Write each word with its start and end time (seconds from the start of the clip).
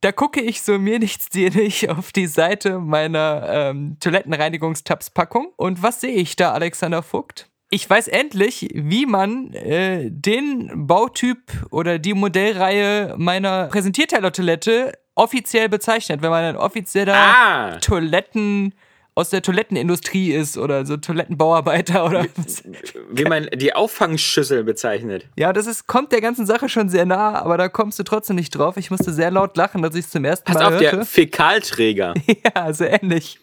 da 0.00 0.12
gucke 0.12 0.40
ich 0.40 0.62
so 0.62 0.78
mir 0.78 0.98
nichts 0.98 1.28
dir 1.28 1.50
nicht 1.50 1.90
auf 1.90 2.12
die 2.12 2.26
Seite 2.26 2.78
meiner 2.78 3.46
ähm, 3.48 3.96
Toilettenreinigungstabs-Packung. 4.00 5.52
Und 5.56 5.82
was 5.82 6.00
sehe 6.00 6.14
ich 6.14 6.36
da, 6.36 6.52
Alexander 6.52 7.02
Vogt? 7.02 7.48
Ich 7.70 7.88
weiß 7.88 8.08
endlich, 8.08 8.70
wie 8.72 9.04
man 9.04 9.52
äh, 9.52 10.10
den 10.10 10.86
Bautyp 10.86 11.40
oder 11.70 11.98
die 11.98 12.14
Modellreihe 12.14 13.14
meiner 13.18 13.66
Präsentierteller-Toilette 13.68 14.92
offiziell 15.14 15.68
bezeichnet, 15.68 16.22
wenn 16.22 16.30
man 16.30 16.44
ein 16.44 16.56
offizieller 16.56 17.14
Ah. 17.14 17.76
Toiletten 17.80 18.72
aus 19.18 19.30
der 19.30 19.42
Toilettenindustrie 19.42 20.32
ist 20.32 20.56
oder 20.56 20.86
so 20.86 20.96
Toilettenbauarbeiter 20.96 22.06
oder 22.06 22.26
was. 22.36 22.62
Wie 23.10 23.24
man 23.24 23.48
die 23.52 23.74
Auffangschüssel 23.74 24.62
bezeichnet. 24.62 25.26
Ja, 25.36 25.52
das 25.52 25.66
ist, 25.66 25.88
kommt 25.88 26.12
der 26.12 26.20
ganzen 26.20 26.46
Sache 26.46 26.68
schon 26.68 26.88
sehr 26.88 27.04
nah, 27.04 27.34
aber 27.34 27.58
da 27.58 27.68
kommst 27.68 27.98
du 27.98 28.04
trotzdem 28.04 28.36
nicht 28.36 28.50
drauf. 28.50 28.76
Ich 28.76 28.92
musste 28.92 29.12
sehr 29.12 29.32
laut 29.32 29.56
lachen, 29.56 29.82
dass 29.82 29.96
ich 29.96 30.04
es 30.04 30.10
zum 30.12 30.24
ersten 30.24 30.44
Pass 30.44 30.54
Mal 30.54 30.66
auf, 30.66 30.80
hörte. 30.80 30.96
der 30.98 31.04
Fäkalträger. 31.04 32.14
Ja, 32.54 32.72
so 32.72 32.84
ähnlich. 32.84 33.40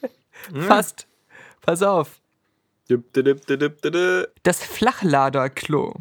Fast. 0.65 1.07
Pass 1.61 1.83
auf. 1.83 2.21
Das 4.43 4.63
Flachladerklo. 4.63 5.95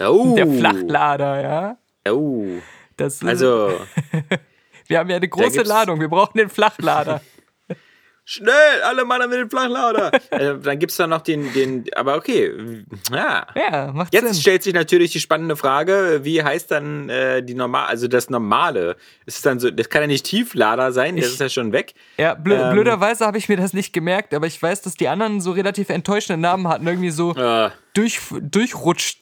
Oh. 0.00 0.34
Der 0.36 0.46
Flachlader, 0.46 1.42
ja. 1.42 2.12
Oh. 2.12 2.44
Das, 2.98 3.24
Also, 3.24 3.72
wir 4.86 4.98
haben 4.98 5.08
ja 5.08 5.16
eine 5.16 5.28
große 5.28 5.62
Ladung, 5.62 5.98
wir 5.98 6.08
brauchen 6.08 6.36
den 6.36 6.50
Flachlader. 6.50 7.22
schnell, 8.24 8.82
alle 8.84 9.04
Mann 9.04 9.28
mit 9.28 9.38
dem 9.38 9.50
Flachlader. 9.50 10.12
äh, 10.30 10.54
dann 10.62 10.78
gibt 10.78 10.92
es 10.92 10.96
da 10.96 11.06
noch 11.06 11.22
den, 11.22 11.52
den, 11.52 11.84
aber 11.96 12.16
okay. 12.16 12.84
Ja. 13.10 13.46
Ja, 13.54 13.90
macht 13.92 14.14
Jetzt 14.14 14.24
Sinn. 14.26 14.34
stellt 14.34 14.62
sich 14.62 14.74
natürlich 14.74 15.12
die 15.12 15.20
spannende 15.20 15.56
Frage, 15.56 16.20
wie 16.22 16.42
heißt 16.42 16.70
dann 16.70 17.08
äh, 17.08 17.42
die 17.42 17.54
normal, 17.54 17.86
also 17.88 18.08
das 18.08 18.30
normale? 18.30 18.96
Ist 19.26 19.36
es 19.36 19.42
dann 19.42 19.58
so, 19.60 19.70
das 19.70 19.88
kann 19.88 20.02
ja 20.02 20.06
nicht 20.06 20.24
Tieflader 20.26 20.92
sein, 20.92 21.16
das 21.16 21.26
Ich- 21.26 21.32
ist 21.32 21.40
ja 21.40 21.48
schon 21.48 21.72
weg. 21.72 21.94
Ja, 22.18 22.34
blö 22.34 22.54
Ähm. 22.56 22.72
blöderweise 22.72 23.26
habe 23.26 23.38
ich 23.38 23.48
mir 23.48 23.56
das 23.56 23.72
nicht 23.72 23.92
gemerkt, 23.92 24.34
aber 24.34 24.46
ich 24.46 24.62
weiß, 24.62 24.82
dass 24.82 24.94
die 24.94 25.08
anderen 25.08 25.40
so 25.40 25.52
relativ 25.52 25.88
enttäuschende 25.88 26.40
Namen 26.40 26.68
hatten. 26.68 26.86
Irgendwie 26.86 27.10
so 27.10 27.34
Äh, 27.34 27.70
durch, 27.94 28.20
durchrutscht, 28.40 29.20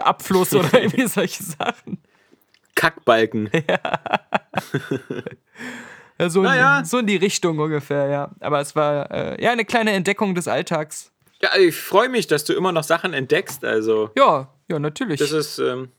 Abfluss 0.00 0.54
oder 0.54 0.72
irgendwie 0.80 1.06
solche 1.08 1.42
Sachen. 1.42 1.98
Kackbalken. 2.74 3.50
Ja, 3.68 3.78
so, 6.26 6.42
Naja. 6.42 6.80
in, 6.80 6.84
so 6.84 6.98
in 6.98 7.06
die 7.06 7.16
Richtung 7.16 7.58
ungefähr, 7.58 8.06
ja. 8.08 8.30
Aber 8.40 8.60
es 8.60 8.74
war 8.74 9.10
äh, 9.10 9.42
ja 9.42 9.52
eine 9.52 9.64
kleine 9.64 9.92
Entdeckung 9.92 10.34
des 10.34 10.48
Alltags. 10.48 11.12
Ja, 11.40 11.56
ich 11.56 11.76
freue 11.76 12.08
mich, 12.08 12.26
dass 12.26 12.44
du 12.44 12.52
immer 12.54 12.72
noch 12.72 12.82
Sachen 12.82 13.12
entdeckst. 13.14 13.64
Also, 13.64 14.10
Ja, 14.16 14.48
ja, 14.68 14.78
natürlich. 14.80 15.20
das 15.20 15.30
ist 15.30 15.58
ähm, 15.60 15.90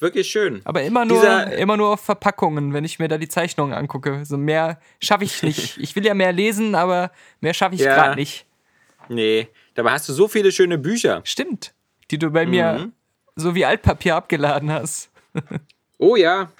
wirklich 0.00 0.28
schön. 0.28 0.60
Aber 0.64 0.82
immer 0.82 1.04
nur, 1.04 1.20
Dieser- 1.20 1.52
immer 1.56 1.76
nur 1.76 1.90
auf 1.90 2.00
Verpackungen, 2.00 2.72
wenn 2.72 2.84
ich 2.84 2.98
mir 2.98 3.06
da 3.06 3.18
die 3.18 3.28
Zeichnungen 3.28 3.72
angucke. 3.72 4.24
So 4.24 4.36
mehr 4.36 4.80
schaffe 5.00 5.24
ich 5.24 5.42
nicht. 5.44 5.78
Ich 5.78 5.94
will 5.94 6.04
ja 6.04 6.14
mehr 6.14 6.32
lesen, 6.32 6.74
aber 6.74 7.12
mehr 7.40 7.54
schaffe 7.54 7.76
ich 7.76 7.82
Ja. 7.82 7.94
gerade 7.94 8.16
nicht. 8.16 8.46
Nee, 9.08 9.48
dabei 9.74 9.92
hast 9.92 10.08
du 10.08 10.12
so 10.12 10.26
viele 10.28 10.50
schöne 10.52 10.78
Bücher. 10.78 11.20
Stimmt. 11.24 11.72
Die 12.10 12.18
du 12.18 12.30
bei 12.30 12.44
mir 12.46 12.72
Mhm. 12.80 12.92
so 13.36 13.54
wie 13.54 13.64
Altpapier 13.64 14.16
abgeladen 14.16 14.70
hast. 14.72 15.10
Oh 15.98 16.16
ja, 16.16 16.50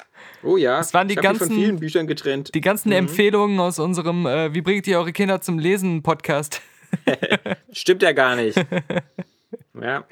oh 0.43 0.57
ja. 0.57 0.79
Das 0.79 0.93
waren 0.95 1.09
die 1.09 1.15
ich 1.15 1.21
ganzen- 1.21 1.49
von 1.49 1.57
vielen 1.57 1.79
Büchern 1.81 2.07
getrennt. 2.07 2.55
Die 2.55 2.61
ganzen 2.61 2.89
Mhm. 2.91 2.97
Empfehlungen 2.97 3.59
aus 3.61 3.79
unserem 3.79 4.27
äh, 4.27 4.53
Wie 4.55 4.61
bringt 4.63 4.87
ihr 4.87 4.99
eure 4.99 5.13
Kinder 5.13 5.41
zum 5.41 5.59
Lesen 5.59 6.03
Podcast. 6.03 6.61
Stimmt 7.73 8.03
ja 8.03 8.13
gar 8.13 8.37
nicht. 8.37 8.57
ja. 9.81 10.05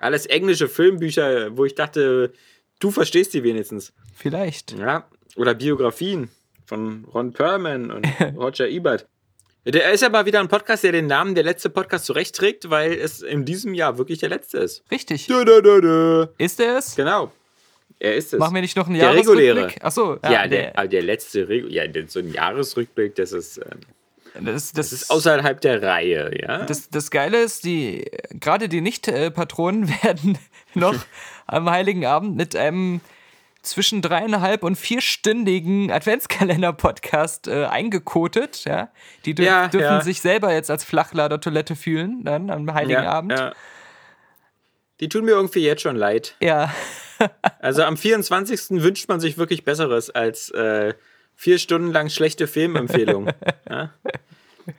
Alles 0.00 0.26
englische 0.26 0.68
Filmbücher, 0.68 1.56
wo 1.56 1.64
ich 1.64 1.74
dachte, 1.74 2.32
du 2.80 2.90
verstehst 2.90 3.34
die 3.34 3.42
wenigstens. 3.42 3.92
Vielleicht. 4.14 4.72
Ja. 4.78 5.06
Oder 5.36 5.54
Biografien 5.54 6.30
von 6.64 7.04
Ron 7.12 7.32
Perlman 7.32 7.90
und 7.90 8.06
Roger 8.36 8.68
Ebert. 8.68 9.06
Der 9.64 9.90
ist 9.92 10.08
mal 10.12 10.24
wieder 10.26 10.38
ein 10.38 10.46
Podcast, 10.48 10.84
der 10.84 10.92
den 10.92 11.08
Namen 11.08 11.34
der 11.34 11.42
letzte 11.42 11.70
Podcast 11.70 12.04
zurechtträgt, 12.04 12.70
weil 12.70 12.92
es 12.92 13.20
in 13.20 13.44
diesem 13.44 13.74
Jahr 13.74 13.98
wirklich 13.98 14.20
der 14.20 14.28
letzte 14.28 14.58
ist. 14.58 14.84
Richtig. 14.92 15.26
Dö, 15.26 15.44
dö, 15.44 15.60
dö. 15.60 16.26
Ist 16.38 16.60
er 16.60 16.78
es? 16.78 16.94
Genau. 16.94 17.32
Er 17.98 18.14
ist 18.14 18.32
es. 18.34 18.38
Machen 18.38 18.54
wir 18.54 18.60
nicht 18.62 18.76
noch 18.76 18.86
einen 18.86 18.98
Der. 18.98 19.12
Jahresrückblick? 19.12 19.82
Achso, 19.82 20.18
ja, 20.22 20.30
ja, 20.32 20.46
der, 20.46 20.78
aber 20.78 20.88
der 20.88 21.02
letzte, 21.02 21.46
Regu- 21.48 21.68
ja, 21.70 21.86
der- 21.86 22.08
so 22.08 22.18
ein 22.20 22.30
Jahresrückblick, 22.32 23.14
das 23.14 23.32
ist, 23.32 23.58
ähm, 23.58 23.80
das, 24.44 24.72
das, 24.72 24.72
das 24.72 24.92
ist 24.92 25.10
außerhalb 25.10 25.60
der 25.62 25.82
Reihe, 25.82 26.30
ja. 26.42 26.64
Das, 26.66 26.90
das 26.90 27.10
Geile 27.10 27.38
ist, 27.42 27.64
die, 27.64 28.04
gerade 28.38 28.68
die 28.68 28.82
Nicht-Patronen 28.82 29.88
werden 30.02 30.36
noch 30.74 30.94
am 31.46 31.70
Heiligen 31.70 32.04
Abend 32.04 32.36
mit 32.36 32.54
einem 32.54 33.00
zwischen 33.62 34.00
dreieinhalb 34.02 34.62
und 34.62 34.76
vierstündigen 34.76 35.90
Adventskalender-Podcast 35.90 37.48
äh, 37.48 37.64
eingekotet. 37.64 38.64
Ja? 38.64 38.90
Die 39.24 39.34
dür 39.34 39.44
Ja, 39.46 39.68
dürfen 39.68 39.84
ja. 39.84 40.00
sich 40.02 40.20
selber 40.20 40.52
jetzt 40.52 40.70
als 40.70 40.84
Flachlader-Toilette 40.84 41.74
fühlen, 41.74 42.22
dann 42.24 42.50
am 42.50 42.72
Heiligen 42.74 43.06
Abend. 43.06 43.32
Ja. 43.32 43.52
Die 45.00 45.08
tun 45.08 45.24
mir 45.24 45.32
irgendwie 45.32 45.64
jetzt 45.64 45.82
schon 45.82 45.96
leid. 45.96 46.36
Ja. 46.40 46.72
Also 47.60 47.82
am 47.82 47.96
24. 47.96 48.82
wünscht 48.82 49.08
man 49.08 49.20
sich 49.20 49.38
wirklich 49.38 49.64
Besseres 49.64 50.10
als 50.10 50.50
äh, 50.50 50.94
vier 51.34 51.58
Stunden 51.58 51.92
lang 51.92 52.08
schlechte 52.10 52.46
Filmempfehlungen. 52.46 53.32
ja? 53.70 53.90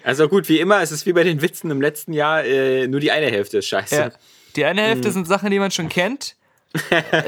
Also 0.03 0.27
gut, 0.27 0.49
wie 0.49 0.59
immer, 0.59 0.81
es 0.81 0.91
ist 0.91 1.05
wie 1.05 1.13
bei 1.13 1.23
den 1.23 1.41
Witzen 1.41 1.71
im 1.71 1.81
letzten 1.81 2.13
Jahr, 2.13 2.43
äh, 2.43 2.87
nur 2.87 2.99
die 2.99 3.11
eine 3.11 3.27
Hälfte 3.27 3.59
ist 3.59 3.67
scheiße. 3.67 3.95
ja. 3.95 4.11
Die 4.55 4.65
eine 4.65 4.81
Mhm. 4.81 4.85
Hälfte 4.85 5.11
sind 5.11 5.27
Sachen, 5.27 5.51
die 5.51 5.59
man 5.59 5.71
schon 5.71 5.87
kennt. 5.89 6.35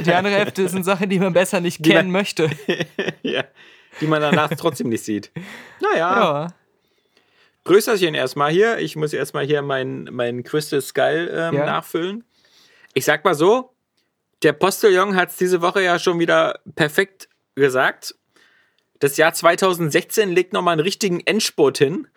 Die 0.05 0.13
andere 0.13 0.33
Hälfte 0.35 0.67
sind 0.67 0.83
Sachen, 0.83 1.09
die 1.09 1.19
man 1.19 1.31
besser 1.33 1.59
nicht 1.61 1.81
kennen 1.83 2.11
man- 2.11 2.21
möchte. 2.21 2.49
Ja, 3.23 3.43
die 4.01 4.07
man 4.07 4.21
danach 4.21 4.49
trotzdem 4.57 4.89
nicht 4.89 5.03
sieht. 5.03 5.31
Naja, 5.79 5.97
Ja. 5.97 6.53
Größerchen 7.65 8.15
erstmal 8.15 8.51
hier. 8.51 8.79
Ich 8.79 8.95
muss 8.95 9.13
erstmal 9.13 9.45
hier 9.45 9.61
meinen 9.61 10.09
mein 10.11 10.43
Crystal 10.43 10.81
Skull 10.81 11.29
ähm, 11.33 11.55
Ja. 11.55 11.65
nachfüllen. 11.65 12.23
Ich 12.93 13.05
sag 13.05 13.23
mal 13.23 13.35
so, 13.35 13.71
der 14.43 14.53
Postillon 14.53 15.15
hat 15.15 15.29
es 15.29 15.37
diese 15.37 15.61
Woche 15.61 15.83
ja 15.83 15.99
schon 15.99 16.19
wieder 16.19 16.59
perfekt 16.75 17.29
gesagt. 17.55 18.15
Das 18.99 19.17
Jahr 19.17 19.33
2016 19.33 20.29
legt 20.29 20.53
nochmal 20.53 20.73
einen 20.73 20.81
richtigen 20.81 21.21
Endspurt 21.21 21.77
hin, 21.77 22.07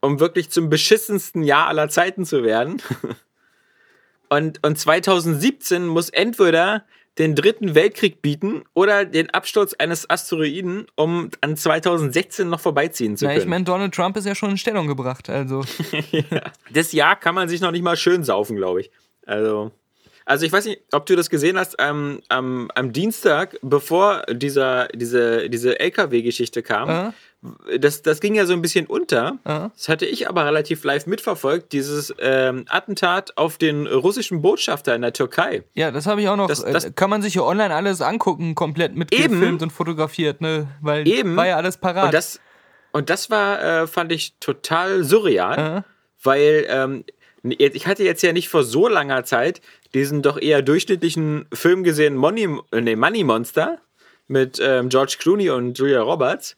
um 0.00 0.20
wirklich 0.20 0.50
zum 0.50 0.68
beschissensten 0.68 1.42
Jahr 1.42 1.68
aller 1.68 1.88
Zeiten 1.88 2.24
zu 2.24 2.42
werden. 2.42 2.82
Und, 4.28 4.66
und 4.66 4.76
2017 4.76 5.86
muss 5.86 6.10
entweder 6.10 6.84
den 7.18 7.34
dritten 7.34 7.74
Weltkrieg 7.74 8.20
bieten 8.22 8.64
oder 8.74 9.04
den 9.04 9.30
Absturz 9.30 9.74
eines 9.74 10.08
Asteroiden, 10.10 10.86
um 10.96 11.30
an 11.40 11.56
2016 11.56 12.48
noch 12.48 12.60
vorbeiziehen 12.60 13.16
zu 13.16 13.24
Na, 13.24 13.30
können. 13.30 13.42
ich 13.42 13.48
meine, 13.48 13.64
Donald 13.64 13.94
Trump 13.94 14.16
ist 14.16 14.26
ja 14.26 14.34
schon 14.34 14.50
in 14.50 14.58
Stellung 14.58 14.86
gebracht. 14.86 15.30
Also, 15.30 15.64
das 16.72 16.92
Jahr 16.92 17.14
kann 17.14 17.34
man 17.34 17.48
sich 17.48 17.60
noch 17.60 17.70
nicht 17.70 17.82
mal 17.82 17.96
schön 17.96 18.22
saufen, 18.24 18.56
glaube 18.56 18.82
ich. 18.82 18.90
Also, 19.24 19.72
also 20.26 20.44
ich 20.44 20.52
weiß 20.52 20.66
nicht, 20.66 20.82
ob 20.92 21.06
du 21.06 21.14
das 21.16 21.30
gesehen 21.30 21.56
hast, 21.58 21.78
am, 21.80 22.20
am, 22.28 22.68
am 22.74 22.92
Dienstag, 22.92 23.56
bevor 23.62 24.22
dieser, 24.30 24.88
diese, 24.88 25.48
diese 25.48 25.78
LKW-Geschichte 25.78 26.62
kam, 26.62 27.12
äh, 27.68 27.78
das, 27.78 28.02
das 28.02 28.20
ging 28.20 28.34
ja 28.34 28.44
so 28.44 28.52
ein 28.52 28.60
bisschen 28.60 28.86
unter. 28.86 29.38
äh. 29.44 29.68
Das 29.74 29.88
hatte 29.88 30.04
ich 30.04 30.28
aber 30.28 30.44
relativ 30.44 30.82
live 30.82 31.06
mitverfolgt, 31.06 31.72
dieses 31.72 32.12
ähm, 32.18 32.64
Attentat 32.68 33.36
auf 33.38 33.56
den 33.56 33.86
russischen 33.86 34.42
Botschafter 34.42 34.96
in 34.96 35.02
der 35.02 35.12
Türkei. 35.12 35.62
Ja, 35.74 35.92
das 35.92 36.06
habe 36.06 36.20
ich 36.20 36.28
auch 36.28 36.36
noch. 36.36 36.48
Das- 36.48 36.64
äh, 36.64 36.72
das- 36.72 36.92
kann 36.96 37.08
man 37.08 37.22
sich 37.22 37.34
ja 37.34 37.42
online 37.42 37.72
alles 37.72 38.02
angucken, 38.02 38.54
komplett 38.56 38.96
mitgefilmt 38.96 39.62
und 39.62 39.70
fotografiert, 39.70 40.40
ne? 40.40 40.66
Weil 40.80 41.06
Eben. 41.06 41.36
war 41.36 41.46
ja 41.46 41.56
alles 41.56 41.76
parat. 41.76 42.06
Und 42.06 42.14
das, 42.14 42.40
und 42.90 43.10
das 43.10 43.30
war, 43.30 43.62
äh, 43.62 43.86
fand 43.86 44.10
ich 44.10 44.34
total 44.40 45.04
surreal, 45.04 45.84
äh, 45.84 45.90
weil 46.24 46.66
ähm, 46.68 47.04
ich 47.42 47.86
hatte 47.86 48.02
jetzt 48.02 48.22
ja 48.22 48.32
nicht 48.32 48.48
vor 48.48 48.64
so 48.64 48.88
langer 48.88 49.22
Zeit 49.22 49.60
diesen 49.96 50.22
doch 50.22 50.40
eher 50.40 50.62
durchschnittlichen 50.62 51.46
Film 51.52 51.82
gesehen, 51.82 52.14
Money, 52.14 52.48
äh, 52.70 52.80
nee, 52.80 52.94
Money 52.96 53.24
Monster, 53.24 53.78
mit 54.28 54.58
ähm, 54.62 54.88
George 54.88 55.16
Clooney 55.18 55.50
und 55.50 55.78
Julia 55.78 56.02
Roberts. 56.02 56.56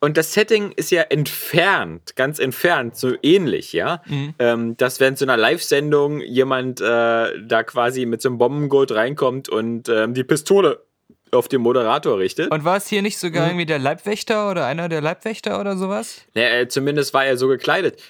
Und 0.00 0.16
das 0.18 0.34
Setting 0.34 0.72
ist 0.72 0.90
ja 0.90 1.02
entfernt, 1.02 2.14
ganz 2.14 2.38
entfernt, 2.38 2.96
so 2.96 3.14
ähnlich, 3.22 3.72
ja. 3.72 4.02
Ähm, 4.38 4.76
dass 4.76 5.00
wenn 5.00 5.16
zu 5.16 5.24
einer 5.24 5.36
Live-Sendung 5.38 6.20
jemand 6.20 6.80
äh, 6.80 6.84
da 6.84 7.62
quasi 7.64 8.04
mit 8.04 8.20
so 8.20 8.28
einem 8.28 8.36
Bombengurt 8.38 8.92
reinkommt 8.92 9.48
und 9.48 9.88
ähm, 9.88 10.12
die 10.12 10.24
Pistole 10.24 10.82
auf 11.30 11.48
den 11.48 11.62
Moderator 11.62 12.18
richtet. 12.18 12.50
und 12.52 12.64
war 12.64 12.76
es 12.76 12.86
hier 12.86 13.02
nicht 13.02 13.16
Mhm. 13.16 13.26
sogar 13.28 13.46
irgendwie 13.48 13.66
der 13.66 13.78
Leibwächter 13.78 14.50
oder 14.50 14.66
einer 14.66 14.88
der 14.88 15.00
Leibwächter 15.00 15.58
oder 15.58 15.76
sowas? 15.76 16.20
Ja, 16.34 16.42
äh, 16.48 16.68
zumindest 16.68 17.14
war 17.14 17.24
er 17.24 17.36
so 17.36 17.48
gekleidet. 17.48 18.00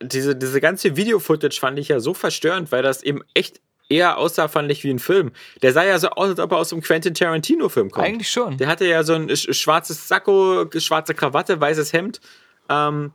Diese, 0.00 0.34
diese 0.34 0.60
ganze 0.60 0.96
Video-Footage 0.96 1.60
fand 1.60 1.78
ich 1.78 1.88
ja 1.88 2.00
so 2.00 2.14
verstörend, 2.14 2.72
weil 2.72 2.82
das 2.82 3.02
eben 3.02 3.22
echt 3.34 3.60
eher 3.92 4.18
aussah, 4.18 4.48
fand 4.48 4.70
ich, 4.72 4.82
wie 4.84 4.90
ein 4.90 4.98
Film. 4.98 5.32
Der 5.60 5.72
sah 5.72 5.84
ja 5.84 5.98
so 5.98 6.08
aus, 6.10 6.30
als 6.30 6.40
ob 6.40 6.52
er 6.52 6.58
aus 6.58 6.72
einem 6.72 6.82
Quentin 6.82 7.14
Tarantino-Film 7.14 7.90
kommt. 7.90 8.06
Eigentlich 8.06 8.30
schon. 8.30 8.56
Der 8.56 8.68
hatte 8.68 8.86
ja 8.86 9.04
so 9.04 9.14
ein 9.14 9.28
sch 9.36 9.52
schwarzes 9.54 10.08
Sakko, 10.08 10.66
schwarze 10.78 11.14
Krawatte, 11.14 11.60
weißes 11.60 11.92
Hemd. 11.92 12.20
Ähm, 12.68 13.12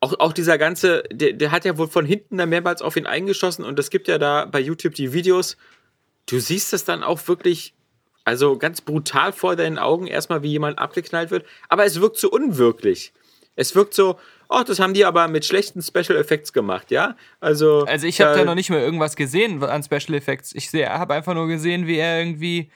auch, 0.00 0.14
auch 0.20 0.32
dieser 0.32 0.58
ganze, 0.58 1.02
der, 1.10 1.32
der 1.32 1.50
hat 1.50 1.64
ja 1.64 1.76
wohl 1.78 1.88
von 1.88 2.06
hinten 2.06 2.38
da 2.38 2.46
mehrmals 2.46 2.82
auf 2.82 2.96
ihn 2.96 3.06
eingeschossen 3.06 3.64
und 3.64 3.78
es 3.78 3.90
gibt 3.90 4.06
ja 4.08 4.18
da 4.18 4.44
bei 4.44 4.60
YouTube 4.60 4.94
die 4.94 5.12
Videos. 5.12 5.56
Du 6.26 6.38
siehst 6.38 6.72
das 6.72 6.84
dann 6.84 7.02
auch 7.02 7.26
wirklich 7.28 7.74
Also 8.24 8.56
ganz 8.56 8.80
brutal 8.80 9.32
vor 9.32 9.54
deinen 9.56 9.78
Augen 9.78 10.06
erstmal, 10.06 10.42
wie 10.42 10.50
jemand 10.50 10.78
abgeknallt 10.78 11.30
wird. 11.30 11.44
Aber 11.68 11.84
es 11.84 12.00
wirkt 12.00 12.16
so 12.16 12.30
unwirklich. 12.30 13.12
Es 13.56 13.74
wirkt 13.74 13.94
so, 13.94 14.18
oh, 14.48 14.62
das 14.66 14.78
haben 14.78 14.94
die 14.94 15.04
aber 15.04 15.28
mit 15.28 15.44
schlechten 15.44 15.82
Special 15.82 16.16
Effects 16.16 16.52
gemacht, 16.52 16.90
ja? 16.90 17.16
Also, 17.40 17.84
also 17.86 18.06
ich 18.06 18.20
habe 18.20 18.36
da 18.36 18.44
noch 18.44 18.54
nicht 18.54 18.70
mal 18.70 18.80
irgendwas 18.80 19.16
gesehen 19.16 19.62
an 19.62 19.82
Special 19.82 20.14
Effects. 20.14 20.54
Ich 20.54 20.72
habe 20.72 21.14
einfach 21.14 21.34
nur 21.34 21.48
gesehen, 21.48 21.86
wie 21.86 21.96
er 21.96 22.18
irgendwie 22.18 22.70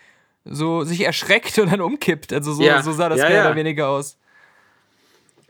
so 0.44 0.84
sich 0.84 1.02
erschreckt 1.02 1.58
und 1.58 1.72
dann 1.72 1.80
umkippt. 1.80 2.32
Also 2.32 2.52
so, 2.52 2.62
ja, 2.62 2.82
so 2.82 2.92
sah 2.92 3.08
das 3.08 3.18
ja, 3.18 3.28
mehr 3.28 3.36
ja. 3.36 3.46
oder 3.46 3.56
weniger 3.56 3.88
aus. 3.88 4.18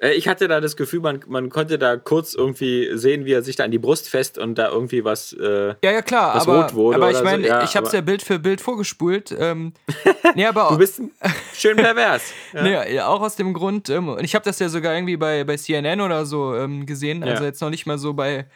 Äh, 0.00 0.12
ich 0.12 0.28
hatte 0.28 0.48
da 0.48 0.60
das 0.60 0.76
Gefühl, 0.76 1.00
man, 1.00 1.20
man 1.26 1.50
konnte 1.50 1.78
da 1.78 1.96
kurz 1.96 2.34
irgendwie 2.34 2.90
sehen, 2.96 3.24
wie 3.24 3.32
er 3.32 3.42
sich 3.42 3.56
da 3.56 3.64
an 3.64 3.70
die 3.70 3.78
Brust 3.78 4.08
fest 4.08 4.38
und 4.38 4.56
da 4.56 4.70
irgendwie 4.70 5.04
was, 5.04 5.32
äh, 5.32 5.74
ja, 5.82 5.92
ja, 5.92 6.02
klar, 6.02 6.36
was 6.36 6.48
aber, 6.48 6.62
rot 6.62 6.74
wurde. 6.74 6.96
Aber 6.96 7.10
ich 7.10 7.22
meine, 7.22 7.42
so. 7.42 7.48
ja, 7.48 7.64
ich 7.64 7.76
habe 7.76 7.86
es 7.86 7.92
ja 7.92 8.00
Bild 8.00 8.22
für 8.22 8.38
Bild 8.38 8.60
vorgespult. 8.60 9.34
Ähm, 9.38 9.72
nee, 10.34 10.46
aber 10.46 10.68
du 10.70 10.78
bist 10.78 11.00
schön 11.54 11.76
pervers. 11.76 12.32
ja. 12.52 12.62
nee, 12.62 13.00
auch 13.00 13.20
aus 13.20 13.36
dem 13.36 13.52
Grund, 13.52 13.88
ähm, 13.90 14.16
ich 14.20 14.34
habe 14.34 14.44
das 14.44 14.58
ja 14.58 14.68
sogar 14.68 14.94
irgendwie 14.94 15.16
bei, 15.16 15.44
bei 15.44 15.56
CNN 15.56 16.00
oder 16.00 16.24
so 16.24 16.54
ähm, 16.54 16.86
gesehen, 16.86 17.22
also 17.22 17.44
jetzt 17.44 17.60
noch 17.60 17.70
nicht 17.70 17.86
mal 17.86 17.98
so 17.98 18.14
bei 18.14 18.46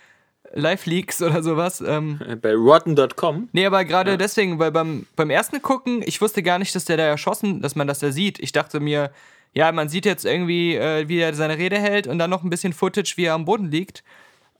Live-Leaks 0.54 1.22
oder 1.22 1.42
sowas. 1.42 1.82
Ähm, 1.86 2.20
bei 2.40 2.54
rotten.com. 2.54 3.48
Nee, 3.52 3.66
aber 3.66 3.84
gerade 3.84 4.18
deswegen, 4.18 4.58
weil 4.58 4.70
beim, 4.70 5.06
beim 5.16 5.30
ersten 5.30 5.62
Gucken, 5.62 6.02
ich 6.04 6.20
wusste 6.20 6.42
gar 6.42 6.58
nicht, 6.58 6.74
dass 6.74 6.84
der 6.84 6.98
da 6.98 7.04
erschossen, 7.04 7.62
dass 7.62 7.74
man 7.74 7.86
das 7.86 8.00
da 8.00 8.12
sieht. 8.12 8.38
Ich 8.38 8.52
dachte 8.52 8.80
mir, 8.80 9.10
ja, 9.54 9.70
man 9.72 9.88
sieht 9.88 10.06
jetzt 10.06 10.24
irgendwie, 10.24 10.76
äh, 10.76 11.08
wie 11.08 11.18
er 11.18 11.34
seine 11.34 11.58
Rede 11.58 11.78
hält 11.78 12.06
und 12.06 12.18
dann 12.18 12.30
noch 12.30 12.42
ein 12.42 12.50
bisschen 12.50 12.72
Footage, 12.72 13.14
wie 13.16 13.24
er 13.24 13.34
am 13.34 13.44
Boden 13.44 13.70
liegt. 13.70 14.02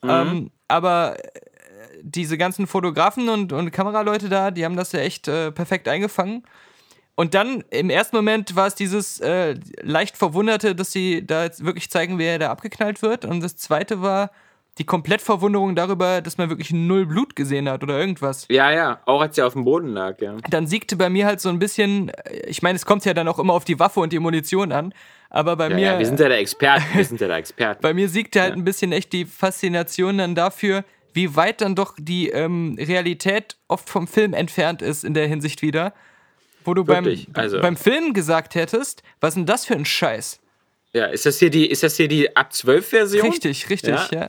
Mhm. 0.03 0.11
Ähm, 0.11 0.51
aber 0.69 1.17
äh, 1.19 1.41
diese 2.03 2.37
ganzen 2.37 2.67
Fotografen 2.67 3.29
und, 3.29 3.53
und 3.53 3.71
Kameraleute 3.71 4.29
da, 4.29 4.51
die 4.51 4.65
haben 4.65 4.77
das 4.77 4.93
ja 4.93 5.01
echt 5.01 5.29
äh, 5.29 5.51
perfekt 5.51 5.89
eingefangen. 5.89 6.45
Und 7.15 7.35
dann 7.35 7.63
im 7.71 7.91
ersten 7.91 8.17
Moment 8.17 8.57
war 8.57 8.67
es 8.67 8.75
dieses 8.75 9.21
äh, 9.21 9.57
leicht 9.83 10.17
Verwunderte, 10.17 10.75
dass 10.75 10.93
sie 10.93 11.27
da 11.27 11.45
jetzt 11.45 11.65
wirklich 11.65 11.91
zeigen, 11.91 12.19
wer 12.19 12.39
da 12.39 12.51
abgeknallt 12.51 13.03
wird. 13.03 13.25
Und 13.25 13.43
das 13.43 13.57
zweite 13.57 14.01
war, 14.01 14.31
die 14.79 14.85
Komplettverwunderung 14.85 15.75
darüber, 15.75 16.23
dass 16.23 16.39
man 16.39 16.49
wirklich 16.49 16.73
null 16.73 17.05
Blut 17.05 17.37
gesehen 17.37 17.69
hat 17.69 17.83
oder 17.83 17.99
irgendwas. 17.99 18.47
Ja, 18.51 18.71
ja, 18.73 19.01
auch 19.05 19.21
als 19.21 19.37
er 19.37 19.47
auf 19.47 19.53
dem 19.53 19.65
Boden 19.65 19.89
lag, 19.89 20.21
ja. 20.21 20.37
Dann 20.49 20.67
siegte 20.67 20.97
bei 20.97 21.11
mir 21.11 21.27
halt 21.27 21.41
so 21.41 21.51
ein 21.51 21.59
bisschen, 21.59 22.11
ich 22.47 22.63
meine, 22.63 22.77
es 22.77 22.87
kommt 22.87 23.05
ja 23.05 23.13
dann 23.13 23.29
auch 23.29 23.39
immer 23.39 23.53
auf 23.53 23.65
die 23.65 23.79
Waffe 23.79 24.01
und 24.01 24.13
die 24.13 24.19
Munition 24.19 24.73
an, 24.73 24.95
aber 25.29 25.57
bei 25.57 25.69
ja, 25.69 25.75
mir. 25.75 25.87
Ja, 25.87 25.99
wir 25.99 26.07
sind 26.07 26.19
ja 26.21 26.29
der 26.29 26.39
Experten, 26.39 26.85
wir 26.95 27.05
sind 27.05 27.21
ja 27.21 27.29
der 27.29 27.37
Experten. 27.37 27.81
bei 27.83 27.93
mir 27.93 28.09
siegte 28.09 28.41
halt 28.41 28.55
ja. 28.55 28.57
ein 28.57 28.65
bisschen 28.65 28.93
echt 28.93 29.13
die 29.13 29.27
Faszination 29.27 30.19
dann 30.19 30.35
dafür, 30.35 30.85
wie 31.13 31.37
weit 31.37 31.61
dann 31.61 31.75
doch 31.75 31.95
die 31.99 32.31
ähm, 32.31 32.77
Realität 32.79 33.59
oft 33.69 33.91
vom 33.91 34.07
Film 34.07 34.33
entfernt 34.33 34.81
ist 34.81 35.05
in 35.05 35.13
der 35.13 35.27
Hinsicht 35.27 35.61
wieder. 35.61 35.93
Wo 36.65 36.75
du 36.75 36.85
beim, 36.85 37.07
also. 37.35 37.61
beim 37.61 37.77
Film 37.77 38.15
gesagt 38.15 38.55
hättest, 38.55 39.03
was 39.21 39.31
ist 39.31 39.35
denn 39.37 39.47
das 39.47 39.67
für 39.67 39.75
ein 39.75 39.85
Scheiß? 39.85 40.42
Ja, 40.95 41.07
ist 41.07 41.25
das 41.25 41.39
hier 41.39 41.49
die, 41.49 41.71
ist 41.71 41.83
das 41.83 41.97
hier 41.97 42.07
die 42.07 42.37
ab 42.37 42.53
12 42.53 42.87
Version? 42.87 43.27
Richtig, 43.27 43.71
richtig, 43.71 43.95
ja. 44.11 44.29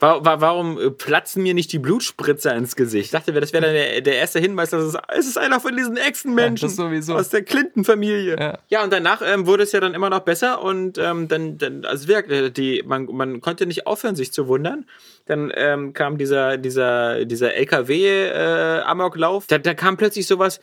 Warum 0.00 0.76
äh, 0.80 0.90
platzen 0.90 1.44
mir 1.44 1.54
nicht 1.54 1.72
die 1.72 1.78
Blutspritzer 1.78 2.56
ins 2.56 2.74
Gesicht? 2.74 3.04
Ich 3.04 3.10
dachte, 3.12 3.32
das 3.32 3.52
wäre 3.52 3.66
dann 3.66 3.72
der, 3.72 4.00
der, 4.00 4.16
erste 4.16 4.40
Hinweis, 4.40 4.70
dass 4.70 4.82
es, 4.82 4.96
es 5.16 5.28
ist 5.28 5.38
einer 5.38 5.60
von 5.60 5.76
diesen 5.76 5.96
Echsenmenschen 5.96 6.68
ja, 6.68 6.74
sowieso. 6.74 7.14
aus 7.14 7.28
der 7.28 7.42
Clinton-Familie. 7.44 8.36
Ja. 8.36 8.58
ja. 8.68 8.82
und 8.82 8.92
danach 8.92 9.22
ähm, 9.24 9.46
wurde 9.46 9.62
es 9.62 9.70
ja 9.70 9.78
dann 9.78 9.94
immer 9.94 10.10
noch 10.10 10.20
besser 10.20 10.60
und 10.60 10.98
ähm, 10.98 11.28
dann, 11.28 11.56
dann, 11.58 11.84
also 11.84 12.08
wirklich, 12.08 12.42
äh, 12.46 12.50
die, 12.50 12.82
man, 12.84 13.04
man 13.06 13.40
konnte 13.40 13.66
nicht 13.66 13.86
aufhören, 13.86 14.16
sich 14.16 14.32
zu 14.32 14.48
wundern. 14.48 14.86
Dann 15.26 15.52
ähm, 15.54 15.92
kam 15.92 16.18
dieser, 16.18 16.58
dieser, 16.58 17.24
dieser 17.26 17.54
LKW-Amoklauf. 17.54 19.44
Äh, 19.44 19.46
da, 19.50 19.58
da 19.58 19.74
kam 19.74 19.96
plötzlich 19.96 20.26
sowas, 20.26 20.58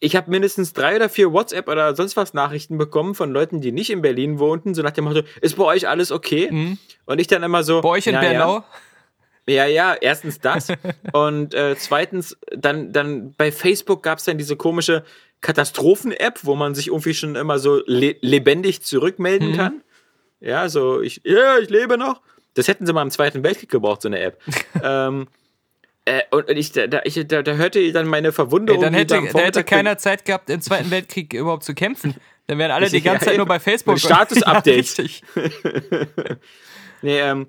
ich 0.00 0.16
habe 0.16 0.30
mindestens 0.30 0.72
drei 0.72 0.96
oder 0.96 1.08
vier 1.08 1.32
WhatsApp 1.32 1.68
oder 1.68 1.94
sonst 1.96 2.16
was 2.16 2.34
Nachrichten 2.34 2.78
bekommen 2.78 3.14
von 3.14 3.32
Leuten, 3.32 3.60
die 3.60 3.72
nicht 3.72 3.90
in 3.90 4.02
Berlin 4.02 4.38
wohnten, 4.38 4.74
so 4.74 4.82
nach 4.82 4.92
dem 4.92 5.04
Motto, 5.04 5.22
ist 5.40 5.56
bei 5.56 5.64
euch 5.64 5.88
alles 5.88 6.12
okay? 6.12 6.48
Mhm. 6.50 6.78
Und 7.04 7.20
ich 7.20 7.26
dann 7.26 7.42
immer 7.42 7.62
so. 7.64 7.80
Bei 7.80 7.88
euch 7.88 8.06
in 8.06 8.14
Bernau? 8.14 8.64
Ja, 9.46 9.66
ja, 9.66 9.94
erstens 9.94 10.40
das. 10.40 10.68
und 11.12 11.54
äh, 11.54 11.74
zweitens, 11.76 12.36
dann, 12.54 12.92
dann 12.92 13.32
bei 13.36 13.50
Facebook 13.50 14.02
gab 14.02 14.18
es 14.18 14.24
dann 14.24 14.38
diese 14.38 14.56
komische 14.56 15.04
Katastrophen-App, 15.40 16.40
wo 16.42 16.54
man 16.54 16.74
sich 16.74 16.88
irgendwie 16.88 17.14
schon 17.14 17.34
immer 17.34 17.58
so 17.58 17.82
le 17.86 18.16
lebendig 18.20 18.82
zurückmelden 18.82 19.52
mhm. 19.52 19.56
kann. 19.56 19.82
Ja, 20.40 20.68
so, 20.68 21.00
ich, 21.00 21.22
ja, 21.24 21.58
ich 21.58 21.70
lebe 21.70 21.98
noch. 21.98 22.20
Das 22.54 22.68
hätten 22.68 22.86
sie 22.86 22.92
mal 22.92 23.02
im 23.02 23.10
Zweiten 23.10 23.42
Weltkrieg 23.42 23.70
gebraucht, 23.70 24.02
so 24.02 24.08
eine 24.08 24.20
App. 24.20 24.40
ähm, 24.82 25.28
äh, 26.08 26.22
und 26.30 26.48
ich, 26.50 26.72
da, 26.72 27.00
ich, 27.04 27.26
da, 27.26 27.42
da 27.42 27.52
hörte 27.52 27.92
dann 27.92 28.06
meine 28.06 28.32
Verwunderung. 28.32 28.82
Ja, 28.82 28.86
dann 28.88 28.94
hätte, 28.94 29.20
da 29.32 29.38
hätte 29.40 29.64
keiner 29.64 29.98
Zeit 29.98 30.24
gehabt, 30.24 30.48
im 30.48 30.60
Zweiten 30.60 30.90
Weltkrieg 30.90 31.34
überhaupt 31.34 31.64
zu 31.64 31.74
kämpfen. 31.74 32.14
Dann 32.46 32.58
wären 32.58 32.70
alle 32.70 32.88
die 32.88 33.02
ganze 33.02 33.26
ja, 33.26 33.30
Zeit 33.30 33.36
nur 33.36 33.46
bei 33.46 33.60
Facebook. 33.60 33.98
Status-Update. 33.98 34.96
Ja, 35.34 36.36
nee, 37.02 37.20
ähm, 37.20 37.46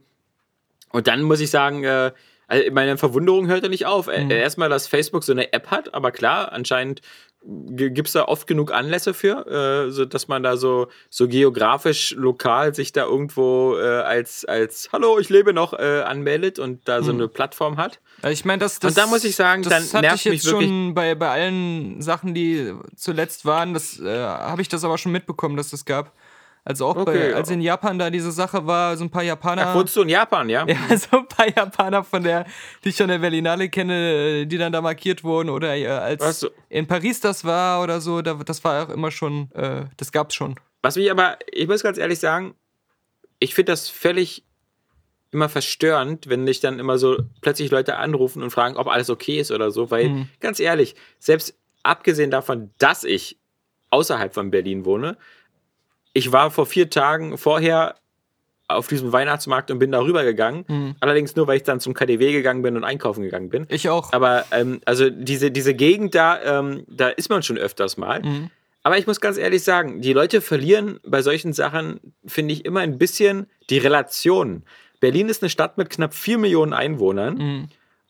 und 0.92 1.08
dann 1.08 1.24
muss 1.24 1.40
ich 1.40 1.50
sagen, 1.50 1.84
äh, 1.84 2.12
also 2.48 2.72
meine 2.72 2.98
Verwunderung 2.98 3.48
hört 3.48 3.64
ja 3.64 3.70
nicht 3.70 3.86
auf. 3.86 4.08
Mhm. 4.08 4.30
Erstmal, 4.30 4.70
dass 4.70 4.88
Facebook 4.88 5.24
so 5.24 5.32
eine 5.32 5.54
App 5.54 5.68
hat, 5.68 5.94
aber 5.94 6.12
klar, 6.12 6.52
anscheinend 6.52 7.02
gibt 7.42 8.08
es 8.08 8.14
da 8.14 8.26
oft 8.26 8.48
genug 8.48 8.74
Anlässe 8.74 9.14
für, 9.14 9.48
äh, 9.88 9.92
so 9.92 10.06
dass 10.06 10.28
man 10.28 10.44
da 10.44 10.58
so, 10.58 10.88
so 11.10 11.28
geografisch 11.28 12.14
lokal 12.18 12.76
sich 12.76 12.92
da 12.92 13.06
irgendwo 13.06 13.78
äh, 13.78 14.02
als, 14.02 14.44
als 14.46 14.90
Hallo, 14.92 15.20
ich 15.20 15.30
lebe 15.30 15.54
noch 15.54 15.74
äh, 15.74 16.02
anmeldet 16.02 16.60
und 16.60 16.88
da 16.88 17.02
so 17.02 17.12
hm. 17.12 17.18
eine 17.18 17.28
Plattform 17.30 17.78
hat. 17.78 18.00
Ich 18.30 18.44
meine, 18.44 18.60
das, 18.60 18.80
das, 18.80 18.92
Und 18.92 18.98
da 18.98 19.08
muss 19.08 19.24
ich 19.24 19.36
sagen, 19.36 19.64
dann 19.64 19.84
nervt 20.02 20.26
ich 20.26 20.32
mich 20.32 20.46
wirklich. 20.46 20.68
schon 20.68 20.94
bei, 20.94 21.16
bei 21.16 21.30
allen 21.30 22.02
Sachen, 22.02 22.34
die 22.34 22.74
zuletzt 22.96 23.46
waren, 23.46 23.74
das 23.74 24.00
äh, 24.00 24.20
habe 24.20 24.62
ich 24.62 24.68
das 24.68 24.84
aber 24.84 24.98
schon 24.98 25.14
mitbekommen, 25.14 25.56
dass 25.56 25.68
es 25.68 25.72
das 25.72 25.86
gab. 25.86 26.14
Also 26.70 26.86
auch 26.86 26.98
okay, 26.98 27.32
bei, 27.32 27.36
als 27.36 27.50
in 27.50 27.62
Japan 27.62 27.98
da 27.98 28.12
diese 28.12 28.32
Sache 28.32 28.68
war, 28.68 28.96
so 28.96 29.04
ein 29.04 29.10
paar 29.10 29.24
Japaner. 29.24 29.70
Ach, 29.70 29.76
wohnst 29.76 29.96
du 29.96 30.04
in 30.04 30.10
Japan, 30.10 30.48
ja? 30.50 30.68
Ja, 30.68 30.96
so 30.96 31.18
ein 31.18 31.28
paar 31.28 31.48
Japaner 31.48 32.04
von 32.04 32.22
der, 32.22 32.46
die 32.84 32.90
ich 32.90 32.96
schon 32.96 33.08
der 33.08 33.18
Berlinale 33.18 33.70
kenne, 33.70 34.46
die 34.46 34.58
dann 34.60 34.72
da 34.72 34.80
markiert 34.80 35.24
wurden. 35.24 35.50
Oder 35.50 35.76
äh, 35.76 35.88
als 35.88 36.42
so. 36.42 36.52
in 36.70 36.86
Paris 36.86 37.22
das 37.22 37.44
war 37.44 37.82
oder 37.82 38.00
so, 38.02 38.22
da, 38.22 38.36
das 38.36 38.64
war 38.64 38.84
auch 38.84 38.90
immer 38.92 39.10
schon, 39.10 39.52
äh, 39.54 39.86
das 39.98 40.12
gab's 40.12 40.36
schon. 40.36 40.60
Was 40.84 40.96
mich 40.96 41.10
aber, 41.10 41.40
ich 41.52 41.68
muss 41.68 41.82
ganz 41.82 41.98
ehrlich 41.98 42.20
sagen, 42.20 42.54
ich 43.40 43.56
finde 43.56 43.72
das 43.72 43.90
völlig 43.90 44.46
immer 45.32 45.50
verstörend, 45.50 46.30
wenn 46.30 46.46
dich 46.46 46.60
dann 46.60 46.78
immer 46.78 47.00
so 47.00 47.18
plötzlich 47.42 47.72
Leute 47.72 47.96
anrufen 47.96 48.44
und 48.44 48.52
fragen, 48.52 48.78
ob 48.78 48.90
alles 48.90 49.10
okay 49.10 49.40
ist 49.40 49.50
oder 49.50 49.72
so, 49.72 49.90
weil 49.90 50.10
mhm. 50.10 50.30
ganz 50.40 50.60
ehrlich, 50.60 50.94
selbst 51.18 51.58
abgesehen 51.82 52.30
davon, 52.30 52.70
dass 52.78 53.04
ich 53.04 53.40
außerhalb 53.90 54.36
von 54.36 54.52
Berlin 54.52 54.86
wohne, 54.86 55.18
ich 56.20 56.32
war 56.34 56.52
vor 56.52 56.66
vier 56.66 56.90
Tagen 56.90 57.38
vorher 57.38 57.96
auf 58.68 58.88
diesem 58.88 59.12
Weihnachtsmarkt 59.12 59.72
und 59.72 59.80
bin 59.80 59.92
da 59.92 60.02
rübergegangen. 60.02 60.66
Mhm. 60.68 60.96
Allerdings 61.00 61.36
nur, 61.36 61.48
weil 61.48 61.58
ich 61.58 61.64
dann 61.64 61.80
zum 61.80 61.94
KDW 61.94 62.32
gegangen 62.34 62.62
bin 62.62 62.76
und 62.76 62.84
einkaufen 62.84 63.24
gegangen 63.24 63.50
bin. 63.50 63.66
Ich 63.70 63.90
auch. 63.90 64.14
Aber 64.14 64.46
ähm, 64.52 64.82
also 64.86 65.10
diese, 65.10 65.50
diese 65.50 65.74
Gegend 65.74 66.14
da, 66.14 66.60
ähm, 66.60 66.84
da 66.88 67.08
ist 67.08 67.30
man 67.30 67.42
schon 67.42 67.58
öfters 67.58 67.98
mal. 67.98 68.22
Mhm. 68.22 68.52
Aber 68.84 68.98
ich 68.98 69.08
muss 69.08 69.20
ganz 69.22 69.38
ehrlich 69.38 69.64
sagen, 69.64 70.02
die 70.02 70.14
Leute 70.14 70.42
verlieren 70.42 71.00
bei 71.04 71.22
solchen 71.22 71.54
Sachen, 71.54 72.00
finde 72.26 72.54
ich, 72.54 72.66
immer 72.66 72.82
ein 72.82 72.98
bisschen 72.98 73.48
die 73.70 73.78
Relation. 73.78 74.64
Berlin 75.00 75.30
ist 75.30 75.42
eine 75.42 75.50
Stadt 75.50 75.78
mit 75.78 75.90
knapp 75.90 76.14
vier 76.14 76.38
Millionen 76.38 76.74
Einwohnern. 76.74 77.36
Mhm. 77.36 77.68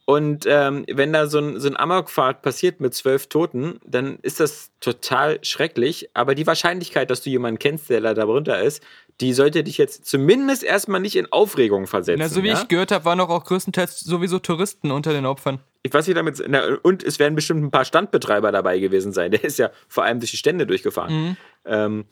Und 0.09 0.47
ähm, 0.47 0.85
wenn 0.91 1.13
da 1.13 1.27
so 1.27 1.37
ein, 1.37 1.59
so 1.59 1.67
ein 1.67 1.77
Amokfahrt 1.77 2.41
passiert 2.41 2.79
mit 2.79 2.95
zwölf 2.95 3.27
Toten, 3.27 3.79
dann 3.85 4.17
ist 4.23 4.39
das 4.39 4.71
total 4.79 5.37
schrecklich. 5.43 6.09
Aber 6.15 6.33
die 6.33 6.47
Wahrscheinlichkeit, 6.47 7.11
dass 7.11 7.21
du 7.21 7.29
jemanden 7.29 7.59
kennst, 7.59 7.91
der 7.91 8.01
da 8.01 8.15
darunter 8.15 8.59
ist, 8.59 8.81
die 9.21 9.33
sollte 9.33 9.63
dich 9.63 9.77
jetzt 9.77 10.07
zumindest 10.07 10.63
erstmal 10.63 10.99
nicht 10.99 11.15
in 11.15 11.31
Aufregung 11.31 11.85
versetzen. 11.85 12.21
Na, 12.21 12.27
so 12.27 12.41
wie 12.41 12.47
ja? 12.47 12.55
ich 12.55 12.67
gehört 12.67 12.91
habe, 12.91 13.05
waren 13.05 13.19
doch 13.19 13.29
auch 13.29 13.43
größtenteils 13.43 13.99
sowieso 13.99 14.39
Touristen 14.39 14.89
unter 14.89 15.13
den 15.13 15.27
Opfern. 15.27 15.59
Ich 15.83 15.93
weiß 15.93 16.07
nicht 16.07 16.17
damit. 16.17 16.43
Na, 16.47 16.63
und 16.81 17.03
es 17.03 17.19
werden 17.19 17.35
bestimmt 17.35 17.63
ein 17.63 17.69
paar 17.69 17.85
Standbetreiber 17.85 18.51
dabei 18.51 18.79
gewesen 18.79 19.13
sein. 19.13 19.29
Der 19.31 19.43
ist 19.43 19.59
ja 19.59 19.69
vor 19.87 20.05
allem 20.05 20.19
durch 20.19 20.31
die 20.31 20.37
Stände 20.37 20.65
durchgefahren. 20.65 21.13
Mhm. 21.13 21.37
Ähm, 21.65 22.05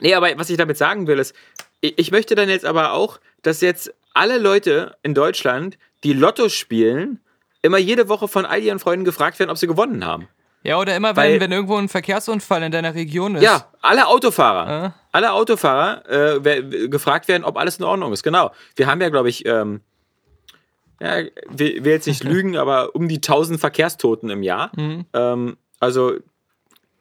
nee, 0.00 0.14
aber 0.14 0.30
was 0.38 0.48
ich 0.48 0.56
damit 0.56 0.78
sagen 0.78 1.06
will, 1.06 1.18
ist, 1.18 1.34
ich, 1.82 1.98
ich 1.98 2.10
möchte 2.12 2.34
dann 2.34 2.48
jetzt 2.48 2.64
aber 2.64 2.94
auch, 2.94 3.20
dass 3.42 3.60
jetzt 3.60 3.92
alle 4.14 4.38
Leute 4.38 4.96
in 5.02 5.12
Deutschland, 5.12 5.76
die 6.04 6.12
Lotto 6.12 6.48
spielen, 6.48 7.20
immer 7.62 7.78
jede 7.78 8.08
Woche 8.08 8.28
von 8.28 8.46
all 8.46 8.60
ihren 8.62 8.78
Freunden 8.78 9.04
gefragt 9.04 9.38
werden, 9.38 9.50
ob 9.50 9.58
sie 9.58 9.66
gewonnen 9.66 10.04
haben. 10.04 10.28
Ja, 10.62 10.78
oder 10.78 10.96
immer, 10.96 11.14
Weil, 11.14 11.34
wenn, 11.34 11.40
wenn 11.40 11.52
irgendwo 11.52 11.76
ein 11.76 11.88
Verkehrsunfall 11.88 12.62
in 12.62 12.72
deiner 12.72 12.94
Region 12.94 13.36
ist. 13.36 13.42
Ja, 13.42 13.68
alle 13.82 14.06
Autofahrer. 14.06 14.86
Äh? 14.86 14.90
Alle 15.12 15.32
Autofahrer 15.32 16.36
äh, 16.36 16.88
gefragt 16.88 17.28
werden, 17.28 17.44
ob 17.44 17.58
alles 17.58 17.78
in 17.78 17.84
Ordnung 17.84 18.12
ist. 18.14 18.22
Genau. 18.22 18.50
Wir 18.74 18.86
haben 18.86 19.00
ja, 19.02 19.10
glaube 19.10 19.28
ich, 19.28 19.44
ähm, 19.44 19.82
ja, 21.00 21.16
will, 21.48 21.84
will 21.84 21.92
jetzt 21.92 22.06
nicht 22.06 22.24
lügen, 22.24 22.56
aber 22.56 22.94
um 22.94 23.08
die 23.08 23.16
1000 23.16 23.60
Verkehrstoten 23.60 24.30
im 24.30 24.42
Jahr. 24.42 24.72
Mhm. 24.76 25.04
Ähm, 25.12 25.56
also 25.80 26.14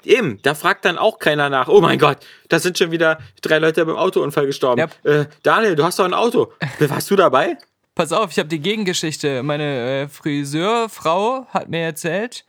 eben, 0.04 0.40
da 0.42 0.56
fragt 0.56 0.84
dann 0.84 0.98
auch 0.98 1.20
keiner 1.20 1.50
nach, 1.50 1.70
oh 1.70 1.80
mein 1.80 2.00
Gott, 2.00 2.18
da 2.50 2.60
sind 2.60 2.78
schon 2.78 2.92
wieder 2.92 3.20
drei 3.42 3.60
Leute 3.60 3.86
beim 3.86 3.96
Autounfall 3.96 4.46
gestorben. 4.46 4.82
Ja. 4.82 5.10
Äh, 5.10 5.26
Daniel, 5.42 5.76
du 5.76 5.86
hast 5.86 6.00
doch 6.00 6.06
ein 6.06 6.14
Auto. 6.14 6.52
Warst 6.80 7.10
du 7.10 7.16
dabei? 7.16 7.58
Pass 7.96 8.12
auf, 8.12 8.32
ich 8.32 8.40
habe 8.40 8.50
die 8.50 8.60
Gegengeschichte. 8.60 9.44
Meine 9.44 10.04
äh, 10.04 10.08
Friseurfrau 10.08 11.46
hat 11.50 11.70
mir 11.70 11.82
erzählt, 11.82 12.46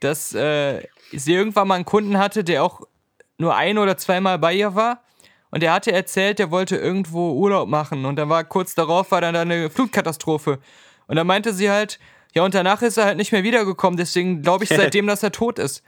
dass 0.00 0.32
äh, 0.32 0.82
sie 1.12 1.34
irgendwann 1.34 1.68
mal 1.68 1.74
einen 1.74 1.84
Kunden 1.84 2.18
hatte, 2.18 2.44
der 2.44 2.62
auch 2.62 2.82
nur 3.38 3.56
ein 3.56 3.78
oder 3.78 3.96
zweimal 3.96 4.38
bei 4.38 4.54
ihr 4.54 4.74
war. 4.74 5.02
Und 5.50 5.62
der 5.62 5.72
hatte 5.72 5.90
erzählt, 5.90 6.38
der 6.38 6.50
wollte 6.50 6.76
irgendwo 6.76 7.32
Urlaub 7.32 7.68
machen. 7.68 8.04
Und 8.04 8.16
dann 8.16 8.28
war 8.28 8.44
kurz 8.44 8.74
darauf 8.74 9.10
war 9.10 9.20
dann 9.20 9.34
da 9.34 9.42
eine 9.42 9.70
Flutkatastrophe. 9.70 10.60
Und 11.08 11.16
dann 11.16 11.26
meinte 11.26 11.52
sie 11.52 11.70
halt, 11.70 11.98
ja, 12.34 12.44
und 12.44 12.54
danach 12.54 12.82
ist 12.82 12.96
er 12.96 13.06
halt 13.06 13.16
nicht 13.16 13.32
mehr 13.32 13.42
wiedergekommen. 13.42 13.96
Deswegen 13.96 14.42
glaube 14.42 14.64
ich 14.64 14.70
seitdem, 14.76 15.06
dass 15.06 15.22
er 15.22 15.32
tot 15.32 15.58
ist. 15.58 15.82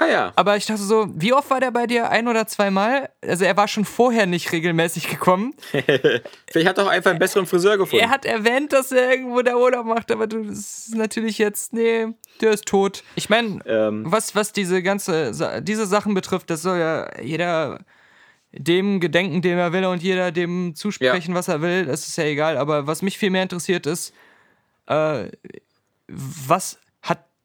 Ah 0.00 0.06
ja. 0.06 0.32
Aber 0.36 0.56
ich 0.56 0.64
dachte 0.64 0.82
so, 0.82 1.08
wie 1.16 1.32
oft 1.32 1.50
war 1.50 1.58
der 1.58 1.72
bei 1.72 1.88
dir? 1.88 2.08
Ein 2.08 2.28
oder 2.28 2.46
zweimal? 2.46 3.10
Also 3.20 3.44
er 3.44 3.56
war 3.56 3.66
schon 3.66 3.84
vorher 3.84 4.26
nicht 4.26 4.52
regelmäßig 4.52 5.08
gekommen. 5.08 5.54
Vielleicht 5.72 6.68
hat 6.68 6.78
er 6.78 6.84
auch 6.84 6.88
einfach 6.88 7.10
einen 7.10 7.18
besseren 7.18 7.46
Friseur 7.46 7.76
gefunden. 7.76 8.04
Er 8.04 8.10
hat 8.10 8.24
erwähnt, 8.24 8.72
dass 8.72 8.92
er 8.92 9.10
irgendwo 9.10 9.42
da 9.42 9.56
Urlaub 9.56 9.86
macht, 9.86 10.12
aber 10.12 10.28
du, 10.28 10.44
das 10.44 10.86
ist 10.86 10.94
natürlich 10.94 11.38
jetzt, 11.38 11.72
nee, 11.72 12.06
der 12.40 12.52
ist 12.52 12.66
tot. 12.66 13.02
Ich 13.16 13.28
meine, 13.28 13.58
Ähm. 13.66 14.04
was, 14.06 14.36
was 14.36 14.52
diese 14.52 14.84
ganze, 14.84 15.32
diese 15.62 15.86
Sachen 15.86 16.14
betrifft, 16.14 16.48
das 16.50 16.62
soll 16.62 16.78
ja 16.78 17.20
jeder 17.20 17.80
dem 18.52 19.00
gedenken, 19.00 19.42
dem 19.42 19.58
er 19.58 19.72
will 19.72 19.84
und 19.84 20.00
jeder 20.00 20.30
dem 20.30 20.76
zusprechen, 20.76 21.34
was 21.34 21.48
er 21.48 21.60
will, 21.60 21.86
das 21.86 22.06
ist 22.06 22.16
ja 22.16 22.24
egal. 22.24 22.56
Aber 22.56 22.86
was 22.86 23.02
mich 23.02 23.18
viel 23.18 23.30
mehr 23.30 23.42
interessiert 23.42 23.84
ist, 23.86 24.14
äh, 24.86 25.24
was 26.06 26.78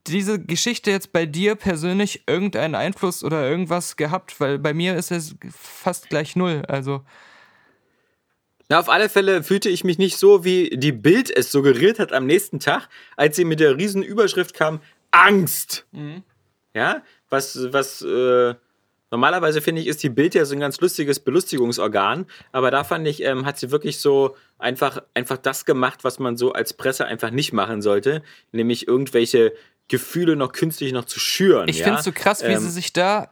diese 0.07 0.39
Geschichte 0.39 0.91
jetzt 0.91 1.11
bei 1.13 1.25
dir 1.25 1.55
persönlich 1.55 2.23
irgendeinen 2.27 2.75
Einfluss 2.75 3.23
oder 3.23 3.49
irgendwas 3.49 3.95
gehabt? 3.95 4.39
Weil 4.39 4.59
bei 4.59 4.73
mir 4.73 4.95
ist 4.95 5.11
es 5.11 5.35
fast 5.51 6.09
gleich 6.09 6.35
null. 6.35 6.63
Also, 6.67 7.03
Na, 8.69 8.79
auf 8.79 8.89
alle 8.89 9.09
Fälle 9.09 9.43
fühlte 9.43 9.69
ich 9.69 9.83
mich 9.83 9.97
nicht 9.97 10.17
so, 10.17 10.43
wie 10.43 10.69
die 10.75 10.91
Bild 10.91 11.29
es 11.35 11.51
suggeriert 11.51 11.99
hat 11.99 12.11
am 12.13 12.25
nächsten 12.25 12.59
Tag, 12.59 12.89
als 13.17 13.35
sie 13.35 13.45
mit 13.45 13.59
der 13.59 13.77
riesen 13.77 14.03
Überschrift 14.03 14.53
kam, 14.55 14.81
Angst. 15.11 15.85
Ja, 16.73 17.03
was, 17.29 17.71
was, 17.71 18.01
äh, 18.01 18.55
normalerweise 19.11 19.61
finde 19.61 19.81
ich, 19.81 19.87
ist 19.87 20.01
die 20.01 20.09
Bild 20.09 20.33
ja 20.33 20.43
so 20.45 20.55
ein 20.55 20.59
ganz 20.59 20.81
lustiges 20.81 21.19
Belustigungsorgan, 21.19 22.25
aber 22.51 22.71
da 22.71 22.83
fand 22.83 23.07
ich, 23.07 23.21
ähm, 23.21 23.45
hat 23.45 23.59
sie 23.59 23.69
wirklich 23.69 23.99
so 23.99 24.35
einfach, 24.57 25.03
einfach 25.13 25.37
das 25.37 25.65
gemacht, 25.65 26.03
was 26.03 26.17
man 26.17 26.35
so 26.35 26.53
als 26.53 26.73
Presse 26.73 27.05
einfach 27.05 27.29
nicht 27.29 27.53
machen 27.53 27.83
sollte, 27.83 28.23
nämlich 28.51 28.87
irgendwelche 28.87 29.53
Gefühle 29.87 30.35
noch 30.35 30.51
künstlich 30.51 30.91
noch 30.93 31.05
zu 31.05 31.19
schüren. 31.19 31.67
ich 31.69 31.79
ja? 31.79 31.85
finde 31.85 31.99
es 31.99 32.05
so 32.05 32.11
krass, 32.11 32.41
wie 32.43 32.47
Ähm, 32.47 32.59
sie 32.59 32.69
sich 32.71 32.93
da 32.93 33.29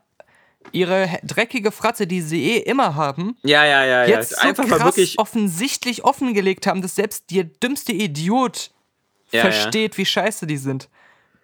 ihre 0.71 1.09
dreckige 1.23 1.71
Fratze, 1.71 2.05
die 2.05 2.21
sie 2.21 2.51
eh 2.51 2.57
immer 2.59 2.95
haben, 2.95 3.35
Ja, 3.43 3.65
ja, 3.65 3.83
ja, 3.83 4.03
ja. 4.03 4.07
jetzt 4.07 4.35
so 4.35 4.47
einfach 4.47 4.67
krass 4.67 4.83
wirklich. 4.83 5.17
offensichtlich 5.17 6.03
offengelegt 6.03 6.67
haben, 6.67 6.81
dass 6.81 6.95
selbst 6.95 7.31
der 7.31 7.45
dümmste 7.45 7.91
Idiot 7.93 8.69
Ja, 9.31 9.37
ja. 9.45 9.51
versteht, 9.51 9.97
wie 9.97 10.05
scheiße 10.05 10.45
die 10.45 10.57
sind. 10.57 10.87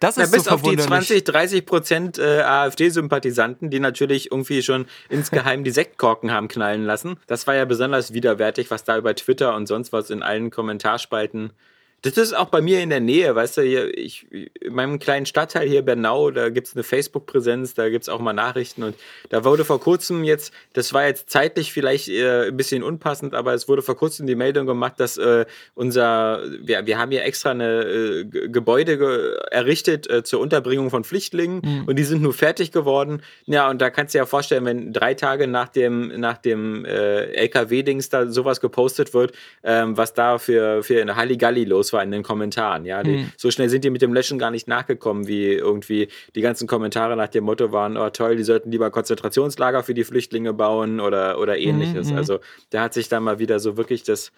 Das 0.00 0.14
Ja, 0.14 0.22
ist 0.22 0.30
bis 0.30 0.44
so 0.44 0.50
auf 0.50 0.62
die 0.62 0.76
verwunderlich. 0.76 1.08
20, 1.08 1.24
30 1.24 1.66
Prozent 1.66 2.18
äh, 2.18 2.42
AfD-Sympathisanten, 2.42 3.70
die 3.70 3.80
natürlich 3.80 4.30
irgendwie 4.30 4.62
schon 4.62 4.86
insgeheim 5.08 5.64
die 5.64 5.72
Sektkorken 5.72 6.30
haben 6.30 6.46
knallen 6.46 6.84
lassen. 6.84 7.16
Das 7.26 7.48
war 7.48 7.56
ja 7.56 7.64
besonders 7.64 8.12
widerwärtig, 8.12 8.70
was 8.70 8.84
da 8.84 8.96
über 8.96 9.14
Twitter 9.16 9.56
und 9.56 9.66
sonst 9.66 9.92
was 9.92 10.10
in 10.10 10.22
allen 10.22 10.50
Kommentarspalten. 10.50 11.52
Das 12.02 12.16
ist 12.16 12.32
auch 12.32 12.46
bei 12.46 12.60
mir 12.60 12.80
in 12.80 12.90
der 12.90 13.00
Nähe, 13.00 13.34
weißt 13.34 13.56
du, 13.56 13.62
hier, 13.62 13.98
ich, 13.98 14.26
in 14.30 14.72
meinem 14.72 15.00
kleinen 15.00 15.26
Stadtteil 15.26 15.68
hier 15.68 15.82
Bernau, 15.82 16.30
da 16.30 16.48
gibt 16.48 16.68
es 16.68 16.76
eine 16.76 16.84
Facebook-Präsenz, 16.84 17.74
da 17.74 17.88
gibt 17.88 18.02
es 18.02 18.08
auch 18.08 18.20
mal 18.20 18.32
Nachrichten 18.32 18.84
und 18.84 18.94
da 19.30 19.44
wurde 19.44 19.64
vor 19.64 19.80
kurzem 19.80 20.22
jetzt, 20.22 20.52
das 20.74 20.92
war 20.92 21.06
jetzt 21.06 21.28
zeitlich 21.28 21.72
vielleicht 21.72 22.08
äh, 22.08 22.48
ein 22.48 22.56
bisschen 22.56 22.84
unpassend, 22.84 23.34
aber 23.34 23.52
es 23.52 23.66
wurde 23.66 23.82
vor 23.82 23.96
kurzem 23.96 24.28
die 24.28 24.36
Meldung 24.36 24.66
gemacht, 24.66 24.94
dass 24.98 25.18
äh, 25.18 25.44
unser, 25.74 26.42
wir, 26.60 26.86
wir 26.86 26.98
haben 26.98 27.10
hier 27.10 27.24
extra 27.24 27.50
eine 27.50 27.82
äh, 27.82 28.24
Gebäude 28.24 28.96
ge 28.96 29.36
errichtet 29.50 30.08
äh, 30.08 30.22
zur 30.22 30.38
Unterbringung 30.38 30.90
von 30.90 31.02
Flüchtlingen 31.02 31.84
und 31.86 31.98
die 31.98 32.04
sind 32.04 32.22
nur 32.22 32.32
fertig 32.32 32.70
geworden. 32.70 33.22
Ja, 33.46 33.68
und 33.68 33.82
da 33.82 33.90
kannst 33.90 34.14
du 34.14 34.18
dir 34.18 34.22
ja 34.22 34.26
vorstellen, 34.26 34.64
wenn 34.66 34.92
drei 34.92 35.14
Tage 35.14 35.48
nach 35.48 35.68
dem, 35.68 36.20
nach 36.20 36.38
dem 36.38 36.84
äh, 36.84 37.24
LKW-Dings 37.32 38.08
da 38.08 38.28
sowas 38.28 38.60
gepostet 38.60 39.14
wird, 39.14 39.32
ähm, 39.64 39.96
was 39.96 40.14
da 40.14 40.38
für, 40.38 40.84
für 40.84 41.00
eine 41.00 41.16
Halligalli 41.16 41.64
los 41.64 41.87
war 41.92 42.02
in 42.02 42.10
den 42.10 42.22
Kommentaren. 42.22 42.84
Ja, 42.84 43.02
die, 43.02 43.26
so 43.36 43.50
schnell 43.50 43.68
sind 43.68 43.84
die 43.84 43.90
mit 43.90 44.02
dem 44.02 44.12
Löschen 44.12 44.38
gar 44.38 44.50
nicht 44.50 44.68
nachgekommen, 44.68 45.26
wie 45.26 45.52
irgendwie 45.52 46.08
die 46.34 46.40
ganzen 46.40 46.66
Kommentare 46.66 47.16
nach 47.16 47.28
dem 47.28 47.44
Motto 47.44 47.72
waren, 47.72 47.96
oh 47.96 48.10
toll, 48.10 48.36
die 48.36 48.44
sollten 48.44 48.70
lieber 48.70 48.90
Konzentrationslager 48.90 49.82
für 49.82 49.94
die 49.94 50.04
Flüchtlinge 50.04 50.52
bauen 50.54 51.00
oder, 51.00 51.38
oder 51.38 51.58
ähnliches. 51.58 52.12
Also 52.12 52.40
da 52.70 52.82
hat 52.82 52.94
sich 52.94 53.08
da 53.08 53.20
mal 53.20 53.38
wieder 53.38 53.60
so 53.60 53.76
wirklich 53.76 54.02
das, 54.02 54.32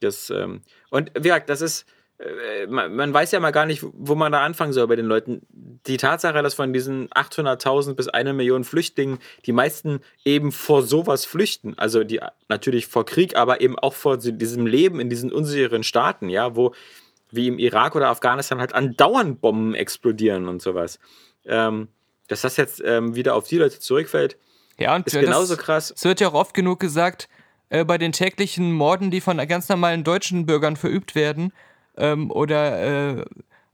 das 0.00 0.30
ähm, 0.30 0.62
und 0.90 1.10
wie 1.14 1.22
gesagt, 1.22 1.48
das 1.48 1.60
ist, 1.60 1.86
man, 2.68 2.94
man 2.94 3.14
weiß 3.14 3.32
ja 3.32 3.40
mal 3.40 3.50
gar 3.50 3.66
nicht, 3.66 3.84
wo 3.92 4.14
man 4.14 4.32
da 4.32 4.42
anfangen 4.42 4.72
soll 4.72 4.86
bei 4.86 4.96
den 4.96 5.06
Leuten. 5.06 5.40
Die 5.86 5.96
Tatsache, 5.96 6.42
dass 6.42 6.54
von 6.54 6.72
diesen 6.72 7.08
800.000 7.08 7.94
bis 7.94 8.08
eine 8.08 8.32
Million 8.32 8.64
Flüchtlingen 8.64 9.18
die 9.46 9.52
meisten 9.52 10.00
eben 10.24 10.52
vor 10.52 10.82
sowas 10.82 11.24
flüchten, 11.24 11.78
also 11.78 12.04
die 12.04 12.20
natürlich 12.48 12.86
vor 12.86 13.06
Krieg, 13.06 13.36
aber 13.36 13.60
eben 13.60 13.78
auch 13.78 13.94
vor 13.94 14.18
diesem 14.18 14.66
Leben 14.66 15.00
in 15.00 15.08
diesen 15.08 15.32
unsicheren 15.32 15.82
Staaten, 15.82 16.28
ja, 16.28 16.56
wo 16.56 16.74
wie 17.30 17.48
im 17.48 17.58
Irak 17.58 17.94
oder 17.94 18.08
Afghanistan 18.08 18.58
halt 18.58 18.74
andauernd 18.74 19.40
Bomben 19.40 19.74
explodieren 19.74 20.48
und 20.48 20.60
sowas. 20.60 20.98
Ähm, 21.46 21.88
dass 22.28 22.42
das 22.42 22.56
jetzt 22.56 22.82
ähm, 22.84 23.14
wieder 23.14 23.34
auf 23.34 23.46
die 23.46 23.58
Leute 23.58 23.78
zurückfällt, 23.80 24.36
Ja, 24.78 24.94
und 24.94 25.06
ist 25.06 25.14
äh, 25.14 25.20
genauso 25.20 25.54
das, 25.54 25.64
krass. 25.64 25.92
Es 25.96 26.04
wird 26.04 26.20
ja 26.20 26.28
auch 26.28 26.34
oft 26.34 26.54
genug 26.54 26.80
gesagt, 26.80 27.28
äh, 27.70 27.84
bei 27.84 27.98
den 27.98 28.12
täglichen 28.12 28.72
Morden, 28.72 29.10
die 29.10 29.20
von 29.20 29.38
ganz 29.48 29.68
normalen 29.68 30.04
deutschen 30.04 30.44
Bürgern 30.44 30.76
verübt 30.76 31.14
werden, 31.14 31.52
ähm, 32.00 32.30
oder 32.30 33.18
äh, 33.18 33.24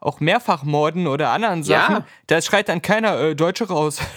auch 0.01 0.21
Mehrfachmorden 0.21 1.07
oder 1.07 1.31
anderen 1.31 1.63
Sachen, 1.63 1.97
Ja. 1.97 2.07
da 2.27 2.41
schreit 2.43 2.69
dann 2.69 2.83
keiner 2.83 3.19
äh, 3.21 3.35
Deutsche 3.35 3.69
raus. 3.69 4.01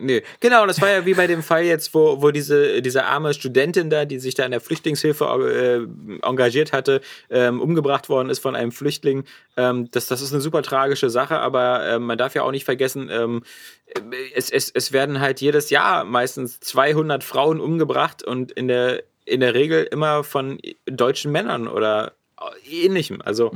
Nee, 0.00 0.22
genau, 0.40 0.66
das 0.66 0.80
war 0.80 0.90
ja 0.90 1.06
wie 1.06 1.14
bei 1.14 1.26
dem 1.26 1.42
Fall 1.42 1.62
jetzt, 1.64 1.94
wo, 1.94 2.20
wo 2.20 2.30
diese, 2.30 2.82
diese 2.82 3.04
arme 3.04 3.32
Studentin 3.34 3.90
da, 3.90 4.04
die 4.06 4.18
sich 4.18 4.34
da 4.34 4.44
in 4.44 4.50
der 4.50 4.60
Flüchtlingshilfe 4.60 5.24
äh, 5.24 6.26
engagiert 6.26 6.72
hatte, 6.72 7.00
ähm, 7.30 7.60
umgebracht 7.60 8.08
worden 8.08 8.28
ist 8.30 8.40
von 8.40 8.56
einem 8.56 8.72
Flüchtling. 8.72 9.24
Ähm, 9.56 9.88
das, 9.92 10.06
das 10.08 10.20
ist 10.20 10.32
eine 10.32 10.40
super 10.40 10.62
tragische 10.62 11.10
Sache, 11.10 11.38
aber 11.38 11.86
ähm, 11.86 12.06
man 12.06 12.18
darf 12.18 12.34
ja 12.34 12.42
auch 12.42 12.50
nicht 12.50 12.64
vergessen, 12.64 13.08
ähm, 13.12 13.42
es, 14.34 14.50
es, 14.50 14.70
es 14.70 14.92
werden 14.92 15.20
halt 15.20 15.40
jedes 15.40 15.70
Jahr 15.70 16.04
meistens 16.04 16.58
200 16.60 17.22
Frauen 17.22 17.60
umgebracht 17.60 18.24
und 18.24 18.50
in 18.52 18.66
der, 18.68 19.02
in 19.26 19.40
der 19.40 19.54
Regel 19.54 19.84
immer 19.84 20.24
von 20.24 20.58
deutschen 20.86 21.30
Männern 21.30 21.68
oder 21.68 22.14
ähnlichem. 22.68 23.20
Also. 23.22 23.50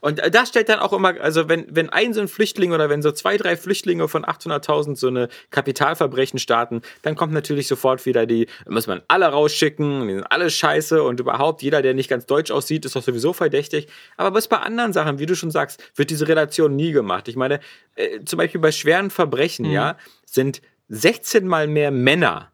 Und 0.00 0.20
äh, 0.20 0.30
das 0.30 0.48
stellt 0.48 0.68
dann 0.68 0.78
auch 0.78 0.92
immer, 0.92 1.20
also 1.20 1.48
wenn, 1.48 1.66
wenn 1.74 1.90
ein 1.90 2.14
so 2.14 2.20
ein 2.20 2.28
Flüchtling 2.28 2.72
oder 2.72 2.88
wenn 2.88 3.02
so 3.02 3.12
zwei, 3.12 3.36
drei 3.36 3.56
Flüchtlinge 3.56 4.08
von 4.08 4.24
800.000 4.24 4.96
so 4.96 5.08
eine 5.08 5.28
Kapitalverbrechen 5.50 6.38
starten, 6.38 6.82
dann 7.02 7.16
kommt 7.16 7.32
natürlich 7.32 7.66
sofort 7.66 8.04
wieder 8.06 8.26
die, 8.26 8.46
muss 8.68 8.86
man 8.86 9.02
alle 9.08 9.26
rausschicken, 9.26 10.06
die 10.06 10.14
sind 10.14 10.30
alle 10.30 10.50
scheiße 10.50 11.02
und 11.02 11.20
überhaupt 11.20 11.62
jeder, 11.62 11.82
der 11.82 11.94
nicht 11.94 12.08
ganz 12.08 12.26
deutsch 12.26 12.50
aussieht, 12.50 12.84
ist 12.84 12.94
doch 12.94 13.02
sowieso 13.02 13.32
verdächtig. 13.32 13.88
Aber 14.16 14.36
was 14.36 14.48
bei 14.48 14.58
anderen 14.58 14.92
Sachen, 14.92 15.18
wie 15.18 15.26
du 15.26 15.34
schon 15.34 15.50
sagst, 15.50 15.82
wird 15.96 16.10
diese 16.10 16.28
Relation 16.28 16.76
nie 16.76 16.92
gemacht. 16.92 17.28
Ich 17.28 17.36
meine, 17.36 17.60
äh, 17.96 18.20
zum 18.24 18.36
Beispiel 18.38 18.60
bei 18.60 18.72
schweren 18.72 19.10
Verbrechen, 19.10 19.64
ja, 19.66 19.96
sind 20.24 20.62
16 20.88 21.46
mal 21.46 21.66
mehr 21.66 21.90
Männer 21.90 22.52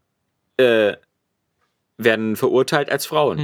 äh, 0.57 0.95
werden 1.99 2.37
verurteilt 2.37 2.91
als 2.91 3.07
Frauen. 3.07 3.39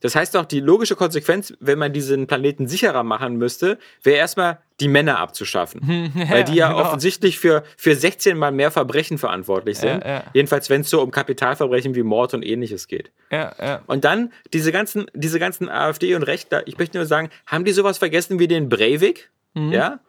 Das 0.00 0.14
heißt 0.14 0.34
doch, 0.34 0.44
die 0.44 0.60
logische 0.60 0.94
Konsequenz, 0.94 1.54
wenn 1.58 1.78
man 1.78 1.92
diesen 1.92 2.26
Planeten 2.26 2.68
sicherer 2.68 3.02
machen 3.02 3.36
müsste, 3.36 3.78
wäre 4.02 4.18
erstmal 4.18 4.58
die 4.78 4.88
Männer 4.88 5.18
abzuschaffen. 5.18 5.80
weil 6.28 6.44
die 6.44 6.54
ja 6.54 6.68
genau. 6.68 6.80
offensichtlich 6.80 7.38
für, 7.38 7.62
für 7.78 7.94
16 7.94 8.36
mal 8.36 8.52
mehr 8.52 8.70
Verbrechen 8.70 9.16
verantwortlich 9.16 9.78
sind. 9.78 10.04
Ja, 10.04 10.08
ja. 10.08 10.24
Jedenfalls, 10.34 10.68
wenn 10.68 10.82
es 10.82 10.90
so 10.90 11.00
um 11.00 11.10
Kapitalverbrechen 11.10 11.94
wie 11.94 12.02
Mord 12.02 12.34
und 12.34 12.44
ähnliches 12.44 12.88
geht. 12.88 13.10
ja, 13.30 13.54
ja. 13.58 13.82
Und 13.86 14.04
dann 14.04 14.32
diese 14.52 14.70
ganzen, 14.70 15.06
diese 15.14 15.38
ganzen 15.38 15.68
AfD 15.68 16.14
und 16.14 16.24
Rechtler, 16.24 16.66
ich 16.66 16.76
möchte 16.76 16.98
nur 16.98 17.06
sagen, 17.06 17.30
haben 17.46 17.64
die 17.64 17.72
sowas 17.72 17.96
vergessen 17.96 18.38
wie 18.38 18.48
den 18.48 18.68
Breivik? 18.68 19.30
Ja? 19.54 20.00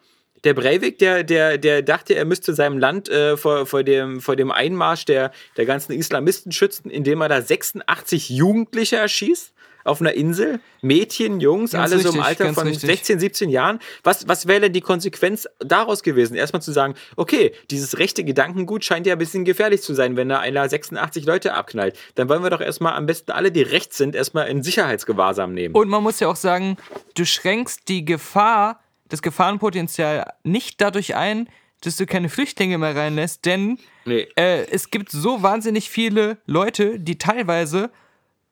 Der 0.44 0.54
Breivik, 0.54 1.00
der, 1.00 1.24
der, 1.24 1.58
der 1.58 1.82
dachte, 1.82 2.14
er 2.14 2.26
müsste 2.26 2.54
seinem 2.54 2.78
Land 2.78 3.10
äh, 3.10 3.38
vor, 3.38 3.66
vor, 3.66 3.84
dem, 3.84 4.22
vor 4.22 4.36
dem 4.36 4.52
Einmarsch 4.52 5.06
der, 5.06 5.32
der 5.56 5.66
ganzen 5.66 5.94
Islamisten 5.94 6.52
schützen, 6.52 6.92
indem 6.92 7.22
er 7.22 7.30
da 7.30 7.42
86 7.42 8.30
Jugendliche 8.30 8.98
erschießt 8.98 9.54
auf 9.88 10.02
einer 10.02 10.14
Insel. 10.14 10.60
Mädchen, 10.82 11.40
Jungs, 11.40 11.72
Ganz 11.72 11.92
alle 11.92 12.02
so 12.02 12.10
im 12.10 12.16
richtig, 12.20 12.42
Alter 12.42 12.54
von 12.54 12.68
richtig. 12.68 12.88
16, 12.90 13.20
17 13.20 13.50
Jahren. 13.50 13.80
Was, 14.04 14.28
was 14.28 14.48
wäre 14.48 14.62
denn 14.62 14.74
die 14.74 14.82
Konsequenz 14.82 15.48
daraus 15.60 16.04
gewesen? 16.04 16.36
Erstmal 16.36 16.62
zu 16.62 16.72
sagen, 16.72 16.96
okay, 17.16 17.54
dieses 17.72 17.98
rechte 17.98 18.24
Gedankengut 18.24 18.84
scheint 18.86 19.08
ja 19.08 19.14
ein 19.14 19.20
bisschen 19.20 19.46
gefährlich 19.46 19.82
zu 19.82 19.94
sein, 19.94 20.16
wenn 20.18 20.30
da 20.30 20.40
einer 20.40 20.68
86 20.68 21.26
Leute 21.26 21.54
abknallt. 21.54 21.98
Dann 22.16 22.30
wollen 22.30 22.44
wir 22.44 22.50
doch 22.50 22.62
erstmal 22.62 22.94
am 22.94 23.06
besten 23.06 23.32
alle, 23.32 23.52
die 23.52 23.62
rechts 23.64 23.98
sind, 23.98 24.16
erstmal 24.16 24.48
in 24.48 24.64
Sicherheitsgewahrsam 24.64 25.54
nehmen. 25.54 25.74
Und 25.76 25.90
man 25.90 26.04
muss 26.04 26.20
ja 26.20 26.28
auch 26.28 26.36
sagen, 26.36 26.78
du 27.16 27.26
schränkst 27.26 27.88
die 27.88 28.06
Gefahr, 28.06 28.82
das 29.10 29.22
Gefahrenpotenzial 29.22 30.34
nicht 30.44 30.82
dadurch 30.82 31.16
ein, 31.16 31.48
dass 31.82 31.96
du 31.98 32.06
keine 32.06 32.30
Flüchtlinge 32.30 32.78
mehr 32.78 32.96
reinlässt, 32.96 33.46
denn 33.46 33.78
Nee. 34.06 34.28
äh, 34.36 34.66
es 34.72 34.90
gibt 34.90 35.12
so 35.12 35.44
wahnsinnig 35.44 35.90
viele 35.90 36.38
Leute, 36.46 37.00
die 37.00 37.18
teilweise 37.18 37.92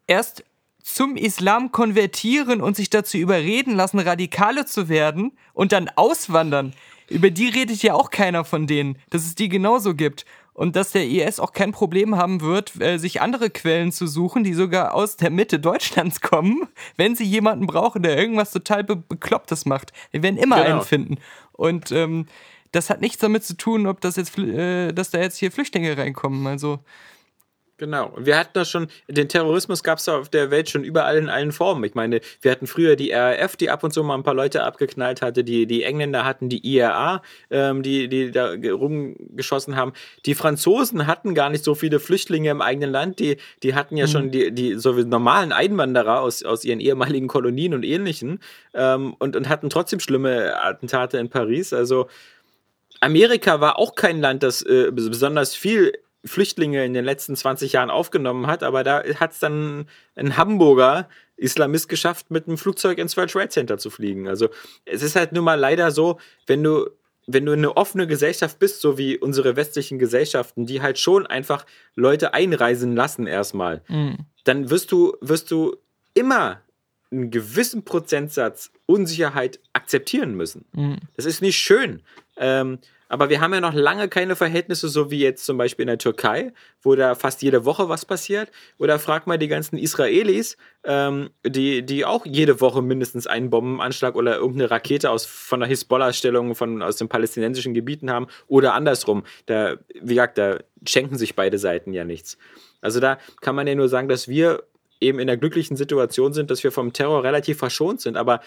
erst 0.08 0.44
zum 0.86 1.18
Islam 1.18 1.72
konvertieren 1.72 2.62
und 2.62 2.76
sich 2.76 2.92
dazu 2.92 3.18
überreden 3.18 3.76
lassen, 3.76 3.98
Radikale 3.98 4.68
zu 4.68 4.88
werden 4.88 5.32
und 5.54 5.72
dann 5.72 5.90
auswandern. 5.96 6.74
über 7.10 7.32
die 7.32 7.48
redet 7.50 7.82
ja 7.82 7.96
auch 7.96 8.12
keiner 8.12 8.46
von 8.46 8.68
denen, 8.68 8.98
dass 9.10 9.26
es 9.26 9.34
die 9.34 9.50
genauso 9.50 9.96
gibt. 9.96 10.26
Und 10.54 10.76
dass 10.78 10.92
der 10.92 11.06
IS 11.06 11.40
auch 11.42 11.52
kein 11.52 11.72
Problem 11.74 12.16
haben 12.16 12.40
wird, 12.40 12.80
äh, 12.80 12.98
sich 12.98 13.20
andere 13.22 13.50
Quellen 13.50 13.92
zu 13.92 14.08
suchen, 14.08 14.44
die 14.46 14.54
sogar 14.54 14.94
aus 14.94 15.18
der 15.18 15.30
Mitte 15.30 15.60
Deutschlands 15.60 16.22
kommen, 16.22 16.68
wenn 16.98 17.16
sie 17.16 17.26
jemanden 17.26 17.66
brauchen, 17.68 18.04
der 18.04 18.18
irgendwas 18.18 18.52
total 18.52 18.84
be 18.86 18.96
Beklopptes 18.96 19.66
macht. 19.66 19.92
Wir 20.12 20.24
werden 20.24 20.38
immer 20.38 20.58
Genau. 20.58 20.70
einen 20.70 20.82
finden. 20.82 21.18
Und 21.52 21.92
ähm, 21.92 22.28
das 22.72 22.90
hat 22.90 23.02
nichts 23.02 23.18
damit 23.18 23.44
zu 23.44 23.58
tun, 23.58 23.86
ob 23.88 24.00
das 24.02 24.16
jetzt, 24.18 24.38
äh, 24.38 24.94
dass 24.94 25.10
da 25.10 25.20
jetzt 25.20 25.38
hier 25.38 25.52
Flüchtlinge 25.52 25.98
reinkommen. 25.98 26.48
Also, 26.48 26.80
Genau. 27.78 28.08
Und 28.08 28.26
wir 28.26 28.38
hatten 28.38 28.52
das 28.54 28.70
schon, 28.70 28.88
den 29.10 29.28
Terrorismus 29.28 29.84
gab 29.84 29.98
es 29.98 30.08
auf 30.08 30.30
der 30.30 30.50
Welt 30.50 30.70
schon 30.70 30.86
überall 30.86 31.18
in 31.18 31.28
allen 31.28 31.52
Formen. 31.52 31.84
Ich 31.84 31.94
meine, 31.94 32.22
wir 32.40 32.50
hatten 32.50 32.68
früher 32.68 32.96
die 32.96 33.12
RAF, 33.12 33.58
die 33.58 33.70
ab 33.70 33.84
und 33.84 33.92
zu 33.92 34.02
mal 34.02 34.16
ein 34.16 34.24
paar 34.24 34.34
Leute 34.34 34.64
abgeknallt 34.64 35.22
hatte, 35.22 35.44
die, 35.44 35.66
die 35.66 35.84
Engländer 35.84 36.24
hatten 36.24 36.48
die 36.48 36.66
IRA, 36.66 37.22
ähm, 37.52 37.84
die, 37.84 38.08
die 38.08 38.32
da 38.32 38.56
ge- 38.56 38.72
rumgeschossen 38.72 39.76
haben. 39.76 39.92
Die 40.26 40.36
Franzosen 40.36 41.06
hatten 41.06 41.36
gar 41.36 41.50
nicht 41.50 41.66
so 41.66 41.76
viele 41.76 42.00
Flüchtlinge 42.00 42.50
im 42.50 42.62
eigenen 42.62 42.92
Land, 42.92 43.20
die, 43.20 43.36
die 43.62 43.76
hatten 43.76 43.98
ja 43.98 44.08
schon 44.08 44.32
die, 44.32 44.54
die 44.54 44.76
so 44.76 44.96
wie 44.98 45.04
normalen 45.04 45.52
Einwanderer 45.52 46.22
aus, 46.22 46.44
aus 46.44 46.64
ihren 46.64 46.80
ehemaligen 46.80 47.28
Kolonien 47.28 47.74
und 47.74 47.84
ähnlichen 47.84 48.40
ähm, 48.74 49.16
und, 49.20 49.36
und 49.36 49.50
hatten 49.50 49.70
trotzdem 49.70 50.00
schlimme 50.00 50.58
Attentate 50.62 51.18
in 51.18 51.28
Paris. 51.28 51.74
Also 51.74 52.08
Amerika 53.02 53.60
war 53.60 53.78
auch 53.78 53.96
kein 53.96 54.22
Land, 54.22 54.44
das 54.44 54.62
äh, 54.62 54.92
besonders 54.94 55.56
viel 55.56 55.92
Flüchtlinge 56.26 56.86
in 56.86 56.94
den 56.94 57.06
letzten 57.06 57.36
20 57.36 57.74
Jahren 57.74 57.90
aufgenommen 57.90 58.48
hat, 58.48 58.64
aber 58.64 58.84
da 58.84 59.04
hat 59.20 59.34
es 59.34 59.40
dann 59.40 59.88
ein 60.16 60.38
Hamburger 60.38 61.08
Islamist 61.38 61.90
geschafft, 61.90 62.32
mit 62.32 62.48
einem 62.48 62.58
Flugzeug 62.58 62.98
ins 62.98 63.18
World 63.18 63.32
Trade 63.32 63.50
Center 63.50 63.78
zu 63.78 63.90
fliegen. 63.90 64.28
Also 64.28 64.50
es 64.86 65.04
ist 65.04 65.16
halt 65.16 65.32
nun 65.34 65.44
mal 65.44 65.60
leider 65.60 65.92
so, 65.92 66.20
wenn 66.48 66.64
du 66.64 66.90
wenn 67.28 67.46
du 67.46 67.54
eine 67.54 67.76
offene 67.76 68.06
Gesellschaft 68.06 68.60
bist, 68.60 68.82
so 68.82 69.00
wie 69.00 69.18
unsere 69.18 69.56
westlichen 69.56 69.98
Gesellschaften, 69.98 70.68
die 70.68 70.84
halt 70.84 71.00
schon 71.00 71.26
einfach 71.26 71.66
Leute 71.96 72.36
einreisen 72.36 72.96
lassen 72.96 73.26
erstmal, 73.26 73.82
dann 74.44 74.70
wirst 74.70 74.92
du, 74.92 75.18
wirst 75.22 75.50
du 75.50 75.76
immer 76.14 76.62
einen 77.12 77.32
gewissen 77.32 77.84
Prozentsatz 77.84 78.72
Unsicherheit 78.86 79.60
akzeptieren 79.74 80.36
müssen. 80.36 80.66
Das 81.16 81.26
ist 81.26 81.42
nicht 81.42 81.58
schön. 81.58 82.04
Ähm, 82.38 82.78
aber 83.08 83.30
wir 83.30 83.42
haben 83.42 83.54
ja 83.54 83.62
noch 83.62 83.74
lange 83.74 84.08
keine 84.08 84.36
Verhältnisse, 84.36 84.90
so 84.90 85.12
wie 85.12 85.20
jetzt 85.20 85.46
zum 85.46 85.58
Beispiel 85.58 85.84
in 85.84 85.88
der 85.88 85.98
Türkei, 85.98 86.54
wo 86.82 86.96
da 86.96 87.16
fast 87.16 87.42
jede 87.42 87.66
Woche 87.66 87.90
was 87.90 88.06
passiert. 88.06 88.52
Oder 88.78 89.00
frag 89.00 89.28
mal 89.28 89.38
die 89.38 89.48
ganzen 89.48 89.78
Israelis, 89.78 90.58
ähm, 90.84 91.30
die, 91.46 91.86
die 91.86 92.06
auch 92.06 92.26
jede 92.26 92.62
Woche 92.62 92.82
mindestens 92.82 93.28
einen 93.28 93.50
Bombenanschlag 93.50 94.16
oder 94.16 94.38
irgendeine 94.38 94.72
Rakete 94.72 95.10
aus, 95.12 95.26
von 95.26 95.60
der 95.60 95.70
Hisbollah-Stellung 95.70 96.56
von, 96.56 96.82
aus 96.82 96.98
den 96.98 97.08
palästinensischen 97.08 97.74
Gebieten 97.74 98.10
haben. 98.10 98.28
Oder 98.48 98.74
andersrum. 98.74 99.24
Da, 99.46 99.78
wie 99.94 100.16
gesagt, 100.16 100.38
da 100.38 100.60
schenken 100.88 101.18
sich 101.18 101.36
beide 101.36 101.60
Seiten 101.60 101.94
ja 101.94 102.06
nichts. 102.06 102.38
Also 102.82 103.00
da 103.00 103.18
kann 103.42 103.56
man 103.56 103.68
ja 103.68 103.76
nur 103.76 103.90
sagen, 103.90 104.08
dass 104.08 104.28
wir 104.28 104.64
eben 105.00 105.20
in 105.20 105.28
der 105.28 105.38
glücklichen 105.38 105.76
Situation 105.78 106.34
sind, 106.34 106.50
dass 106.50 106.64
wir 106.64 106.72
vom 106.72 106.94
Terror 106.94 107.24
relativ 107.24 107.58
verschont 107.58 108.02
sind. 108.02 108.18
Aber 108.18 108.42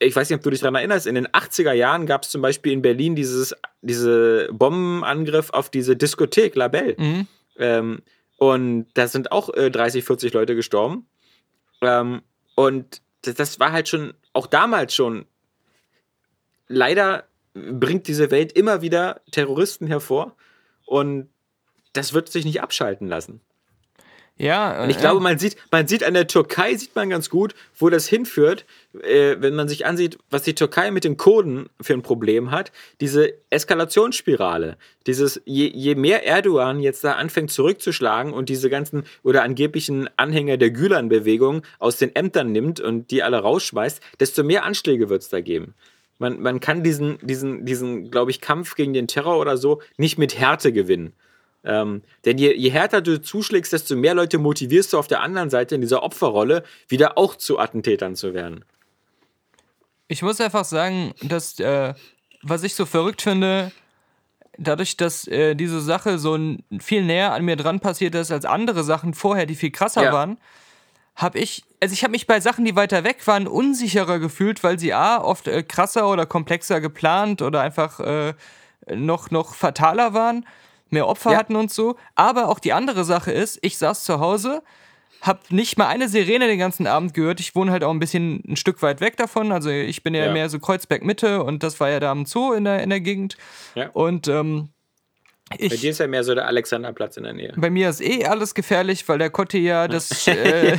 ich 0.00 0.14
weiß 0.14 0.30
nicht, 0.30 0.36
ob 0.36 0.42
du 0.42 0.50
dich 0.50 0.60
daran 0.60 0.76
erinnerst, 0.76 1.06
in 1.06 1.14
den 1.14 1.26
80er 1.28 1.72
Jahren 1.72 2.06
gab 2.06 2.22
es 2.22 2.30
zum 2.30 2.42
Beispiel 2.42 2.72
in 2.72 2.82
Berlin 2.82 3.16
dieses, 3.16 3.54
diese 3.80 4.48
Bombenangriff 4.52 5.50
auf 5.50 5.70
diese 5.70 5.96
Diskothek 5.96 6.54
Labelle. 6.54 6.94
Ähm, 7.58 8.02
und 8.36 8.86
da 8.94 9.08
sind 9.08 9.32
auch 9.32 9.52
äh, 9.54 9.70
30, 9.70 10.04
40 10.04 10.32
Leute 10.32 10.54
gestorben. 10.54 11.08
Ähm, 11.80 12.22
und 12.54 13.02
das, 13.22 13.34
das 13.34 13.60
war 13.60 13.72
halt 13.72 13.88
schon, 13.88 14.14
auch 14.32 14.46
damals 14.46 14.94
schon, 14.94 15.26
leider 16.68 17.24
bringt 17.54 18.06
diese 18.06 18.30
Welt 18.30 18.52
immer 18.52 18.82
wieder 18.82 19.20
Terroristen 19.32 19.88
hervor. 19.88 20.36
Und 20.86 21.28
das 21.92 22.12
wird 22.12 22.28
sich 22.28 22.44
nicht 22.44 22.62
abschalten 22.62 23.08
lassen. 23.08 23.40
Ja. 24.38 24.82
Und 24.82 24.90
ich 24.90 24.98
glaube, 24.98 25.20
man 25.20 25.38
sieht, 25.38 25.56
man 25.70 25.88
sieht 25.88 26.04
an 26.04 26.14
der 26.14 26.28
Türkei, 26.28 26.74
sieht 26.76 26.94
man 26.94 27.10
ganz 27.10 27.28
gut, 27.28 27.54
wo 27.76 27.90
das 27.90 28.06
hinführt, 28.06 28.64
äh, 29.02 29.36
wenn 29.40 29.54
man 29.54 29.68
sich 29.68 29.84
ansieht, 29.84 30.18
was 30.30 30.44
die 30.44 30.54
Türkei 30.54 30.92
mit 30.92 31.02
den 31.04 31.16
Kurden 31.16 31.68
für 31.80 31.94
ein 31.94 32.02
Problem 32.02 32.52
hat. 32.52 32.70
Diese 33.00 33.34
Eskalationsspirale, 33.50 34.76
dieses, 35.06 35.42
je, 35.44 35.66
je 35.66 35.96
mehr 35.96 36.24
Erdogan 36.24 36.80
jetzt 36.80 37.02
da 37.02 37.12
anfängt 37.12 37.50
zurückzuschlagen 37.50 38.32
und 38.32 38.48
diese 38.48 38.70
ganzen 38.70 39.04
oder 39.24 39.42
angeblichen 39.42 40.08
Anhänger 40.16 40.56
der 40.56 40.70
Gülen-Bewegung 40.70 41.62
aus 41.80 41.96
den 41.96 42.14
Ämtern 42.14 42.52
nimmt 42.52 42.80
und 42.80 43.10
die 43.10 43.24
alle 43.24 43.38
rausschmeißt, 43.38 44.00
desto 44.20 44.44
mehr 44.44 44.64
Anschläge 44.64 45.08
wird 45.08 45.22
es 45.22 45.28
da 45.28 45.40
geben. 45.40 45.74
Man, 46.18 46.40
man 46.40 46.60
kann 46.60 46.82
diesen, 46.82 47.18
diesen, 47.22 47.64
diesen 47.64 48.10
glaube 48.10 48.30
ich, 48.30 48.40
Kampf 48.40 48.74
gegen 48.74 48.92
den 48.92 49.08
Terror 49.08 49.38
oder 49.38 49.56
so 49.56 49.82
nicht 49.96 50.18
mit 50.18 50.38
Härte 50.38 50.72
gewinnen. 50.72 51.12
Ähm, 51.68 52.02
denn 52.24 52.38
je, 52.38 52.54
je 52.56 52.70
härter 52.70 53.02
du 53.02 53.20
zuschlägst, 53.20 53.74
desto 53.74 53.94
mehr 53.94 54.14
Leute 54.14 54.38
motivierst 54.38 54.94
du 54.94 54.98
auf 54.98 55.06
der 55.06 55.20
anderen 55.20 55.50
Seite 55.50 55.74
in 55.74 55.82
dieser 55.82 56.02
Opferrolle 56.02 56.64
wieder 56.88 57.18
auch 57.18 57.36
zu 57.36 57.58
Attentätern 57.58 58.16
zu 58.16 58.32
werden. 58.32 58.64
Ich 60.08 60.22
muss 60.22 60.40
einfach 60.40 60.64
sagen, 60.64 61.12
dass, 61.20 61.60
äh, 61.60 61.92
was 62.42 62.62
ich 62.62 62.74
so 62.74 62.86
verrückt 62.86 63.20
finde, 63.20 63.70
dadurch, 64.56 64.96
dass 64.96 65.28
äh, 65.28 65.54
diese 65.54 65.82
Sache 65.82 66.18
so 66.18 66.38
viel 66.80 67.04
näher 67.04 67.34
an 67.34 67.44
mir 67.44 67.56
dran 67.56 67.80
passiert 67.80 68.14
ist 68.14 68.32
als 68.32 68.46
andere 68.46 68.82
Sachen 68.82 69.12
vorher, 69.12 69.44
die 69.44 69.54
viel 69.54 69.70
krasser 69.70 70.04
Ja. 70.04 70.12
waren, 70.12 70.38
habe 71.16 71.38
ich, 71.38 71.64
also 71.80 71.92
ich 71.92 72.02
habe 72.02 72.12
mich 72.12 72.26
bei 72.26 72.40
Sachen, 72.40 72.64
die 72.64 72.76
weiter 72.76 73.04
weg 73.04 73.26
waren, 73.26 73.46
unsicherer 73.46 74.18
gefühlt, 74.20 74.64
weil 74.64 74.78
sie 74.78 74.94
A, 74.94 75.18
oft 75.18 75.48
äh, 75.48 75.62
krasser 75.62 76.08
oder 76.08 76.24
komplexer 76.24 76.80
geplant 76.80 77.42
oder 77.42 77.60
einfach 77.60 78.00
äh, 78.00 78.32
noch, 78.94 79.30
noch 79.30 79.54
fataler 79.54 80.14
waren, 80.14 80.46
mehr 80.90 81.06
Opfer 81.06 81.32
Ja. 81.32 81.38
hatten 81.38 81.56
und 81.56 81.72
so. 81.72 81.96
Aber 82.14 82.48
auch 82.48 82.58
die 82.58 82.72
andere 82.72 83.04
Sache 83.04 83.32
ist, 83.32 83.58
ich 83.62 83.78
saß 83.78 84.04
zu 84.04 84.20
Hause, 84.20 84.62
hab 85.20 85.50
nicht 85.50 85.76
mal 85.78 85.88
eine 85.88 86.08
Sirene 86.08 86.46
den 86.46 86.58
ganzen 86.60 86.86
Abend 86.86 87.12
gehört. 87.14 87.40
Ich 87.40 87.54
wohne 87.56 87.72
halt 87.72 87.82
auch 87.82 87.90
ein 87.90 87.98
bisschen 87.98 88.42
ein 88.48 88.56
Stück 88.56 88.82
weit 88.82 89.00
weg 89.00 89.16
davon. 89.16 89.50
Also 89.50 89.68
ich 89.70 90.02
bin 90.04 90.14
ja, 90.14 90.26
Ja. 90.26 90.32
mehr 90.32 90.48
so 90.48 90.58
Kreuzberg 90.60 91.02
Mitte 91.04 91.42
und 91.42 91.62
das 91.62 91.80
war 91.80 91.90
ja 91.90 91.98
da 91.98 92.10
am 92.12 92.24
Zoo 92.24 92.52
in 92.52 92.64
der, 92.64 92.82
in 92.82 92.90
der 92.90 93.00
Gegend. 93.00 93.36
Ja. 93.74 93.88
Und 93.94 94.28
ähm, 94.28 94.68
Bei 95.50 95.56
dir 95.56 95.72
ich, 95.72 95.84
ist 95.84 95.98
ja 95.98 96.06
mehr 96.06 96.22
so 96.22 96.34
der 96.36 96.46
Alexanderplatz 96.46 97.16
in 97.16 97.24
der 97.24 97.32
Nähe. 97.32 97.52
bei 97.56 97.68
mir 97.70 97.88
ist 97.88 98.00
eh 98.00 98.26
alles 98.26 98.54
gefährlich, 98.54 99.08
weil 99.08 99.18
der 99.18 99.30
Kotte 99.30 99.58
ja 99.58 99.88
das 99.88 100.28
äh, 100.28 100.76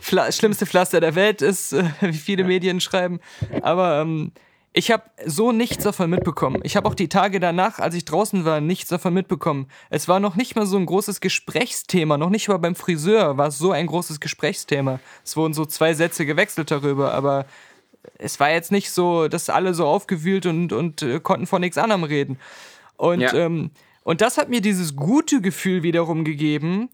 Pfla 0.00 0.32
schlimmste 0.32 0.64
Pflaster 0.64 1.00
der 1.00 1.14
Welt 1.14 1.42
ist, 1.42 1.72
äh, 1.74 1.84
wie 2.00 2.12
viele 2.14 2.44
Medien 2.44 2.80
schreiben. 2.80 3.20
Aber 3.60 4.00
ähm, 4.00 4.32
ich 4.74 4.90
habe 4.90 5.02
so 5.26 5.52
nichts 5.52 5.84
davon 5.84 6.08
mitbekommen. 6.10 6.60
Ich 6.64 6.76
habe 6.76 6.88
auch 6.88 6.94
die 6.94 7.08
Tage 7.08 7.40
danach, 7.40 7.78
als 7.78 7.94
ich 7.94 8.04
draußen 8.06 8.44
war, 8.44 8.60
nichts 8.60 8.88
davon 8.88 9.12
mitbekommen. 9.12 9.68
Es 9.90 10.08
war 10.08 10.18
noch 10.18 10.34
nicht 10.34 10.56
mal 10.56 10.64
so 10.64 10.78
ein 10.78 10.86
großes 10.86 11.20
Gesprächsthema, 11.20 12.16
noch 12.16 12.30
nicht 12.30 12.48
mal 12.48 12.56
beim 12.58 12.74
Friseur 12.74 13.36
war 13.36 13.48
es 13.48 13.58
so 13.58 13.72
ein 13.72 13.86
großes 13.86 14.18
Gesprächsthema. 14.20 14.98
Es 15.24 15.36
wurden 15.36 15.52
so 15.52 15.66
zwei 15.66 15.92
Sätze 15.92 16.24
gewechselt 16.24 16.70
darüber, 16.70 17.12
aber 17.12 17.44
es 18.18 18.40
war 18.40 18.50
jetzt 18.50 18.72
nicht 18.72 18.90
so, 18.90 19.28
dass 19.28 19.50
alle 19.50 19.74
so 19.74 19.86
aufgewühlt 19.86 20.46
und, 20.46 20.72
und 20.72 21.02
äh, 21.02 21.20
konnten 21.20 21.46
von 21.46 21.60
nichts 21.60 21.76
anderem 21.78 22.04
reden. 22.04 22.38
Und, 22.96 23.20
Ja. 23.20 23.32
ähm, 23.34 23.70
und 24.04 24.20
das 24.20 24.38
hat 24.38 24.48
mir 24.48 24.60
dieses 24.60 24.96
gute 24.96 25.40
Gefühl 25.40 25.82
wiederum 25.82 26.24
gegeben, 26.24 26.88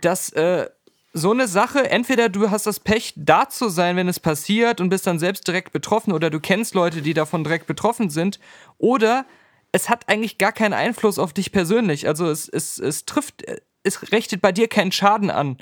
dass 0.00 0.30
äh, 0.30 0.68
so 1.16 1.30
eine 1.30 1.48
Sache, 1.48 1.90
entweder 1.90 2.28
du 2.28 2.50
hast 2.50 2.66
das 2.66 2.78
Pech, 2.78 3.14
da 3.16 3.48
zu 3.48 3.70
sein, 3.70 3.96
wenn 3.96 4.06
es 4.06 4.20
passiert 4.20 4.82
und 4.82 4.90
bist 4.90 5.06
dann 5.06 5.18
selbst 5.18 5.48
direkt 5.48 5.72
betroffen, 5.72 6.12
oder 6.12 6.28
du 6.28 6.40
kennst 6.40 6.74
Leute, 6.74 7.00
die 7.00 7.14
davon 7.14 7.42
direkt 7.42 7.66
betroffen 7.66 8.10
sind, 8.10 8.38
oder 8.76 9.24
es 9.72 9.88
hat 9.88 10.10
eigentlich 10.10 10.36
gar 10.36 10.52
keinen 10.52 10.74
Einfluss 10.74 11.18
auf 11.18 11.32
dich 11.32 11.52
persönlich. 11.52 12.06
Also 12.06 12.28
es, 12.28 12.48
es, 12.50 12.78
es 12.78 13.06
trifft, 13.06 13.44
es 13.82 14.12
richtet 14.12 14.42
bei 14.42 14.52
dir 14.52 14.68
keinen 14.68 14.92
Schaden 14.92 15.30
an. 15.30 15.56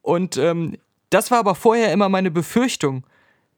Und 0.00 0.36
ähm, 0.36 0.78
das 1.10 1.32
war 1.32 1.38
aber 1.38 1.56
vorher 1.56 1.92
immer 1.92 2.08
meine 2.08 2.30
Befürchtung, 2.30 3.04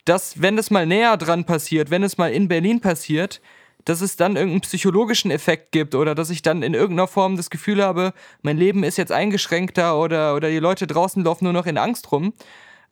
dass 0.07 0.41
wenn 0.41 0.57
es 0.57 0.71
mal 0.71 0.87
näher 0.87 1.19
dran 1.19 1.45
passiert, 1.45 1.91
wenn 1.91 2.03
es 2.03 2.17
mal 2.17 2.33
in 2.33 2.49
Berlin 2.49 2.81
passiert, 2.81 3.43
dass 3.85 4.01
es 4.01 4.17
dann 4.17 4.37
irgendeinen 4.37 4.61
psychologischen 4.63 5.31
Effekt 5.31 5.73
gibt 5.73 5.95
oder 5.95 6.15
dass 6.15 6.31
ich 6.31 6.43
dann 6.43 6.63
in 6.63 6.75
irgendeiner 6.75 7.09
Form 7.09 7.37
das 7.37 7.51
Gefühl 7.51 7.83
habe, 7.83 8.13
mein 8.43 8.57
Leben 8.57 8.85
ist 8.85 8.99
jetzt 8.99 9.13
eingeschränkter 9.13 9.99
oder, 9.99 10.35
oder 10.35 10.51
die 10.51 10.59
Leute 10.59 10.87
draußen 10.87 11.25
laufen 11.25 11.45
nur 11.45 11.53
noch 11.53 11.67
in 11.67 11.79
Angst 11.79 12.11
rum. 12.13 12.33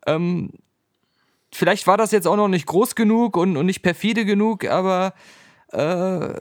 Ähm, 0.06 0.50
vielleicht 1.52 1.86
war 1.86 1.96
das 1.96 2.10
jetzt 2.10 2.26
auch 2.26 2.36
noch 2.36 2.48
nicht 2.48 2.66
groß 2.66 2.94
genug 2.94 3.36
und, 3.36 3.56
und 3.56 3.66
nicht 3.66 3.82
perfide 3.82 4.24
genug, 4.24 4.64
aber 4.64 5.14
äh, 5.72 6.34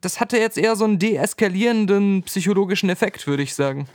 das 0.00 0.20
hatte 0.20 0.38
jetzt 0.38 0.56
eher 0.56 0.76
so 0.76 0.84
einen 0.84 0.98
deeskalierenden 0.98 2.22
psychologischen 2.22 2.88
Effekt, 2.88 3.26
würde 3.26 3.42
ich 3.42 3.54
sagen. 3.54 3.86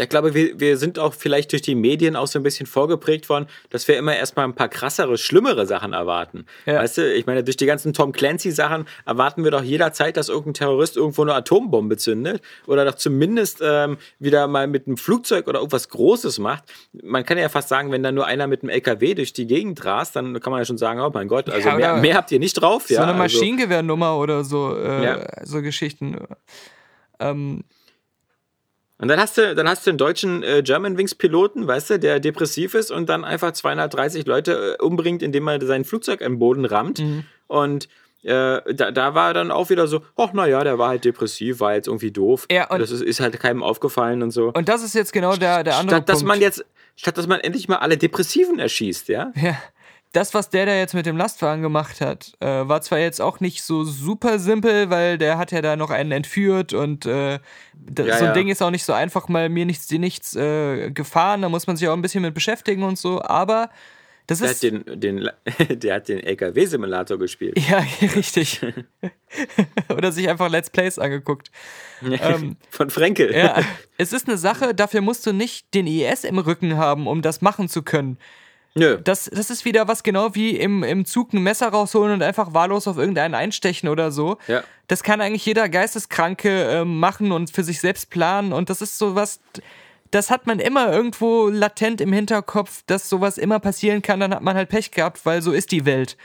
Ich 0.00 0.08
glaube, 0.08 0.32
wir, 0.32 0.60
wir 0.60 0.76
sind 0.76 0.98
auch 0.98 1.12
vielleicht 1.12 1.50
durch 1.50 1.62
die 1.62 1.74
Medien 1.74 2.14
auch 2.14 2.28
so 2.28 2.38
ein 2.38 2.44
bisschen 2.44 2.66
vorgeprägt 2.66 3.28
worden, 3.28 3.46
dass 3.70 3.88
wir 3.88 3.96
immer 3.96 4.16
erstmal 4.16 4.44
ein 4.44 4.54
paar 4.54 4.68
krassere, 4.68 5.18
schlimmere 5.18 5.66
Sachen 5.66 5.92
erwarten. 5.92 6.46
Ja. 6.66 6.76
Weißt 6.76 6.98
du, 6.98 7.12
ich 7.12 7.26
meine, 7.26 7.42
durch 7.42 7.56
die 7.56 7.66
ganzen 7.66 7.92
Tom 7.92 8.12
Clancy-Sachen 8.12 8.86
erwarten 9.04 9.42
wir 9.42 9.50
doch 9.50 9.62
jederzeit, 9.62 10.16
dass 10.16 10.28
irgendein 10.28 10.54
Terrorist 10.54 10.96
irgendwo 10.96 11.22
eine 11.22 11.34
Atombombe 11.34 11.96
zündet 11.96 12.42
oder 12.66 12.84
doch 12.84 12.94
zumindest 12.94 13.60
ähm, 13.60 13.98
wieder 14.20 14.46
mal 14.46 14.68
mit 14.68 14.86
einem 14.86 14.96
Flugzeug 14.96 15.48
oder 15.48 15.58
irgendwas 15.58 15.88
Großes 15.88 16.38
macht. 16.38 16.64
Man 16.92 17.24
kann 17.24 17.36
ja 17.36 17.48
fast 17.48 17.68
sagen, 17.68 17.90
wenn 17.90 18.04
da 18.04 18.12
nur 18.12 18.26
einer 18.26 18.46
mit 18.46 18.62
einem 18.62 18.70
LKW 18.70 19.14
durch 19.14 19.32
die 19.32 19.48
Gegend 19.48 19.84
rast, 19.84 20.14
dann 20.14 20.38
kann 20.38 20.52
man 20.52 20.60
ja 20.60 20.64
schon 20.64 20.78
sagen, 20.78 21.00
oh 21.00 21.10
mein 21.12 21.26
Gott, 21.26 21.50
also 21.50 21.68
ja, 21.68 21.74
mehr, 21.74 21.96
mehr, 21.96 22.14
habt 22.14 22.30
ihr 22.30 22.38
nicht 22.38 22.54
drauf. 22.54 22.86
So 22.86 22.94
ja, 22.94 23.02
eine 23.02 23.20
also 23.20 23.22
Maschinengewehrnummer 23.24 24.10
also, 24.10 24.22
oder 24.22 24.44
so, 24.44 24.76
äh, 24.76 25.04
ja. 25.04 25.26
so 25.44 25.60
Geschichten. 25.60 26.16
Ähm, 27.18 27.64
und 28.98 29.08
dann 29.08 29.20
hast 29.20 29.38
du, 29.38 29.54
dann 29.54 29.68
hast 29.68 29.86
du 29.86 29.90
einen 29.90 29.98
deutschen 29.98 30.42
äh, 30.42 30.62
Germanwings-Piloten, 30.62 31.66
weißt 31.66 31.90
du, 31.90 31.98
der 31.98 32.18
depressiv 32.18 32.74
ist 32.74 32.90
und 32.90 33.08
dann 33.08 33.24
einfach 33.24 33.52
230 33.52 34.26
Leute 34.26 34.76
äh, 34.78 34.82
umbringt, 34.82 35.22
indem 35.22 35.48
er 35.48 35.64
sein 35.64 35.84
Flugzeug 35.84 36.22
am 36.22 36.38
Boden 36.38 36.64
rammt. 36.64 36.98
Mhm. 36.98 37.24
Und 37.46 37.88
äh, 38.24 38.60
da, 38.74 38.90
da 38.90 39.14
war 39.14 39.34
dann 39.34 39.52
auch 39.52 39.70
wieder 39.70 39.86
so, 39.86 40.02
ach 40.16 40.32
naja, 40.32 40.64
der 40.64 40.78
war 40.78 40.88
halt 40.88 41.04
depressiv, 41.04 41.60
war 41.60 41.74
jetzt 41.74 41.86
irgendwie 41.86 42.10
doof. 42.10 42.46
Ja, 42.50 42.68
und 42.70 42.80
das 42.80 42.90
ist, 42.90 43.02
ist, 43.02 43.20
halt 43.20 43.38
keinem 43.38 43.62
aufgefallen 43.62 44.22
und 44.22 44.32
so. 44.32 44.52
Und 44.52 44.68
das 44.68 44.82
ist 44.82 44.94
jetzt 44.94 45.12
genau 45.12 45.36
der, 45.36 45.62
der 45.62 45.76
andere 45.76 45.98
statt, 45.98 46.08
dass 46.08 46.18
Punkt. 46.18 46.28
Man 46.28 46.40
jetzt, 46.40 46.64
statt 46.96 47.16
dass 47.16 47.28
man 47.28 47.38
endlich 47.38 47.68
mal 47.68 47.76
alle 47.76 47.96
Depressiven 47.96 48.58
erschießt, 48.58 49.08
ja? 49.08 49.32
Ja 49.36 49.56
das, 50.12 50.34
was 50.34 50.50
der 50.50 50.66
da 50.66 50.74
jetzt 50.74 50.94
mit 50.94 51.06
dem 51.06 51.16
Lastwagen 51.16 51.62
gemacht 51.62 52.00
hat, 52.00 52.32
äh, 52.40 52.46
war 52.46 52.80
zwar 52.82 52.98
jetzt 52.98 53.20
auch 53.20 53.40
nicht 53.40 53.62
so 53.62 53.84
super 53.84 54.38
simpel, 54.38 54.90
weil 54.90 55.18
der 55.18 55.38
hat 55.38 55.52
ja 55.52 55.60
da 55.60 55.76
noch 55.76 55.90
einen 55.90 56.12
entführt 56.12 56.72
und 56.72 57.06
äh, 57.06 57.32
ja, 57.32 57.38
so 57.96 58.02
ein 58.02 58.08
ja. 58.08 58.32
Ding 58.32 58.48
ist 58.48 58.62
auch 58.62 58.70
nicht 58.70 58.84
so 58.84 58.92
einfach 58.92 59.28
mal 59.28 59.48
mir 59.48 59.66
nichts, 59.66 59.86
dir 59.86 59.98
nichts 59.98 60.34
äh, 60.34 60.90
gefahren, 60.90 61.42
da 61.42 61.48
muss 61.48 61.66
man 61.66 61.76
sich 61.76 61.88
auch 61.88 61.94
ein 61.94 62.02
bisschen 62.02 62.22
mit 62.22 62.34
beschäftigen 62.34 62.82
und 62.82 62.98
so, 62.98 63.22
aber 63.22 63.70
das 64.28 64.40
der 64.40 64.50
ist. 64.50 64.62
Hat 64.62 64.70
den, 64.70 65.00
den, 65.00 65.30
der 65.80 65.94
hat 65.94 66.08
den 66.08 66.20
LKW-Simulator 66.20 67.18
gespielt. 67.18 67.58
Ja, 67.58 67.78
richtig. 68.14 68.60
Oder 69.88 70.12
sich 70.12 70.28
einfach 70.28 70.50
Let's 70.50 70.68
Plays 70.68 70.98
angeguckt. 70.98 71.50
ähm, 72.02 72.56
Von 72.70 72.90
Frenkel. 72.90 73.34
Ja, 73.34 73.62
es 73.96 74.12
ist 74.12 74.28
eine 74.28 74.36
Sache, 74.36 74.74
dafür 74.74 75.00
musst 75.00 75.26
du 75.26 75.32
nicht 75.32 75.72
den 75.72 75.86
IS 75.86 76.24
im 76.24 76.38
Rücken 76.38 76.76
haben, 76.76 77.06
um 77.06 77.22
das 77.22 77.40
machen 77.40 77.70
zu 77.70 77.82
können. 77.82 78.18
Nö. 78.74 78.98
Das, 79.02 79.30
das 79.32 79.50
ist 79.50 79.64
wieder 79.64 79.88
was 79.88 80.02
genau 80.02 80.34
wie 80.34 80.56
im, 80.56 80.82
im 80.82 81.04
Zug 81.04 81.32
ein 81.32 81.42
Messer 81.42 81.68
rausholen 81.68 82.12
und 82.14 82.22
einfach 82.22 82.54
wahllos 82.54 82.86
auf 82.86 82.96
irgendeinen 82.96 83.34
einstechen 83.34 83.88
oder 83.88 84.10
so. 84.10 84.38
Ja. 84.46 84.62
Das 84.86 85.02
kann 85.02 85.20
eigentlich 85.20 85.44
jeder 85.44 85.68
Geisteskranke 85.68 86.64
äh, 86.64 86.84
machen 86.84 87.32
und 87.32 87.50
für 87.50 87.64
sich 87.64 87.80
selbst 87.80 88.10
planen. 88.10 88.52
Und 88.52 88.70
das 88.70 88.80
ist 88.80 88.98
sowas, 88.98 89.40
das 90.10 90.30
hat 90.30 90.46
man 90.46 90.60
immer 90.60 90.92
irgendwo 90.92 91.48
latent 91.48 92.00
im 92.00 92.12
Hinterkopf, 92.12 92.82
dass 92.86 93.08
sowas 93.08 93.38
immer 93.38 93.58
passieren 93.58 94.02
kann. 94.02 94.20
Dann 94.20 94.34
hat 94.34 94.42
man 94.42 94.56
halt 94.56 94.68
Pech 94.68 94.90
gehabt, 94.90 95.26
weil 95.26 95.42
so 95.42 95.52
ist 95.52 95.72
die 95.72 95.84
Welt. 95.84 96.16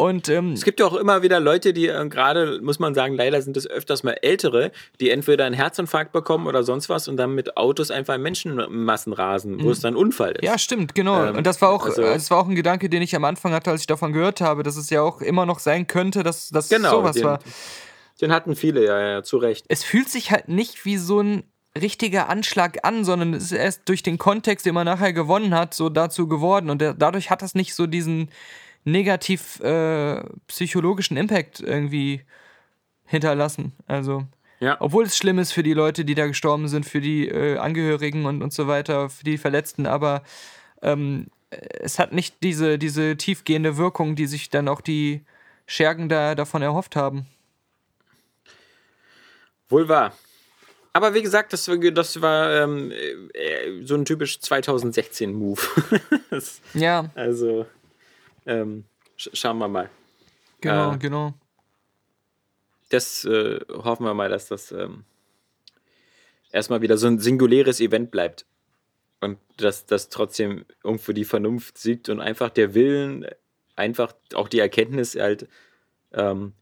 Und, 0.00 0.30
ähm, 0.30 0.52
es 0.52 0.64
gibt 0.64 0.80
ja 0.80 0.86
auch 0.86 0.94
immer 0.94 1.22
wieder 1.22 1.40
Leute, 1.40 1.74
die 1.74 1.88
äh, 1.88 2.08
gerade, 2.08 2.60
muss 2.62 2.78
man 2.78 2.94
sagen, 2.94 3.16
leider 3.16 3.42
sind 3.42 3.56
es 3.58 3.66
öfters 3.66 4.02
mal 4.02 4.16
Ältere, 4.22 4.72
die 4.98 5.10
entweder 5.10 5.44
einen 5.44 5.54
Herzinfarkt 5.54 6.10
bekommen 6.12 6.46
oder 6.46 6.62
sonst 6.62 6.88
was 6.88 7.06
und 7.06 7.18
dann 7.18 7.34
mit 7.34 7.58
Autos 7.58 7.90
einfach 7.90 8.14
in 8.14 8.22
Menschenmassen 8.22 9.12
rasen, 9.12 9.60
wo 9.60 9.66
mhm. 9.66 9.72
es 9.72 9.80
dann 9.80 9.96
Unfall 9.96 10.32
ist. 10.32 10.44
Ja, 10.44 10.56
stimmt, 10.56 10.94
genau. 10.94 11.26
Ähm, 11.26 11.36
und 11.36 11.46
das 11.46 11.60
war 11.60 11.68
auch, 11.68 11.84
also, 11.84 12.00
das 12.00 12.30
war 12.30 12.38
auch 12.38 12.48
ein 12.48 12.54
Gedanke, 12.54 12.88
den 12.88 13.02
ich 13.02 13.14
am 13.14 13.24
Anfang 13.24 13.52
hatte, 13.52 13.70
als 13.70 13.82
ich 13.82 13.86
davon 13.86 14.14
gehört 14.14 14.40
habe, 14.40 14.62
dass 14.62 14.78
es 14.78 14.88
ja 14.88 15.02
auch 15.02 15.20
immer 15.20 15.44
noch 15.44 15.58
sein 15.58 15.86
könnte, 15.86 16.22
dass 16.22 16.48
das 16.48 16.70
genau, 16.70 16.92
sowas 16.92 17.16
den, 17.16 17.24
war. 17.24 17.40
Den 18.22 18.32
hatten 18.32 18.56
viele, 18.56 18.82
ja, 18.86 18.98
ja, 18.98 19.22
zu 19.22 19.36
Recht. 19.36 19.66
Es 19.68 19.84
fühlt 19.84 20.08
sich 20.08 20.30
halt 20.30 20.48
nicht 20.48 20.86
wie 20.86 20.96
so 20.96 21.20
ein 21.20 21.42
richtiger 21.78 22.30
Anschlag 22.30 22.86
an, 22.86 23.04
sondern 23.04 23.34
es 23.34 23.44
ist 23.44 23.52
erst 23.52 23.82
durch 23.86 24.02
den 24.02 24.16
Kontext, 24.16 24.64
den 24.64 24.72
man 24.72 24.86
nachher 24.86 25.12
gewonnen 25.12 25.54
hat, 25.54 25.74
so 25.74 25.90
dazu 25.90 26.26
geworden. 26.26 26.70
Und 26.70 26.80
der, 26.80 26.94
dadurch 26.94 27.30
hat 27.30 27.42
das 27.42 27.54
nicht 27.54 27.74
so 27.74 27.86
diesen 27.86 28.30
negativ 28.84 29.60
äh, 29.60 30.22
psychologischen 30.46 31.16
Impact 31.16 31.60
irgendwie 31.60 32.22
hinterlassen. 33.04 33.72
Also, 33.86 34.24
ja. 34.60 34.76
obwohl 34.80 35.04
es 35.04 35.16
schlimm 35.16 35.38
ist 35.38 35.52
für 35.52 35.62
die 35.62 35.74
Leute, 35.74 36.04
die 36.04 36.14
da 36.14 36.26
gestorben 36.26 36.68
sind, 36.68 36.86
für 36.86 37.00
die 37.00 37.28
äh, 37.28 37.58
Angehörigen 37.58 38.26
und, 38.26 38.42
und 38.42 38.52
so 38.52 38.68
weiter, 38.68 39.10
für 39.10 39.24
die 39.24 39.38
Verletzten, 39.38 39.86
aber 39.86 40.22
ähm, 40.82 41.26
es 41.50 41.98
hat 41.98 42.12
nicht 42.12 42.42
diese, 42.42 42.78
diese 42.78 43.16
tiefgehende 43.16 43.76
Wirkung, 43.76 44.14
die 44.14 44.26
sich 44.26 44.50
dann 44.50 44.68
auch 44.68 44.80
die 44.80 45.22
Schergen 45.66 46.08
da 46.08 46.34
davon 46.34 46.62
erhofft 46.62 46.96
haben. 46.96 47.26
Wohl 49.68 49.88
wahr. 49.88 50.12
Aber 50.92 51.14
wie 51.14 51.22
gesagt, 51.22 51.52
das, 51.52 51.70
das 51.92 52.20
war 52.20 52.62
ähm, 52.62 52.90
äh, 52.90 53.84
so 53.84 53.94
ein 53.94 54.04
typisch 54.04 54.38
2016-Move. 54.38 55.60
ja. 56.74 57.10
Also, 57.14 57.66
ähm, 58.46 58.84
sch 59.16 59.30
schauen 59.32 59.58
wir 59.58 59.68
mal. 59.68 59.90
Genau, 60.60 60.94
äh, 60.94 60.98
genau. 60.98 61.34
Das 62.90 63.24
äh, 63.24 63.60
hoffen 63.70 64.04
wir 64.04 64.14
mal, 64.14 64.28
dass 64.28 64.48
das 64.48 64.72
ähm, 64.72 65.04
erstmal 66.52 66.82
wieder 66.82 66.96
so 66.96 67.06
ein 67.06 67.18
singuläres 67.18 67.80
Event 67.80 68.10
bleibt. 68.10 68.46
Und 69.20 69.38
dass 69.58 69.86
das 69.86 70.08
trotzdem 70.08 70.64
irgendwo 70.82 71.12
die 71.12 71.24
Vernunft 71.24 71.78
siegt 71.78 72.08
und 72.08 72.20
einfach 72.20 72.48
der 72.48 72.74
Willen, 72.74 73.26
einfach 73.76 74.14
auch 74.34 74.48
die 74.48 74.60
Erkenntnis 74.60 75.14
halt, 75.14 75.46
ähm, 76.12 76.54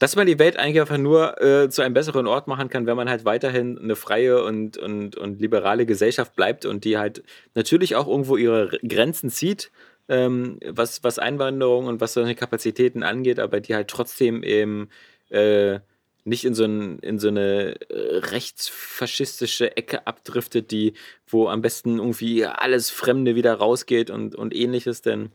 dass 0.00 0.16
man 0.16 0.26
die 0.26 0.40
Welt 0.40 0.58
eigentlich 0.58 0.80
einfach 0.80 0.98
nur 0.98 1.40
äh, 1.40 1.70
zu 1.70 1.82
einem 1.82 1.94
besseren 1.94 2.26
Ort 2.26 2.48
machen 2.48 2.68
kann, 2.68 2.86
wenn 2.86 2.96
man 2.96 3.08
halt 3.08 3.24
weiterhin 3.24 3.78
eine 3.78 3.94
freie 3.94 4.42
und, 4.44 4.76
und, 4.76 5.16
und 5.16 5.40
liberale 5.40 5.86
Gesellschaft 5.86 6.34
bleibt 6.34 6.66
und 6.66 6.84
die 6.84 6.98
halt 6.98 7.22
natürlich 7.54 7.94
auch 7.94 8.08
irgendwo 8.08 8.36
ihre 8.36 8.76
Grenzen 8.86 9.30
zieht 9.30 9.70
ähm, 10.08 10.58
was, 10.66 11.02
was 11.02 11.18
Einwanderung 11.18 11.86
und 11.86 12.00
was 12.00 12.14
solche 12.14 12.34
Kapazitäten 12.34 13.02
angeht, 13.02 13.38
aber 13.38 13.60
die 13.60 13.74
halt 13.74 13.88
trotzdem 13.88 14.42
eben 14.42 14.88
äh, 15.30 15.80
nicht 16.24 16.44
in 16.44 16.54
so, 16.54 16.64
ein, 16.64 16.98
in 17.00 17.18
so 17.18 17.28
eine 17.28 17.78
äh, 17.90 18.16
rechtsfaschistische 18.18 19.76
Ecke 19.76 20.06
abdriftet, 20.06 20.70
die, 20.70 20.94
wo 21.26 21.48
am 21.48 21.60
besten 21.60 21.98
irgendwie 21.98 22.46
alles 22.46 22.90
Fremde 22.90 23.34
wieder 23.34 23.54
rausgeht 23.54 24.10
und, 24.10 24.34
und 24.34 24.54
ähnliches, 24.54 25.02
denn 25.02 25.30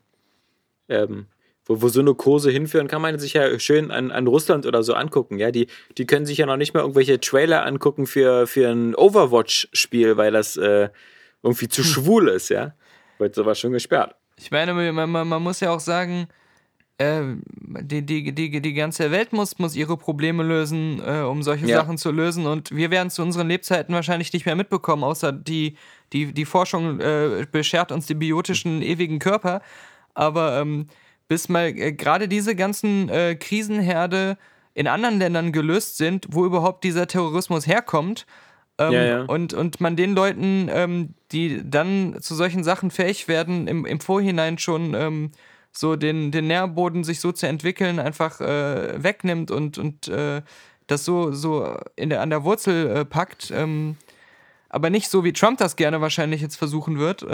ähm, 0.88 1.28
wo, 1.66 1.84
wo 1.84 1.88
so 1.90 2.00
eine 2.00 2.16
Kurse 2.16 2.50
hinführen, 2.50 2.88
kann 2.88 3.02
man 3.02 3.20
sich 3.20 3.34
ja 3.34 3.60
schön 3.60 3.92
an, 3.92 4.10
an 4.10 4.26
Russland 4.26 4.66
oder 4.66 4.82
so 4.82 4.96
angucken. 4.96 5.38
Ja, 5.38 5.52
die, 5.52 5.68
die 5.98 6.08
können 6.08 6.26
sich 6.26 6.40
ja 6.40 6.48
noch 6.48 6.58
nicht 6.58 6.74
mal 6.74 6.82
irgendwelche 6.82 7.20
Trailer 7.20 7.66
angucken 7.66 8.08
für, 8.08 8.48
für 8.48 8.68
ein 8.70 8.96
Overwatch-Spiel, 8.96 10.18
weil 10.18 10.32
das 10.32 10.58
äh, 10.58 10.90
irgendwie 11.44 11.70
zu 11.70 11.84
hm. 11.84 11.90
schwul 11.90 12.28
ist, 12.30 12.50
ja. 12.50 12.74
Wird 13.20 13.36
sowas 13.36 13.60
schon 13.60 13.74
gesperrt. 13.74 14.16
Ich 14.40 14.52
meine, 14.52 14.74
man, 14.74 15.10
man, 15.10 15.28
man 15.28 15.44
muss 15.44 15.60
ja 15.60 15.72
auch 15.72 15.82
sagen, 15.82 16.28
äh, 16.98 17.22
die, 17.82 18.06
die, 18.06 18.34
die, 18.34 18.62
die 18.62 18.74
ganze 18.74 19.12
Welt 19.12 19.34
muss, 19.34 19.60
muss 19.60 19.76
ihre 19.76 19.98
Probleme 19.98 20.44
lösen, 20.44 21.02
äh, 21.06 21.22
um 21.22 21.44
solche 21.44 21.66
ja. 21.66 21.78
Sachen 21.78 21.98
zu 21.98 22.12
lösen. 22.12 22.46
Und 22.46 22.72
wir 22.74 22.90
werden 22.90 23.10
zu 23.10 23.22
unseren 23.22 23.50
Lebzeiten 23.50 23.94
wahrscheinlich 23.94 24.32
nicht 24.32 24.46
mehr 24.46 24.56
mitbekommen, 24.56 25.04
außer 25.04 25.34
die, 25.34 25.76
die, 26.14 26.34
die 26.34 26.46
Forschung 26.46 27.02
äh, 27.02 27.46
beschert 27.52 27.92
uns 27.92 28.06
die 28.06 28.16
biotischen 28.16 28.82
ewigen 28.82 29.20
Körper. 29.20 29.62
Aber 30.14 30.60
ähm, 30.62 30.88
bis 31.28 31.50
mal 31.50 31.68
äh, 31.68 31.92
gerade 31.92 32.30
diese 32.30 32.56
ganzen 32.56 33.10
äh, 33.10 33.36
Krisenherde 33.36 34.38
in 34.74 34.88
anderen 34.88 35.20
Ländern 35.20 35.52
gelöst 35.52 35.98
sind, 35.98 36.28
wo 36.30 36.46
überhaupt 36.46 36.86
dieser 36.86 37.08
Terrorismus 37.08 37.68
herkommt, 37.68 38.26
ähm, 38.80 38.94
ja, 38.94 39.04
ja. 39.04 39.22
Und, 39.24 39.54
und 39.54 39.82
man 39.82 39.96
den 39.96 40.16
Leuten, 40.16 40.70
ähm, 40.72 41.14
die 41.32 41.62
dann 41.64 42.18
zu 42.22 42.34
solchen 42.34 42.64
Sachen 42.64 42.92
fähig 42.92 43.28
werden, 43.28 43.68
im, 43.68 43.86
im 43.86 44.00
Vorhinein 44.00 44.58
schon 44.58 44.94
ähm, 44.94 45.32
so 45.72 45.96
den, 45.96 46.32
den 46.32 46.48
Nährboden 46.48 47.04
sich 47.04 47.20
so 47.20 47.32
zu 47.32 47.48
entwickeln, 47.48 48.00
einfach 48.00 48.42
äh, 48.42 49.04
wegnimmt 49.04 49.52
und, 49.52 49.78
und 49.78 50.08
äh, 50.08 50.42
das 50.88 51.06
so, 51.06 51.32
so 51.32 51.78
in 51.96 52.10
der, 52.10 52.22
an 52.22 52.30
der 52.30 52.44
Wurzel 52.44 52.88
äh, 52.88 53.06
packt. 53.06 53.52
Ähm, 53.52 53.98
aber 54.70 54.90
nicht 54.90 55.10
so, 55.10 55.24
wie 55.24 55.34
Trump 55.34 55.60
das 55.60 55.76
gerne 55.76 56.02
wahrscheinlich 56.02 56.42
jetzt 56.42 56.56
versuchen 56.56 56.98
wird. 56.98 57.26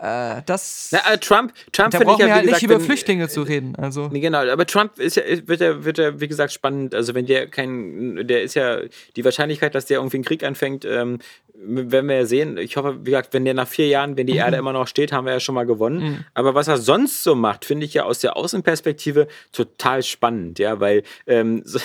Äh, 0.00 0.42
das. 0.46 0.88
Na, 0.90 1.12
äh, 1.12 1.18
Trump, 1.18 1.52
Trump 1.72 1.92
da 1.92 1.98
brauchen 2.00 2.14
ich 2.14 2.18
ja, 2.20 2.26
wir 2.26 2.34
halt 2.34 2.44
gesagt, 2.44 2.62
nicht 2.62 2.70
über 2.70 2.80
wenn, 2.80 2.86
Flüchtlinge 2.86 3.28
zu 3.28 3.42
reden. 3.42 3.76
Also. 3.76 4.08
Nee, 4.08 4.20
genau, 4.20 4.46
aber 4.48 4.66
Trump 4.66 4.98
ist 4.98 5.16
ja, 5.16 5.22
wird 5.46 5.60
ja, 5.60 5.84
wird 5.84 5.98
ja, 5.98 6.20
wie 6.20 6.28
gesagt, 6.28 6.52
spannend. 6.52 6.94
Also 6.94 7.14
wenn 7.14 7.26
der 7.26 7.46
kein, 7.46 8.26
der 8.26 8.42
ist 8.42 8.54
ja, 8.54 8.80
die 9.16 9.24
Wahrscheinlichkeit, 9.24 9.74
dass 9.74 9.86
der 9.86 9.98
irgendwie 9.98 10.16
einen 10.16 10.24
Krieg 10.24 10.42
anfängt, 10.42 10.84
ähm, 10.84 11.18
werden 11.56 12.08
wir 12.08 12.16
ja 12.16 12.26
sehen. 12.26 12.58
Ich 12.58 12.76
hoffe, 12.76 12.98
wie 13.00 13.10
gesagt, 13.10 13.32
wenn 13.32 13.44
der 13.44 13.54
nach 13.54 13.68
vier 13.68 13.86
Jahren, 13.86 14.16
wenn 14.16 14.26
die 14.26 14.36
Erde 14.36 14.56
immer 14.56 14.72
noch 14.72 14.88
steht, 14.88 15.12
haben 15.12 15.24
wir 15.24 15.32
ja 15.32 15.40
schon 15.40 15.54
mal 15.54 15.64
gewonnen. 15.64 16.02
Mhm. 16.02 16.24
Aber 16.34 16.54
was 16.54 16.68
er 16.68 16.78
sonst 16.78 17.22
so 17.22 17.34
macht, 17.34 17.64
finde 17.64 17.86
ich 17.86 17.94
ja 17.94 18.04
aus 18.04 18.18
der 18.18 18.36
Außenperspektive 18.36 19.28
total 19.52 20.02
spannend, 20.02 20.58
ja, 20.58 20.80
weil, 20.80 21.04
ähm, 21.26 21.62
so, 21.64 21.78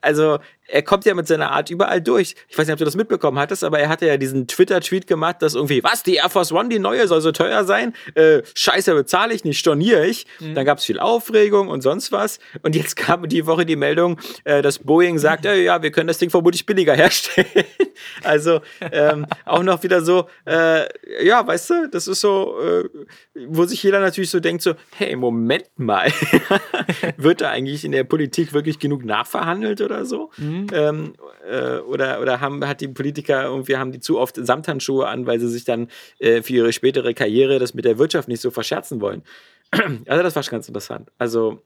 also 0.00 0.38
er 0.68 0.82
kommt 0.82 1.06
ja 1.06 1.14
mit 1.14 1.26
seiner 1.26 1.50
Art 1.50 1.70
überall 1.70 2.00
durch. 2.00 2.34
Ich 2.48 2.58
weiß 2.58 2.66
nicht, 2.66 2.74
ob 2.74 2.78
du 2.78 2.84
das 2.84 2.94
mitbekommen 2.94 3.38
hattest, 3.38 3.64
aber 3.64 3.78
er 3.78 3.88
hatte 3.88 4.06
ja 4.06 4.18
diesen 4.18 4.46
Twitter-Tweet 4.46 5.06
gemacht, 5.06 5.36
dass 5.40 5.54
irgendwie, 5.54 5.82
was, 5.82 6.02
die 6.02 6.16
Air 6.16 6.28
Force 6.28 6.52
One, 6.52 6.68
die 6.68 6.78
neue, 6.78 7.08
soll 7.08 7.22
so 7.22 7.32
teuer 7.32 7.64
sein? 7.64 7.94
Äh, 8.14 8.42
scheiße, 8.54 8.94
bezahle 8.94 9.32
ich 9.32 9.44
nicht, 9.44 9.58
storniere 9.58 10.06
ich. 10.06 10.26
Mhm. 10.40 10.54
Dann 10.54 10.66
gab 10.66 10.78
es 10.78 10.84
viel 10.84 11.00
Aufregung 11.00 11.68
und 11.68 11.80
sonst 11.80 12.12
was. 12.12 12.38
Und 12.62 12.76
jetzt 12.76 12.96
kam 12.96 13.26
die 13.28 13.46
Woche 13.46 13.64
die 13.64 13.76
Meldung, 13.76 14.20
äh, 14.44 14.60
dass 14.60 14.78
Boeing 14.80 15.18
sagt, 15.18 15.44
ja, 15.46 15.54
ja, 15.54 15.82
wir 15.82 15.90
können 15.90 16.08
das 16.08 16.18
Ding 16.18 16.28
vermutlich 16.28 16.66
billiger 16.66 16.94
herstellen. 16.94 17.46
also 18.22 18.60
ähm, 18.98 19.26
auch 19.44 19.62
noch 19.62 19.82
wieder 19.82 20.02
so, 20.02 20.28
äh, 20.46 20.86
ja, 21.24 21.46
weißt 21.46 21.70
du, 21.70 21.88
das 21.88 22.08
ist 22.08 22.20
so, 22.20 22.58
äh, 22.60 22.88
wo 23.46 23.64
sich 23.64 23.82
jeder 23.82 24.00
natürlich 24.00 24.30
so 24.30 24.40
denkt, 24.40 24.62
so, 24.62 24.74
hey, 24.96 25.14
Moment 25.16 25.66
mal, 25.76 26.10
wird 27.16 27.40
da 27.40 27.50
eigentlich 27.50 27.84
in 27.84 27.92
der 27.92 28.04
Politik 28.04 28.52
wirklich 28.52 28.78
genug 28.78 29.04
nachverhandelt 29.04 29.80
oder 29.80 30.04
so? 30.04 30.30
Ähm, 30.72 31.14
äh, 31.48 31.78
oder 31.78 32.20
oder 32.20 32.40
haben, 32.40 32.66
hat 32.66 32.80
die 32.80 32.88
Politiker 32.88 33.44
irgendwie, 33.44 33.76
haben 33.76 33.92
die 33.92 34.00
zu 34.00 34.18
oft 34.18 34.36
Samthandschuhe 34.36 35.06
an, 35.06 35.26
weil 35.26 35.40
sie 35.40 35.48
sich 35.48 35.64
dann 35.64 35.88
äh, 36.18 36.42
für 36.42 36.54
ihre 36.54 36.72
spätere 36.72 37.14
Karriere 37.14 37.58
das 37.58 37.74
mit 37.74 37.84
der 37.84 37.98
Wirtschaft 37.98 38.28
nicht 38.28 38.40
so 38.40 38.50
verscherzen 38.50 39.00
wollen. 39.00 39.22
also 39.70 40.22
das 40.22 40.34
war 40.34 40.42
schon 40.42 40.52
ganz 40.52 40.68
interessant. 40.68 41.10
Also 41.18 41.62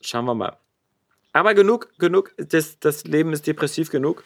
schauen 0.00 0.24
wir 0.24 0.34
mal. 0.34 0.56
Aber 1.32 1.52
genug, 1.54 1.90
genug, 1.98 2.34
das, 2.38 2.78
das 2.78 3.04
Leben 3.04 3.32
ist 3.32 3.46
depressiv 3.46 3.90
genug. 3.90 4.24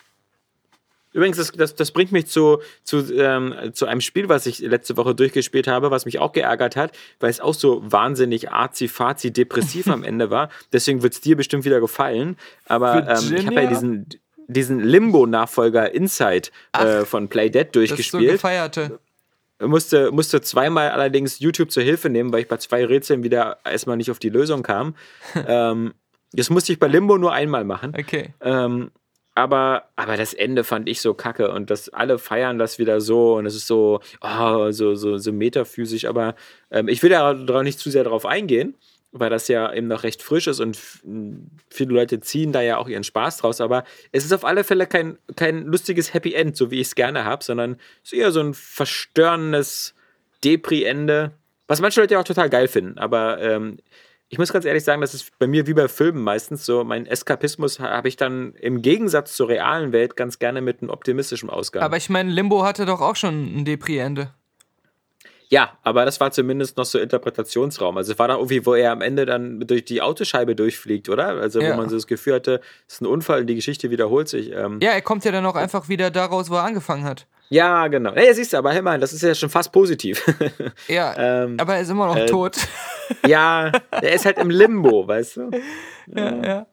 Übrigens, 1.12 1.38
das, 1.38 1.52
das, 1.52 1.74
das 1.74 1.90
bringt 1.90 2.12
mich 2.12 2.26
zu, 2.26 2.58
zu, 2.84 3.12
ähm, 3.14 3.54
zu 3.72 3.86
einem 3.86 4.00
Spiel, 4.00 4.28
was 4.28 4.46
ich 4.46 4.60
letzte 4.60 4.96
Woche 4.96 5.14
durchgespielt 5.14 5.66
habe, 5.66 5.90
was 5.90 6.04
mich 6.04 6.20
auch 6.20 6.32
geärgert 6.32 6.76
hat, 6.76 6.96
weil 7.18 7.30
es 7.30 7.40
auch 7.40 7.54
so 7.54 7.82
wahnsinnig 7.84 8.52
arzi-fazi 8.52 9.32
depressiv 9.32 9.88
am 9.88 10.04
Ende 10.04 10.30
war. 10.30 10.50
Deswegen 10.72 11.02
wird 11.02 11.14
es 11.14 11.20
dir 11.20 11.36
bestimmt 11.36 11.64
wieder 11.64 11.80
gefallen. 11.80 12.36
Aber 12.66 13.08
ähm, 13.08 13.34
ich 13.34 13.46
habe 13.46 13.62
ja 13.62 13.66
diesen, 13.66 14.08
diesen 14.46 14.80
Limbo-Nachfolger 14.80 15.92
Inside 15.92 16.50
äh, 16.72 17.04
von 17.04 17.28
Play 17.28 17.50
Dead 17.50 17.66
Das 17.66 17.72
so 17.72 17.80
durchgespielt. 17.80 18.32
gefeierte. 18.32 19.00
musste, 19.60 20.12
musste 20.12 20.40
zweimal 20.42 20.90
allerdings 20.90 21.40
YouTube 21.40 21.72
zur 21.72 21.82
Hilfe 21.82 22.08
nehmen, 22.08 22.32
weil 22.32 22.42
ich 22.42 22.48
bei 22.48 22.58
zwei 22.58 22.84
Rätseln 22.84 23.24
wieder 23.24 23.58
erstmal 23.64 23.96
nicht 23.96 24.12
auf 24.12 24.20
die 24.20 24.30
Lösung 24.30 24.62
kam. 24.62 24.94
ähm, 25.46 25.92
das 26.32 26.50
musste 26.50 26.72
ich 26.72 26.78
bei 26.78 26.86
Limbo 26.86 27.18
nur 27.18 27.32
einmal 27.32 27.64
machen. 27.64 27.92
Okay. 27.98 28.32
Ähm, 28.40 28.92
aber, 29.34 29.84
aber 29.96 30.16
das 30.16 30.34
Ende 30.34 30.64
fand 30.64 30.88
ich 30.88 31.00
so 31.00 31.14
kacke 31.14 31.50
und 31.50 31.70
das 31.70 31.88
alle 31.88 32.18
feiern 32.18 32.58
das 32.58 32.78
wieder 32.78 33.00
so 33.00 33.36
und 33.36 33.46
es 33.46 33.54
ist 33.54 33.66
so, 33.66 34.00
oh, 34.20 34.70
so, 34.70 34.94
so, 34.94 35.18
so 35.18 35.32
metaphysisch. 35.32 36.04
Aber 36.04 36.34
ähm, 36.70 36.88
ich 36.88 37.02
will 37.02 37.10
da 37.10 37.62
nicht 37.62 37.78
zu 37.78 37.90
sehr 37.90 38.04
drauf 38.04 38.26
eingehen, 38.26 38.74
weil 39.12 39.30
das 39.30 39.48
ja 39.48 39.72
eben 39.72 39.86
noch 39.86 40.02
recht 40.02 40.22
frisch 40.22 40.46
ist 40.46 40.60
und 40.60 40.76
viele 41.68 41.94
Leute 41.94 42.20
ziehen 42.20 42.52
da 42.52 42.60
ja 42.60 42.78
auch 42.78 42.88
ihren 42.88 43.04
Spaß 43.04 43.38
draus. 43.38 43.60
Aber 43.60 43.84
es 44.12 44.24
ist 44.24 44.32
auf 44.32 44.44
alle 44.44 44.64
Fälle 44.64 44.86
kein, 44.86 45.16
kein 45.36 45.64
lustiges 45.66 46.12
Happy 46.12 46.34
End, 46.34 46.56
so 46.56 46.70
wie 46.70 46.80
ich 46.80 46.88
es 46.88 46.94
gerne 46.94 47.24
habe, 47.24 47.44
sondern 47.44 47.76
es 48.04 48.12
ist 48.12 48.18
eher 48.18 48.32
so 48.32 48.40
ein 48.40 48.54
verstörendes 48.54 49.94
Depri-Ende, 50.44 51.32
was 51.68 51.80
manche 51.80 52.00
Leute 52.00 52.14
ja 52.14 52.20
auch 52.20 52.24
total 52.24 52.50
geil 52.50 52.66
finden. 52.66 52.98
Aber 52.98 53.40
ähm, 53.40 53.78
ich 54.32 54.38
muss 54.38 54.52
ganz 54.52 54.64
ehrlich 54.64 54.84
sagen, 54.84 55.00
das 55.00 55.12
ist 55.12 55.36
bei 55.38 55.46
mir 55.48 55.66
wie 55.66 55.74
bei 55.74 55.88
Filmen 55.88 56.22
meistens 56.22 56.64
so. 56.64 56.84
Mein 56.84 57.04
Eskapismus 57.04 57.80
ha- 57.80 57.90
habe 57.90 58.06
ich 58.08 58.16
dann 58.16 58.54
im 58.54 58.80
Gegensatz 58.80 59.34
zur 59.34 59.48
realen 59.48 59.92
Welt 59.92 60.16
ganz 60.16 60.38
gerne 60.38 60.60
mit 60.60 60.80
einem 60.80 60.90
optimistischen 60.90 61.50
Ausgang. 61.50 61.82
Aber 61.82 61.96
ich 61.96 62.08
meine, 62.08 62.30
Limbo 62.30 62.62
hatte 62.64 62.86
doch 62.86 63.00
auch 63.00 63.16
schon 63.16 63.34
ein 63.60 63.64
Depri-Ende. 63.64 64.32
Ja, 65.50 65.76
aber 65.82 66.04
das 66.04 66.20
war 66.20 66.30
zumindest 66.30 66.76
noch 66.76 66.84
so 66.84 66.98
Interpretationsraum. 66.98 67.96
Also 67.96 68.12
es 68.12 68.18
war 68.18 68.28
da 68.28 68.36
irgendwie, 68.36 68.64
wo 68.64 68.74
er 68.74 68.92
am 68.92 69.02
Ende 69.02 69.26
dann 69.26 69.60
durch 69.66 69.84
die 69.84 70.00
Autoscheibe 70.00 70.54
durchfliegt, 70.54 71.08
oder? 71.08 71.26
Also 71.40 71.60
Ja. 71.60 71.72
wo 71.72 71.76
man 71.76 71.88
so 71.88 71.96
das 71.96 72.06
Gefühl 72.06 72.34
hatte, 72.34 72.60
es 72.86 72.94
ist 72.94 73.00
ein 73.02 73.06
Unfall 73.06 73.40
und 73.40 73.46
die 73.48 73.56
Geschichte 73.56 73.90
wiederholt 73.90 74.28
sich. 74.28 74.52
Ähm, 74.52 74.78
Ja, 74.80 74.90
er 74.92 75.02
kommt 75.02 75.24
ja 75.24 75.32
dann 75.32 75.44
auch 75.46 75.56
einfach 75.56 75.88
wieder 75.88 76.10
daraus, 76.10 76.50
wo 76.50 76.54
er 76.54 76.62
angefangen 76.64 77.02
hat. 77.04 77.26
ja, 77.48 77.88
genau. 77.88 78.14
Ja, 78.14 78.32
siehst 78.32 78.52
du, 78.52 78.58
aber 78.58 78.72
hey 78.72 78.80
mal, 78.80 79.00
das 79.00 79.12
ist 79.12 79.22
ja 79.22 79.34
schon 79.34 79.50
fast 79.50 79.72
positiv. 79.72 80.24
Ja, 80.88 81.14
Ähm, 81.18 81.56
aber 81.58 81.74
er 81.74 81.80
ist 81.82 81.90
immer 81.90 82.06
noch 82.06 82.16
äh, 82.16 82.26
tot. 82.26 82.56
ja, 83.26 83.72
er 83.90 84.12
ist 84.12 84.24
halt 84.24 84.38
im 84.38 84.50
Limbo, 84.50 85.06
weißt 85.08 85.36
du? 85.38 85.50
ja, 86.14 86.42
ja. 86.46 86.66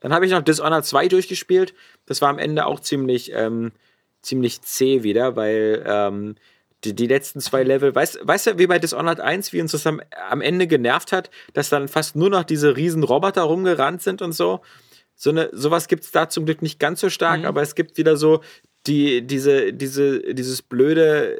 Dann 0.00 0.12
habe 0.12 0.26
ich 0.26 0.32
noch 0.32 0.42
Dishonored 0.42 0.84
2 0.84 1.08
durchgespielt. 1.08 1.72
Das 2.04 2.20
war 2.20 2.28
am 2.28 2.38
Ende 2.38 2.66
auch 2.66 2.78
ziemlich, 2.80 3.32
ähm, 3.32 3.72
ziemlich 4.20 4.60
zäh 4.60 5.02
wieder, 5.02 5.34
weil 5.36 5.82
ähm, 5.86 6.34
die, 6.84 6.94
die 6.94 7.06
letzten 7.06 7.40
zwei 7.40 7.62
Level, 7.62 7.94
weißt, 7.94 8.20
weißt 8.22 8.46
du, 8.46 8.58
wie 8.58 8.66
bei 8.66 8.78
Dishonored 8.78 9.20
1, 9.20 9.52
wie 9.52 9.60
uns 9.60 9.72
das 9.72 9.86
am, 9.86 10.00
am 10.28 10.40
Ende 10.40 10.66
genervt 10.66 11.12
hat, 11.12 11.30
dass 11.52 11.68
dann 11.68 11.88
fast 11.88 12.16
nur 12.16 12.30
noch 12.30 12.44
diese 12.44 12.76
riesen 12.76 13.02
Roboter 13.02 13.42
rumgerannt 13.42 14.02
sind 14.02 14.22
und 14.22 14.32
so. 14.32 14.60
So 15.16 15.30
eine, 15.30 15.48
sowas 15.52 15.88
gibt 15.88 16.04
es 16.04 16.10
da 16.10 16.28
zum 16.28 16.44
Glück 16.44 16.60
nicht 16.60 16.80
ganz 16.80 17.00
so 17.00 17.08
stark, 17.08 17.44
aber 17.44 17.62
es 17.62 17.74
gibt 17.74 17.96
wieder 17.98 18.16
so 18.16 18.40
die, 18.86 19.26
diese, 19.26 19.72
diese, 19.72 20.34
dieses 20.34 20.60
blöde 20.60 21.38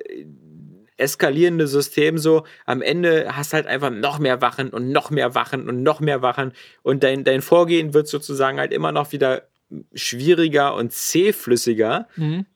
eskalierende 0.96 1.66
System 1.66 2.18
so, 2.18 2.44
am 2.66 2.80
Ende 2.80 3.36
hast 3.36 3.52
halt 3.52 3.66
einfach 3.66 3.90
noch 3.90 4.18
mehr 4.18 4.40
Wachen 4.40 4.70
und 4.70 4.90
noch 4.90 5.10
mehr 5.10 5.34
Wachen 5.34 5.68
und 5.68 5.82
noch 5.82 6.00
mehr 6.00 6.22
Wachen. 6.22 6.52
Und 6.82 7.02
dein, 7.02 7.24
dein 7.24 7.42
Vorgehen 7.42 7.94
wird 7.94 8.06
sozusagen 8.06 8.58
halt 8.58 8.72
immer 8.72 8.92
noch 8.92 9.12
wieder 9.12 9.48
schwieriger 9.94 10.74
und 10.74 10.92
zähflüssiger. 10.92 12.06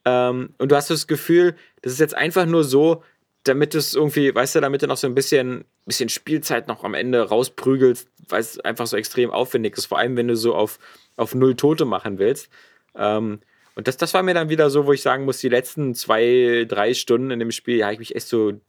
Ähm, 0.05 0.55
und 0.59 0.71
du 0.71 0.77
hast 0.77 0.91
das 0.91 1.07
Gefühl, 1.07 1.57
das 1.83 1.93
ist 1.93 2.01
jetzt 2.01 2.15
einfach 2.17 2.47
nur 2.47 2.65
so, 2.65 3.03
damit 3.45 3.75
es 3.75 3.95
irgendwie, 3.95 4.35
weißt 4.35 4.57
du, 4.57 4.61
damit 4.61 4.83
du 4.83 4.87
noch 4.87 4.97
so 4.97 5.07
ein 5.07 5.15
bisschen, 5.15 5.65
bisschen 5.87 6.09
Spielzeit 6.09 6.69
noch 6.69 6.85
am 6.85 6.95
Ende 6.95 7.29
rausprügelst, 7.29 8.09
weil 8.29 8.41
es 8.41 8.61
einfach 8.61 8.87
so 8.87 8.97
extrem 8.97 9.31
aufwendig 9.31 9.77
ist, 9.77 9.87
vor 9.87 9.99
allem 9.99 10.17
wenn 10.17 10.29
du 10.29 10.37
so 10.37 10.55
auf, 10.55 10.79
auf 11.17 11.35
null 11.35 11.55
Tote 11.55 11.85
machen 11.85 12.19
willst. 12.19 12.49
Ähm, 12.95 13.41
und 13.75 13.87
das, 13.89 13.97
das 13.97 14.13
war 14.13 14.23
mir 14.23 14.35
dann 14.35 14.49
wieder 14.49 14.71
so, 14.71 14.87
wo 14.87 14.93
ich 14.93 15.03
sagen 15.03 15.25
muss, 15.25 15.39
die 15.39 15.49
letzten 15.49 15.95
zwei, 15.95 16.67
drei 16.69 16.95
Stunden 16.95 17.31
in 17.31 17.39
dem 17.39 17.53
Spiel, 17.53 17.77
ja, 17.77 17.87
habe 17.87 17.95
ich 17.95 18.01
mich 18.01 18.17
echt 18.17 18.27
so 18.27 18.61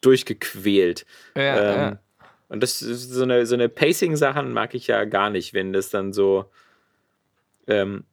durchgequält. 0.00 1.06
Ja, 1.36 1.56
ähm, 1.56 1.80
ja. 1.80 2.00
Und 2.48 2.62
das 2.62 2.82
ist 2.82 3.10
so 3.10 3.22
eine, 3.22 3.46
so 3.46 3.54
eine 3.54 3.68
Pacing-Sachen 3.68 4.52
mag 4.52 4.74
ich 4.74 4.86
ja 4.86 5.04
gar 5.04 5.30
nicht, 5.30 5.54
wenn 5.54 5.72
das 5.72 5.90
dann 5.90 6.12
so, 6.12 6.46
ähm, 7.66 8.04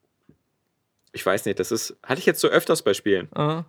ich 1.14 1.26
weiß 1.26 1.46
nicht, 1.46 1.60
das 1.60 1.72
ist, 1.72 1.98
hatte 2.04 2.20
ich 2.20 2.26
jetzt 2.26 2.40
so 2.40 2.48
öfters 2.48 2.82
bei 2.82 2.94
Spielen. 2.94 3.28
Aha. 3.34 3.66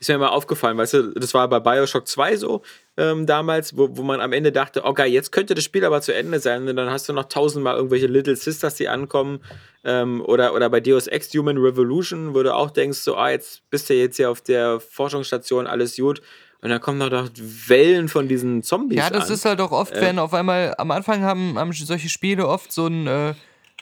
Ist 0.00 0.08
mir 0.08 0.16
immer 0.16 0.32
aufgefallen, 0.32 0.76
weißt 0.78 0.94
du, 0.94 1.02
das 1.14 1.34
war 1.34 1.48
bei 1.48 1.60
Bioshock 1.60 2.06
2 2.06 2.36
so 2.36 2.62
ähm, 2.96 3.26
damals, 3.26 3.76
wo, 3.76 3.88
wo 3.96 4.02
man 4.02 4.20
am 4.20 4.32
Ende 4.32 4.52
dachte, 4.52 4.84
okay, 4.84 5.06
jetzt 5.06 5.32
könnte 5.32 5.54
das 5.54 5.64
Spiel 5.64 5.84
aber 5.84 6.00
zu 6.00 6.14
Ende 6.14 6.38
sein. 6.38 6.68
Und 6.68 6.76
dann 6.76 6.90
hast 6.90 7.08
du 7.08 7.12
noch 7.12 7.24
tausendmal 7.24 7.76
irgendwelche 7.76 8.06
Little 8.06 8.36
Sisters, 8.36 8.76
die 8.76 8.88
ankommen. 8.88 9.40
Ähm, 9.84 10.22
oder, 10.24 10.54
oder 10.54 10.70
bei 10.70 10.80
Deus 10.80 11.06
Ex 11.06 11.32
Human 11.34 11.58
Revolution, 11.58 12.34
wo 12.34 12.42
du 12.42 12.54
auch 12.54 12.70
denkst, 12.70 12.98
so, 12.98 13.16
ah, 13.16 13.30
jetzt 13.30 13.68
bist 13.70 13.90
du 13.90 13.94
jetzt 13.94 14.16
hier 14.16 14.30
auf 14.30 14.40
der 14.40 14.80
Forschungsstation, 14.80 15.66
alles 15.66 15.96
gut. 15.96 16.22
Und 16.62 16.70
dann 16.70 16.80
kommen 16.80 16.98
noch 16.98 17.10
doch 17.10 17.28
Wellen 17.68 18.08
von 18.08 18.26
diesen 18.26 18.62
Zombies 18.62 18.98
Ja, 18.98 19.10
das 19.10 19.26
an. 19.26 19.34
ist 19.34 19.44
halt 19.44 19.60
auch 19.60 19.72
oft, 19.72 19.94
wenn 20.00 20.18
auf 20.18 20.32
einmal 20.32 20.74
am 20.78 20.90
Anfang 20.92 21.22
haben, 21.22 21.58
haben 21.58 21.72
solche 21.72 22.08
Spiele 22.08 22.48
oft 22.48 22.72
so 22.72 22.86
ein 22.86 23.06
äh, 23.06 23.34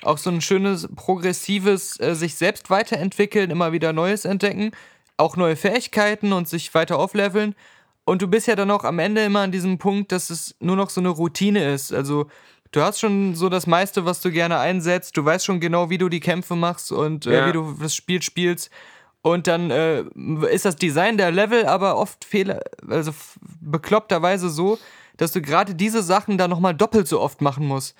auch 0.03 0.19
so 0.19 0.31
ein 0.31 0.41
schönes 0.41 0.88
progressives 0.97 2.01
äh, 2.01 2.15
sich 2.15 2.35
selbst 2.35 2.71
weiterentwickeln, 2.71 3.51
immer 3.51 3.71
wieder 3.71 3.93
Neues 3.93 4.25
entdecken, 4.25 4.73
auch 5.16 5.37
neue 5.37 5.57
Fähigkeiten 5.57 6.33
und 6.33 6.48
sich 6.48 6.75
weiter 6.75 6.98
aufleveln. 6.98 7.55
Und 8.05 8.22
du 8.22 8.27
bist 8.29 8.48
ja 8.48 8.57
dann 8.57 8.70
auch 8.70 8.85
am 8.85 8.98
Ende 8.98 9.22
immer 9.25 9.40
an 9.40 9.53
diesem 9.53 9.79
Punkt, 9.79 10.11
dass 10.12 10.31
es 10.31 10.57
nur 10.61 10.77
noch 10.77 10.90
so 10.90 11.01
eine 11.01 11.11
Routine 11.11 11.72
ist. 11.72 11.92
Also 11.92 12.27
du 12.72 12.81
hast 12.83 12.98
schon 12.98 13.35
so 13.37 13.48
das 13.48 13.66
meiste, 13.66 14.05
was 14.05 14.20
du 14.20 14.31
gerne 14.33 14.59
einsetzt. 14.59 15.16
Du 15.16 15.25
weißt 15.25 15.44
schon 15.44 15.61
genau, 15.61 15.88
wie 15.90 15.98
du 15.98 16.09
die 16.09 16.20
Kämpfe 16.20 16.57
machst 16.57 16.90
und 16.90 17.27
äh, 17.27 17.33
Ja. 17.38 17.46
wie 17.48 17.53
du 17.53 17.77
das 17.81 17.94
Spiel 17.94 18.20
spielst. 18.22 18.70
Und 19.20 19.46
dann 19.46 19.70
äh, 19.70 20.03
ist 20.51 20.64
das 20.64 20.75
Design 20.75 21.16
der 21.16 21.31
Level 21.31 21.64
aber 21.66 21.96
oft 21.96 22.25
fehler, 22.25 22.61
also 22.88 23.12
bekloppterweise 23.61 24.51
so, 24.51 24.79
dass 25.16 25.31
du 25.31 25.40
gerade 25.40 25.77
diese 25.77 26.03
Sachen 26.03 26.38
dann 26.38 26.51
nochmal 26.51 26.75
doppelt 26.75 27.07
so 27.07 27.20
oft 27.20 27.40
machen 27.40 27.66
musst. 27.66 27.94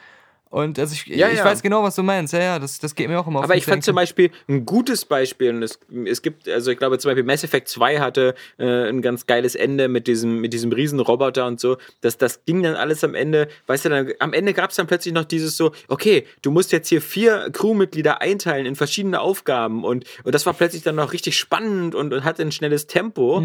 Und 0.53 0.79
also 0.79 0.93
ich, 0.93 1.07
Ja, 1.07 1.31
ich 1.31 1.38
ja. 1.38 1.47
weiß 1.47 1.62
genau, 1.62 1.83
was 1.83 1.95
du 1.95 2.03
meinst. 2.03 2.35
Ja, 2.35 2.41
ja, 2.41 2.59
das, 2.59 2.79
das 2.79 2.95
geht 2.95 3.09
mir 3.09 3.19
auch 3.19 3.27
immer 3.27 3.38
auf 3.38 3.47
Aber 3.47 3.57
ich 3.57 3.65
fand 3.65 3.83
zum. 3.83 3.95
Beispiel 3.95 4.31
ein 4.49 4.67
gutes 4.67 5.07
Beispiel, 5.07 5.49
und 5.49 5.62
es, 5.62 5.79
es 6.05 6.21
gibt, 6.21 6.47
also 6.47 6.71
ich 6.71 6.77
glaube 6.77 6.99
zum 6.99 7.09
Beispiel 7.09 7.25
Mass 7.25 7.43
Effect 7.43 7.69
2 7.69 8.01
hatte 8.01 8.35
äh, 8.59 8.91
ein 8.91 9.01
ganz 9.01 9.25
geiles 9.25 9.55
Ende 9.55 9.88
mit 9.88 10.07
diesem, 10.07 10.43
mit 10.43 10.53
diesem 10.53 10.71
Riesenroboter 10.71 11.47
und 11.47 11.59
so. 11.59 11.79
Das, 12.03 12.19
das 12.19 12.45
ging 12.45 12.62
dann 12.62 12.75
alles 12.75 13.03
am 13.03 13.15
Ende, 13.15 13.49
weißt 13.67 13.87
du, 13.87 13.88
dann, 13.88 14.12
am 14.19 14.35
Ende 14.35 14.53
gab 14.53 14.69
es 14.69 14.77
dann 14.77 14.87
plötzlich 14.87 15.15
noch 15.15 15.25
dieses 15.25 15.57
so, 15.57 15.73
okay, 15.88 16.27
du 16.43 16.51
musst 16.51 16.71
jetzt 16.71 16.88
hier 16.88 17.01
vier 17.01 17.49
Crewmitglieder 17.51 18.21
einteilen 18.21 18.67
in 18.67 18.77
verschiedene 18.77 19.23
Aufgaben 19.23 19.85
und, 19.85 20.05
und 20.23 20.35
das 20.35 20.45
war 20.45 20.53
plötzlich 20.53 20.83
dann 20.83 20.97
noch 20.97 21.15
richtig 21.15 21.38
spannend 21.38 21.95
und, 21.95 22.12
und 22.12 22.25
hatte 22.25 22.43
ein 22.43 22.53
schnelles 22.53 22.87
Tempo. 22.87 23.43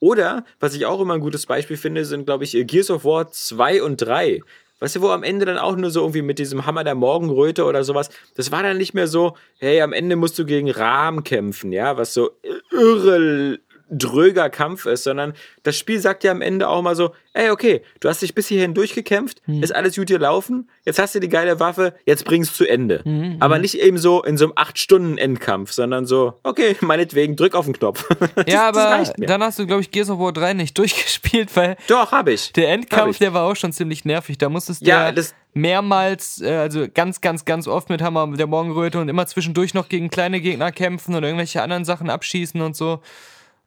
Oder, 0.00 0.44
was 0.60 0.74
ich 0.74 0.84
auch 0.86 1.00
immer 1.00 1.14
ein 1.14 1.20
gutes 1.20 1.46
Beispiel 1.46 1.78
finde, 1.78 2.04
sind, 2.04 2.26
glaube 2.26 2.44
ich, 2.44 2.52
Gears 2.66 2.90
of 2.90 3.04
War 3.04 3.30
2 3.30 3.82
und 3.82 3.96
3. 3.96 4.42
Weißt 4.84 4.96
du, 4.96 5.00
wo 5.00 5.08
am 5.08 5.22
Ende 5.22 5.46
dann 5.46 5.56
auch 5.56 5.76
nur 5.76 5.90
so 5.90 6.00
irgendwie 6.00 6.20
mit 6.20 6.38
diesem 6.38 6.66
Hammer 6.66 6.84
der 6.84 6.94
Morgenröte 6.94 7.64
oder 7.64 7.84
sowas, 7.84 8.10
das 8.36 8.52
war 8.52 8.62
dann 8.62 8.76
nicht 8.76 8.92
mehr 8.92 9.08
so, 9.08 9.34
hey, 9.58 9.80
am 9.80 9.94
Ende 9.94 10.14
musst 10.14 10.38
du 10.38 10.44
gegen 10.44 10.70
Rahmen 10.70 11.24
kämpfen, 11.24 11.72
ja, 11.72 11.96
was 11.96 12.12
so, 12.12 12.32
irre 12.70 13.60
dröger 13.90 14.50
Kampf 14.50 14.86
ist, 14.86 15.04
sondern 15.04 15.34
das 15.62 15.76
Spiel 15.76 16.00
sagt 16.00 16.24
ja 16.24 16.30
am 16.32 16.40
Ende 16.42 16.68
auch 16.68 16.82
mal 16.82 16.96
so, 16.96 17.12
ey, 17.34 17.50
okay, 17.50 17.82
du 18.00 18.08
hast 18.08 18.22
dich 18.22 18.34
bis 18.34 18.48
hierhin 18.48 18.74
durchgekämpft, 18.74 19.42
Hm. 19.46 19.62
ist 19.62 19.74
alles 19.74 19.96
gut 19.96 20.06
gelaufen, 20.08 20.68
jetzt 20.84 20.98
hast 20.98 21.14
du 21.14 21.20
die 21.20 21.28
geile 21.28 21.60
Waffe, 21.60 21.94
jetzt 22.06 22.24
bring's 22.24 22.54
zu 22.54 22.66
Ende. 22.66 23.00
Hm, 23.04 23.36
Aber 23.40 23.58
nicht 23.58 23.74
eben 23.78 23.98
so 23.98 24.22
in 24.22 24.36
so 24.38 24.44
einem 24.46 24.54
8-Stunden-Endkampf, 24.54 25.72
sondern 25.72 26.06
so, 26.06 26.34
okay, 26.42 26.76
meinetwegen, 26.80 27.36
drück 27.36 27.54
auf 27.54 27.64
den 27.66 27.74
Knopf. 27.74 28.06
Das- 28.34 28.44
ja, 28.52 28.68
aber 28.68 29.04
dann 29.18 29.42
hast 29.42 29.58
du, 29.58 29.66
glaube 29.66 29.80
ich, 29.82 29.90
Gears 29.90 30.10
of 30.10 30.18
War 30.18 30.32
3 30.32 30.54
nicht 30.54 30.76
durchgespielt, 30.78 31.54
weil 31.56 31.76
Doch, 31.88 32.12
hab 32.12 32.28
ich. 32.28 32.52
der 32.52 32.70
Endkampf, 32.70 33.12
ich. 33.12 33.18
der 33.18 33.32
war 33.34 33.50
auch 33.50 33.56
schon 33.56 33.72
ziemlich 33.72 34.04
nervig. 34.04 34.38
Da 34.38 34.48
musstest 34.48 34.82
du 34.82 34.86
Ja, 34.86 35.12
mehrmals, 35.52 36.40
äh, 36.42 36.50
also 36.52 36.86
ganz, 36.92 37.20
ganz, 37.20 37.44
ganz 37.44 37.66
oft 37.68 37.88
mit 37.90 38.02
Hammer 38.02 38.26
der 38.36 38.46
Morgenröte 38.46 38.98
und 39.00 39.08
immer 39.08 39.26
zwischendurch 39.26 39.72
noch 39.74 39.88
gegen 39.88 40.10
kleine 40.10 40.40
Gegner 40.40 40.72
kämpfen 40.72 41.14
und 41.14 41.22
irgendwelche 41.22 41.62
anderen 41.62 41.84
Sachen 41.84 42.10
abschießen 42.10 42.60
und 42.60 42.76
so. 42.76 43.00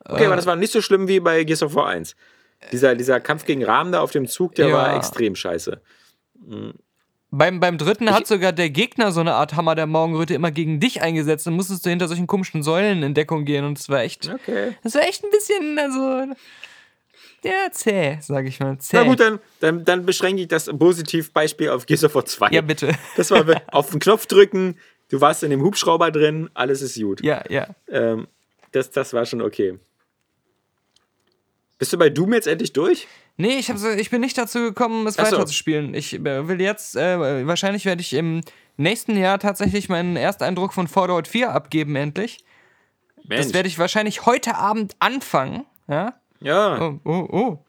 Okay, 0.05 0.23
Äh. 0.23 0.25
aber 0.27 0.35
das 0.35 0.45
war 0.45 0.55
nicht 0.55 0.71
so 0.73 0.81
schlimm 0.81 1.07
wie 1.07 1.19
bei 1.19 1.43
Gears 1.43 1.63
of 1.63 1.75
War 1.75 1.87
1. 1.87 2.15
Dieser, 2.71 2.95
dieser 2.95 3.19
Kampf 3.19 3.45
gegen 3.45 3.63
Rahmen 3.63 3.91
da 3.91 4.01
auf 4.01 4.11
dem 4.11 4.27
Zug, 4.27 4.55
der 4.55 4.69
Ja. 4.69 4.73
war 4.75 4.95
extrem 4.95 5.35
scheiße. 5.35 5.79
Beim, 7.29 7.59
beim 7.59 7.77
dritten 7.77 8.09
hat 8.11 8.25
sogar 8.25 8.53
der 8.53 8.69
Gegner 8.69 9.11
so 9.11 9.19
eine 9.19 9.33
Art 9.33 9.55
Hammer 9.55 9.75
der 9.75 9.85
Morgenröte 9.85 10.33
immer 10.33 10.49
gegen 10.49 10.79
dich 10.79 11.01
eingesetzt. 11.01 11.45
Dann 11.45 11.55
musstest 11.55 11.85
du 11.85 11.89
hinter 11.89 12.07
solchen 12.07 12.25
komischen 12.25 12.63
Säulen 12.63 13.03
in 13.03 13.13
Deckung 13.13 13.43
gehen 13.45 13.65
und 13.65 13.77
das 13.77 13.89
war 13.89 14.01
echt, 14.01 14.29
Okay. 14.33 14.75
das 14.83 14.95
war 14.95 15.01
echt 15.03 15.23
ein 15.25 15.29
bisschen, 15.29 15.77
also, 15.77 16.33
ja, 17.43 17.69
zäh, 17.71 18.17
sag 18.21 18.45
ich 18.47 18.59
mal. 18.61 18.77
Zäh. 18.79 18.97
Na 18.97 19.03
gut, 19.03 19.19
dann, 19.19 19.39
dann, 19.59 19.83
dann 19.83 20.05
beschränke 20.05 20.41
ich 20.41 20.47
das 20.47 20.65
Positivbeispiel 20.65 21.69
auf 21.69 21.85
Gears 21.85 22.05
of 22.05 22.15
War 22.15 22.25
2. 22.25 22.49
Ja, 22.51 22.61
bitte. 22.61 22.91
Das 23.17 23.29
war 23.29 23.43
auf 23.71 23.89
den 23.91 23.99
Knopf 23.99 24.25
drücken, 24.25 24.77
du 25.09 25.19
warst 25.19 25.43
in 25.43 25.49
dem 25.51 25.61
Hubschrauber 25.61 26.11
drin, 26.11 26.49
alles 26.53 26.81
ist 26.81 26.99
gut. 26.99 27.21
Ja, 27.23 27.43
ja. 27.49 27.67
Ähm, 27.89 28.27
das, 28.71 28.91
das 28.91 29.13
war 29.13 29.25
schon 29.25 29.41
okay. 29.41 29.79
Bist 31.77 31.93
du 31.93 31.97
bei 31.97 32.09
Doom 32.09 32.33
jetzt 32.33 32.47
endlich 32.47 32.73
durch? 32.73 33.07
Nee, 33.37 33.59
ich, 33.59 33.67
so, 33.67 33.89
ich 33.89 34.09
bin 34.09 34.21
nicht 34.21 34.37
dazu 34.37 34.59
gekommen, 34.59 35.05
es 35.05 35.17
weiterzuspielen. 35.19 35.93
Ich 35.93 36.13
äh, 36.13 36.47
will 36.47 36.59
jetzt, 36.59 36.95
äh, 36.95 37.45
wahrscheinlich 37.45 37.85
werde 37.85 38.01
ich 38.01 38.13
im 38.13 38.41
nächsten 38.77 39.15
Jahr 39.15 39.37
tatsächlich 39.37 39.89
meinen 39.89 40.15
Ersteindruck 40.15 40.73
von 40.73 40.87
Fallout 40.87 41.27
4 41.27 41.51
abgeben, 41.51 41.95
endlich. 41.95 42.43
Mensch. 43.27 43.43
Das 43.43 43.53
werde 43.53 43.67
ich 43.67 43.77
wahrscheinlich 43.77 44.25
heute 44.25 44.55
Abend 44.55 44.95
anfangen. 44.99 45.65
Ja. 45.87 46.19
ja. 46.39 46.81
Oh, 46.81 46.99
oh, 47.03 47.27
oh. 47.31 47.65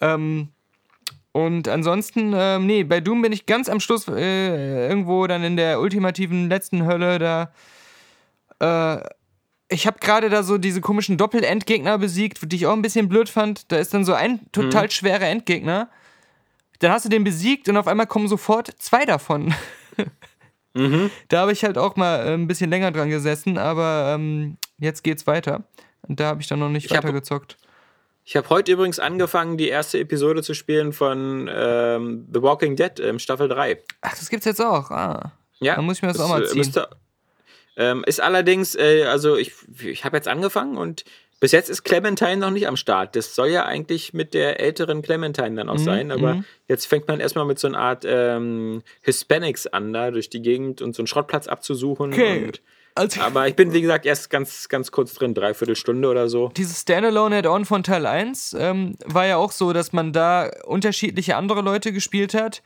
Ähm, 0.00 0.48
und 1.32 1.68
ansonsten, 1.68 2.32
ähm, 2.34 2.66
nee, 2.66 2.82
bei 2.82 3.00
Doom 3.00 3.22
bin 3.22 3.32
ich 3.32 3.46
ganz 3.46 3.68
am 3.68 3.78
Schluss 3.78 4.08
äh, 4.08 4.88
irgendwo 4.88 5.26
dann 5.28 5.44
in 5.44 5.56
der 5.56 5.80
ultimativen 5.80 6.48
letzten 6.48 6.84
Hölle 6.84 7.18
da. 7.18 7.52
Äh, 8.58 9.08
ich 9.70 9.86
habe 9.86 9.98
gerade 10.00 10.28
da 10.28 10.42
so 10.42 10.58
diese 10.58 10.80
komischen 10.80 11.16
Doppel-Endgegner 11.16 11.96
besiegt, 11.98 12.38
die 12.50 12.56
ich 12.56 12.66
auch 12.66 12.72
ein 12.74 12.82
bisschen 12.82 13.08
blöd 13.08 13.28
fand. 13.28 13.70
Da 13.72 13.76
ist 13.78 13.94
dann 13.94 14.04
so 14.04 14.12
ein 14.12 14.40
total 14.52 14.90
schwerer 14.90 15.26
Endgegner. 15.28 15.88
Dann 16.80 16.92
hast 16.92 17.04
du 17.04 17.08
den 17.08 17.24
besiegt 17.24 17.68
und 17.68 17.76
auf 17.76 17.86
einmal 17.86 18.06
kommen 18.06 18.28
sofort 18.28 18.68
zwei 18.78 19.04
davon. 19.06 19.54
Da 21.28 21.40
habe 21.40 21.50
ich 21.52 21.64
halt 21.64 21.76
auch 21.78 21.96
mal 21.96 22.20
äh, 22.26 22.34
ein 22.34 22.46
bisschen 22.46 22.70
länger 22.70 22.92
dran 22.92 23.10
gesessen, 23.10 23.58
aber 23.58 24.12
ähm, 24.14 24.56
jetzt 24.78 25.02
geht's 25.02 25.26
weiter. 25.26 25.64
Und 26.02 26.20
da 26.20 26.26
habe 26.26 26.40
ich 26.40 26.46
dann 26.46 26.60
noch 26.60 26.68
nicht 26.68 26.86
Ich 26.86 26.92
hab- 26.96 27.02
weitergezockt. 27.02 27.56
Ich 28.24 28.36
habe 28.36 28.48
heute 28.50 28.70
übrigens 28.70 29.00
angefangen, 29.00 29.56
die 29.56 29.66
erste 29.68 29.98
Episode 29.98 30.44
zu 30.44 30.54
spielen 30.54 30.92
von 30.92 31.50
ähm, 31.52 32.28
The 32.32 32.40
Walking 32.42 32.76
Dead 32.76 33.00
ähm, 33.00 33.18
Staffel 33.18 33.48
3. 33.48 33.82
Ach, 34.02 34.10
das 34.16 34.28
gibt's 34.30 34.46
jetzt 34.46 34.60
auch. 34.62 34.92
Ah. 34.92 35.32
Ja, 35.58 35.74
Dann 35.74 35.86
muss 35.86 35.96
ich 35.96 36.02
mir 36.02 36.08
das 36.08 36.20
auch 36.20 36.28
mal 36.28 36.42
äh, 36.44 36.46
ziehen. 36.46 36.58
müsste- 36.58 36.88
ähm, 37.76 38.04
ist 38.06 38.20
allerdings, 38.20 38.74
äh, 38.74 39.04
also 39.04 39.36
ich, 39.36 39.52
ich 39.82 40.04
habe 40.04 40.16
jetzt 40.16 40.28
angefangen 40.28 40.76
und 40.76 41.04
bis 41.40 41.52
jetzt 41.52 41.70
ist 41.70 41.84
Clementine 41.84 42.36
noch 42.36 42.50
nicht 42.50 42.68
am 42.68 42.76
Start. 42.76 43.16
Das 43.16 43.34
soll 43.34 43.48
ja 43.48 43.64
eigentlich 43.64 44.12
mit 44.12 44.34
der 44.34 44.60
älteren 44.60 45.00
Clementine 45.00 45.54
dann 45.56 45.68
auch 45.70 45.74
Mhm, 45.76 45.84
sein, 45.84 46.10
aber 46.12 46.44
jetzt 46.68 46.84
fängt 46.84 47.08
man 47.08 47.18
erstmal 47.18 47.46
mit 47.46 47.58
so 47.58 47.66
einer 47.68 47.78
Art 47.78 48.04
ähm, 48.06 48.82
Hispanics 49.00 49.66
an, 49.66 49.92
da 49.94 50.10
durch 50.10 50.28
die 50.28 50.42
Gegend 50.42 50.82
und 50.82 50.94
so 50.94 51.00
einen 51.00 51.06
Schrottplatz 51.06 51.46
abzusuchen. 51.48 52.12
Okay. 52.12 52.44
Und, 52.44 52.60
Also, 52.94 53.22
aber 53.22 53.48
ich 53.48 53.54
bin, 53.56 53.72
wie 53.72 53.80
gesagt, 53.80 54.04
erst 54.04 54.28
ganz, 54.28 54.68
ganz 54.68 54.90
kurz 54.92 55.14
drin, 55.14 55.32
dreiviertel 55.32 55.76
Stunde 55.76 56.08
oder 56.10 56.28
so. 56.28 56.50
dieses 56.56 56.82
Standalone-Add-on 56.82 57.64
von 57.64 57.82
Teil 57.84 58.04
1 58.04 58.54
ähm, 58.58 58.96
war 59.06 59.26
ja 59.26 59.36
auch 59.38 59.52
so, 59.52 59.72
dass 59.72 59.94
man 59.94 60.12
da 60.12 60.50
unterschiedliche 60.66 61.36
andere 61.36 61.62
Leute 61.62 61.92
gespielt 61.92 62.34
hat. 62.34 62.62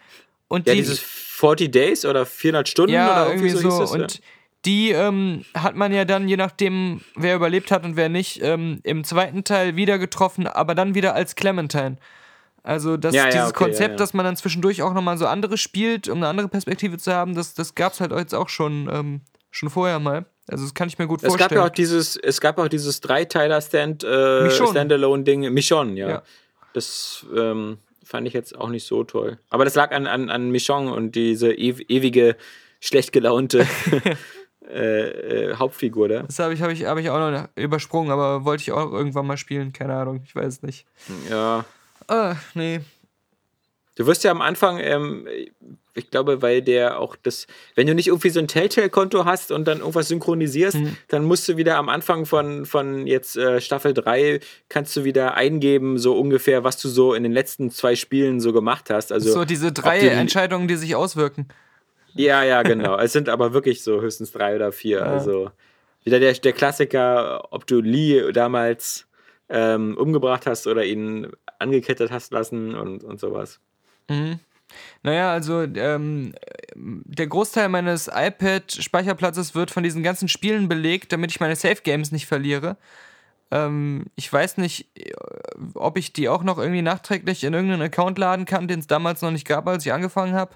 Und 0.49 0.67
Ja, 0.67 0.73
die, 0.75 0.81
dieses 0.81 0.99
40 0.99 1.71
Days 1.71 2.05
oder 2.05 2.27
400 2.27 2.69
Stunden 2.69 2.95
ja, 2.95 3.13
oder 3.13 3.27
irgendwie 3.31 3.51
irgendwie 3.51 3.63
so, 3.71 3.71
hieß 3.71 3.79
das. 3.79 3.93
und 3.93 4.21
die 4.65 4.91
ähm, 4.91 5.45
hat 5.55 5.77
man 5.77 5.93
ja 5.93 6.05
dann, 6.05 6.29
je 6.29 6.37
nachdem, 6.37 7.01
wer 7.17 7.37
überlebt 7.37 7.71
hat 7.71 7.85
und 7.85 7.97
wer 7.97 8.09
nicht, 8.09 8.43
ähm, 8.43 8.81
im 8.83 9.05
zweiten 9.05 9.45
Teil 9.45 9.77
wieder 9.77 9.99
getroffen, 9.99 10.47
aber 10.47 10.75
dann 10.75 10.95
wieder 10.95 11.15
als 11.15 11.35
Clementine. 11.35 11.97
Also 12.63 12.97
das, 12.97 13.15
Ja, 13.15 13.25
ja, 13.25 13.31
dieses 13.31 13.51
okay, 13.51 13.65
Konzept, 13.65 13.91
ja, 13.91 13.97
dass 13.97 14.15
man 14.15 14.25
dann 14.25 14.37
zwischendurch 14.37 14.83
auch 14.83 14.95
nochmal 14.95 15.19
so 15.19 15.27
andere 15.27 15.59
spielt, 15.59 16.09
um 16.09 16.19
eine 16.19 16.29
andere 16.29 16.49
Perspektive 16.49 16.97
zu 16.97 17.13
haben, 17.13 17.35
das, 17.35 17.53
das 17.55 17.75
gab 17.75 17.93
es 17.93 18.01
halt 18.01 18.13
jetzt 18.13 18.35
auch 18.35 18.49
schon, 18.49 18.89
ähm, 18.91 19.21
schon 19.51 19.69
vorher 19.69 19.99
mal. 19.99 20.25
Also 20.49 20.65
das 20.65 20.75
kann 20.75 20.89
ich 20.89 20.99
mir 20.99 21.07
gut 21.07 21.19
Es 21.19 21.25
gab 21.25 21.39
vorstellen. 21.39 21.61
ja 21.61 21.67
auch 21.67 21.71
dieses, 21.71 22.17
es 22.17 22.41
gab 22.41 22.59
auch 22.59 22.69
dieses 22.69 23.01
Dreiteiler 23.01 23.61
Stand, 23.61 24.03
äh. 24.03 24.51
Standalone-Ding, 24.51 25.53
Michonne, 25.53 25.93
ja. 25.95 26.23
Das 26.73 27.25
ähm, 27.37 27.79
fand 28.03 28.27
ich 28.27 28.33
jetzt 28.33 28.59
auch 28.59 28.69
nicht 28.69 28.87
so 28.87 29.05
toll. 29.05 29.39
Aber 29.51 29.65
das 29.65 29.75
lag 29.75 29.93
an, 29.93 30.07
an, 30.07 30.31
an 30.31 30.51
Michonne 30.51 30.93
und 30.93 31.13
diese 31.13 31.53
ew 31.53 31.81
ewige, 31.89 32.37
schlecht 32.81 33.13
gelaunte 33.13 33.67
äh, 34.69 35.51
äh, 35.51 35.55
Hauptfigur 35.57 36.09
da. 36.09 36.23
Das 36.23 36.39
habe 36.39 36.55
ich, 36.55 36.63
hab 36.63 36.71
ich, 36.71 36.85
hab 36.85 36.99
ich 36.99 37.11
auch 37.11 37.19
noch 37.31 37.49
übersprungen, 37.57 38.11
aber 38.11 38.45
wollte 38.45 38.63
ich 38.63 38.73
auch 38.73 38.93
irgendwann 38.93 39.27
mal 39.27 39.37
spielen, 39.37 39.73
keine 39.73 39.95
Ahnung, 39.95 40.23
ich 40.25 40.35
weiß 40.35 40.47
es 40.47 40.63
nicht. 40.63 40.87
Ja. 41.31 41.65
Ah, 42.09 42.37
nee. 42.55 42.81
Du 43.97 44.07
wirst 44.07 44.25
ja 44.25 44.33
am 44.33 44.41
Anfang, 44.43 44.79
ähm, 44.81 45.29
ich 45.95 46.11
glaube, 46.11 46.43
weil 46.43 46.63
der 46.63 46.99
auch 46.99 47.15
das, 47.23 47.47
wenn 47.77 47.87
du 47.87 47.95
nicht 47.95 48.09
irgendwie 48.09 48.31
so 48.31 48.41
ein 48.41 48.49
Telltale-Konto 48.49 49.25
hast 49.25 49.53
und 49.53 49.69
dann 49.69 49.79
irgendwas 49.79 50.09
synchronisierst, 50.09 50.77
Mhm. 50.79 50.97
dann 51.07 51.25
musst 51.25 51.49
du 51.49 51.57
wieder 51.57 51.77
am 51.77 51.89
Anfang 51.89 52.27
von, 52.27 52.67
von 52.67 53.07
jetzt 53.07 53.37
äh, 53.37 53.61
Staffel 53.61 53.95
3, 53.95 54.41
kannst 54.69 54.97
du 54.97 55.05
wieder 55.05 55.35
eingeben, 55.35 55.99
so 55.99 56.19
ungefähr, 56.19 56.65
was 56.65 56.79
du 56.79 56.89
so 56.89 57.15
in 57.15 57.23
den 57.23 57.31
letzten 57.31 57.71
zwei 57.71 57.95
Spielen 57.95 58.41
so 58.41 58.53
gemacht 58.53 58.91
hast. 58.91 59.13
Also, 59.13 59.33
So 59.33 59.45
diese 59.45 59.71
drei 59.71 60.01
die- 60.01 60.09
Entscheidungen, 60.09 60.67
die 60.67 60.75
sich 60.75 60.97
auswirken. 60.97 61.47
Ja, 62.15 62.43
ja, 62.43 62.63
genau. 62.63 62.97
es 62.99 63.13
sind 63.13 63.29
aber 63.29 63.53
wirklich 63.53 63.83
so 63.83 64.01
höchstens 64.01 64.33
drei 64.33 64.55
oder 64.57 64.73
vier. 64.73 65.05
Also 65.05 65.51
wieder 66.05 66.21
der, 66.21 66.33
der 66.35 66.53
Klassiker, 66.53 67.53
ob 67.53 67.67
du 67.67 67.81
Lee 67.81 68.33
damals 68.33 69.07
ähm, 69.49 69.97
umgebracht 69.97 70.47
hast 70.47 70.67
oder 70.67 70.85
ihn 70.85 71.31
angekettet 71.59 72.11
hast 72.11 72.33
lassen 72.33 72.75
und, 72.75 73.05
und 73.05 73.21
sowas. 73.21 73.61
Naja, 75.03 75.33
also 75.33 75.63
ähm, 75.63 76.35
der 76.75 77.27
Großteil 77.27 77.69
meines 77.69 78.09
iPad-Speicherplatzes 78.13 79.55
wird 79.55 79.71
von 79.71 79.83
diesen 79.83 80.03
ganzen 80.03 80.29
Spielen 80.29 80.69
belegt, 80.69 81.13
damit 81.13 81.31
ich 81.31 81.41
meine 81.41 81.57
Safe-Games 81.57 82.13
nicht 82.13 82.27
verliere. 82.27 82.77
Ähm, 83.51 84.07
ich 84.17 84.33
weiß 84.33 84.57
nicht, 84.59 84.89
ob 85.75 85.97
ich 85.97 86.13
die 86.13 86.29
auch 86.29 86.43
noch 86.43 86.59
irgendwie 86.59 86.83
nachträglich 86.83 87.45
in 87.45 87.55
irgendeinen 87.55 87.83
Account 87.83 88.19
laden 88.19 88.47
kann, 88.47 88.69
den 88.69 88.81
es 88.81 88.87
damals 88.87 89.23
noch 89.23 89.31
nicht 89.31 89.47
gab, 89.47 89.69
als 89.69 89.87
ich 89.87 89.93
angefangen 89.93 90.35
habe. 90.35 90.55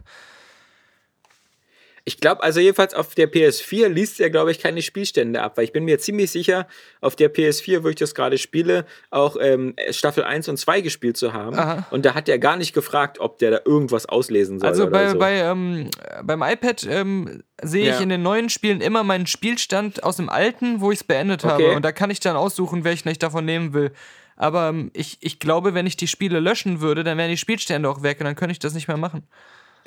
Ich 2.08 2.20
glaube, 2.20 2.42
also 2.42 2.58
jedenfalls 2.58 2.94
auf 2.94 3.14
der 3.14 3.30
PS4 3.30 3.88
liest 3.88 4.18
er, 4.18 4.30
glaube 4.30 4.50
ich, 4.50 4.58
keine 4.60 4.80
Spielstände 4.80 5.42
ab, 5.42 5.58
weil 5.58 5.64
ich 5.64 5.72
bin 5.72 5.84
mir 5.84 5.98
ziemlich 5.98 6.30
sicher, 6.30 6.66
auf 7.02 7.16
der 7.16 7.30
PS4, 7.30 7.84
wo 7.84 7.88
ich 7.88 7.96
das 7.96 8.14
gerade 8.14 8.38
spiele, 8.38 8.86
auch 9.10 9.36
ähm, 9.38 9.74
Staffel 9.90 10.24
1 10.24 10.48
und 10.48 10.56
2 10.56 10.80
gespielt 10.80 11.18
zu 11.18 11.34
haben. 11.34 11.58
Aha. 11.58 11.86
Und 11.90 12.06
da 12.06 12.14
hat 12.14 12.30
er 12.30 12.38
gar 12.38 12.56
nicht 12.56 12.72
gefragt, 12.72 13.20
ob 13.20 13.38
der 13.40 13.50
da 13.50 13.60
irgendwas 13.66 14.06
auslesen 14.06 14.58
soll. 14.58 14.70
Also 14.70 14.84
oder 14.84 14.90
bei, 14.92 15.08
so. 15.10 15.18
bei, 15.18 15.34
ähm, 15.40 15.90
beim 16.24 16.40
iPad 16.42 16.86
ähm, 16.88 17.42
sehe 17.60 17.90
ich 17.90 17.96
Ja. 17.96 18.00
in 18.00 18.08
den 18.08 18.22
neuen 18.22 18.48
Spielen 18.48 18.80
immer 18.80 19.04
meinen 19.04 19.26
Spielstand 19.26 20.02
aus 20.02 20.16
dem 20.16 20.30
alten, 20.30 20.80
wo 20.80 20.90
ich 20.90 21.00
es 21.00 21.04
beendet 21.04 21.44
habe. 21.44 21.62
Okay. 21.62 21.76
Und 21.76 21.84
da 21.84 21.92
kann 21.92 22.08
ich 22.08 22.20
dann 22.20 22.36
aussuchen, 22.36 22.84
welchen 22.84 23.10
ich 23.10 23.18
davon 23.18 23.44
nehmen 23.44 23.74
will. 23.74 23.92
Aber 24.34 24.68
ähm, 24.70 24.90
ich, 24.94 25.18
ich 25.20 25.40
glaube, 25.40 25.74
wenn 25.74 25.86
ich 25.86 25.98
die 25.98 26.06
Spiele 26.08 26.40
löschen 26.40 26.80
würde, 26.80 27.04
dann 27.04 27.18
wären 27.18 27.28
die 27.28 27.36
Spielstände 27.36 27.86
auch 27.90 28.02
weg 28.02 28.18
und 28.20 28.24
dann 28.24 28.34
könnte 28.36 28.52
ich 28.52 28.60
das 28.60 28.72
nicht 28.72 28.88
mehr 28.88 28.96
machen. 28.96 29.24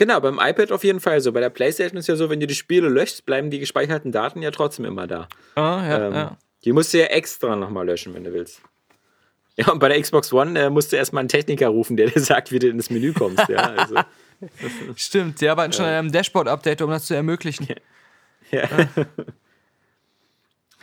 Genau, 0.02 0.20
beim 0.20 0.40
iPad 0.42 0.72
auf 0.72 0.84
jeden 0.84 1.00
Fall 1.00 1.22
so. 1.22 1.32
Bei 1.32 1.42
der 1.42 1.52
PlayStation 1.52 2.00
ist 2.00 2.08
ja 2.08 2.16
so, 2.16 2.32
wenn 2.32 2.40
du 2.40 2.48
die 2.48 2.56
Spiele 2.56 2.90
löschst, 2.90 3.24
bleiben 3.24 3.52
die 3.52 3.60
gespeicherten 3.60 4.12
Daten 4.12 4.42
ja 4.42 4.50
trotzdem 4.50 4.84
immer 4.84 5.06
da. 5.06 5.28
Ah, 5.54 5.86
ja, 5.88 6.08
Ähm, 6.08 6.14
ja. 6.16 6.38
Die 6.66 6.74
musst 6.74 6.92
du 6.92 6.98
ja 6.98 7.06
extra 7.06 7.56
nochmal 7.56 7.86
löschen, 7.86 8.16
wenn 8.16 8.24
du 8.24 8.34
willst. 8.34 8.64
Ja, 9.58 9.72
und 9.72 9.78
bei 9.78 9.90
der 9.90 10.02
Xbox 10.02 10.34
One 10.34 10.60
äh, 10.60 10.72
musst 10.72 10.92
du 10.92 10.96
erstmal 10.96 11.20
einen 11.20 11.30
Techniker 11.30 11.68
rufen, 11.68 11.98
der 11.98 12.10
dir 12.10 12.20
sagt, 12.20 12.52
wie 12.52 12.58
du 12.58 12.68
ins 12.68 12.90
Menü 12.90 13.14
kommst. 13.14 13.48
Ja, 13.48 13.76
also, 13.76 13.96
Stimmt, 14.96 15.40
die 15.40 15.48
arbeiten 15.48 15.72
schon 15.72 15.86
an 15.86 15.94
einem 15.94 16.12
Dashboard-Update, 16.12 16.82
um 16.82 16.90
das 16.90 17.06
zu 17.06 17.14
ermöglichen. 17.14 17.68
ja. 18.50 18.64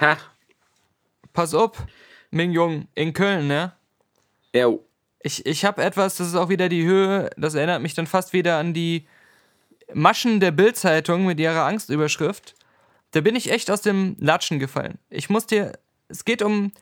ha, 0.01 0.17
Pass 1.33 1.55
auf, 1.55 1.73
Ming 2.31 2.53
Jung, 2.53 2.87
in 2.95 3.13
Köln, 3.13 3.49
ne? 3.49 3.73
ja, 4.55 4.69
Ich, 5.21 5.45
ich 5.47 5.65
habe 5.65 5.83
etwas, 5.83 6.17
das 6.17 6.29
ist 6.29 6.37
auch 6.37 6.49
wieder 6.49 6.69
die 6.69 6.85
Höhe, 6.85 7.31
das 7.37 7.55
erinnert 7.55 7.83
mich 7.83 7.95
dann 7.95 8.07
fast 8.07 8.33
wieder 8.33 8.59
an 8.59 8.73
die 8.73 9.07
Maschen 9.93 10.41
der 10.41 10.53
Bildzeitung 10.53 11.27
mit 11.27 11.41
ihrer 11.41 11.65
Angstüberschrift. 11.65 12.55
Da 13.11 13.21
bin 13.21 13.35
ich 13.35 13.51
echt 13.51 13.71
aus 13.71 13.81
dem 13.81 14.17
Latschen 14.21 14.59
gefallen. 14.59 14.99
Ich 15.11 15.31
muss 15.31 15.47
dir 15.47 15.73
es 16.09 16.25
geht 16.25 16.43
um. 16.43 16.73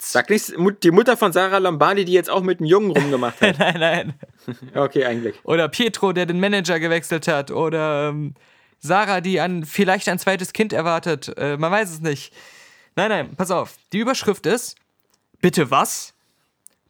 Sag 0.00 0.30
nicht 0.30 0.52
die 0.84 0.90
Mutter 0.92 1.16
von 1.16 1.32
Sarah 1.32 1.58
Lombardi, 1.58 2.04
die 2.04 2.12
jetzt 2.12 2.30
auch 2.30 2.42
mit 2.42 2.60
einem 2.60 2.68
Jungen 2.68 2.90
rumgemacht 2.92 3.40
hat. 3.40 3.58
nein, 3.58 3.76
nein. 3.78 4.14
okay, 4.74 5.04
eigentlich. 5.04 5.36
Oder 5.44 5.68
Pietro, 5.68 6.12
der 6.12 6.26
den 6.26 6.38
Manager 6.38 6.78
gewechselt 6.78 7.26
hat. 7.26 7.50
Oder 7.50 8.10
ähm, 8.10 8.34
Sarah, 8.78 9.20
die 9.20 9.40
an, 9.40 9.64
vielleicht 9.64 10.08
ein 10.08 10.20
zweites 10.20 10.52
Kind 10.52 10.72
erwartet. 10.72 11.36
Äh, 11.36 11.56
man 11.56 11.72
weiß 11.72 11.90
es 11.90 12.00
nicht. 12.00 12.32
Nein, 12.94 13.08
nein, 13.08 13.36
pass 13.36 13.50
auf. 13.50 13.76
Die 13.92 13.98
Überschrift 13.98 14.46
ist: 14.46 14.76
Bitte 15.40 15.70
was? 15.70 16.14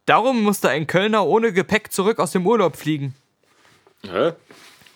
Darum 0.09 0.42
musste 0.42 0.70
ein 0.70 0.86
Kölner 0.86 1.26
ohne 1.26 1.52
Gepäck 1.52 1.92
zurück 1.92 2.18
aus 2.18 2.32
dem 2.32 2.46
Urlaub 2.46 2.76
fliegen. 2.76 3.14
Hä? 4.02 4.32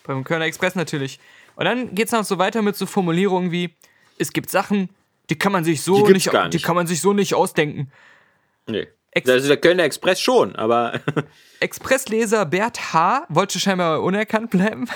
Beim 0.04 0.24
Kölner 0.24 0.46
Express 0.46 0.74
natürlich. 0.74 1.20
Und 1.56 1.66
dann 1.66 1.94
geht 1.94 2.06
es 2.06 2.12
noch 2.12 2.24
so 2.24 2.38
weiter 2.38 2.62
mit 2.62 2.76
so 2.76 2.86
Formulierungen 2.86 3.50
wie: 3.52 3.74
Es 4.18 4.32
gibt 4.32 4.48
Sachen, 4.48 4.88
die 5.28 5.36
kann 5.38 5.52
man 5.52 5.64
sich 5.64 5.82
so 5.82 6.06
Die 6.06 6.12
nicht, 6.14 6.32
nicht. 6.32 6.54
die 6.54 6.60
kann 6.62 6.74
man 6.76 6.86
sich 6.86 7.00
so 7.02 7.12
nicht 7.12 7.34
ausdenken. 7.34 7.92
Nee. 8.66 8.86
Ex- 9.10 9.28
also 9.28 9.48
der 9.48 9.58
Kölner 9.58 9.84
Express 9.84 10.18
schon, 10.20 10.56
aber 10.56 10.98
Expressleser 11.60 12.46
Bert 12.46 12.94
H. 12.94 13.26
wollte 13.28 13.60
scheinbar 13.60 14.02
unerkannt 14.02 14.50
bleiben. 14.50 14.88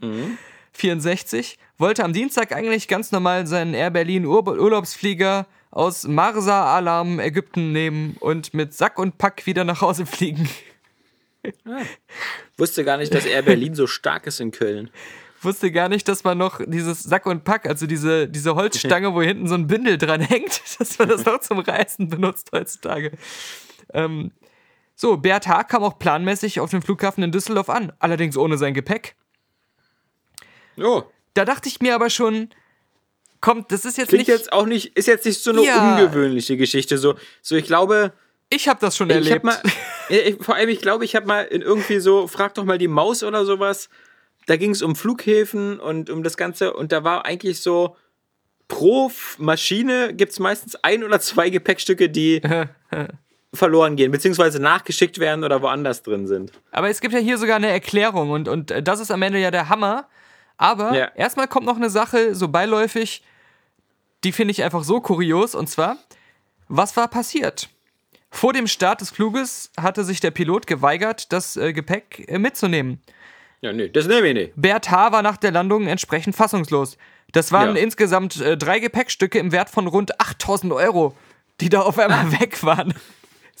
64. 0.72 1.58
Wollte 1.78 2.04
am 2.04 2.12
Dienstag 2.12 2.52
eigentlich 2.52 2.86
ganz 2.86 3.12
normal 3.12 3.46
seinen 3.46 3.72
Air 3.72 3.90
Berlin 3.90 4.26
Ur 4.26 4.46
Urlaubsflieger 4.46 5.46
aus 5.70 6.04
Marsa 6.04 6.74
Alarm 6.76 7.20
Ägypten 7.20 7.72
nehmen 7.72 8.16
und 8.20 8.54
mit 8.54 8.74
Sack 8.74 8.98
und 8.98 9.18
Pack 9.18 9.46
wieder 9.46 9.64
nach 9.64 9.80
Hause 9.80 10.06
fliegen. 10.06 10.48
wusste 12.56 12.84
gar 12.84 12.96
nicht, 12.96 13.14
dass 13.14 13.24
Air 13.26 13.42
Berlin 13.42 13.74
so 13.74 13.86
stark 13.86 14.26
ist 14.26 14.40
in 14.40 14.50
Köln. 14.50 14.90
Wusste 15.40 15.70
gar 15.70 15.88
nicht, 15.88 16.08
dass 16.08 16.24
man 16.24 16.36
noch 16.36 16.60
dieses 16.66 17.02
Sack 17.04 17.26
und 17.26 17.44
Pack, 17.44 17.66
also 17.66 17.86
diese, 17.86 18.28
diese 18.28 18.56
Holzstange, 18.56 19.14
wo 19.14 19.22
hinten 19.22 19.46
so 19.46 19.54
ein 19.54 19.68
Bündel 19.68 19.96
dran 19.96 20.20
hängt, 20.20 20.60
dass 20.78 20.98
man 20.98 21.08
das 21.08 21.24
noch 21.24 21.40
zum 21.40 21.60
Reisen 21.60 22.08
benutzt 22.08 22.50
heutzutage. 22.52 23.12
Ähm, 23.94 24.32
so, 24.96 25.16
Bert 25.16 25.46
H. 25.46 25.64
kam 25.64 25.84
auch 25.84 25.98
planmäßig 26.00 26.58
auf 26.58 26.70
dem 26.70 26.82
Flughafen 26.82 27.22
in 27.22 27.30
Düsseldorf 27.30 27.70
an, 27.70 27.92
allerdings 28.00 28.36
ohne 28.36 28.58
sein 28.58 28.74
Gepäck. 28.74 29.14
Oh, 30.76 31.04
Da 31.34 31.44
dachte 31.44 31.68
ich 31.68 31.80
mir 31.80 31.94
aber 31.94 32.10
schon, 32.10 32.50
kommt, 33.40 33.70
das 33.72 33.84
ist 33.84 33.96
jetzt 33.98 34.08
klingt 34.08 34.28
nicht. 34.28 34.36
jetzt 34.36 34.52
auch 34.52 34.66
nicht, 34.66 34.96
ist 34.96 35.06
jetzt 35.06 35.24
nicht 35.26 35.42
so 35.42 35.50
eine 35.50 35.64
Ja. 35.64 35.96
ungewöhnliche 35.96 36.56
Geschichte. 36.56 36.98
So, 36.98 37.14
so 37.42 37.56
ich 37.56 37.66
glaube, 37.66 38.12
ich 38.50 38.68
habe 38.68 38.80
das 38.80 38.96
schon 38.96 39.10
ich 39.10 39.16
erlebt. 39.16 39.44
mal, 39.44 39.56
ich, 40.08 40.36
vor 40.40 40.54
allem, 40.54 40.68
ich 40.68 40.80
glaube, 40.80 41.04
ich 41.04 41.14
habe 41.16 41.26
mal 41.26 41.42
in 41.42 41.62
irgendwie 41.62 41.98
so, 42.00 42.26
frag 42.26 42.54
doch 42.54 42.64
mal 42.64 42.78
die 42.78 42.88
Maus 42.88 43.22
oder 43.22 43.44
sowas. 43.44 43.88
Da 44.46 44.56
ging 44.56 44.70
es 44.70 44.80
um 44.82 44.96
Flughäfen 44.96 45.78
und 45.78 46.08
um 46.10 46.22
das 46.22 46.36
Ganze 46.36 46.72
und 46.72 46.90
da 46.92 47.04
war 47.04 47.26
eigentlich 47.26 47.60
so, 47.60 47.96
pro 48.66 49.10
Maschine 49.38 50.14
gibt 50.14 50.32
es 50.32 50.38
meistens 50.38 50.76
ein 50.82 51.04
oder 51.04 51.20
zwei 51.20 51.50
Gepäckstücke, 51.50 52.08
die 52.08 52.40
verloren 53.54 53.96
gehen, 53.96 54.10
beziehungsweise 54.12 54.60
nachgeschickt 54.60 55.18
werden 55.18 55.42
oder 55.44 55.62
woanders 55.62 56.02
drin 56.02 56.26
sind. 56.26 56.52
Aber 56.70 56.88
es 56.90 57.00
gibt 57.00 57.14
ja 57.14 57.20
hier 57.20 57.38
sogar 57.38 57.56
eine 57.56 57.68
Erklärung 57.68 58.30
und, 58.30 58.48
und 58.48 58.70
äh, 58.70 58.82
das 58.82 59.00
ist 59.00 59.10
am 59.10 59.22
Ende 59.22 59.38
ja 59.38 59.50
der 59.50 59.68
Hammer. 59.68 60.08
Aber 60.58 60.94
Ja. 60.94 61.06
erstmal 61.14 61.48
kommt 61.48 61.64
noch 61.66 61.76
eine 61.76 61.88
Sache, 61.90 62.34
so 62.34 62.48
beiläufig, 62.48 63.22
die 64.24 64.32
finde 64.32 64.52
ich 64.52 64.62
einfach 64.62 64.84
so 64.84 65.00
kurios. 65.00 65.54
Und 65.54 65.68
zwar, 65.68 65.96
was 66.68 66.96
war 66.96 67.08
passiert? 67.08 67.70
Vor 68.30 68.52
dem 68.52 68.66
Start 68.66 69.00
des 69.00 69.10
Fluges 69.10 69.70
hatte 69.80 70.04
sich 70.04 70.20
der 70.20 70.32
Pilot 70.32 70.66
geweigert, 70.66 71.32
das 71.32 71.56
äh, 71.56 71.72
Gepäck 71.72 72.24
äh, 72.28 72.38
mitzunehmen. 72.38 73.00
Ja, 73.62 73.72
nee, 73.72 73.88
das 73.88 74.06
nehme 74.06 74.26
ich 74.28 74.34
nicht. 74.34 74.52
Bert 74.56 74.90
H. 74.90 75.12
war 75.12 75.22
nach 75.22 75.36
der 75.38 75.50
Landung 75.52 75.86
entsprechend 75.86 76.36
fassungslos. 76.36 76.98
Das 77.32 77.52
waren 77.52 77.74
Ja. 77.76 77.82
insgesamt 77.82 78.40
äh, 78.40 78.56
drei 78.56 78.78
Gepäckstücke 78.80 79.38
im 79.38 79.50
Wert 79.52 79.70
von 79.70 79.86
rund 79.86 80.20
8000 80.20 80.72
Euro, 80.72 81.16
die 81.60 81.68
da 81.68 81.80
auf 81.82 81.98
einmal 81.98 82.32
weg 82.40 82.62
waren. 82.64 82.94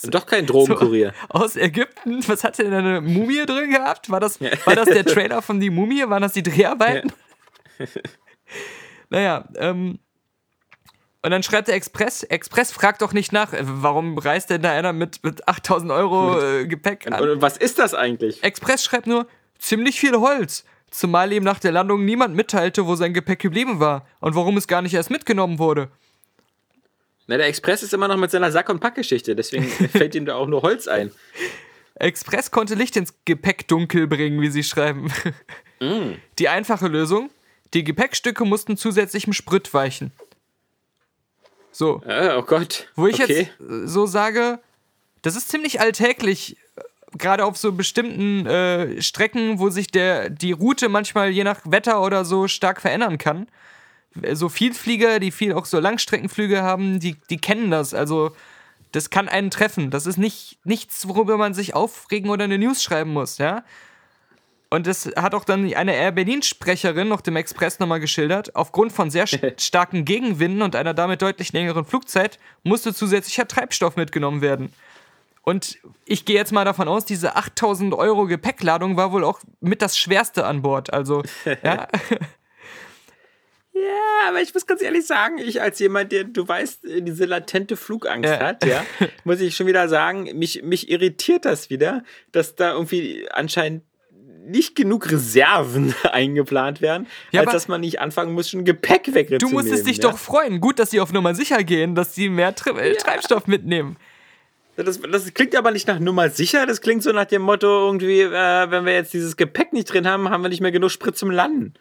Doch 0.04 0.26
kein 0.26 0.46
Drogenkurier. 0.46 1.12
Aus 1.28 1.56
Ägypten. 1.56 2.26
Was 2.28 2.44
hat 2.44 2.58
denn 2.58 2.72
eine 2.72 3.00
Mumie 3.00 3.44
drin 3.46 3.70
gehabt? 3.70 4.10
War 4.10 4.20
das, 4.20 4.40
war 4.40 4.76
das 4.76 4.86
der 4.86 5.04
Trailer 5.04 5.42
von 5.42 5.60
Die 5.60 5.70
Mumie? 5.70 6.08
Waren 6.08 6.22
das 6.22 6.32
die 6.32 6.42
Dreharbeiten? 6.42 7.12
naja, 9.10 9.48
ähm. 9.56 9.98
Und 11.20 11.32
dann 11.32 11.42
schreibt 11.42 11.66
der 11.66 11.74
Express, 11.74 12.22
Express 12.22 12.70
fragt 12.70 13.02
doch 13.02 13.12
nicht 13.12 13.32
nach, 13.32 13.52
warum 13.60 14.16
reist 14.18 14.50
denn 14.50 14.62
da 14.62 14.70
einer 14.70 14.92
mit, 14.92 15.24
mit 15.24 15.48
8000 15.48 15.90
Euro 15.90 16.40
äh, 16.40 16.66
Gepäck 16.66 17.10
an? 17.10 17.20
Und 17.20 17.42
was 17.42 17.56
ist 17.56 17.80
das 17.80 17.92
eigentlich? 17.92 18.42
Express 18.44 18.84
schreibt 18.84 19.08
nur, 19.08 19.26
ziemlich 19.58 19.98
viel 19.98 20.14
Holz. 20.16 20.64
Zumal 20.90 21.32
ihm 21.32 21.42
nach 21.42 21.58
der 21.58 21.72
Landung 21.72 22.04
niemand 22.04 22.34
mitteilte, 22.34 22.86
wo 22.86 22.94
sein 22.94 23.12
Gepäck 23.12 23.40
geblieben 23.40 23.80
war 23.80 24.06
und 24.20 24.36
warum 24.36 24.56
es 24.56 24.68
gar 24.68 24.80
nicht 24.80 24.94
erst 24.94 25.10
mitgenommen 25.10 25.58
wurde. 25.58 25.90
Na, 27.28 27.36
der 27.36 27.46
Express 27.46 27.82
ist 27.84 27.94
immer 27.94 28.08
noch 28.08 28.16
mit 28.16 28.30
seiner 28.30 28.50
Sack- 28.50 28.70
und 28.70 28.80
Packgeschichte, 28.80 29.36
deswegen 29.36 29.64
fällt 29.92 30.14
ihm 30.16 30.26
da 30.26 30.34
auch 30.34 30.48
nur 30.48 30.62
Holz 30.62 30.88
ein. 30.88 31.12
Express 31.94 32.50
konnte 32.50 32.74
Licht 32.74 32.96
ins 32.96 33.14
Gepäckdunkel 33.24 34.06
bringen, 34.06 34.40
wie 34.40 34.50
sie 34.50 34.62
schreiben. 34.64 35.12
Die 36.38 36.48
einfache 36.48 36.88
Lösung: 36.88 37.30
Die 37.74 37.84
Gepäckstücke 37.84 38.44
mussten 38.44 38.76
zusätzlichem 38.76 39.32
Sprit 39.32 39.72
weichen. 39.74 40.10
So, 41.70 42.02
Ah, 42.06 42.36
oh 42.38 42.42
Gott. 42.42 42.88
wo 42.96 43.06
ich 43.06 43.22
okay. 43.22 43.50
jetzt 43.58 43.90
so 43.90 44.06
sage, 44.06 44.58
das 45.22 45.36
ist 45.36 45.48
ziemlich 45.50 45.80
alltäglich, 45.80 46.56
gerade 47.16 47.44
auf 47.44 47.56
so 47.56 47.72
bestimmten 47.72 48.46
äh, 48.46 49.00
Strecken, 49.02 49.58
wo 49.58 49.68
sich 49.70 49.88
der, 49.88 50.30
die 50.30 50.52
Route 50.52 50.88
manchmal 50.88 51.30
je 51.30 51.44
nach 51.44 51.60
Wetter 51.64 52.02
oder 52.02 52.24
so 52.24 52.48
stark 52.48 52.80
verändern 52.80 53.18
kann. 53.18 53.48
So 54.32 54.48
Vielflieger, 54.48 55.20
die 55.20 55.30
viel 55.30 55.52
auch 55.52 55.64
so 55.66 55.78
Langstreckenflüge 55.78 56.62
haben, 56.62 57.00
die, 57.00 57.16
die 57.30 57.38
kennen 57.38 57.70
das. 57.70 57.94
Also, 57.94 58.32
das 58.92 59.10
kann 59.10 59.28
einen 59.28 59.50
treffen. 59.50 59.90
Das 59.90 60.06
ist 60.06 60.16
nicht 60.16 60.58
nichts, 60.64 61.06
worüber 61.08 61.36
man 61.36 61.54
sich 61.54 61.74
aufregen 61.74 62.30
oder 62.30 62.44
eine 62.44 62.58
News 62.58 62.82
schreiben 62.82 63.12
muss, 63.12 63.38
ja. 63.38 63.64
Und 64.70 64.86
das 64.86 65.06
hat 65.16 65.34
auch 65.34 65.44
dann 65.44 65.72
eine 65.74 65.94
Air 65.96 66.12
Berlin-Sprecherin 66.12 67.08
noch 67.08 67.22
dem 67.22 67.36
Express 67.36 67.78
nochmal 67.78 68.00
geschildert. 68.00 68.54
Aufgrund 68.54 68.92
von 68.92 69.10
sehr 69.10 69.26
st- 69.26 69.58
starken 69.62 70.04
Gegenwinden 70.04 70.60
und 70.60 70.76
einer 70.76 70.92
damit 70.92 71.22
deutlich 71.22 71.52
längeren 71.54 71.86
Flugzeit 71.86 72.38
musste 72.64 72.92
zusätzlicher 72.92 73.48
Treibstoff 73.48 73.96
mitgenommen 73.96 74.42
werden. 74.42 74.72
Und 75.42 75.78
ich 76.04 76.26
gehe 76.26 76.36
jetzt 76.36 76.52
mal 76.52 76.66
davon 76.66 76.86
aus, 76.88 77.06
diese 77.06 77.34
8000 77.36 77.94
Euro 77.94 78.26
Gepäckladung 78.26 78.98
war 78.98 79.12
wohl 79.12 79.24
auch 79.24 79.40
mit 79.60 79.80
das 79.80 79.96
Schwerste 79.96 80.44
an 80.44 80.60
Bord. 80.60 80.92
Also, 80.92 81.22
ja. 81.64 81.88
Ja, 83.80 84.28
aber 84.28 84.40
ich 84.40 84.52
muss 84.54 84.66
ganz 84.66 84.82
ehrlich 84.82 85.06
sagen, 85.06 85.38
ich 85.38 85.60
als 85.62 85.78
jemand, 85.78 86.10
der, 86.12 86.24
du 86.24 86.46
weißt, 86.46 86.84
äh, 86.84 87.02
diese 87.02 87.26
latente 87.26 87.76
Flugangst 87.76 88.28
Ja. 88.30 88.40
hat, 88.40 88.64
ja, 88.64 88.84
muss 89.24 89.40
ich 89.40 89.54
schon 89.56 89.66
wieder 89.66 89.88
sagen, 89.88 90.30
mich, 90.38 90.62
mich 90.62 90.90
irritiert 90.90 91.44
das 91.44 91.70
wieder, 91.70 92.02
dass 92.32 92.54
da 92.56 92.72
irgendwie 92.72 93.28
anscheinend 93.30 93.84
nicht 94.46 94.74
genug 94.74 95.10
Reserven 95.10 95.94
eingeplant 96.10 96.80
werden, 96.80 97.06
Ja, 97.32 97.42
als 97.42 97.52
dass 97.52 97.68
man 97.68 97.82
nicht 97.82 98.00
anfangen 98.00 98.32
muss, 98.32 98.48
schon 98.48 98.64
Gepäck 98.64 99.12
wegzunehmen. 99.14 99.38
Du 99.40 99.48
musstest 99.50 99.86
dich 99.86 99.98
ja? 99.98 100.04
doch 100.10 100.16
freuen. 100.18 100.60
Gut, 100.60 100.78
dass 100.78 100.90
sie 100.90 101.00
auf 101.00 101.12
Nummer 101.12 101.34
sicher 101.34 101.62
gehen, 101.64 101.94
dass 101.94 102.14
sie 102.14 102.30
mehr 102.30 102.54
Tri 102.54 102.70
äh, 102.70 102.96
Treibstoff 102.96 103.46
mitnehmen. 103.46 103.96
Das, 104.76 105.00
das 105.00 105.34
klingt 105.34 105.54
aber 105.56 105.72
nicht 105.72 105.88
nach 105.88 105.98
Nummer 105.98 106.30
sicher, 106.30 106.64
das 106.64 106.80
klingt 106.80 107.02
so 107.02 107.10
nach 107.12 107.24
dem 107.26 107.42
Motto 107.42 107.66
irgendwie, 107.86 108.20
äh, 108.20 108.70
wenn 108.70 108.86
wir 108.86 108.94
jetzt 108.94 109.12
dieses 109.12 109.36
Gepäck 109.36 109.72
nicht 109.72 109.92
drin 109.92 110.06
haben, 110.06 110.30
haben 110.30 110.42
wir 110.42 110.48
nicht 110.48 110.60
mehr 110.60 110.70
genug 110.72 110.90
Sprit 110.92 111.16
zum 111.18 111.30
Landen. 111.30 111.74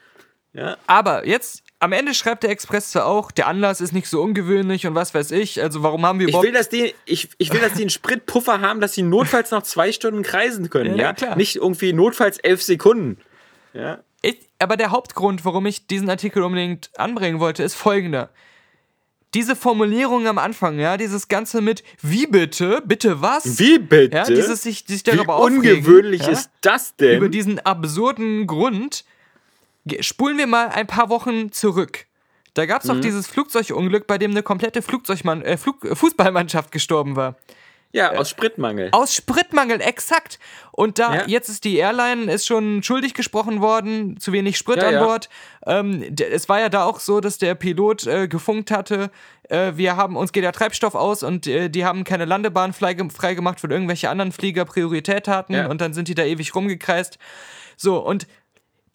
Ja, 0.54 0.78
Aber 0.88 1.28
jetzt, 1.28 1.62
am 1.80 1.92
Ende 1.92 2.14
schreibt 2.14 2.44
der 2.44 2.50
Express 2.50 2.92
zwar 2.92 3.06
auch, 3.06 3.30
der 3.32 3.48
Anlass 3.48 3.82
ist 3.82 3.94
nicht 3.94 4.08
so 4.08 4.22
ungewöhnlich 4.22 4.88
und 4.88 4.96
was 4.96 5.14
weiß 5.14 5.32
ich. 5.32 5.62
Also, 5.62 5.84
warum 5.84 6.06
haben 6.06 6.20
wir 6.20 6.28
Ich 6.28 6.32
überhaupt 6.32 6.48
will, 6.48 6.54
dass 6.54 6.70
die, 6.70 6.96
ich, 7.06 7.30
ich 7.38 7.54
will, 7.54 7.60
dass 7.60 7.74
die 7.74 7.82
einen 7.82 7.90
Spritpuffer 7.92 8.62
haben, 8.62 8.82
dass 8.82 8.94
sie 8.94 9.04
notfalls 9.04 9.52
noch 9.52 9.64
zwei 9.64 9.92
Stunden 9.92 10.24
kreisen 10.24 10.70
können, 10.70 10.96
Ja, 10.96 11.06
ja? 11.08 11.14
klar. 11.14 11.36
Nicht 11.36 11.56
irgendwie 11.58 11.94
notfalls 11.94 12.40
elf 12.40 12.64
Sekunden. 12.64 13.18
Ja. 13.74 14.00
Ich, 14.24 14.40
aber 14.58 14.76
der 14.78 14.90
Hauptgrund, 14.90 15.46
warum 15.46 15.66
ich 15.68 15.86
diesen 15.86 16.10
Artikel 16.10 16.42
unbedingt 16.42 16.90
anbringen 16.98 17.40
wollte, 17.40 17.62
ist 17.62 17.76
folgender. 17.76 18.32
Diese 19.36 19.56
Formulierung 19.56 20.26
am 20.26 20.38
Anfang, 20.40 20.80
ja, 20.80 20.98
dieses 20.98 21.28
Ganze 21.28 21.62
mit 21.62 21.84
wie 22.02 22.26
bitte, 22.26 22.82
bitte 22.86 23.22
was? 23.22 23.60
Wie 23.60 23.78
bitte? 23.78 24.16
Ja, 24.18 24.24
dieses 24.24 24.64
sich, 24.64 24.86
sich 24.88 25.06
Wie 25.06 25.12
darüber 25.12 25.36
aufregen, 25.36 25.60
ungewöhnlich 25.60 26.22
ja, 26.24 26.30
ist 26.30 26.50
das 26.62 26.96
denn? 26.96 27.18
über 27.18 27.30
diesen 27.30 27.60
absurden 27.60 28.48
Grund. 28.48 29.04
Spulen 30.02 30.38
wir 30.38 30.48
mal 30.48 30.70
ein 30.70 30.88
paar 30.88 31.10
Wochen 31.10 31.52
zurück. 31.52 32.06
Da 32.54 32.66
gab 32.66 32.82
es 32.82 32.88
Mhm. 32.90 32.94
doch 32.96 33.02
dieses 33.02 33.28
Flugzeugunglück, 33.28 34.08
bei 34.08 34.18
dem 34.18 34.32
eine 34.32 34.44
komplette 34.44 34.82
Flugzeugmann, 34.82 35.42
äh, 35.44 35.58
Flug, 35.58 35.84
äh, 35.86 35.96
Fußballmannschaft 35.96 36.72
gestorben 36.72 37.16
war. 37.16 37.36
ja, 37.94 38.12
aus 38.12 38.30
Spritmangel. 38.30 38.90
Aus 38.92 39.16
Spritmangel, 39.16 39.82
exakt. 39.82 40.38
Und 40.72 41.00
da, 41.00 41.16
Ja. 41.16 41.24
jetzt 41.26 41.50
ist 41.50 41.64
die 41.64 41.78
Airline, 41.78 42.32
ist 42.32 42.46
schon 42.46 42.84
schuldig 42.84 43.14
gesprochen 43.16 43.60
worden, 43.62 44.20
zu 44.20 44.34
wenig 44.34 44.58
Sprit 44.58 44.78
Ja, 44.78 44.90
an 44.90 44.94
ja. 44.96 45.04
Bord. 45.06 45.30
Ähm, 45.66 46.04
d- 46.16 46.26
es 46.26 46.48
war 46.50 46.60
ja 46.60 46.70
da 46.70 46.84
auch 46.84 47.00
so, 47.00 47.22
dass 47.22 47.38
der 47.40 47.56
Pilot 47.56 48.06
äh, 48.06 48.28
gefunkt 48.28 48.70
hatte, 48.72 49.10
äh, 49.50 49.72
wir 49.78 49.96
haben, 49.96 50.16
uns 50.18 50.32
geht 50.32 50.44
der 50.44 50.52
Treibstoff 50.52 50.94
aus 50.96 51.24
und 51.24 51.48
äh, 51.48 51.70
die 51.70 51.86
haben 51.86 52.04
keine 52.04 52.26
Landebahn 52.26 52.74
freigemacht, 52.74 53.16
frei 53.16 53.34
gemacht, 53.34 53.64
weil 53.64 53.72
irgendwelche 53.72 54.10
anderen 54.10 54.32
Flieger 54.34 54.66
Priorität 54.66 55.28
hatten 55.28 55.54
Ja. 55.54 55.68
und 55.68 55.80
dann 55.82 55.94
sind 55.94 56.08
die 56.08 56.14
da 56.16 56.24
ewig 56.24 56.54
rumgekreist. 56.54 57.18
So, 57.78 57.98
und 58.06 58.28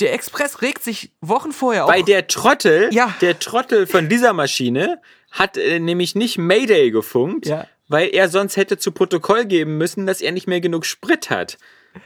Der 0.01 0.12
Express 0.14 0.62
regt 0.62 0.82
sich 0.82 1.12
Wochen 1.20 1.53
vorher 1.53 1.86
Weil 1.86 2.03
auch. 2.03 2.07
der 2.07 2.26
Trottel, 2.26 2.88
Ja. 2.93 3.14
der 3.20 3.38
Trottel 3.38 3.86
von 3.86 4.09
dieser 4.09 4.32
Maschine 4.32 5.01
hat 5.30 5.57
äh, 5.57 5.78
nämlich 5.78 6.14
nicht 6.14 6.38
Mayday 6.38 6.90
gefunkt, 6.90 7.47
Ja. 7.47 7.66
weil 7.88 8.09
er 8.12 8.28
sonst 8.28 8.57
hätte 8.57 8.78
zu 8.78 8.93
Protokoll 8.93 9.45
geben 9.45 9.78
müssen, 9.78 10.07
dass 10.07 10.20
er 10.20 10.32
nicht 10.32 10.47
mehr 10.47 10.61
genug 10.61 10.86
Sprit 10.86 11.30
hat. 11.30 11.59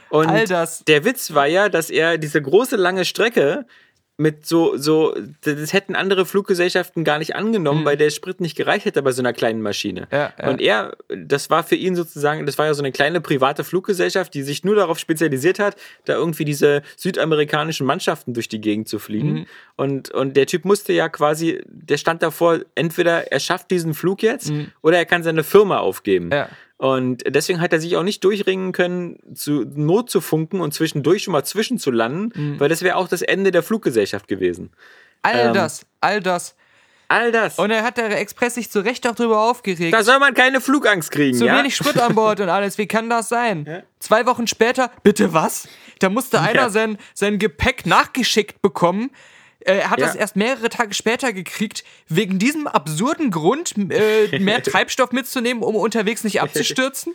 Und 0.09 0.27
All 0.27 0.45
das. 0.45 0.83
der 0.85 1.05
Witz 1.05 1.33
war 1.33 1.47
ja, 1.47 1.69
dass 1.69 1.89
er 1.89 2.17
diese 2.17 2.41
große 2.41 2.75
lange 2.75 3.05
Strecke 3.05 3.65
mit 4.17 4.47
so, 4.47 4.75
so, 4.77 5.15
das 5.41 5.73
hätten 5.73 5.95
andere 5.95 6.25
Fluggesellschaften 6.25 7.03
gar 7.03 7.19
nicht 7.19 7.35
angenommen, 7.35 7.85
weil 7.85 7.97
der 7.97 8.09
Sprit 8.09 8.41
nicht 8.41 8.55
gereicht 8.57 8.85
hätte 8.85 9.03
bei 9.03 9.11
so 9.11 9.21
einer 9.21 9.31
kleinen 9.31 9.61
Maschine. 9.61 10.01
Mhm. 10.01 10.07
Ja, 10.11 10.33
ja. 10.41 10.49
Und 10.49 10.59
er, 10.59 10.97
das 11.07 11.51
war 11.51 11.63
für 11.63 11.75
ihn 11.75 11.95
sozusagen, 11.95 12.47
das 12.47 12.57
war 12.57 12.65
ja 12.65 12.73
so 12.73 12.81
eine 12.81 12.91
kleine 12.91 13.21
private 13.21 13.63
Fluggesellschaft, 13.63 14.33
die 14.33 14.41
sich 14.41 14.63
nur 14.63 14.75
darauf 14.75 14.97
spezialisiert 14.97 15.59
hat, 15.59 15.75
da 16.05 16.13
irgendwie 16.15 16.45
diese 16.45 16.81
südamerikanischen 16.95 17.85
Mannschaften 17.85 18.33
durch 18.33 18.49
die 18.49 18.59
Gegend 18.59 18.89
zu 18.89 18.97
fliegen. 18.97 19.33
Mhm. 19.33 19.45
Und, 19.75 20.11
und 20.11 20.35
der 20.35 20.47
Typ 20.47 20.65
musste 20.65 20.93
ja 20.93 21.09
quasi, 21.09 21.61
der 21.67 21.97
stand 21.97 22.23
davor, 22.23 22.59
entweder 22.73 23.31
er 23.31 23.39
schafft 23.39 23.69
diesen 23.69 23.93
Flug 23.93 24.23
jetzt 24.23 24.51
oder 24.81 24.97
er 24.97 25.05
kann 25.05 25.21
seine 25.21 25.43
Firma 25.43 25.77
aufgeben. 25.77 26.27
Mhm. 26.27 26.31
Ja. 26.31 26.49
Und 26.77 27.23
deswegen 27.27 27.59
hat 27.59 27.73
er 27.73 27.79
sich 27.79 27.97
auch 27.97 28.03
nicht 28.03 28.23
durchringen 28.23 28.71
können, 28.71 29.17
zu 29.33 29.65
Not 29.75 30.09
zu 30.11 30.21
funken 30.21 30.61
und 30.61 30.73
zwischendurch 30.75 31.23
schon 31.23 31.31
mal 31.31 31.43
zwischen 31.43 31.79
zu 31.79 31.89
landen, 31.89 32.31
Mhm. 32.35 32.59
weil 32.59 32.69
das 32.69 32.83
wäre 32.83 32.97
auch 32.97 33.07
das 33.07 33.21
Ende 33.23 33.51
der 33.51 33.63
Fluggesellschaft 33.63 34.27
gewesen. 34.27 34.71
all 35.23 35.47
ähm, 35.47 35.53
das, 35.53 35.85
all 36.01 36.21
das. 36.21 36.55
All 37.09 37.31
das. 37.31 37.57
Und 37.57 37.71
er 37.71 37.83
hat 37.83 37.97
der 37.97 38.19
Express 38.19 38.55
sich 38.55 38.69
zu 38.69 38.81
Recht 38.81 39.07
auch 39.07 39.15
drüber 39.15 39.39
aufgeregt. 39.39 39.93
da 39.93 40.03
soll 40.03 40.19
man 40.19 40.33
keine 40.33 40.59
Flugangst 40.59 41.09
kriegen, 41.09 41.37
Zu 41.37 41.45
ja? 41.45 41.57
wenig 41.57 41.73
Sprit 41.75 41.97
an 41.99 42.13
Bord 42.13 42.41
und 42.41 42.49
alles. 42.49 42.77
Wie 42.77 42.85
kann 42.85 43.09
das 43.09 43.29
sein? 43.29 43.83
Zwei 43.99 44.25
Wochen 44.25 44.45
später, 44.45 44.91
bitte 45.03 45.33
was? 45.33 45.69
Da 45.99 46.09
musste 46.09 46.41
einer 46.41 46.69
sein, 46.69 46.97
sein 47.13 47.39
Gepäck 47.39 47.85
nachgeschickt 47.85 48.61
bekommen. 48.61 49.09
Äh, 49.67 49.77
Er 49.79 49.89
hat 49.91 49.99
Ja. 49.99 50.05
das 50.07 50.15
erst 50.15 50.35
mehrere 50.35 50.69
Tage 50.69 50.93
später 50.93 51.33
gekriegt, 51.33 51.83
wegen 52.07 52.39
diesem 52.39 52.67
absurden 52.67 53.29
Grund, 53.31 53.73
äh, 53.77 54.39
mehr 54.39 54.63
Treibstoff 54.63 55.11
mitzunehmen, 55.11 55.61
um 55.63 55.75
unterwegs 55.75 56.23
nicht 56.23 56.41
abzustürzen. 56.41 57.13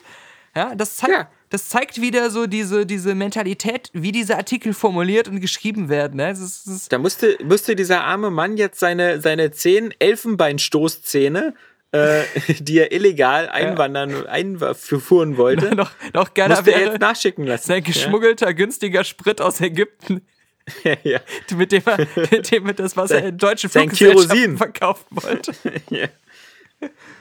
Ja, 0.54 0.74
das 0.74 0.96
zeigt, 0.96 1.12
Ja. 1.14 1.30
das 1.48 1.70
zeigt 1.70 2.00
wieder 2.02 2.28
so 2.30 2.46
diese, 2.46 2.84
diese 2.84 3.14
Mentalität, 3.14 3.88
wie 3.94 4.12
diese 4.12 4.36
Artikel 4.36 4.74
formuliert 4.74 5.26
und 5.26 5.40
geschrieben 5.40 5.88
werden. 5.88 6.18
Ne? 6.18 6.28
Es 6.30 6.40
ist, 6.40 6.66
ist, 6.66 6.92
Da 6.92 6.98
musste, 6.98 7.38
musste 7.42 7.74
dieser 7.74 8.04
arme 8.04 8.30
Mann 8.30 8.58
jetzt 8.58 8.78
seine, 8.78 9.20
seine 9.22 9.50
zehn 9.52 9.94
Elfenbeinstoßzähne, 9.98 11.54
äh, 11.92 12.22
die 12.60 12.78
er 12.78 12.92
illegal 12.92 13.48
einwandern, 13.48 14.26
einfuhren 14.26 15.36
wollte, 15.36 15.74
noch, 15.74 15.90
noch 16.12 16.34
geiler 16.34 16.56
musste 16.56 16.72
er 16.72 16.80
wäre 16.80 16.90
jetzt 16.92 17.00
nachschicken 17.00 17.46
lassen. 17.46 17.66
sein 17.68 17.82
geschmuggelter, 17.82 18.52
günstiger 18.54 19.04
Sprit 19.04 19.40
aus 19.40 19.60
Ägypten. 19.60 20.22
Ja, 20.84 20.96
ja, 21.02 21.20
mit 21.56 21.72
dem 21.72 21.82
er, 21.86 21.98
mit 22.30 22.50
dem 22.50 22.66
er 22.66 22.74
das, 22.74 22.96
was 22.96 23.10
er 23.10 23.26
in 23.26 23.36
deutschen 23.38 23.68
Fluggesellschaften 23.68 24.56
verkaufen 24.56 25.06
wollte. 25.10 25.52
ja. 25.90 26.06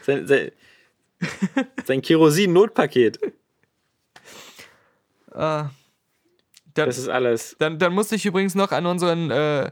Sein, 0.03 0.27
sein, 0.27 0.51
sein 1.85 2.01
Kerosin-Notpaket. 2.01 3.19
Dann, 5.33 5.69
Das 6.73 6.97
ist 6.97 7.07
alles. 7.09 7.55
dann, 7.59 7.79
dann 7.79 7.93
musste 7.93 8.15
ich 8.15 8.25
übrigens 8.25 8.55
noch 8.55 8.71
an 8.71 8.85
unseren 8.85 9.31
äh, 9.31 9.71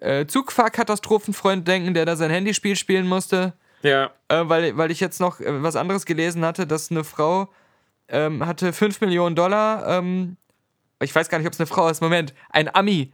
äh, 0.00 0.26
Zugfahrkatastrophenfreund 0.26 1.66
denken, 1.66 1.94
der 1.94 2.06
da 2.06 2.16
sein 2.16 2.30
Handyspiel 2.30 2.76
spielen 2.76 3.06
musste, 3.06 3.54
Ja. 3.82 4.10
äh, 4.28 4.42
weil, 4.44 4.76
weil 4.76 4.90
ich 4.90 5.00
jetzt 5.00 5.20
noch 5.20 5.40
äh, 5.40 5.62
was 5.62 5.76
anderes 5.76 6.06
gelesen 6.06 6.44
hatte, 6.44 6.66
dass 6.66 6.90
eine 6.90 7.04
Frau 7.04 7.52
ähm, 8.08 8.46
hatte 8.46 8.72
5 8.72 9.00
Millionen 9.02 9.36
Dollar, 9.36 9.86
ähm, 9.98 10.36
ich 11.00 11.14
weiß 11.14 11.28
gar 11.28 11.38
nicht, 11.38 11.46
ob 11.46 11.52
es 11.54 11.60
eine 11.60 11.66
Frau 11.66 11.88
ist, 11.88 12.00
Moment, 12.00 12.34
ein 12.50 12.74
Ami. 12.74 13.12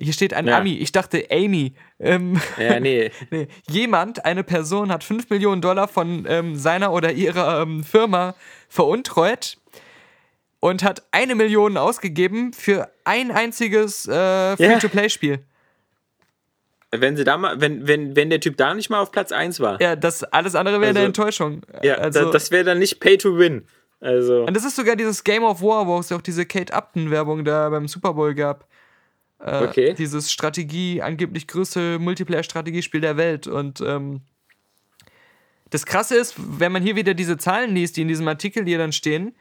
Hier 0.00 0.12
steht 0.12 0.32
ein 0.32 0.46
Ja. 0.46 0.58
Ami. 0.58 0.74
Ich 0.74 0.92
dachte 0.92 1.24
Amy. 1.30 1.74
Ähm, 1.98 2.40
Ja, 2.56 2.78
nee. 2.78 3.10
Nee, 3.30 3.48
jemand, 3.68 4.24
eine 4.24 4.44
Person 4.44 4.92
hat 4.92 5.02
5 5.02 5.28
Millionen 5.30 5.60
Dollar 5.60 5.88
von 5.88 6.24
ähm, 6.28 6.54
seiner 6.56 6.92
oder 6.92 7.12
ihrer 7.12 7.62
ähm, 7.62 7.82
Firma 7.82 8.34
veruntreut 8.68 9.56
und 10.60 10.82
hat 10.84 11.02
eine 11.10 11.34
Million 11.34 11.76
ausgegeben 11.76 12.52
für 12.52 12.90
ein 13.04 13.30
einziges 13.32 14.06
äh, 14.06 14.56
Free-to-Play-Spiel. 14.56 15.40
Wenn 16.90 17.16
sie 17.16 17.24
da 17.24 17.36
mal, 17.36 17.60
wenn, 17.60 17.86
wenn, 17.86 18.16
wenn 18.16 18.30
der 18.30 18.40
Typ 18.40 18.56
da 18.56 18.72
nicht 18.72 18.88
mal 18.88 19.00
auf 19.00 19.12
Platz 19.12 19.30
1 19.30 19.60
war, 19.60 19.80
Ja, 19.80 19.94
das 19.94 20.24
alles 20.24 20.54
andere 20.54 20.80
wäre 20.80 20.90
eine 20.90 21.00
Also- 21.00 21.06
Enttäuschung. 21.06 21.62
ja, 21.82 21.96
also, 21.96 22.24
da, 22.26 22.30
das 22.30 22.50
wäre 22.50 22.64
dann 22.64 22.78
nicht 22.78 22.98
Pay 23.00 23.18
to 23.18 23.36
Win. 23.36 23.66
Also, 24.00 24.44
und 24.44 24.54
das 24.56 24.64
ist 24.64 24.76
sogar 24.76 24.94
dieses 24.96 25.24
Game 25.24 25.42
of 25.42 25.60
War, 25.60 25.86
wo 25.86 25.98
es 25.98 26.12
auch 26.12 26.22
diese 26.22 26.46
Kate 26.46 26.72
Upton-Werbung 26.72 27.44
da 27.44 27.68
beim 27.68 27.88
Super 27.88 28.14
Bowl 28.14 28.34
gab. 28.34 28.66
Äh, 29.44 29.64
Okay. 29.64 29.94
Dieses 29.94 30.30
Strategie, 30.32 31.02
angeblich 31.02 31.46
größte 31.48 31.98
Multiplayer-Strategiespiel 31.98 33.00
der 33.00 33.16
Welt. 33.16 33.46
Und 33.48 33.80
ähm, 33.80 34.20
das 35.70 35.84
Krasse 35.84 36.16
ist, 36.16 36.34
wenn 36.38 36.72
man 36.72 36.82
hier 36.82 36.96
wieder 36.96 37.14
diese 37.14 37.38
Zahlen 37.38 37.74
liest, 37.74 37.96
die 37.96 38.02
in 38.02 38.08
diesem 38.08 38.26
Artikel 38.28 38.64
hier 38.64 38.78
dann 38.78 38.92
stehen, 38.92 39.34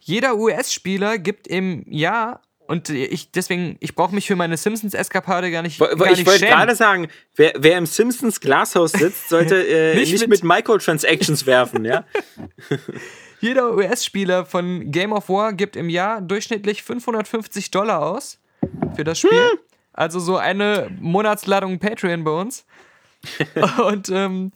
jeder 0.00 0.36
US-Spieler 0.36 1.18
gibt 1.18 1.46
im 1.48 1.84
Jahr, 1.88 2.42
und 2.68 2.90
ich 2.90 3.30
deswegen, 3.32 3.76
ich 3.80 3.94
brauche 3.94 4.14
mich 4.14 4.26
für 4.26 4.36
meine 4.36 4.56
Simpsons-Eskapade 4.56 5.50
gar 5.50 5.62
nicht, 5.62 5.80
Wo- 5.80 5.86
gar 5.86 6.12
ich 6.12 6.24
wollte 6.26 6.46
gerade 6.46 6.74
sagen, 6.74 7.08
wer, 7.34 7.52
wer 7.56 7.78
im 7.78 7.86
Simpsons 7.86 8.40
Glashaus 8.40 8.92
sitzt, 8.92 9.28
sollte 9.30 9.56
äh, 9.66 9.94
Nicht 9.96 10.12
nicht, 10.12 10.20
mit- 10.28 10.42
mit, 10.42 10.44
Microtransactions 10.44 11.46
werfen, 11.46 11.84
ja? 11.84 12.04
Jeder 13.40 13.74
US-Spieler 13.74 14.44
von 14.44 14.90
Game 14.90 15.12
of 15.12 15.28
War 15.28 15.52
gibt 15.52 15.76
im 15.76 15.88
Jahr 15.88 16.20
durchschnittlich 16.20 16.82
550 16.82 17.70
Dollar 17.70 18.02
aus 18.02 18.38
für 18.96 19.04
das 19.04 19.18
Spiel. 19.18 19.30
Hm. 19.50 19.58
Also 19.92 20.20
so 20.20 20.36
eine 20.36 20.90
Monatsladung 21.00 21.78
Patreon 21.78 22.24
bei 22.24 22.30
uns. 22.32 22.64
Und 23.86 24.08
ähm, 24.10 24.52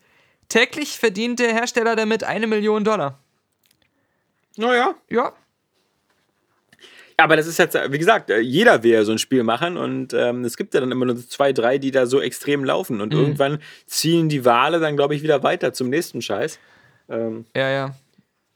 täglich 0.49 0.99
verdient 0.99 1.41
der 1.41 1.53
Hersteller 1.53 1.97
damit 1.97 2.25
eine 2.25 2.47
Million 2.47 2.85
Dollar. 2.85 3.19
Naja. 4.57 4.95
Ja, 5.11 5.33
Aber 7.17 7.37
das 7.37 7.47
ist 7.47 7.59
jetzt, 7.59 7.75
wie 7.89 7.99
gesagt, 7.99 8.31
jeder 8.41 8.83
will 8.83 8.93
ja 8.93 9.05
so 9.05 9.13
ein 9.13 9.19
Spiel 9.19 9.43
machen 9.45 9.77
und 9.77 10.13
ähm, 10.13 10.45
es 10.45 10.57
gibt 10.57 10.75
ja 10.75 10.81
dann 10.81 10.93
immer 10.93 11.07
nur 11.07 11.17
zwei, 11.17 11.53
drei, 11.53 11.79
die 11.79 11.91
da 11.91 12.07
so 12.07 12.21
extrem 12.21 12.65
laufen 12.65 12.97
Mhm. 12.97 13.03
und 13.03 13.15
irgendwann 13.15 13.59
ziehen 13.87 14.29
die 14.29 14.45
Wale 14.45 14.79
dann, 14.81 14.97
glaube 14.97 15.15
ich, 15.15 15.23
wieder 15.23 15.43
weiter 15.43 15.73
zum 15.73 15.89
nächsten 15.89 16.21
Scheiß. 16.23 16.59
Ähm, 17.09 17.47
ja, 17.57 17.69
ja. 17.71 17.95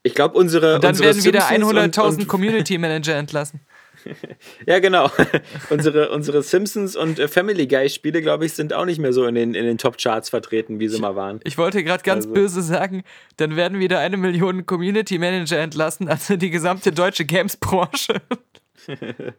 Ich 0.06 0.14
glaube, 0.14 0.36
unsere. 0.38 0.76
Und 0.76 0.84
dann 0.84 0.90
unsere 0.92 1.08
werden 1.08 1.24
wieder 1.24 1.40
Simpsons 1.42 1.70
und- 1.72 1.78
100.000 1.78 2.18
und- 2.22 2.28
Community 2.28 2.78
Manager 2.78 3.14
entlassen. 3.16 3.60
Ja, 4.66 4.78
genau. 4.78 5.10
unsere, 5.70 6.10
unsere 6.10 6.40
Simpsons 6.44 6.94
und 6.94 7.18
äh, 7.18 7.26
Family 7.26 7.66
Guy 7.66 7.88
Spiele, 7.90 8.22
glaube 8.22 8.46
ich, 8.46 8.52
sind 8.52 8.72
auch 8.72 8.84
nicht 8.84 9.00
mehr 9.00 9.12
so 9.12 9.26
in 9.26 9.34
den, 9.34 9.54
in 9.54 9.64
den 9.64 9.78
Top-Charts 9.78 10.30
vertreten, 10.30 10.78
wie 10.78 10.86
sie 10.86 11.00
mal 11.00 11.16
waren. 11.16 11.40
Ich 11.42 11.58
wollte 11.58 11.82
gerade 11.82 12.04
ganz 12.04 12.24
Also- 12.24 12.32
böse 12.34 12.62
sagen, 12.62 13.02
dann 13.36 13.56
werden 13.56 13.80
wieder 13.80 13.98
eine 13.98 14.16
Million 14.16 14.64
Community 14.64 15.18
Manager 15.18 15.58
entlassen, 15.58 16.08
also 16.08 16.36
die 16.36 16.50
gesamte 16.50 16.92
deutsche 16.92 17.24
Games-Branche. 17.24 18.22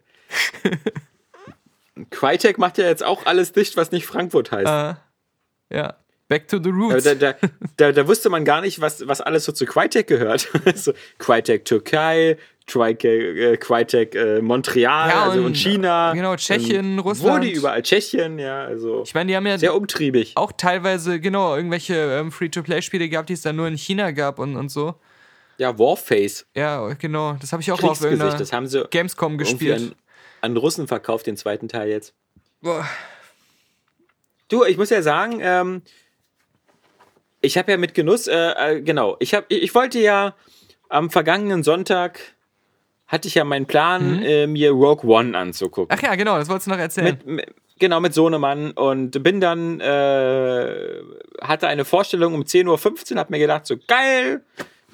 Crytek 2.09 2.57
macht 2.57 2.77
ja 2.77 2.85
jetzt 2.85 3.03
auch 3.05 3.25
alles 3.25 3.53
dicht, 3.53 3.75
was 3.77 3.91
nicht 3.91 4.05
Frankfurt 4.05 4.51
heißt. 4.51 4.67
Äh, 4.67 5.75
ja. 5.75 5.95
Back 6.29 6.47
to 6.49 6.57
the 6.61 6.69
roots. 6.69 7.03
da, 7.05 7.15
da, 7.15 7.35
da, 7.77 7.91
da 7.93 8.07
wusste 8.07 8.29
man 8.29 8.43
gar 8.43 8.59
nicht, 8.61 8.81
was, 8.81 9.07
was 9.07 9.21
alles 9.21 9.45
so 9.45 9.51
zu 9.53 9.65
Crytek 9.65 10.07
gehört. 10.07 10.49
so, 10.75 10.91
Crytek 11.19 11.63
Türkei, 11.63 12.37
Crytek, 12.65 13.05
äh, 13.05 13.55
Crytek 13.57 14.13
äh, 14.13 14.41
Montreal 14.41 15.09
Ja, 15.09 15.23
also 15.23 15.39
und- 15.39 15.45
und 15.45 15.53
China. 15.57 16.11
genau, 16.13 16.35
Tschechien, 16.35 16.99
Russland. 16.99 17.37
Wo 17.37 17.39
die 17.41 17.53
überall? 17.53 17.81
Tschechien, 17.81 18.39
ja, 18.39 18.65
also 18.65 19.03
ich 19.05 19.13
meine, 19.13 19.29
die 19.31 19.37
haben 19.37 19.47
ja 19.47 19.57
sehr 19.57 19.73
umtriebig. 19.73 20.33
auch 20.35 20.51
teilweise, 20.51 21.21
genau, 21.21 21.55
irgendwelche 21.55 21.95
ähm, 21.95 22.31
Free-to-Play-Spiele 22.33 23.07
gehabt, 23.07 23.29
die 23.29 23.33
es 23.33 23.41
dann 23.41 23.55
nur 23.55 23.67
in 23.67 23.77
China 23.77 24.11
gab 24.11 24.39
und, 24.39 24.57
und 24.57 24.67
so. 24.69 24.95
Ja, 25.59 25.79
Warface, 25.79 26.45
Ja, 26.55 26.87
genau. 26.95 27.37
Das 27.39 27.53
habe 27.53 27.61
ich 27.61 27.71
auch 27.71 27.81
auf 27.81 28.01
irgendeiner 28.01 28.35
das 28.37 28.51
haben 28.51 28.67
sie 28.67 28.83
Gamescom 28.91 29.37
gespielt. 29.37 29.77
an, 29.81 29.95
an 30.41 30.57
Russen 30.57 30.87
verkauft, 30.87 31.25
den 31.25 31.37
zweiten 31.37 31.69
Teil 31.69 31.87
jetzt. 31.89 32.13
Boah. 32.61 32.85
Du, 34.49 34.63
ich 34.65 34.77
muss 34.77 34.89
ja 34.89 35.01
sagen, 35.01 35.39
ähm, 35.41 35.81
ich 37.47 37.57
habe 37.57 37.71
ja 37.71 37.77
mit 37.77 37.93
Genuss, 37.93 38.27
äh, 38.27 38.35
äh, 38.35 38.81
genau, 38.81 39.15
ich, 39.19 39.33
hab, 39.33 39.45
ich, 39.49 39.73
wollte 39.73 39.99
ja 39.99 40.35
am 40.89 41.09
vergangenen 41.09 41.63
Sonntag, 41.63 42.19
hatte 43.07 43.27
ich 43.27 43.35
ja 43.35 43.45
meinen 43.45 43.65
Plan, 43.65 44.21
äh, 44.21 44.47
mir 44.47 44.71
Rogue 44.71 45.09
One 45.09 45.35
anzugucken. 45.35 45.97
Ach 45.97 46.03
ja, 46.03 46.15
genau, 46.15 46.37
das 46.37 46.49
wolltest 46.49 46.67
du 46.67 46.71
noch 46.71 46.77
erzählen. 46.77 47.05
mit, 47.05 47.25
mit, 47.25 47.53
genau, 47.79 47.99
mit 48.01 48.13
Sohnemann 48.13 48.71
und 48.71 49.23
bin 49.23 49.39
dann, 49.39 49.79
äh, 49.79 51.01
hatte 51.41 51.67
eine 51.67 51.85
Vorstellung 51.85 52.33
um 52.33 52.41
10.15 52.43 53.13
Uhr, 53.13 53.19
hab 53.19 53.29
mir 53.29 53.39
gedacht, 53.39 53.65
so 53.65 53.75
geil, 53.87 54.43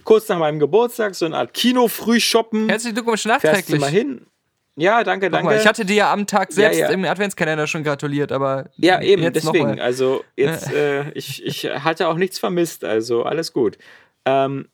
kurz 0.04 0.30
nach 0.30 0.38
meinem 0.38 0.60
Geburtstag, 0.60 1.16
so 1.16 1.26
eine 1.26 1.38
Art 1.38 1.54
Kino-Frühshoppen. 1.54 2.70
Herzlichen 2.70 2.96
Glückwunsch 2.96 3.24
Fährst 3.24 3.44
du 3.44 3.48
nachträglich. 3.48 3.82
mal 3.82 3.90
hin? 3.90 4.28
Ja, 4.76 5.04
danke, 5.04 5.30
danke. 5.30 5.46
mal, 5.46 5.58
ich 5.58 5.68
hatte 5.68 5.86
dir 5.86 5.96
ja 5.96 6.14
am 6.14 6.26
Tag 6.26 6.52
selbst 6.52 6.80
ja. 6.80 6.90
im 6.90 7.06
Adventskalender 7.06 7.68
schon 7.68 7.84
gratuliert, 7.84 8.32
aber 8.32 8.70
Ja, 8.78 9.02
eben, 9.02 9.32
deswegen. 9.32 9.80
Also, 9.80 10.24
jetzt, 10.36 10.72
äh, 10.74 11.12
ich, 11.12 11.46
ich 11.46 11.66
hatte 11.66 12.08
auch 12.08 12.16
nichts 12.16 12.40
vermisst, 12.40 12.84
also 12.84 13.24
alles 13.24 13.54
gut. 13.54 13.78
Ähm, 14.26 14.68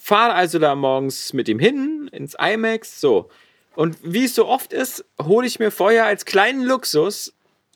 fahre 0.00 0.34
also 0.34 0.58
da 0.58 0.74
morgens 0.74 1.32
mit 1.32 1.48
ihm 1.48 1.58
hin 1.58 2.08
ins 2.12 2.34
IMAX, 2.34 3.00
so. 3.00 3.30
Und 3.76 3.98
wie 4.02 4.24
es 4.24 4.34
so 4.34 4.46
oft 4.46 4.72
ist, 4.72 5.04
hole 5.22 5.46
ich 5.46 5.58
mir 5.58 5.70
vorher 5.70 6.06
als 6.06 6.24
kleinen 6.24 6.62
Luxus 6.62 7.34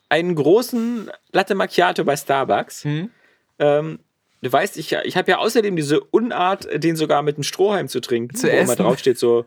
einen 0.08 0.34
großen 0.34 1.10
Latte 1.30 1.54
Macchiato 1.54 2.04
bei 2.04 2.16
Starbucks. 2.16 2.84
Mhm. 2.84 3.10
Ähm, 3.58 3.98
du 4.42 4.52
weißt, 4.52 4.76
ich, 4.76 4.92
ich 4.92 5.16
habe 5.16 5.30
ja 5.30 5.38
außerdem 5.38 5.76
diese 5.76 6.00
Unart, 6.00 6.66
den 6.82 6.96
sogar 6.96 7.22
mit 7.22 7.36
einem 7.36 7.44
Strohhalm 7.44 7.88
zu 7.88 8.00
trinken, 8.00 8.34
Zu 8.34 8.48
wo 8.48 8.50
immer 8.50 8.76
draufsteht 8.76 9.18
so, 9.18 9.44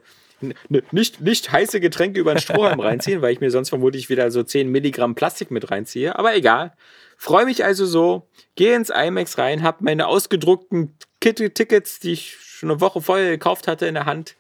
nicht, 0.92 1.22
nicht 1.22 1.52
heiße 1.52 1.80
Getränke 1.80 2.20
über 2.20 2.32
einen 2.32 2.40
Strohhalm 2.40 2.80
reinziehen, 2.82 3.22
weil 3.22 3.34
ich 3.34 3.40
mir 3.40 3.52
sonst 3.52 3.70
vermutlich 3.70 4.10
wieder 4.10 4.30
so 4.32 4.44
10 4.44 4.70
Milligramm 4.70 5.16
Plastik 5.16 5.52
mit 5.52 5.72
reinziehe. 5.72 6.18
Aber 6.18 6.36
egal. 6.36 6.74
Freue 7.18 7.46
mich 7.46 7.64
also 7.64 7.86
so, 7.86 8.28
gehe 8.56 8.76
ins 8.76 8.90
IMAX 8.90 9.38
rein, 9.38 9.64
habe 9.64 9.84
meine 9.84 10.08
ausgedruckten 10.08 10.98
Tickets, 11.22 12.00
die 12.00 12.14
ich 12.14 12.38
schon 12.42 12.72
eine 12.72 12.82
Woche 12.82 13.02
vorher 13.02 13.30
gekauft 13.30 13.68
hatte, 13.68 13.86
in 13.86 13.94
der 13.94 14.06
Hand. 14.06 14.36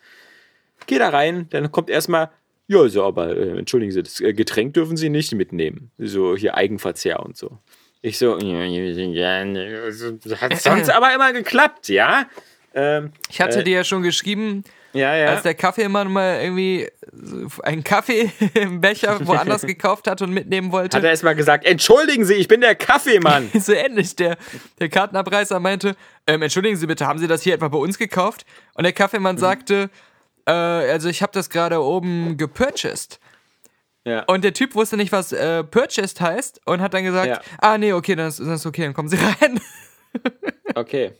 Gehe 0.87 0.99
da 0.99 1.09
rein, 1.09 1.47
dann 1.51 1.71
kommt 1.71 1.89
erstmal, 1.89 2.29
ja, 2.67 2.87
so, 2.87 3.03
aber 3.03 3.35
äh, 3.35 3.57
entschuldigen 3.57 3.91
Sie, 3.91 4.03
das 4.03 4.19
äh, 4.21 4.33
Getränk 4.33 4.73
dürfen 4.73 4.97
Sie 4.97 5.09
nicht 5.09 5.33
mitnehmen. 5.33 5.91
So 5.97 6.35
hier 6.35 6.55
Eigenverzehr 6.55 7.19
und 7.21 7.37
so. 7.37 7.59
Ich 8.01 8.17
so, 8.17 8.33
also, 8.33 10.17
hat 10.41 10.57
sonst 10.61 10.89
aber 10.89 11.13
immer 11.13 11.31
geklappt, 11.33 11.87
ja? 11.89 12.27
Ähm, 12.73 13.11
Ich 13.29 13.39
hatte 13.39 13.59
Äh, 13.59 13.63
dir 13.63 13.77
ja 13.77 13.83
schon 13.83 14.01
geschrieben, 14.01 14.63
ja, 14.93 15.15
ja. 15.15 15.27
als 15.27 15.43
der 15.43 15.53
Kaffeemann 15.55 16.11
mal 16.11 16.39
irgendwie 16.41 16.87
einen 17.63 17.83
Kaffee 17.83 18.31
im 18.53 18.79
Becher 18.81 19.25
woanders 19.27 19.61
gekauft 19.67 20.07
hat 20.07 20.21
und 20.21 20.31
mitnehmen 20.31 20.71
wollte. 20.71 20.97
Hat 20.97 21.03
er 21.03 21.09
erstmal 21.11 21.35
gesagt, 21.35 21.65
entschuldigen 21.65 22.25
Sie, 22.25 22.35
ich 22.35 22.47
bin 22.47 22.61
der 22.61 22.75
Kaffeemann. 22.75 23.49
so 23.59 23.73
ähnlich. 23.73 24.15
Der, 24.15 24.37
der 24.79 24.89
Kartenabreißer 24.89 25.59
meinte, 25.59 25.95
ähm, 26.27 26.41
entschuldigen 26.41 26.75
Sie 26.77 26.87
bitte, 26.87 27.07
haben 27.07 27.19
Sie 27.19 27.27
das 27.27 27.41
hier 27.41 27.53
etwa 27.55 27.67
bei 27.67 27.77
uns 27.77 27.97
gekauft? 27.97 28.45
Und 28.75 28.83
der 28.83 28.91
Mhm. 28.91 28.95
Kaffeemann 28.97 29.37
sagte, 29.37 29.89
äh, 30.45 30.51
also 30.51 31.09
ich 31.09 31.21
habe 31.21 31.31
das 31.33 31.49
gerade 31.49 31.81
oben 31.81 32.37
gepurchased. 32.37 33.19
Ja. 34.05 34.23
Und 34.23 34.43
der 34.43 34.53
Typ 34.53 34.75
wusste 34.75 34.97
nicht, 34.97 35.11
was 35.13 35.31
äh, 35.31 35.63
purchased 35.63 36.19
heißt 36.19 36.61
und 36.65 36.81
hat 36.81 36.93
dann 36.93 37.03
gesagt, 37.05 37.27
Ja. 37.27 37.41
ah 37.59 37.77
nee, 37.77 37.93
okay, 37.93 38.15
dann 38.15 38.27
ist, 38.27 38.39
dann 38.39 38.51
ist 38.51 38.65
okay, 38.65 38.83
dann 38.83 38.93
kommen 38.93 39.07
Sie 39.09 39.15
rein. 39.17 39.59
Okay. 40.75 41.13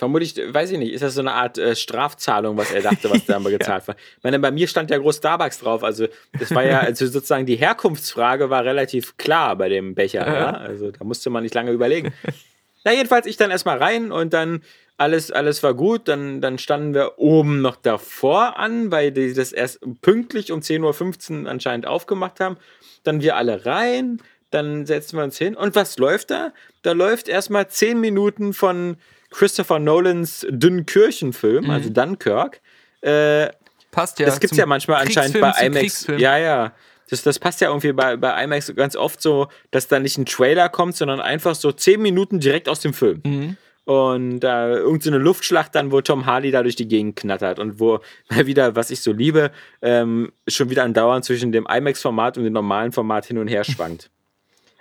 Vermutlich, 0.00 0.34
weiß 0.34 0.70
ich 0.70 0.78
nicht, 0.78 0.94
ist 0.94 1.02
das 1.02 1.12
so 1.12 1.20
eine 1.20 1.34
Art 1.34 1.58
äh, 1.58 1.76
Strafzahlung, 1.76 2.56
was 2.56 2.72
er 2.72 2.80
dachte, 2.80 3.10
was 3.10 3.26
da 3.26 3.38
mal 3.38 3.50
gezahlt 3.50 3.86
war. 3.86 3.96
Ich 4.16 4.24
meine, 4.24 4.38
bei 4.38 4.50
mir 4.50 4.66
stand 4.66 4.88
ja 4.88 4.96
groß 4.96 5.18
Starbucks 5.18 5.58
drauf, 5.58 5.84
also 5.84 6.06
das 6.38 6.54
war 6.54 6.64
ja, 6.64 6.78
also 6.80 7.06
sozusagen 7.06 7.44
die 7.44 7.56
Herkunftsfrage 7.56 8.48
war 8.48 8.64
relativ 8.64 9.18
klar 9.18 9.56
bei 9.56 9.68
dem 9.68 9.94
Becher, 9.94 10.26
ja? 10.26 10.52
also 10.52 10.90
da 10.90 11.04
musste 11.04 11.28
man 11.28 11.42
nicht 11.42 11.54
lange 11.54 11.72
überlegen. 11.72 12.14
Na, 12.84 12.94
jedenfalls 12.94 13.26
ich 13.26 13.36
dann 13.36 13.50
erstmal 13.50 13.76
rein 13.76 14.10
und 14.10 14.32
dann 14.32 14.62
alles, 14.96 15.30
alles 15.30 15.62
war 15.62 15.74
gut, 15.74 16.08
dann, 16.08 16.40
dann 16.40 16.56
standen 16.56 16.94
wir 16.94 17.18
oben 17.18 17.60
noch 17.60 17.76
davor 17.76 18.58
an, 18.58 18.90
weil 18.90 19.12
die 19.12 19.34
das 19.34 19.52
erst 19.52 19.80
pünktlich 20.00 20.50
um 20.50 20.60
10.15 20.60 21.42
Uhr 21.42 21.50
anscheinend 21.50 21.86
aufgemacht 21.86 22.40
haben. 22.40 22.56
Dann 23.04 23.20
wir 23.20 23.36
alle 23.36 23.66
rein, 23.66 24.22
dann 24.50 24.86
setzen 24.86 25.18
wir 25.18 25.24
uns 25.24 25.36
hin. 25.36 25.56
Und 25.56 25.74
was 25.74 25.98
läuft 25.98 26.30
da? 26.30 26.54
Da 26.80 26.92
läuft 26.92 27.28
erstmal 27.28 27.68
10 27.68 28.00
Minuten 28.00 28.54
von 28.54 28.96
Christopher 29.30 29.78
Nolans 29.78 30.46
Dünnkirchen-Film, 30.50 31.70
also 31.70 31.88
Dunkirk. 31.90 32.60
Äh, 33.00 33.48
Passt 33.90 34.18
ja. 34.18 34.26
das 34.26 34.40
gibt's 34.40 34.56
zum 34.56 34.60
ja 34.60 34.66
manchmal 34.66 35.02
anscheinend 35.02 35.40
bei 35.40 35.52
IMAX. 35.66 36.06
Ja, 36.18 36.38
ja. 36.38 36.72
Das, 37.08 37.22
das 37.22 37.40
passt 37.40 37.60
ja 37.60 37.68
irgendwie 37.68 37.92
bei, 37.92 38.16
bei 38.16 38.44
IMAX 38.44 38.72
ganz 38.76 38.94
oft 38.94 39.20
so, 39.20 39.48
dass 39.72 39.88
da 39.88 39.98
nicht 39.98 40.16
ein 40.16 40.26
Trailer 40.26 40.68
kommt, 40.68 40.96
sondern 40.96 41.20
einfach 41.20 41.56
so 41.56 41.72
10 41.72 42.00
Minuten 42.00 42.38
direkt 42.38 42.68
aus 42.68 42.80
dem 42.80 42.94
Film. 42.94 43.20
Mhm. 43.24 43.56
Und 43.84 44.44
äh, 44.44 44.74
irgendeine 44.74 45.18
Luftschlacht 45.18 45.74
dann, 45.74 45.90
wo 45.90 46.00
Tom 46.00 46.26
Hardy 46.26 46.52
da 46.52 46.62
durch 46.62 46.76
die 46.76 46.86
Gegend 46.86 47.16
knattert 47.16 47.58
und 47.58 47.80
wo 47.80 47.98
mal 48.30 48.46
wieder, 48.46 48.76
was 48.76 48.92
ich 48.92 49.00
so 49.00 49.12
liebe, 49.12 49.50
ähm, 49.82 50.30
schon 50.46 50.70
wieder 50.70 50.84
andauernd 50.84 51.24
zwischen 51.24 51.50
dem 51.50 51.66
IMAX-Format 51.66 52.38
und 52.38 52.44
dem 52.44 52.52
normalen 52.52 52.92
Format 52.92 53.26
hin 53.26 53.38
und 53.38 53.48
her 53.48 53.64
schwankt. 53.64 54.10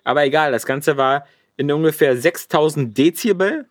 Aber 0.03 0.23
egal, 0.23 0.51
das 0.51 0.67
Ganze 0.67 0.97
war 0.97 1.25
in 1.57 1.71
ungefähr 1.71 2.15
6000 2.15 2.95
Dezibel. 2.95 3.65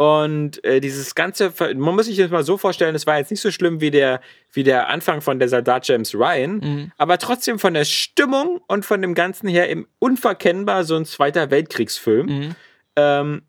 Und 0.00 0.62
äh, 0.64 0.78
dieses 0.80 1.16
ganze, 1.16 1.52
man 1.74 1.96
muss 1.96 2.06
sich 2.06 2.16
das 2.16 2.30
mal 2.30 2.44
so 2.44 2.56
vorstellen, 2.56 2.94
es 2.94 3.04
war 3.08 3.18
jetzt 3.18 3.32
nicht 3.32 3.40
so 3.40 3.50
schlimm 3.50 3.80
wie 3.80 3.90
der, 3.90 4.20
wie 4.52 4.62
der 4.62 4.88
Anfang 4.90 5.20
von 5.22 5.40
der 5.40 5.48
Soldat 5.48 5.88
James 5.88 6.14
Ryan, 6.14 6.92
aber 6.98 7.18
trotzdem 7.18 7.58
von 7.58 7.74
der 7.74 7.84
Stimmung 7.84 8.60
und 8.68 8.86
von 8.86 9.02
dem 9.02 9.14
Ganzen 9.14 9.48
her 9.48 9.68
eben 9.68 9.88
unverkennbar 9.98 10.84
so 10.84 10.94
ein 10.94 11.04
Zweiter 11.04 11.50
Weltkriegsfilm. 11.50 12.54
Ähm, 12.94 13.42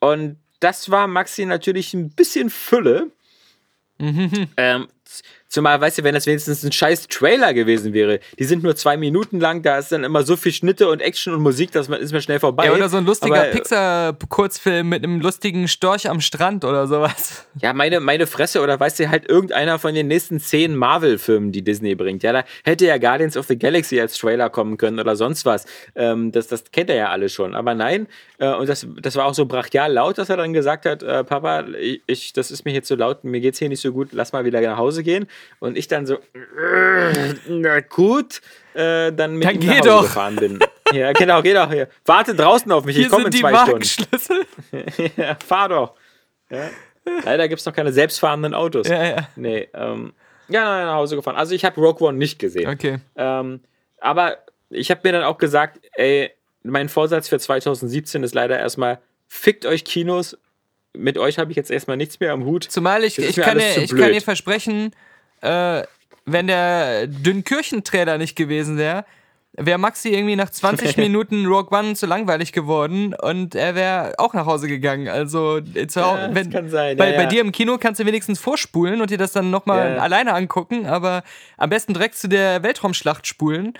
und 0.00 0.38
das 0.60 0.90
war 0.90 1.08
Maxi 1.08 1.44
natürlich 1.44 1.92
ein 1.92 2.08
bisschen 2.08 2.48
Fülle. 2.48 3.08
Ähm, 4.56 4.88
z- 5.01 5.01
zumal, 5.52 5.80
weißt 5.80 5.98
du, 5.98 6.04
wenn 6.04 6.14
das 6.14 6.26
wenigstens 6.26 6.64
ein 6.64 6.72
scheiß 6.72 7.08
Trailer 7.08 7.52
gewesen 7.54 7.92
wäre, 7.92 8.20
die 8.38 8.44
sind 8.44 8.62
nur 8.62 8.74
zwei 8.74 8.96
Minuten 8.96 9.38
lang, 9.38 9.62
da 9.62 9.78
ist 9.78 9.92
dann 9.92 10.02
immer 10.02 10.22
so 10.22 10.36
viel 10.36 10.52
Schnitte 10.52 10.88
und 10.88 11.00
Action 11.00 11.34
und 11.34 11.42
Musik, 11.42 11.70
dass 11.72 11.88
man 11.88 12.00
ist 12.00 12.12
mir 12.12 12.22
schnell 12.22 12.40
vorbei. 12.40 12.66
Ja, 12.66 12.72
oder 12.72 12.88
so 12.88 12.96
ein 12.96 13.04
lustiger 13.04 13.48
äh, 13.48 13.52
Pixar-Kurzfilm 13.52 14.88
mit 14.88 15.04
einem 15.04 15.20
lustigen 15.20 15.68
Storch 15.68 16.08
am 16.08 16.20
Strand 16.20 16.64
oder 16.64 16.86
sowas. 16.86 17.46
Ja, 17.60 17.72
meine, 17.74 18.00
meine 18.00 18.26
Fresse, 18.26 18.62
oder 18.62 18.80
weißt 18.80 19.00
du, 19.00 19.10
halt 19.10 19.28
irgendeiner 19.28 19.78
von 19.78 19.94
den 19.94 20.08
nächsten 20.08 20.40
zehn 20.40 20.74
Marvel-Filmen, 20.74 21.52
die 21.52 21.62
Disney 21.62 21.94
bringt. 21.94 22.22
Ja, 22.22 22.32
da 22.32 22.44
hätte 22.64 22.86
ja 22.86 22.96
Guardians 22.96 23.36
of 23.36 23.46
the 23.46 23.58
Galaxy 23.58 24.00
als 24.00 24.16
Trailer 24.16 24.48
kommen 24.48 24.78
können 24.78 24.98
oder 24.98 25.16
sonst 25.16 25.44
was. 25.44 25.66
Ähm, 25.94 26.32
das, 26.32 26.48
das 26.48 26.64
kennt 26.72 26.88
er 26.88 26.96
ja 26.96 27.08
alle 27.10 27.28
schon. 27.28 27.54
Aber 27.54 27.74
nein, 27.74 28.06
äh, 28.38 28.54
und 28.54 28.68
das, 28.68 28.86
das 29.00 29.16
war 29.16 29.26
auch 29.26 29.34
so 29.34 29.44
brachial 29.44 29.92
laut, 29.92 30.16
dass 30.16 30.30
er 30.30 30.38
dann 30.38 30.54
gesagt 30.54 30.86
hat, 30.86 31.02
äh, 31.02 31.24
Papa, 31.24 31.64
ich, 31.78 32.02
ich, 32.06 32.32
das 32.32 32.50
ist 32.50 32.64
mir 32.64 32.70
hier 32.70 32.82
zu 32.82 32.94
laut, 32.94 33.22
mir 33.24 33.40
geht's 33.40 33.58
hier 33.58 33.68
nicht 33.68 33.80
so 33.80 33.92
gut, 33.92 34.08
lass 34.12 34.32
mal 34.32 34.44
wieder 34.44 34.60
nach 34.62 34.78
Hause 34.78 35.02
gehen. 35.02 35.26
Und 35.60 35.76
ich 35.78 35.88
dann 35.88 36.06
so, 36.06 36.16
äh, 36.16 37.34
na 37.48 37.80
gut, 37.80 38.40
äh, 38.74 39.12
dann 39.12 39.36
mit 39.36 39.46
Dann 39.46 39.60
ihm 39.60 39.66
nach 39.66 39.78
Hause 39.78 39.88
doch. 39.88 40.02
gefahren 40.02 40.36
bin. 40.36 40.58
Ja, 40.92 41.12
genau, 41.12 41.40
geh 41.42 41.54
doch 41.54 41.70
hier. 41.70 41.88
Warte 42.04 42.34
draußen 42.34 42.70
auf 42.70 42.84
mich, 42.84 42.96
Hier 42.96 43.06
ich 43.06 43.10
komme 43.10 43.26
in 43.26 43.32
zwei 43.32 43.80
Stunden. 43.82 44.46
Ja, 45.16 45.36
fahr 45.46 45.68
doch. 45.68 45.94
Ja. 46.50 46.68
Leider 47.24 47.48
gibt 47.48 47.60
es 47.60 47.66
noch 47.66 47.72
keine 47.72 47.92
selbstfahrenden 47.92 48.54
Autos. 48.54 48.88
Ja, 48.88 49.04
ja. 49.04 49.28
Nee, 49.36 49.68
ähm, 49.74 50.12
ja, 50.48 50.64
nein, 50.64 50.86
nach 50.86 50.94
Hause 50.94 51.16
gefahren. 51.16 51.36
Also 51.36 51.54
ich 51.54 51.64
habe 51.64 51.80
Rogue 51.80 52.06
One 52.06 52.18
nicht 52.18 52.38
gesehen. 52.38 52.68
Okay. 52.68 52.98
Ähm, 53.16 53.60
aber 54.00 54.38
ich 54.70 54.90
habe 54.90 55.00
mir 55.04 55.12
dann 55.12 55.24
auch 55.24 55.38
gesagt, 55.38 55.80
ey, 55.94 56.30
mein 56.62 56.88
Vorsatz 56.88 57.28
für 57.28 57.38
2017 57.38 58.22
ist 58.22 58.34
leider 58.34 58.58
erstmal, 58.58 59.00
fickt 59.28 59.66
euch 59.66 59.84
Kinos. 59.84 60.38
Mit 60.94 61.16
euch 61.16 61.38
habe 61.38 61.50
ich 61.50 61.56
jetzt 61.56 61.70
erstmal 61.70 61.96
nichts 61.96 62.20
mehr 62.20 62.32
am 62.32 62.44
Hut. 62.44 62.64
Zumal 62.64 63.02
ich, 63.04 63.18
ich, 63.18 63.36
kann, 63.36 63.58
dir, 63.58 63.78
ich 63.78 63.96
kann 63.96 64.12
dir 64.12 64.20
versprechen, 64.20 64.94
äh, 65.42 65.82
wenn 66.24 66.46
der 66.46 67.06
Dünnkirchen-Trailer 67.08 68.18
nicht 68.18 68.36
gewesen 68.36 68.78
wäre, 68.78 69.04
wäre 69.54 69.76
Maxi 69.78 70.08
irgendwie 70.10 70.36
nach 70.36 70.48
20 70.50 70.96
Minuten 70.96 71.44
Rogue 71.46 71.76
One 71.78 71.94
zu 71.94 72.06
langweilig 72.06 72.52
geworden 72.52 73.12
und 73.14 73.54
er 73.54 73.74
wäre 73.74 74.14
auch 74.18 74.32
nach 74.32 74.46
Hause 74.46 74.66
gegangen. 74.68 75.08
Also, 75.08 75.60
zu, 75.60 76.00
Ja, 76.00 76.30
wenn, 76.32 76.50
kann 76.50 76.70
sein, 76.70 76.96
Bei, 76.96 77.10
ja, 77.10 77.16
bei 77.16 77.22
ja. 77.24 77.28
dir 77.28 77.40
im 77.42 77.52
Kino 77.52 77.76
kannst 77.78 78.00
du 78.00 78.06
wenigstens 78.06 78.38
vorspulen 78.38 79.00
und 79.02 79.10
dir 79.10 79.18
das 79.18 79.32
dann 79.32 79.50
nochmal 79.50 79.96
Ja. 79.96 80.02
alleine 80.02 80.32
angucken, 80.32 80.86
aber 80.86 81.22
am 81.58 81.68
besten 81.70 81.92
direkt 81.92 82.16
zu 82.16 82.28
der 82.28 82.62
Weltraumschlacht 82.62 83.26
spulen. 83.26 83.74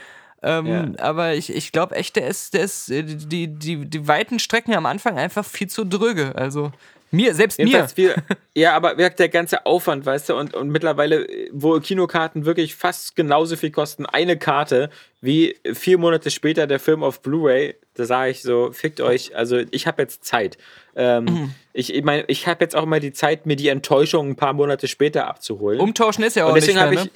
Ähm, 0.44 0.96
Aber 0.98 1.34
ich, 1.34 1.54
ich 1.54 1.70
glaube 1.70 1.94
echt, 1.94 2.16
der 2.16 2.26
ist, 2.26 2.54
der 2.54 2.62
ist 2.62 2.90
äh, 2.90 3.04
die, 3.04 3.46
die, 3.46 3.86
die 3.88 4.08
weiten 4.08 4.40
Strecken 4.40 4.74
am 4.74 4.86
Anfang 4.86 5.16
einfach 5.16 5.44
viel 5.44 5.68
zu 5.68 5.84
dröge. 5.84 6.32
Also 6.34 6.72
mir, 7.12 7.34
selbst 7.34 7.58
mir. 7.58 7.88
Viel, 7.88 8.14
ja, 8.54 8.74
aber 8.74 8.98
wirkt 8.98 9.18
der 9.18 9.28
ganze 9.28 9.66
Aufwand, 9.66 10.04
weißt 10.04 10.30
du, 10.30 10.36
und, 10.36 10.54
und 10.54 10.70
mittlerweile, 10.70 11.26
wo 11.52 11.78
Kinokarten 11.78 12.44
wirklich 12.44 12.74
fast 12.74 13.14
genauso 13.14 13.56
viel 13.56 13.70
kosten, 13.70 14.06
eine 14.06 14.36
Karte, 14.36 14.90
wie 15.20 15.56
vier 15.72 15.98
Monate 15.98 16.30
später 16.30 16.66
der 16.66 16.80
Film 16.80 17.02
auf 17.02 17.20
Blu-ray, 17.22 17.76
da 17.94 18.06
sage 18.06 18.30
ich 18.30 18.42
so, 18.42 18.72
fickt 18.72 19.00
euch, 19.00 19.36
also 19.36 19.60
ich 19.70 19.86
habe 19.86 20.02
jetzt 20.02 20.24
Zeit. 20.24 20.58
Ähm, 20.96 21.24
Mhm. 21.24 21.54
Ich, 21.74 21.94
ich 21.94 22.04
meine, 22.04 22.24
ich 22.26 22.46
habe 22.46 22.62
jetzt 22.62 22.76
auch 22.76 22.84
mal 22.84 23.00
die 23.00 23.12
Zeit, 23.12 23.46
mir 23.46 23.56
die 23.56 23.68
Enttäuschung 23.68 24.30
ein 24.30 24.36
paar 24.36 24.52
Monate 24.52 24.88
später 24.88 25.26
abzuholen. 25.26 25.80
Umtauschen 25.80 26.22
ist 26.22 26.36
ja 26.36 26.44
auch 26.44 26.48
und 26.48 26.56
deswegen 26.56 26.78
nicht 26.78 26.90
mehr, 26.90 26.98
ich, 26.98 27.04
ne? 27.06 27.10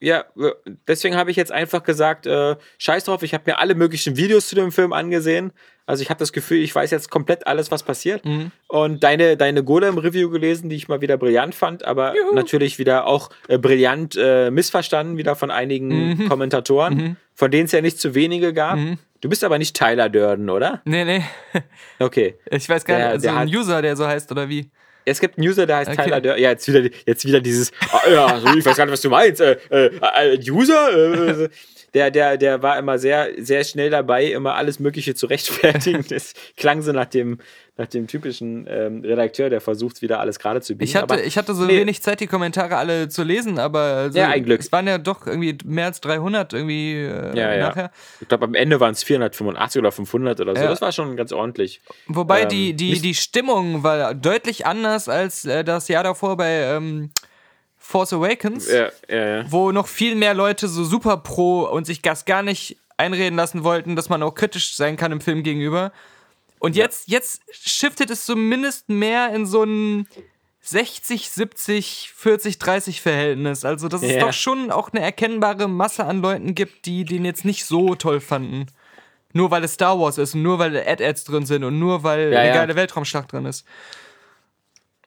Ja, 0.00 0.24
deswegen 0.88 1.16
habe 1.16 1.30
ich 1.30 1.36
jetzt 1.36 1.52
einfach 1.52 1.82
gesagt, 1.82 2.26
äh, 2.26 2.56
scheiß 2.78 3.04
drauf, 3.04 3.22
ich 3.22 3.32
habe 3.34 3.44
mir 3.46 3.58
alle 3.58 3.74
möglichen 3.74 4.16
Videos 4.16 4.48
zu 4.48 4.54
dem 4.54 4.70
Film 4.72 4.92
angesehen. 4.92 5.52
Also 5.86 6.02
ich 6.02 6.08
habe 6.10 6.18
das 6.18 6.32
Gefühl, 6.32 6.58
ich 6.62 6.74
weiß 6.74 6.90
jetzt 6.90 7.10
komplett 7.10 7.46
alles, 7.46 7.70
was 7.70 7.82
passiert. 7.82 8.24
Mhm. 8.24 8.50
Und 8.68 9.04
deine, 9.04 9.36
deine 9.36 9.62
Golem-Review 9.62 10.30
gelesen, 10.30 10.68
die 10.70 10.76
ich 10.76 10.88
mal 10.88 11.00
wieder 11.02 11.16
brillant 11.18 11.54
fand, 11.54 11.84
aber 11.84 12.14
natürlich 12.32 12.78
wieder 12.78 13.06
auch 13.06 13.30
äh, 13.48 13.58
brillant 13.58 14.16
äh, 14.18 14.50
missverstanden, 14.50 15.16
wieder 15.18 15.36
von 15.36 15.50
einigen 15.50 16.14
Mhm. 16.16 16.28
Kommentatoren, 16.28 17.16
von 17.34 17.50
denen 17.50 17.66
es 17.66 17.72
ja 17.72 17.80
nicht 17.82 17.98
zu 17.98 18.14
wenige 18.14 18.52
gab. 18.54 18.78
Du 19.20 19.28
bist 19.28 19.44
aber 19.44 19.58
nicht 19.58 19.76
Tyler 19.76 20.08
Durden, 20.10 20.50
oder? 20.50 20.82
Nee, 20.84 21.04
nee. 21.04 21.22
Okay. 21.98 22.34
Ich 22.50 22.68
weiß 22.68 22.84
gar 22.84 22.96
Der- 22.98 23.06
nicht, 23.06 23.12
also 23.14 23.22
der 23.28 23.36
ein 23.36 23.48
hat- 23.48 23.54
User, 23.56 23.82
der 23.82 23.96
so 23.96 24.06
heißt, 24.06 24.30
oder 24.32 24.48
wie? 24.48 24.70
Es 25.04 25.20
gibt 25.20 25.38
einen 25.38 25.46
User, 25.46 25.66
der 25.66 25.76
heißt 25.78 25.90
Okay. 25.90 26.04
Tyler 26.04 26.20
Durden. 26.20 26.42
Ja, 26.42 26.50
jetzt 26.50 26.66
wieder, 26.66 26.88
jetzt 27.06 27.24
wieder 27.24 27.40
dieses, 27.40 27.72
ah, 27.92 28.10
ja, 28.10 28.40
so, 28.40 28.48
ich 28.56 28.64
weiß 28.64 28.76
gar 28.76 28.86
nicht, 28.86 28.92
was 28.92 29.00
du 29.02 29.10
meinst. 29.10 29.40
Äh, 29.40 29.58
äh, 29.70 29.90
äh, 30.34 30.50
User? 30.50 31.42
Äh, 31.44 31.48
der, 31.94 32.10
der, 32.10 32.36
der 32.36 32.62
war 32.62 32.76
immer 32.78 32.98
sehr, 32.98 33.30
sehr 33.38 33.62
schnell 33.62 33.88
dabei, 33.88 34.24
immer 34.26 34.56
alles 34.56 34.80
Mögliche 34.80 35.14
zu 35.14 35.26
rechtfertigen. 35.26 36.04
Das 36.08 36.34
klang 36.56 36.82
so 36.82 36.92
nach 36.92 37.06
dem, 37.06 37.38
nach 37.76 37.86
dem 37.86 38.06
typischen 38.06 38.66
ähm, 38.68 39.00
Redakteur, 39.00 39.50
der 39.50 39.60
versucht, 39.60 40.00
wieder 40.00 40.20
alles 40.20 40.38
gerade 40.38 40.60
zu 40.60 40.74
biegen. 40.74 40.84
Ich 40.84 40.94
hatte, 40.94 41.14
aber, 41.14 41.24
ich 41.24 41.36
hatte 41.36 41.54
so 41.54 41.64
nee. 41.64 41.78
wenig 41.78 42.02
Zeit, 42.02 42.20
die 42.20 42.28
Kommentare 42.28 42.76
alle 42.76 43.08
zu 43.08 43.24
lesen, 43.24 43.58
aber 43.58 43.80
also, 43.80 44.18
Ja, 44.18 44.28
ein 44.28 44.44
Glück. 44.44 44.60
es 44.60 44.70
waren 44.70 44.86
ja 44.86 44.98
doch 44.98 45.26
irgendwie 45.26 45.58
mehr 45.64 45.86
als 45.86 46.00
300 46.00 46.52
irgendwie 46.52 46.92
äh, 46.92 47.36
ja, 47.36 47.52
ja. 47.52 47.68
nachher. 47.68 47.90
Ich 48.20 48.28
glaube, 48.28 48.44
am 48.44 48.54
Ende 48.54 48.78
waren 48.78 48.92
es 48.92 49.02
485 49.02 49.80
oder 49.80 49.90
500 49.90 50.40
oder 50.40 50.54
so. 50.54 50.62
Ja. 50.62 50.68
Das 50.68 50.82
war 50.82 50.92
schon 50.92 51.16
ganz 51.16 51.32
ordentlich. 51.32 51.80
Wobei 52.06 52.42
Ähm, 52.42 52.48
die, 52.48 52.74
die, 52.74 53.00
die 53.00 53.14
Stimmung 53.14 53.82
war 53.82 54.14
deutlich 54.14 54.66
anders 54.66 55.08
als 55.08 55.44
äh, 55.44 55.64
das 55.64 55.88
Jahr 55.88 56.04
davor 56.04 56.36
bei 56.36 56.52
ähm, 56.52 57.10
Force 57.76 58.12
Awakens, 58.12 58.70
Ja, 58.70 58.88
ja, 59.08 59.26
ja. 59.38 59.44
wo 59.50 59.72
noch 59.72 59.88
viel 59.88 60.14
mehr 60.14 60.32
Leute 60.34 60.68
so 60.68 60.84
super 60.84 61.16
pro 61.16 61.64
und 61.64 61.86
sich 61.86 62.02
das 62.02 62.24
gar 62.24 62.42
nicht 62.44 62.78
einreden 62.96 63.36
lassen 63.36 63.64
wollten, 63.64 63.96
dass 63.96 64.08
man 64.08 64.22
auch 64.22 64.34
kritisch 64.34 64.76
sein 64.76 64.96
kann 64.96 65.10
im 65.10 65.20
Film 65.20 65.42
gegenüber. 65.42 65.92
Und 66.64 66.76
jetzt, 66.76 67.08
jetzt 67.08 67.42
shiftet 67.52 68.10
es 68.10 68.24
zumindest 68.24 68.88
mehr 68.88 69.32
in 69.34 69.46
so 69.46 69.62
ein 69.64 70.06
60, 70.60 71.28
70, 71.30 72.12
40, 72.16 72.58
30 72.58 73.00
Verhältnis. 73.02 73.64
Also, 73.64 73.88
dass 73.88 74.02
es 74.02 74.12
Ja. 74.12 74.20
doch 74.20 74.32
schon 74.32 74.70
auch 74.70 74.90
eine 74.92 75.02
erkennbare 75.02 75.68
Masse 75.68 76.04
an 76.04 76.22
Leuten 76.22 76.54
gibt, 76.54 76.86
die 76.86 77.04
den 77.04 77.24
jetzt 77.24 77.44
nicht 77.44 77.66
so 77.66 77.94
toll 77.94 78.20
fanden. 78.20 78.66
Nur 79.34 79.50
weil 79.50 79.62
es 79.64 79.74
Star 79.74 79.98
Wars 79.98 80.16
ist 80.16 80.34
und 80.34 80.42
nur 80.42 80.58
weil 80.58 80.76
Ad-Ads 80.76 81.24
drin 81.24 81.44
sind 81.44 81.64
und 81.64 81.78
nur 81.78 82.02
weil 82.02 82.32
Ja, 82.32 82.38
eine 82.40 82.48
ja. 82.48 82.54
geile 82.54 82.76
Weltraumschlacht 82.76 83.32
drin 83.32 83.44
ist. 83.46 83.66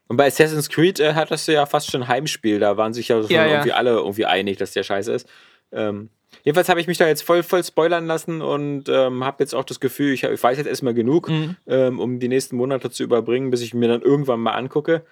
Und 0.09 0.17
bei 0.17 0.27
Assassin's 0.27 0.69
Creed 0.69 0.99
äh, 0.99 1.13
hattest 1.15 1.47
du 1.47 1.53
ja 1.53 1.65
fast 1.65 1.89
schon 1.91 2.07
Heimspiel. 2.07 2.59
Da 2.59 2.77
waren 2.77 2.93
sich 2.93 3.07
ja, 3.07 3.21
schon 3.21 3.31
Ja, 3.31 3.45
ja. 3.45 3.51
irgendwie 3.53 3.71
alle 3.73 3.91
irgendwie 3.91 4.25
einig, 4.25 4.57
dass 4.57 4.71
der 4.73 4.83
scheiße 4.83 5.11
ist. 5.11 5.27
Ähm, 5.71 6.09
jedenfalls 6.43 6.69
habe 6.69 6.79
ich 6.81 6.87
mich 6.87 6.97
da 6.97 7.07
jetzt 7.07 7.23
voll, 7.23 7.43
voll 7.43 7.63
spoilern 7.63 8.05
lassen 8.07 8.41
und 8.41 8.89
ähm, 8.89 9.23
habe 9.23 9.43
jetzt 9.43 9.53
auch 9.55 9.63
das 9.63 9.79
Gefühl, 9.79 10.13
ich, 10.13 10.23
ich 10.23 10.43
weiß 10.43 10.57
jetzt 10.57 10.67
erstmal 10.67 10.93
genug, 10.93 11.29
Mhm. 11.29 11.55
ähm, 11.67 11.99
um 11.99 12.19
die 12.19 12.27
nächsten 12.27 12.55
Monate 12.55 12.89
zu 12.91 13.03
überbringen, 13.03 13.49
bis 13.51 13.61
ich 13.61 13.73
mir 13.73 13.87
dann 13.87 14.01
irgendwann 14.01 14.39
mal 14.39 14.51
angucke. 14.53 15.03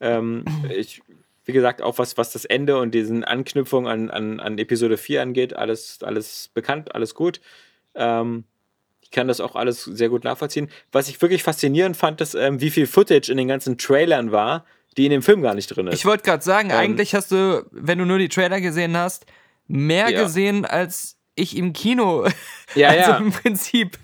Ähm, 0.00 0.44
ich, 0.76 1.02
wie 1.44 1.52
gesagt, 1.52 1.82
auch 1.82 1.98
was, 1.98 2.16
was 2.16 2.32
das 2.32 2.44
Ende 2.44 2.78
und 2.78 2.92
diesen 2.94 3.24
Anknüpfung 3.24 3.88
an, 3.88 4.10
an, 4.10 4.40
an 4.40 4.58
Episode 4.58 4.96
4 4.96 5.22
angeht, 5.22 5.56
alles, 5.56 5.98
alles 6.02 6.50
bekannt, 6.54 6.94
alles 6.94 7.14
gut. 7.14 7.40
Ähm, 7.94 8.44
ich 9.02 9.10
kann 9.10 9.26
das 9.26 9.40
auch 9.40 9.56
alles 9.56 9.82
sehr 9.84 10.08
gut 10.08 10.22
nachvollziehen. 10.22 10.70
Was 10.92 11.08
ich 11.08 11.20
wirklich 11.20 11.42
faszinierend 11.42 11.96
fand, 11.96 12.20
ist, 12.20 12.34
ähm, 12.34 12.60
wie 12.60 12.70
viel 12.70 12.86
Footage 12.86 13.28
in 13.30 13.36
den 13.38 13.48
ganzen 13.48 13.76
Trailern 13.76 14.30
war, 14.30 14.64
die 14.96 15.04
in 15.06 15.10
dem 15.10 15.22
Film 15.22 15.42
gar 15.42 15.54
nicht 15.54 15.66
drin 15.68 15.88
ist. 15.88 15.94
Ich 15.96 16.04
wollte 16.04 16.22
gerade 16.22 16.42
sagen, 16.44 16.70
Ähm, 16.70 16.76
eigentlich 16.76 17.14
hast 17.14 17.32
du, 17.32 17.66
wenn 17.72 17.98
du 17.98 18.04
nur 18.04 18.18
die 18.18 18.28
Trailer 18.28 18.60
gesehen 18.60 18.96
hast, 18.96 19.26
mehr 19.70 20.10
Ja. 20.10 20.22
gesehen 20.24 20.64
als 20.64 21.16
ich 21.34 21.56
im 21.56 21.72
Kino. 21.72 22.26
Ja, 22.76 22.90
also 22.90 23.10
ja. 23.10 23.16
im 23.16 23.32
Prinzip. 23.32 23.98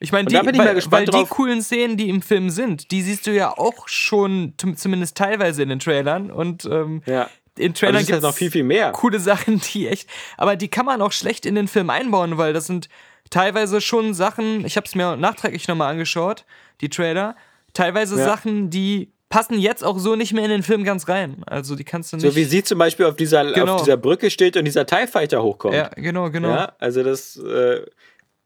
Ich 0.00 0.12
meine, 0.12 0.28
die, 0.28 0.34
ich 0.36 0.42
weil, 0.58 0.82
weil 0.90 1.06
die 1.06 1.24
coolen 1.30 1.62
Szenen, 1.62 1.96
die 1.96 2.10
im 2.10 2.20
Film 2.20 2.50
sind, 2.50 2.90
die 2.90 3.00
siehst 3.00 3.26
du 3.26 3.30
ja 3.32 3.56
auch 3.56 3.88
schon 3.88 4.52
zum- 4.58 4.76
zumindest 4.76 5.16
teilweise 5.16 5.62
in 5.62 5.70
den 5.70 5.78
Trailern. 5.78 6.30
Und 6.30 6.66
ähm, 6.66 7.02
ja. 7.06 7.30
in 7.56 7.72
Trailern 7.72 8.00
gibt 8.00 8.12
halt 8.12 8.22
noch 8.22 8.34
viel, 8.34 8.50
viel 8.50 8.64
mehr. 8.64 8.92
coole 8.92 9.18
Sachen, 9.18 9.60
die 9.72 9.88
echt. 9.88 10.10
Aber 10.36 10.56
die 10.56 10.68
kann 10.68 10.84
man 10.84 11.00
auch 11.00 11.12
schlecht 11.12 11.46
in 11.46 11.54
den 11.54 11.68
Film 11.68 11.88
einbauen, 11.88 12.36
weil 12.36 12.52
das 12.52 12.66
sind 12.66 12.90
teilweise 13.30 13.80
schon 13.80 14.12
Sachen. 14.12 14.66
Ich 14.66 14.76
habe 14.76 14.86
es 14.86 14.94
mir 14.94 15.16
nachträglich 15.16 15.68
nochmal 15.68 15.90
angeschaut, 15.92 16.44
die 16.82 16.90
Trailer. 16.90 17.34
Teilweise 17.72 18.18
Ja. 18.18 18.24
Sachen, 18.26 18.68
die 18.68 19.10
passen 19.28 19.58
jetzt 19.58 19.82
auch 19.82 19.98
so 19.98 20.14
nicht 20.16 20.32
mehr 20.32 20.44
in 20.44 20.50
den 20.50 20.62
Film 20.62 20.84
ganz 20.84 21.08
rein. 21.08 21.42
Also 21.46 21.74
die 21.76 21.84
kannst 21.84 22.12
du 22.12 22.16
nicht. 22.16 22.24
So 22.26 22.36
wie 22.36 22.44
sie 22.44 22.62
zum 22.62 22.78
Beispiel 22.78 23.06
auf 23.06 23.16
dieser, 23.16 23.52
Genau. 23.52 23.74
auf 23.76 23.82
dieser 23.82 23.96
Brücke 23.96 24.30
steht 24.30 24.56
und 24.56 24.64
dieser 24.64 24.86
TIE 24.86 25.06
Fighter 25.06 25.42
hochkommt. 25.42 25.74
ja, 25.74 25.88
genau, 25.96 26.30
genau. 26.30 26.48
Ja, 26.50 26.72
also 26.78 27.02
das, 27.02 27.36
äh, 27.36 27.84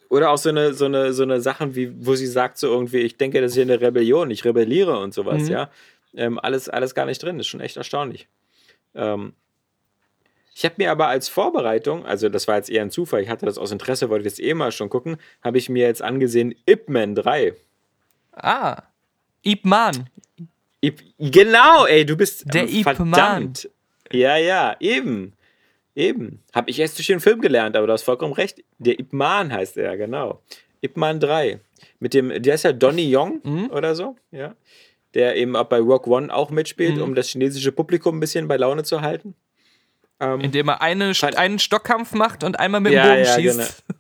oder 0.09 0.31
auch 0.31 0.39
so 0.39 0.49
eine, 0.49 0.73
so 0.73 0.87
eine, 0.87 1.13
so 1.13 1.23
eine 1.25 1.41
Sachen, 1.43 1.75
wie, 1.75 1.93
wo 2.07 2.15
sie 2.15 2.27
sagt 2.27 2.57
so 2.57 2.69
irgendwie, 2.69 2.99
ich 3.01 3.19
denke, 3.19 3.41
das 3.43 3.51
ist 3.51 3.55
hier 3.57 3.65
eine 3.65 3.81
Rebellion, 3.81 4.31
ich 4.31 4.45
rebelliere 4.45 4.99
und 4.99 5.13
sowas, 5.13 5.43
Mhm. 5.43 5.49
ja. 5.51 5.71
Ähm, 6.15 6.39
alles, 6.39 6.71
alles 6.71 6.95
gar 6.95 7.05
nicht 7.05 7.23
drin, 7.23 7.39
ist 7.39 7.49
schon 7.49 7.61
echt 7.61 7.77
erstaunlich. 7.77 8.27
Ähm, 8.95 9.35
ich 10.55 10.65
habe 10.65 10.77
mir 10.79 10.91
aber 10.91 11.09
als 11.09 11.29
Vorbereitung, 11.29 12.07
also 12.07 12.31
das 12.31 12.49
war 12.49 12.57
jetzt 12.57 12.71
eher 12.71 12.81
ein 12.83 12.91
Zufall, 12.91 13.21
ich 13.21 13.29
hatte 13.29 13.45
das 13.45 13.59
aus 13.59 13.71
Interesse, 13.71 14.09
wollte 14.09 14.25
das 14.25 14.39
eh 14.39 14.55
mal 14.55 14.73
schon 14.73 14.89
gucken, 14.89 15.19
habe 15.43 15.59
ich 15.59 15.69
mir 15.69 15.87
jetzt 15.87 16.01
angesehen 16.03 16.55
Ip 16.67 16.89
Man 16.89 17.15
3. 17.15 17.55
Ah. 18.33 18.83
Ip 19.45 19.65
Man. 19.67 20.09
Genau, 21.19 21.87
ey, 21.87 22.07
du 22.07 22.17
bist 22.17 22.45
Der 22.55 22.69
ähm, 22.69 22.83
verdammt. 22.83 23.69
Ja, 24.13 24.37
ja, 24.37 24.77
eben. 24.81 25.33
Eben. 25.95 26.43
Habe 26.55 26.71
ich 26.71 26.79
erst 26.79 26.97
durch 26.99 27.09
den 27.09 27.21
Film 27.21 27.41
gelernt, 27.41 27.77
aber 27.77 27.87
du 27.89 27.93
hast 27.93 28.05
vollkommen 28.05 28.33
recht. 28.33 28.63
Der 28.79 28.99
Ip 29.01 29.13
Man 29.13 29.53
heißt 29.53 29.77
er, 29.77 29.97
genau. 29.97 30.43
Ip 30.81 30.97
Man 30.97 31.19
3. 31.19 31.59
Mit 31.99 32.15
dem, 32.15 32.41
der 32.43 32.55
ist 32.55 32.63
ja 32.63 32.73
Donny 32.73 33.11
Yong 33.11 33.41
Mhm. 33.43 33.71
oder 33.71 33.95
so, 33.97 34.15
ja. 34.31 34.55
Der 35.15 35.37
eben 35.37 35.57
auch 35.57 35.65
bei 35.65 35.79
Rock 35.81 36.07
One 36.07 36.33
auch 36.33 36.51
mitspielt, 36.51 36.97
Mhm. 36.97 37.03
um 37.03 37.15
das 37.17 37.29
chinesische 37.31 37.73
Publikum 37.73 38.17
ein 38.17 38.21
bisschen 38.21 38.47
bei 38.47 38.57
Laune 38.57 38.85
zu 38.85 39.01
halten. 39.01 39.35
Ähm, 40.21 40.41
Indem 40.41 40.69
er 40.69 40.81
eine, 40.83 41.13
einen 41.37 41.59
Stockkampf 41.59 42.13
macht 42.13 42.45
und 42.45 42.59
einmal 42.61 42.81
mit 42.81 42.93
dem 42.93 42.97
Ja, 42.97 43.09
Bogen 43.15 43.25
ja, 43.25 43.35
schießt. 43.35 43.85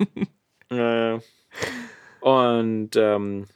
Äh, 0.70 1.18
und 2.20 2.90
ähm, 2.94 3.46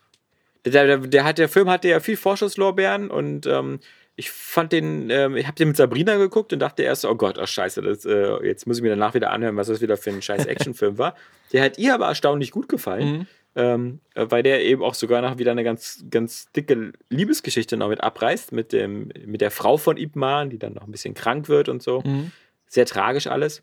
der, 0.64 0.86
der, 0.86 0.98
der, 0.98 1.24
hat, 1.24 1.38
der 1.38 1.48
Film 1.48 1.68
hatte 1.70 1.88
ja 1.88 2.00
viel 2.00 2.16
Vorschusslorbeeren 2.16 3.10
und 3.10 3.46
ähm, 3.46 3.80
ich 4.14 4.30
fand 4.30 4.72
den, 4.72 5.08
ähm, 5.10 5.36
ich 5.36 5.46
habe 5.46 5.56
den 5.56 5.68
mit 5.68 5.76
Sabrina 5.76 6.16
geguckt 6.16 6.52
und 6.52 6.58
dachte 6.58 6.82
erst, 6.82 7.04
oh 7.04 7.14
Gott, 7.14 7.38
oh 7.40 7.46
Scheiße, 7.46 7.80
das, 7.80 8.04
äh, 8.04 8.46
jetzt 8.46 8.66
muss 8.66 8.76
ich 8.76 8.82
mir 8.82 8.90
danach 8.90 9.14
wieder 9.14 9.30
anhören, 9.30 9.56
was 9.56 9.68
das 9.68 9.80
wieder 9.80 9.96
für 9.96 10.10
ein 10.10 10.20
scheiß 10.22 10.44
Actionfilm 10.46 10.98
war. 10.98 11.16
Der 11.52 11.64
hat 11.64 11.78
ihr 11.78 11.94
aber 11.94 12.06
erstaunlich 12.06 12.50
gut 12.50 12.68
gefallen, 12.68 13.08
Mhm. 13.10 13.26
ähm, 13.56 14.00
äh, 14.14 14.26
weil 14.28 14.42
der 14.42 14.62
eben 14.64 14.82
auch 14.82 14.94
sogar 14.94 15.22
noch 15.22 15.38
wieder 15.38 15.50
eine 15.50 15.64
ganz, 15.64 16.04
ganz 16.10 16.52
dicke 16.52 16.92
Liebesgeschichte 17.08 17.76
noch 17.78 17.88
mit 17.88 18.02
abreißt, 18.02 18.52
mit, 18.52 18.72
dem, 18.72 19.10
mit 19.24 19.40
der 19.40 19.50
Frau 19.50 19.78
von 19.78 19.96
Ip 19.96 20.14
Man, 20.14 20.50
die 20.50 20.58
dann 20.58 20.74
noch 20.74 20.84
ein 20.84 20.92
bisschen 20.92 21.14
krank 21.14 21.48
wird 21.48 21.68
und 21.70 21.82
so. 21.82 22.02
Mhm. 22.04 22.32
Sehr 22.68 22.84
tragisch 22.86 23.26
alles. 23.26 23.62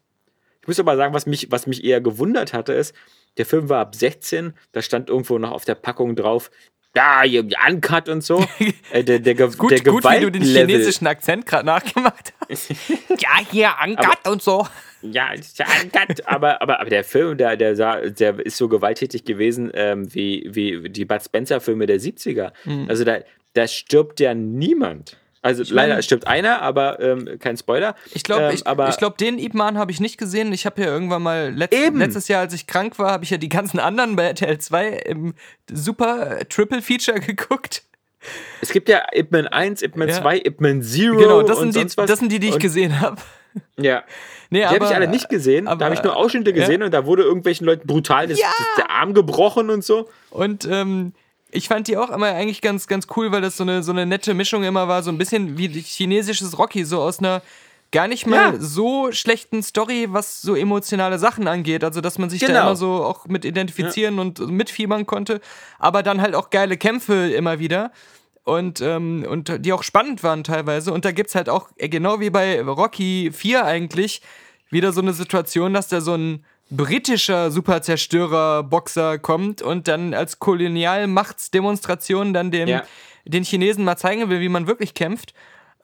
Ich 0.62 0.68
muss 0.68 0.80
aber 0.80 0.98
sagen, 0.98 1.14
was 1.14 1.26
mich, 1.28 1.52
was 1.52 1.68
mich 1.68 1.84
eher 1.84 2.02
gewundert 2.02 2.54
hatte, 2.54 2.74
ist, 2.74 2.96
der 3.38 3.46
Film 3.46 3.70
war 3.70 3.82
ab 3.82 3.96
16, 3.96 4.54
da 4.72 4.82
stand 4.82 5.10
irgendwo 5.10 5.38
noch 5.38 5.52
auf 5.52 5.64
der 5.64 5.76
Packung 5.76 6.16
drauf, 6.16 6.50
ja, 6.96 7.22
hier, 7.24 7.48
Uncut 7.68 8.10
und 8.10 8.24
so. 8.24 8.46
Äh, 8.92 9.04
der, 9.04 9.20
der, 9.20 9.36
Ge 9.36 9.50
Gut, 9.56 9.72
der 9.72 9.82
gut, 9.82 10.04
wie 10.04 10.20
du 10.20 10.32
den 10.32 10.42
chinesischen 10.42 11.06
Akzent 11.06 11.46
gerade 11.46 11.66
nachgemacht 11.66 12.34
hast. 12.50 12.70
ja, 13.20 13.30
hier, 13.52 13.80
Angat 13.80 14.28
und 14.28 14.42
so. 14.42 14.68
Ja, 15.02 15.30
ja 15.34 15.66
Uncut, 15.84 16.26
aber, 16.26 16.62
aber, 16.62 16.80
aber 16.80 16.90
der 16.90 17.04
Film, 17.04 17.38
der, 17.38 17.56
der, 17.56 17.76
sah, 17.76 18.02
der 18.02 18.40
ist 18.40 18.58
so 18.58 18.68
gewalttätig 18.68 19.26
gewesen 19.26 19.70
ähm, 19.74 20.14
wie, 20.14 20.50
wie 20.52 20.90
die 20.90 21.06
Bud 21.06 21.22
Spencer-Filme 21.24 21.86
der 21.86 22.00
70er. 22.00 22.52
Also 22.88 23.04
da, 23.04 23.20
da 23.54 23.68
stirbt 23.68 24.20
ja 24.20 24.34
niemand. 24.34 25.18
Also 25.42 25.64
leider 25.74 25.94
mein- 25.94 26.04
stirbt 26.04 26.28
einer, 26.28 26.62
aber 26.62 27.00
ähm, 27.00 27.38
kein 27.40 27.56
Spoiler. 27.56 27.96
Ich 28.14 28.24
glaube, 28.24 28.44
ähm, 28.44 28.52
ich, 28.56 28.64
ich 28.90 28.98
glaub, 28.98 29.18
den 29.18 29.40
Ip 29.40 29.54
Man 29.54 29.78
habe 29.78 29.92
ich 29.92 30.00
nicht 30.02 30.18
gesehen. 30.18 30.52
Ich 30.52 30.66
habe 30.66 30.82
ja 30.82 30.88
irgendwann 30.88 31.22
mal 31.22 31.54
letzt, 31.56 31.74
Eben. 31.74 31.98
letztes 32.00 32.28
Jahr, 32.28 32.42
als 32.42 32.54
ich 32.54 32.68
krank 32.68 33.00
war, 33.00 33.12
habe 33.12 33.24
ich 33.24 33.30
ja 33.30 33.38
die 33.38 33.48
ganzen 33.50 33.80
anderen 33.80 34.16
bei 34.18 34.24
RTL 34.24 34.58
2 34.58 34.88
im 34.90 35.34
super 35.72 36.40
Triple 36.50 36.82
Feature 36.82 37.20
geguckt. 37.26 37.84
es 38.62 38.72
gibt 38.72 38.90
ja 38.90 39.02
Ip 39.14 39.32
Man 39.32 39.48
1, 39.48 39.82
Ip 39.82 39.96
Man 39.96 40.10
Ja. 40.10 40.16
2, 40.22 40.40
Ip 40.46 40.60
Man 40.60 40.82
Zero 40.82 41.16
Genau, 41.18 41.42
das 41.42 41.60
und 41.60 41.72
sind, 41.72 41.92
die, 41.98 42.06
das 42.06 42.20
sind 42.20 42.32
die, 42.32 42.40
die 42.40 42.48
ich 42.48 42.54
Und- 42.56 42.60
gesehen 42.62 43.00
habe. 43.00 43.18
Ja. 43.78 44.04
Nee, 44.52 44.60
Die 44.60 44.66
habe 44.68 44.86
ich 44.86 44.92
alle 44.94 45.08
nicht 45.08 45.28
gesehen. 45.30 45.68
aber- 45.68 45.80
da 45.80 45.86
habe 45.86 45.96
ich 45.96 46.04
nur 46.04 46.16
Ausschnitte 46.16 46.54
gesehen 46.54 46.84
und 46.84 46.94
da 46.94 47.06
wurde 47.08 47.24
irgendwelchen 47.24 47.66
Leuten 47.66 47.88
brutal 47.88 48.28
das, 48.28 48.40
Ja! 48.40 48.46
das, 48.58 48.68
der 48.78 48.92
Arm 48.92 49.14
gebrochen 49.16 49.70
und 49.72 49.84
so. 49.84 50.08
Und 50.30 50.68
ähm, 50.70 51.14
ich 51.52 51.68
fand 51.68 51.88
die 51.88 51.98
auch 51.98 52.10
immer 52.10 52.28
eigentlich 52.28 52.62
ganz, 52.62 52.88
ganz 52.88 53.08
cool, 53.16 53.32
weil 53.32 53.42
das 53.42 53.58
so 53.58 53.64
eine, 53.64 53.82
so 53.84 53.92
eine 53.92 54.06
nette 54.06 54.34
Mischung 54.34 54.64
immer 54.64 54.88
war. 54.88 55.04
So 55.04 55.12
ein 55.12 55.18
bisschen 55.18 55.58
wie 55.58 55.68
chinesisches 55.68 56.58
Rocky, 56.58 56.86
so 56.86 57.02
aus 57.02 57.20
einer 57.20 57.42
gar 57.92 58.08
nicht 58.08 58.28
mal 58.28 58.54
Ja. 58.54 58.60
so 58.60 59.12
schlechten 59.12 59.64
Story, 59.64 60.08
was 60.10 60.42
so 60.44 60.56
emotionale 60.56 61.18
Sachen 61.18 61.48
angeht. 61.48 61.84
Also, 61.84 62.02
dass 62.02 62.20
man 62.20 62.30
sich 62.30 62.42
da 62.42 62.48
Genau. 62.48 62.62
immer 62.62 62.76
so 62.76 63.04
auch 63.04 63.26
mit 63.26 63.46
identifizieren 63.46 64.20
und 64.20 64.40
mitfiebern 64.48 65.08
konnte. 65.08 65.42
Aber 65.80 66.04
dann 66.04 66.22
halt 66.22 66.36
auch 66.36 66.52
geile 66.52 66.78
Kämpfe 66.78 67.32
immer 67.32 67.58
wieder. 67.58 67.92
Und, 68.44 68.80
ähm, 68.82 69.26
und 69.28 69.66
die 69.66 69.74
auch 69.74 69.82
spannend 69.84 70.24
waren 70.24 70.44
teilweise. 70.44 70.94
Und 70.94 71.04
da 71.06 71.12
gibt's 71.12 71.34
halt 71.36 71.50
auch, 71.50 71.70
äh, 71.78 71.90
genau 71.90 72.20
wie 72.20 72.30
bei 72.30 72.62
Rocky 72.62 73.32
4 73.34 73.66
eigentlich, 73.66 74.22
wieder 74.70 74.92
so 74.94 75.02
eine 75.02 75.14
Situation, 75.14 75.74
dass 75.74 75.88
da 75.88 76.00
so 76.02 76.14
ein 76.14 76.46
britischer 76.70 77.52
Superzerstörer-Boxer 77.52 79.18
kommt 79.20 79.62
und 79.62 79.88
dann 79.88 80.14
als 80.14 80.40
Kolonialmachtsdemonstration 80.40 82.34
dann 82.34 82.52
dem, 82.52 82.68
Ja. 82.68 82.84
den 83.26 83.44
Chinesen 83.44 83.84
mal 83.84 83.98
zeigen 83.98 84.30
will, 84.30 84.40
wie 84.40 84.50
man 84.50 84.68
wirklich 84.68 84.94
kämpft. 84.94 85.34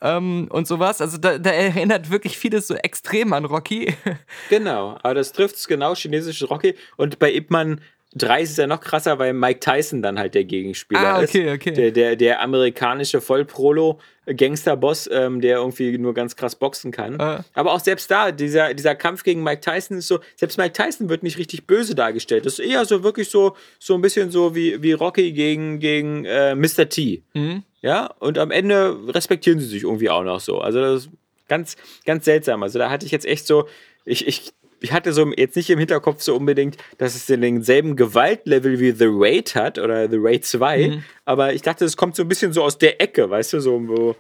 Ähm, 0.02 0.48
und 0.52 0.68
sowas. 0.68 1.00
Also 1.02 1.18
da, 1.18 1.38
da 1.38 1.50
erinnert 1.52 2.12
wirklich 2.12 2.38
vieles 2.38 2.68
so 2.68 2.76
extrem 2.76 3.32
an 3.34 3.46
Rocky. 3.46 3.96
Genau, 4.50 4.98
aber 5.02 5.14
das 5.16 5.32
trifft 5.32 5.56
es 5.56 5.68
genau, 5.68 5.96
chinesisches 5.96 6.50
Rocky. 6.50 6.76
Und 6.98 7.18
bei 7.18 7.34
Ip 7.34 7.50
Man 7.50 7.80
3 8.18 8.42
ist 8.42 8.58
ja 8.58 8.66
noch 8.66 8.80
krasser, 8.80 9.20
weil 9.20 9.34
Mike 9.34 9.60
Tyson 9.60 10.02
dann 10.02 10.18
halt 10.18 10.36
der 10.36 10.46
Gegenspieler 10.46 11.16
Ah, 11.16 11.22
okay, 11.22 11.48
ist. 11.50 11.56
okay. 11.56 11.72
Der, 11.72 11.92
der, 11.92 12.16
der 12.16 12.42
amerikanische 12.42 13.20
Vollprolo-Gangster-Boss, 13.20 15.10
ähm, 15.12 15.42
der 15.42 15.58
irgendwie 15.58 15.98
nur 15.98 16.14
ganz 16.14 16.36
krass 16.36 16.56
boxen 16.56 16.92
kann. 16.92 17.20
Äh. 17.20 17.40
Aber 17.54 17.74
auch 17.74 17.80
selbst 17.80 18.10
da, 18.10 18.32
dieser, 18.32 18.74
dieser 18.74 18.96
Kampf 18.96 19.24
gegen 19.24 19.44
Mike 19.44 19.62
Tyson 19.62 19.98
ist 19.98 20.08
so, 20.08 20.20
selbst 20.36 20.58
Mike 20.58 20.74
Tyson 20.74 21.10
wird 21.10 21.24
nicht 21.24 21.38
richtig 21.38 21.68
böse 21.68 21.96
dargestellt. 21.96 22.46
Das 22.46 22.60
ist 22.60 22.66
eher 22.66 22.86
so 22.86 23.04
wirklich 23.04 23.30
so, 23.30 23.56
so 23.80 23.96
ein 23.96 24.02
bisschen 24.02 24.32
so 24.32 24.56
wie, 24.56 24.82
wie 24.82 24.94
Rocky 24.94 25.32
gegen, 25.34 25.80
gegen 25.80 26.26
äh, 26.26 26.56
Mr. 26.56 26.88
T. 26.90 27.24
Mhm. 27.34 27.64
Ja, 27.82 28.08
und 28.20 28.38
am 28.38 28.52
Ende 28.52 28.98
respektieren 29.10 29.60
sie 29.60 29.68
sich 29.68 29.84
irgendwie 29.84 30.10
auch 30.10 30.24
noch 30.24 30.40
so. 30.40 30.60
Also 30.60 30.80
das 30.82 31.04
ist 31.06 31.10
ganz, 31.48 31.76
ganz 32.06 32.26
seltsam. 32.26 32.64
Also 32.64 32.80
da 32.80 32.90
hatte 32.90 33.06
ich 33.06 33.12
jetzt 33.12 33.26
echt 33.26 33.46
so, 33.46 33.68
ich, 34.06 34.28
ich, 34.28 34.54
ich 34.82 34.92
hatte 34.94 35.14
so 35.14 35.32
jetzt 35.36 35.56
nicht 35.56 35.70
im 35.70 35.80
Hinterkopf 35.80 36.22
so 36.22 36.36
unbedingt, 36.36 36.78
dass 36.98 37.16
es 37.16 37.26
denselben 37.26 37.96
Gewaltlevel 37.96 38.80
wie 38.80 38.92
The 38.92 39.08
Raid 39.10 39.56
hat 39.56 39.80
oder 39.80 40.10
The 40.10 40.18
Raid 40.20 40.46
2, 40.46 40.88
Mhm. 40.90 41.04
aber 41.26 41.54
ich 41.54 41.62
dachte, 41.62 41.86
es 41.86 41.98
kommt 41.98 42.16
so 42.16 42.24
ein 42.24 42.28
bisschen 42.28 42.54
so 42.54 42.64
aus 42.64 42.78
der 42.78 43.02
Ecke, 43.02 43.30
weißt 43.30 43.54
du, 43.54 43.60
so 43.60 43.88
wo. 43.88 44.16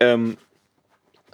Ähm, 0.00 0.36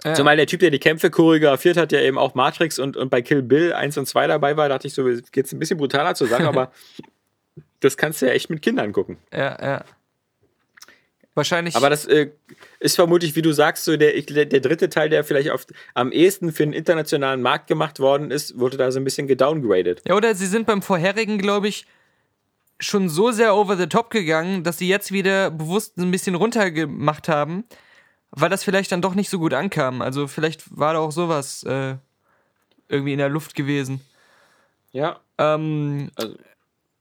Ja. 0.03 0.13
Zumal 0.13 0.35
der 0.37 0.45
Typ, 0.45 0.59
der 0.59 0.69
die 0.69 0.77
Kämpfe 0.77 1.09
choreografiert 1.09 1.77
hat, 1.77 1.91
ja 1.91 1.99
eben 1.99 2.19
auch 2.19 2.35
Matrix 2.35 2.77
und, 2.77 2.95
und 2.95 3.09
bei 3.09 3.23
Kill 3.23 3.41
Bill 3.41 3.73
1 3.73 3.97
und 3.97 4.05
2 4.05 4.27
dabei 4.27 4.55
war, 4.55 4.69
dachte 4.69 4.85
ich 4.87 4.93
so, 4.93 5.03
geht's 5.31 5.51
ein 5.51 5.57
bisschen 5.57 5.77
brutaler 5.79 6.13
zur 6.13 6.27
Sache, 6.27 6.43
aber 6.47 6.71
das 7.79 7.97
kannst 7.97 8.21
du 8.21 8.27
ja 8.27 8.33
echt 8.33 8.51
mit 8.51 8.61
Kindern 8.61 8.91
gucken. 8.93 9.17
Ja, 9.33 9.57
ja. 9.59 9.85
Wahrscheinlich. 11.35 11.75
Aber 11.75 11.89
das 11.89 12.05
äh, 12.05 12.31
ist 12.79 12.95
vermutlich, 12.95 13.35
wie 13.35 13.41
du 13.41 13.51
sagst, 13.51 13.83
so 13.83 13.97
der, 13.97 14.13
der, 14.21 14.59
dritte 14.61 14.87
Teil, 14.89 15.09
der 15.09 15.25
vielleicht 15.25 15.51
auf, 15.51 15.65
am 15.93 16.13
ehesten 16.13 16.53
für 16.53 16.63
den 16.63 16.71
internationalen 16.71 17.41
Markt 17.41 17.67
gemacht 17.67 17.99
worden 17.99 18.31
ist, 18.31 18.57
wurde 18.57 18.77
da 18.77 18.89
so 18.89 18.99
ein 18.99 19.03
bisschen 19.03 19.27
gedowngradet. 19.27 20.01
Ja, 20.07 20.15
oder 20.15 20.33
sie 20.33 20.47
sind 20.47 20.65
beim 20.65 20.81
vorherigen, 20.81 21.37
glaube 21.37 21.67
ich, 21.67 21.85
schon 22.79 23.09
so 23.09 23.31
sehr 23.31 23.53
over 23.53 23.75
the 23.75 23.87
top 23.87 24.11
gegangen, 24.11 24.63
dass 24.63 24.77
sie 24.77 24.87
jetzt 24.87 25.11
wieder 25.11 25.51
bewusst 25.51 25.97
ein 25.97 26.09
bisschen 26.09 26.35
runtergemacht 26.35 27.27
haben, 27.27 27.65
weil 28.31 28.49
das 28.49 28.63
vielleicht 28.63 28.93
dann 28.93 29.01
doch 29.01 29.13
nicht 29.13 29.29
so 29.29 29.37
gut 29.37 29.53
ankam. 29.53 30.01
Also 30.01 30.27
vielleicht 30.27 30.63
war 30.77 30.93
da 30.93 30.99
auch 30.99 31.11
sowas 31.11 31.63
äh, 31.63 31.95
irgendwie 32.87 33.11
in 33.13 33.19
der 33.19 33.29
Luft 33.29 33.55
gewesen. 33.55 33.99
Ja. 34.93 35.19
Ähm, 35.37 36.11
Also- 36.15 36.35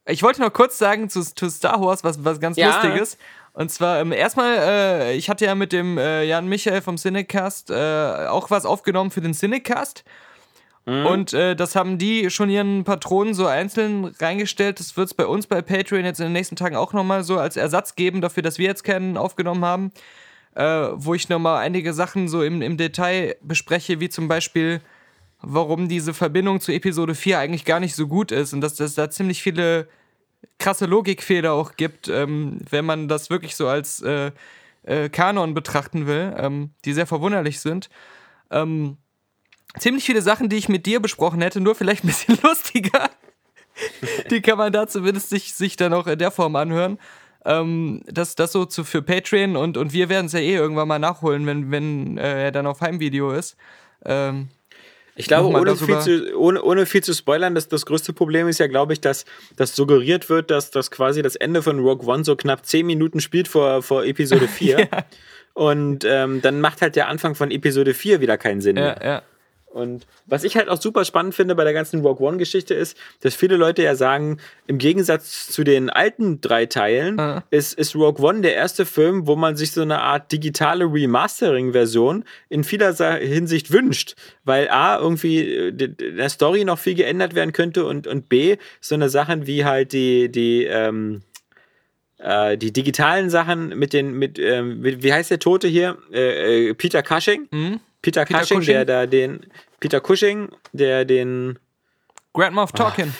ich 0.07 0.23
wollte 0.23 0.43
noch 0.43 0.53
kurz 0.53 0.77
sagen 0.77 1.09
zu, 1.09 1.23
zu 1.23 1.49
Star 1.49 1.81
Wars, 1.81 2.05
was, 2.05 2.23
was 2.25 2.39
ganz 2.39 2.57
Ja. 2.57 2.83
Lustiges. 2.83 3.17
Und 3.55 3.71
zwar 3.71 4.01
ähm, 4.01 4.13
erstmal, 4.13 4.59
äh, 4.59 5.17
ich 5.17 5.31
hatte 5.31 5.47
ja 5.47 5.55
mit 5.55 5.73
dem 5.73 5.97
äh, 5.97 6.25
Jan 6.25 6.49
Michael 6.49 6.83
vom 6.83 6.97
Cinecast 6.97 7.71
äh, 7.71 8.27
auch 8.29 8.51
was 8.51 8.67
aufgenommen 8.67 9.11
für 9.11 9.21
den 9.21 9.33
Cinecast. 9.33 10.05
Und 10.87 11.33
äh, 11.33 11.57
das 11.57 11.77
haben 11.77 11.97
die 11.97 12.29
schon 12.29 12.51
ihren 12.51 12.85
Patronen 12.85 13.33
so 13.33 13.47
einzeln 13.47 14.05
reingestellt. 14.05 14.81
Das 14.81 14.99
wird 14.99 15.07
es 15.07 15.15
bei 15.15 15.25
uns 15.25 15.47
bei 15.47 15.63
Patreon 15.63 16.05
jetzt 16.05 16.21
in 16.21 16.27
den 16.27 16.35
nächsten 16.35 16.57
Tagen 16.57 16.77
auch 16.77 16.93
nochmal 16.93 17.25
so 17.25 17.39
als 17.39 17.57
Ersatz 17.57 17.95
geben 17.95 18.21
dafür, 18.21 18.43
dass 18.43 18.59
wir 18.59 18.67
jetzt 18.67 18.85
keinen 18.85 19.17
aufgenommen 19.17 19.65
haben. 19.65 19.93
Äh, 20.55 20.89
wo 20.95 21.15
ich 21.15 21.29
nochmal 21.29 21.65
einige 21.65 21.95
Sachen 21.95 22.29
so 22.29 22.43
im, 22.43 22.61
im 22.61 22.77
Detail 22.77 23.37
bespreche, 23.43 23.99
wie 23.99 24.09
zum 24.09 24.29
Beispiel, 24.29 24.81
warum 25.41 25.89
diese 25.89 26.15
Verbindung 26.15 26.61
zu 26.61 26.71
Episode 26.71 27.15
4 27.15 27.39
eigentlich 27.39 27.65
gar 27.65 27.81
nicht 27.81 27.97
so 27.97 28.07
gut 28.07 28.31
ist 28.31 28.53
und 28.53 28.61
dass 28.61 28.79
es 28.79 28.95
da 28.95 29.11
ziemlich 29.11 29.43
viele 29.43 29.89
krasse 30.59 30.87
Logikfehler 30.87 31.53
auch 31.53 31.77
gibt, 31.77 32.09
ähm, 32.09 32.59
wenn 32.71 32.85
man 32.85 33.09
das 33.09 33.31
wirklich 33.31 33.57
so 33.57 33.69
als 33.69 34.01
äh, 34.03 34.33
äh, 34.83 35.09
Kanon 35.09 35.55
betrachten 35.55 36.07
will, 36.07 36.35
ähm, 36.39 36.71
die 36.85 36.93
sehr 36.93 37.07
verwunderlich 37.07 37.61
sind. 37.61 37.89
Ähm, 38.51 38.97
ziemlich 39.79 40.05
viele 40.05 40.23
Sachen, 40.23 40.49
die 40.49 40.57
ich 40.57 40.69
mit 40.69 40.87
dir 40.87 41.01
besprochen 41.01 41.41
hätte, 41.41 41.61
nur 41.61 41.75
vielleicht 41.75 42.05
ein 42.05 42.09
bisschen 42.09 42.39
lustiger. 42.43 43.11
die 44.31 44.41
kann 44.41 44.59
man 44.59 44.73
da 44.73 44.87
zumindest 44.87 45.31
sich, 45.31 45.55
sich 45.55 45.77
dann 45.77 45.93
auch 45.93 46.07
in 46.07 46.19
der 46.19 46.31
Form 46.31 46.57
anhören. 46.57 46.99
Ähm, 47.45 48.03
das, 48.07 48.37
das 48.37 48.53
so 48.53 48.65
zu, 48.65 48.85
für 48.85 49.03
Patreon 49.03 49.57
und, 49.57 49.77
und 49.77 49.93
wir 49.93 50.09
werden 50.09 50.27
es 50.27 50.33
ja 50.33 50.41
eh 50.41 50.55
irgendwann 50.55 50.89
mal 50.89 50.99
nachholen, 50.99 51.47
wenn, 51.47 51.71
wenn 51.71 52.19
äh, 52.19 52.45
er 52.45 52.53
dann 52.53 52.67
auf 52.67 52.81
Heimvideo 52.81 53.33
ist. 53.33 53.57
Ähm, 54.05 54.49
Ich 55.17 55.29
glaube, 55.29 55.57
ohne 55.57 55.77
viel, 55.77 56.01
zu, 56.01 56.37
ohne, 56.37 56.63
ohne 56.63 56.87
viel 56.87 57.03
zu 57.03 57.15
spoilern, 57.15 57.55
das, 57.55 57.69
das 57.69 57.87
größte 57.87 58.13
Problem 58.13 58.49
ist 58.49 58.59
ja, 58.59 58.67
glaube 58.67 58.93
ich, 58.93 59.01
dass, 59.01 59.25
dass 59.57 59.77
suggeriert 59.77 60.29
wird, 60.29 60.51
dass, 60.51 60.71
dass 60.71 60.91
quasi 60.91 61.23
das 61.23 61.37
Ende 61.37 61.63
von 61.63 61.79
Rogue 61.79 62.07
One 62.09 62.25
so 62.25 62.35
knapp 62.35 62.67
10 62.67 62.85
Minuten 62.85 63.21
spielt 63.21 63.47
vor, 63.47 63.83
vor 63.83 64.05
Episode 64.05 64.49
4. 64.49 64.89
Und 65.53 66.05
ähm, 66.05 66.43
dann 66.43 66.61
macht 66.61 66.83
halt 66.83 66.97
der 66.97 67.09
Anfang 67.09 67.37
von 67.37 67.53
Episode 67.53 67.95
4 67.95 68.21
wieder 68.21 68.37
keinen 68.37 68.61
Sinn 68.61 68.75
mehr. 68.75 68.99
ja, 69.01 69.07
ja. 69.07 69.23
Und 69.75 70.07
was 70.27 70.45
ich 70.45 70.57
halt 70.57 70.69
auch 70.69 70.81
super 70.81 71.05
spannend 71.05 71.35
finde 71.35 71.57
bei 71.57 71.65
der 71.65 71.73
ganzen 71.73 72.01
Rogue 72.01 72.25
One-Geschichte 72.25 72.75
ist, 72.75 72.97
dass 73.23 73.35
viele 73.35 73.57
Leute 73.57 73.83
ja 73.83 73.97
sagen, 73.97 74.39
im 74.69 74.79
Gegensatz 74.79 75.49
zu 75.49 75.65
den 75.65 75.91
alten 75.91 76.41
drei 76.41 76.67
Teilen 76.67 77.19
Ah. 77.19 77.43
ist, 77.51 77.77
ist 77.77 77.97
Rogue 77.97 78.25
One 78.25 78.43
der 78.43 78.55
erste 78.55 78.87
Film, 78.87 79.27
wo 79.27 79.35
man 79.35 79.57
sich 79.57 79.73
so 79.73 79.83
eine 79.83 80.01
Art 80.01 80.31
digitale 80.31 80.85
Remastering-Version 80.85 82.25
in 82.49 82.63
vieler 82.63 82.95
Hinsicht 83.19 83.73
wünscht. 83.73 84.15
Weil 84.45 84.69
A, 84.71 84.97
irgendwie 84.97 85.41
äh, 85.41 85.73
der 85.73 86.29
Story 86.29 86.65
noch 86.65 86.79
viel 86.79 86.95
geändert 86.95 87.35
werden 87.35 87.53
könnte 87.53 87.85
und, 87.85 88.07
und 88.07 88.29
B, 88.29 88.59
so 88.81 88.95
eine 88.95 89.09
Sachen 89.09 89.49
wie 89.49 89.65
halt 89.65 89.93
die, 89.93 90.31
die, 90.31 90.67
ähm, 90.67 91.23
äh, 92.19 92.57
die 92.57 92.73
digitalen 92.73 93.29
Sachen 93.29 93.71
mit 93.77 93.93
den, 93.93 94.13
mit, 94.13 94.39
ähm, 94.39 94.85
wie 94.85 95.13
heißt 95.13 95.33
der 95.33 95.41
Tote 95.41 95.67
hier? 95.67 95.99
Äh, 96.13 96.69
äh, 96.69 96.75
Peter 96.75 97.03
Cushing. 97.03 97.49
Hm? 97.51 97.81
Peter, 98.05 98.25
Peter 98.25 98.41
Cushing, 98.41 98.59
Cushing? 98.61 98.75
der 98.75 98.85
da 98.85 99.07
den 99.07 99.47
Peter 99.81 100.01
Cushing, 100.01 100.51
der 100.73 101.05
den 101.05 101.59
Grand 102.35 102.55
Moff 102.55 102.71
Tarkin. 102.73 103.13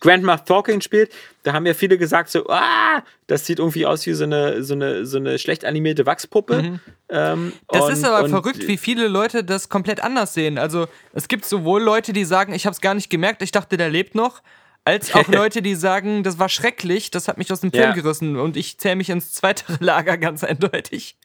Grand 0.00 0.22
Moff 0.22 0.44
Talking 0.44 0.82
spielt, 0.82 1.10
da 1.44 1.54
haben 1.54 1.64
ja 1.64 1.72
viele 1.72 1.96
gesagt 1.96 2.28
so, 2.28 2.46
ah, 2.50 3.02
das 3.26 3.46
sieht 3.46 3.58
irgendwie 3.58 3.86
aus 3.86 4.04
wie 4.04 4.12
so 4.12 4.24
eine 4.24 4.62
so 4.62 4.74
eine 4.74 5.06
so 5.06 5.16
eine 5.16 5.38
schlecht 5.38 5.64
animierte 5.64 6.04
Wachspuppe. 6.04 6.78
Ähm, 7.08 7.46
Mhm. 7.46 7.52
Das 7.68 7.84
und- 7.86 7.92
ist 7.92 8.04
aber 8.04 8.28
verrückt, 8.28 8.68
wie 8.68 8.76
viele 8.76 9.08
Leute 9.08 9.42
das 9.44 9.70
komplett 9.70 10.00
anders 10.04 10.34
sehen. 10.34 10.58
Also 10.58 10.88
es 11.14 11.26
gibt 11.26 11.46
sowohl 11.46 11.82
Leute, 11.82 12.12
die 12.12 12.26
sagen, 12.26 12.52
ich 12.52 12.66
habe 12.66 12.74
es 12.74 12.82
gar 12.82 12.92
nicht 12.94 13.08
gemerkt, 13.08 13.40
ich 13.40 13.50
dachte, 13.50 13.78
der 13.78 13.88
lebt 13.88 14.14
noch, 14.14 14.42
als 14.84 15.14
auch 15.14 15.26
Leute, 15.28 15.62
die 15.62 15.74
sagen, 15.74 16.22
das 16.22 16.38
war 16.38 16.50
schrecklich, 16.50 17.10
das 17.10 17.26
hat 17.26 17.38
mich 17.38 17.50
aus 17.50 17.60
dem 17.62 17.70
Film 17.72 17.84
Ja. 17.84 17.92
gerissen 17.94 18.36
und 18.36 18.58
ich 18.58 18.76
zähle 18.78 18.96
mich 18.96 19.08
ins 19.08 19.32
zweite 19.32 19.64
Lager 19.80 20.18
ganz 20.18 20.44
eindeutig. 20.44 21.16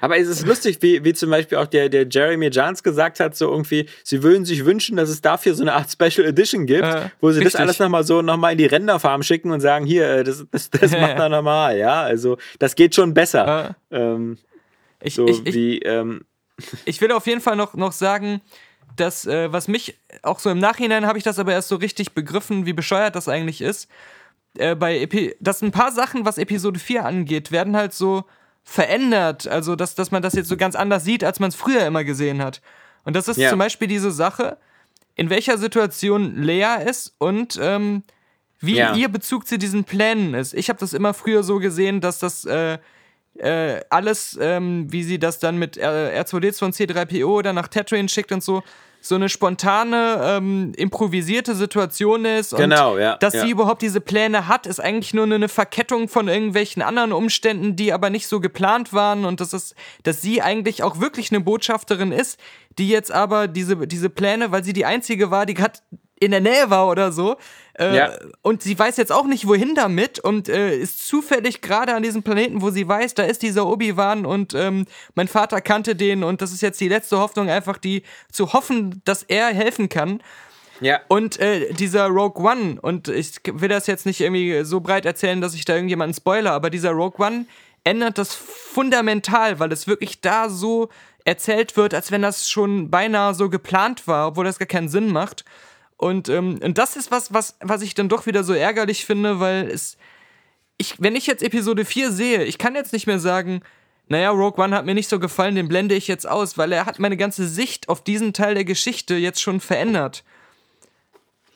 Aber 0.00 0.18
es 0.18 0.28
ist 0.28 0.46
lustig, 0.46 0.78
wie, 0.80 1.02
wie 1.04 1.12
zum 1.14 1.30
Beispiel 1.30 1.58
auch 1.58 1.66
der, 1.66 1.88
der 1.88 2.06
Jeremy 2.08 2.48
Jans 2.52 2.82
gesagt 2.82 3.20
hat, 3.20 3.36
so 3.36 3.50
irgendwie, 3.50 3.88
sie 4.04 4.22
würden 4.22 4.44
sich 4.44 4.64
wünschen, 4.64 4.96
dass 4.96 5.08
es 5.08 5.20
dafür 5.22 5.54
so 5.54 5.62
eine 5.62 5.72
Art 5.74 5.90
Special 5.90 6.26
Edition 6.26 6.66
gibt, 6.66 6.84
Äh, 6.84 7.10
wo 7.20 7.30
sie 7.30 7.38
richtig. 7.38 7.52
das 7.52 7.60
alles 7.60 7.78
nochmal 7.78 8.04
so 8.04 8.22
nochmal 8.22 8.52
in 8.52 8.58
die 8.58 8.66
Renderfarm 8.66 9.22
schicken 9.22 9.50
und 9.50 9.60
sagen, 9.60 9.86
hier, 9.86 10.08
äh, 10.08 10.24
das, 10.24 10.44
das, 10.50 10.70
das 10.70 10.90
macht 11.00 11.18
er 11.18 11.28
normal, 11.28 11.78
ja. 11.78 12.02
Also 12.02 12.36
das 12.58 12.74
geht 12.74 12.94
schon 12.94 13.14
besser. 13.14 13.76
Ähm, 13.90 14.38
Ich, 15.02 15.14
so 15.14 15.26
ich, 15.26 15.46
ich, 15.46 15.54
wie, 15.54 15.78
ähm, 15.80 16.24
ich 16.84 17.00
will 17.00 17.12
auf 17.12 17.26
jeden 17.26 17.40
Fall 17.40 17.56
noch, 17.56 17.74
noch 17.74 17.92
sagen, 17.92 18.40
dass, 18.96 19.26
äh, 19.26 19.52
was 19.52 19.68
mich, 19.68 19.98
auch 20.22 20.38
so 20.38 20.48
im 20.50 20.58
Nachhinein 20.58 21.06
habe 21.06 21.18
ich 21.18 21.24
das 21.24 21.38
aber 21.38 21.52
erst 21.52 21.68
so 21.68 21.76
richtig 21.76 22.12
begriffen, 22.12 22.64
wie 22.66 22.72
bescheuert 22.72 23.14
das 23.14 23.28
eigentlich 23.28 23.60
ist. 23.60 23.88
Äh, 24.58 24.74
bei 24.74 24.98
Epi 25.00 25.34
dass 25.38 25.60
ein 25.62 25.70
paar 25.70 25.92
Sachen, 25.92 26.24
was 26.24 26.38
Episode 26.38 26.78
4 26.78 27.04
angeht, 27.04 27.52
werden 27.52 27.76
halt 27.76 27.92
so 27.92 28.24
verändert. 28.66 29.46
Also, 29.46 29.76
dass, 29.76 29.94
dass 29.94 30.10
man 30.10 30.22
das 30.22 30.34
jetzt 30.34 30.48
so 30.48 30.56
ganz 30.56 30.74
anders 30.74 31.04
sieht, 31.04 31.24
als 31.24 31.40
man 31.40 31.48
es 31.48 31.54
früher 31.54 31.86
immer 31.86 32.04
gesehen 32.04 32.42
hat. 32.42 32.60
Und 33.04 33.14
das 33.16 33.28
ist 33.28 33.38
Ja. 33.38 33.48
zum 33.50 33.60
Beispiel 33.60 33.86
diese 33.88 34.10
Sache, 34.10 34.58
in 35.14 35.30
welcher 35.30 35.56
Situation 35.56 36.42
Lea 36.42 36.82
ist 36.84 37.14
und 37.18 37.58
ähm, 37.62 38.02
wie 38.60 38.76
Ja. 38.76 38.94
ihr 38.94 39.08
Bezug 39.08 39.46
zu 39.46 39.56
diesen 39.56 39.84
Plänen 39.84 40.34
ist. 40.34 40.52
Ich 40.52 40.68
habe 40.68 40.80
das 40.80 40.92
immer 40.92 41.14
früher 41.14 41.42
so 41.44 41.58
gesehen, 41.58 42.00
dass 42.00 42.18
das 42.18 42.44
äh, 42.44 42.78
äh, 43.38 43.80
alles, 43.88 44.36
ähm, 44.40 44.90
wie 44.92 45.04
sie 45.04 45.18
das 45.18 45.38
dann 45.38 45.58
mit 45.58 45.76
äh, 45.76 46.20
R2D2 46.20 46.64
und 46.64 46.74
C3PO 46.74 47.26
oder 47.26 47.52
nach 47.52 47.68
Tatooine 47.68 48.08
schickt 48.08 48.32
und 48.32 48.42
so, 48.42 48.62
so 49.08 49.14
eine 49.14 49.28
spontane, 49.28 50.20
ähm, 50.22 50.72
improvisierte 50.76 51.54
Situation 51.54 52.24
ist. 52.24 52.52
Und 52.52 52.60
Genau, 52.60 52.98
ja, 52.98 53.16
Dass 53.16 53.34
ja. 53.34 53.42
sie 53.42 53.50
überhaupt 53.50 53.82
diese 53.82 54.00
Pläne 54.00 54.48
hat, 54.48 54.66
ist 54.66 54.80
eigentlich 54.80 55.14
nur 55.14 55.24
eine 55.24 55.48
Verkettung 55.48 56.08
von 56.08 56.28
irgendwelchen 56.28 56.82
anderen 56.82 57.12
Umständen, 57.12 57.76
die 57.76 57.92
aber 57.92 58.10
nicht 58.10 58.28
so 58.28 58.40
geplant 58.40 58.92
waren. 58.92 59.24
Und 59.24 59.40
das 59.40 59.52
ist, 59.52 59.74
dass 60.02 60.22
sie 60.22 60.42
eigentlich 60.42 60.82
auch 60.82 61.00
wirklich 61.00 61.30
eine 61.30 61.40
Botschafterin 61.40 62.12
ist, 62.12 62.38
die 62.78 62.88
jetzt 62.88 63.12
aber 63.12 63.48
diese, 63.48 63.86
diese 63.86 64.10
Pläne, 64.10 64.52
weil 64.52 64.64
sie 64.64 64.72
die 64.72 64.84
einzige 64.84 65.30
war, 65.30 65.46
die 65.46 65.54
gerade 65.54 65.78
in 66.18 66.30
der 66.30 66.40
Nähe 66.40 66.70
war 66.70 66.88
oder 66.88 67.12
so. 67.12 67.36
Äh, 67.78 67.94
Ja. 67.96 68.10
Und 68.42 68.62
sie 68.62 68.78
weiß 68.78 68.96
jetzt 68.96 69.12
auch 69.12 69.26
nicht, 69.26 69.46
wohin 69.46 69.74
damit 69.74 70.18
und 70.18 70.48
äh, 70.48 70.76
ist 70.76 71.06
zufällig 71.06 71.60
gerade 71.60 71.94
an 71.94 72.02
diesem 72.02 72.22
Planeten, 72.22 72.62
wo 72.62 72.70
sie 72.70 72.88
weiß, 72.88 73.14
da 73.14 73.24
ist 73.24 73.42
dieser 73.42 73.66
Obi-Wan 73.66 74.24
und 74.24 74.54
ähm, 74.54 74.86
mein 75.14 75.28
Vater 75.28 75.60
kannte 75.60 75.94
den 75.94 76.24
und 76.24 76.40
das 76.40 76.52
ist 76.52 76.62
jetzt 76.62 76.80
die 76.80 76.88
letzte 76.88 77.18
Hoffnung, 77.18 77.50
einfach 77.50 77.76
die 77.78 78.02
zu 78.32 78.52
hoffen, 78.54 79.02
dass 79.04 79.22
er 79.24 79.48
helfen 79.48 79.88
kann. 79.90 80.22
ja. 80.80 81.00
Und 81.08 81.38
äh, 81.38 81.72
dieser 81.74 82.06
Rogue 82.06 82.42
One, 82.50 82.78
und 82.80 83.08
ich 83.08 83.40
will 83.52 83.68
das 83.68 83.86
jetzt 83.86 84.06
nicht 84.06 84.20
irgendwie 84.20 84.64
so 84.64 84.80
breit 84.80 85.04
erzählen, 85.04 85.40
dass 85.40 85.54
ich 85.54 85.64
da 85.66 85.74
irgendjemanden 85.74 86.14
spoiler, 86.14 86.52
aber 86.52 86.70
dieser 86.70 86.92
Rogue 86.92 87.24
One 87.24 87.44
ändert 87.84 88.18
das 88.18 88.34
fundamental, 88.34 89.58
weil 89.60 89.70
es 89.70 89.86
wirklich 89.86 90.20
da 90.20 90.48
so 90.48 90.88
erzählt 91.24 91.76
wird, 91.76 91.92
als 91.92 92.10
wenn 92.10 92.22
das 92.22 92.48
schon 92.48 92.90
beinahe 92.90 93.34
so 93.34 93.48
geplant 93.48 94.06
war, 94.06 94.28
obwohl 94.28 94.44
das 94.44 94.58
gar 94.58 94.66
keinen 94.66 94.88
Sinn 94.88 95.12
macht. 95.12 95.44
Und, 95.96 96.28
ähm, 96.28 96.58
und 96.62 96.78
das 96.78 96.96
ist 96.96 97.10
was, 97.10 97.32
was, 97.32 97.56
was 97.60 97.82
ich 97.82 97.94
dann 97.94 98.08
doch 98.08 98.26
wieder 98.26 98.44
so 98.44 98.52
ärgerlich 98.52 99.04
finde, 99.04 99.40
weil 99.40 99.68
es. 99.68 99.96
Ich, 100.78 101.00
wenn 101.00 101.16
ich 101.16 101.26
jetzt 101.26 101.42
Episode 101.42 101.86
4 101.86 102.12
sehe, 102.12 102.44
ich 102.44 102.58
kann 102.58 102.74
jetzt 102.74 102.92
nicht 102.92 103.06
mehr 103.06 103.18
sagen, 103.18 103.62
naja, 104.08 104.28
Rogue 104.30 104.62
One 104.62 104.76
hat 104.76 104.84
mir 104.84 104.94
nicht 104.94 105.08
so 105.08 105.18
gefallen, 105.18 105.54
den 105.54 105.68
blende 105.68 105.94
ich 105.94 106.06
jetzt 106.06 106.28
aus, 106.28 106.58
weil 106.58 106.70
er 106.70 106.84
hat 106.84 106.98
meine 106.98 107.16
ganze 107.16 107.48
Sicht 107.48 107.88
auf 107.88 108.04
diesen 108.04 108.34
Teil 108.34 108.54
der 108.54 108.64
Geschichte 108.64 109.14
jetzt 109.14 109.40
schon 109.40 109.58
verändert. 109.58 110.22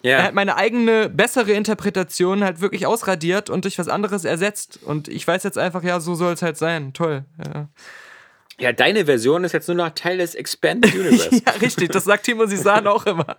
Ja. 0.02 0.16
Er 0.16 0.22
hat 0.24 0.34
meine 0.34 0.56
eigene, 0.56 1.10
bessere 1.10 1.52
Interpretation 1.52 2.42
halt 2.42 2.60
wirklich 2.60 2.86
ausradiert 2.86 3.50
und 3.50 3.64
durch 3.64 3.78
was 3.78 3.88
anderes 3.88 4.24
ersetzt. 4.24 4.80
Und 4.82 5.08
ich 5.08 5.26
weiß 5.26 5.42
jetzt 5.42 5.58
einfach, 5.58 5.82
ja, 5.82 6.00
so 6.00 6.14
soll 6.14 6.32
es 6.32 6.42
halt 6.42 6.56
sein. 6.56 6.94
Toll. 6.94 7.24
Ja. 7.44 7.68
ja, 8.58 8.72
deine 8.72 9.04
Version 9.04 9.44
ist 9.44 9.52
jetzt 9.52 9.68
nur 9.68 9.76
noch 9.76 9.90
Teil 9.90 10.18
des 10.18 10.34
Expanded 10.34 10.94
Universe. 10.94 11.42
ja, 11.46 11.52
richtig. 11.60 11.90
Das 11.90 12.04
sagt 12.04 12.24
Timo 12.24 12.46
Sisan 12.46 12.86
auch 12.86 13.04
immer. 13.04 13.36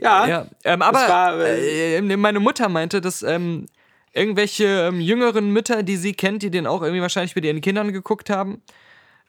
Ja, 0.00 0.26
Ja, 0.26 0.46
ähm, 0.64 0.82
aber 0.82 0.98
war, 0.98 1.40
äh, 1.40 1.96
äh, 1.96 2.16
meine 2.16 2.40
Mutter 2.40 2.68
meinte, 2.68 3.00
dass 3.00 3.22
ähm, 3.22 3.66
irgendwelche 4.12 4.88
ähm, 4.88 5.00
jüngeren 5.00 5.50
Mütter, 5.52 5.82
die 5.82 5.96
sie 5.96 6.12
kennt, 6.12 6.42
die 6.42 6.50
den 6.50 6.66
auch 6.66 6.82
irgendwie 6.82 7.02
wahrscheinlich 7.02 7.34
mit 7.34 7.44
ihren 7.44 7.60
Kindern 7.60 7.92
geguckt 7.92 8.30
haben, 8.30 8.62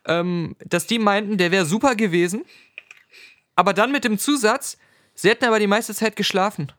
ähm, 0.06 0.56
dass 0.66 0.88
die 0.88 1.00
meinten, 1.00 1.38
der 1.38 1.52
wäre 1.52 1.66
super 1.66 1.96
gewesen. 1.96 2.44
Aber 3.56 3.74
dann 3.74 3.92
mit 3.92 4.04
dem 4.04 4.18
Zusatz, 4.18 4.78
sie 5.14 5.30
hätten 5.30 5.46
aber 5.46 5.60
die 5.60 5.68
meiste 5.68 5.94
Zeit 5.94 6.16
geschlafen. 6.16 6.72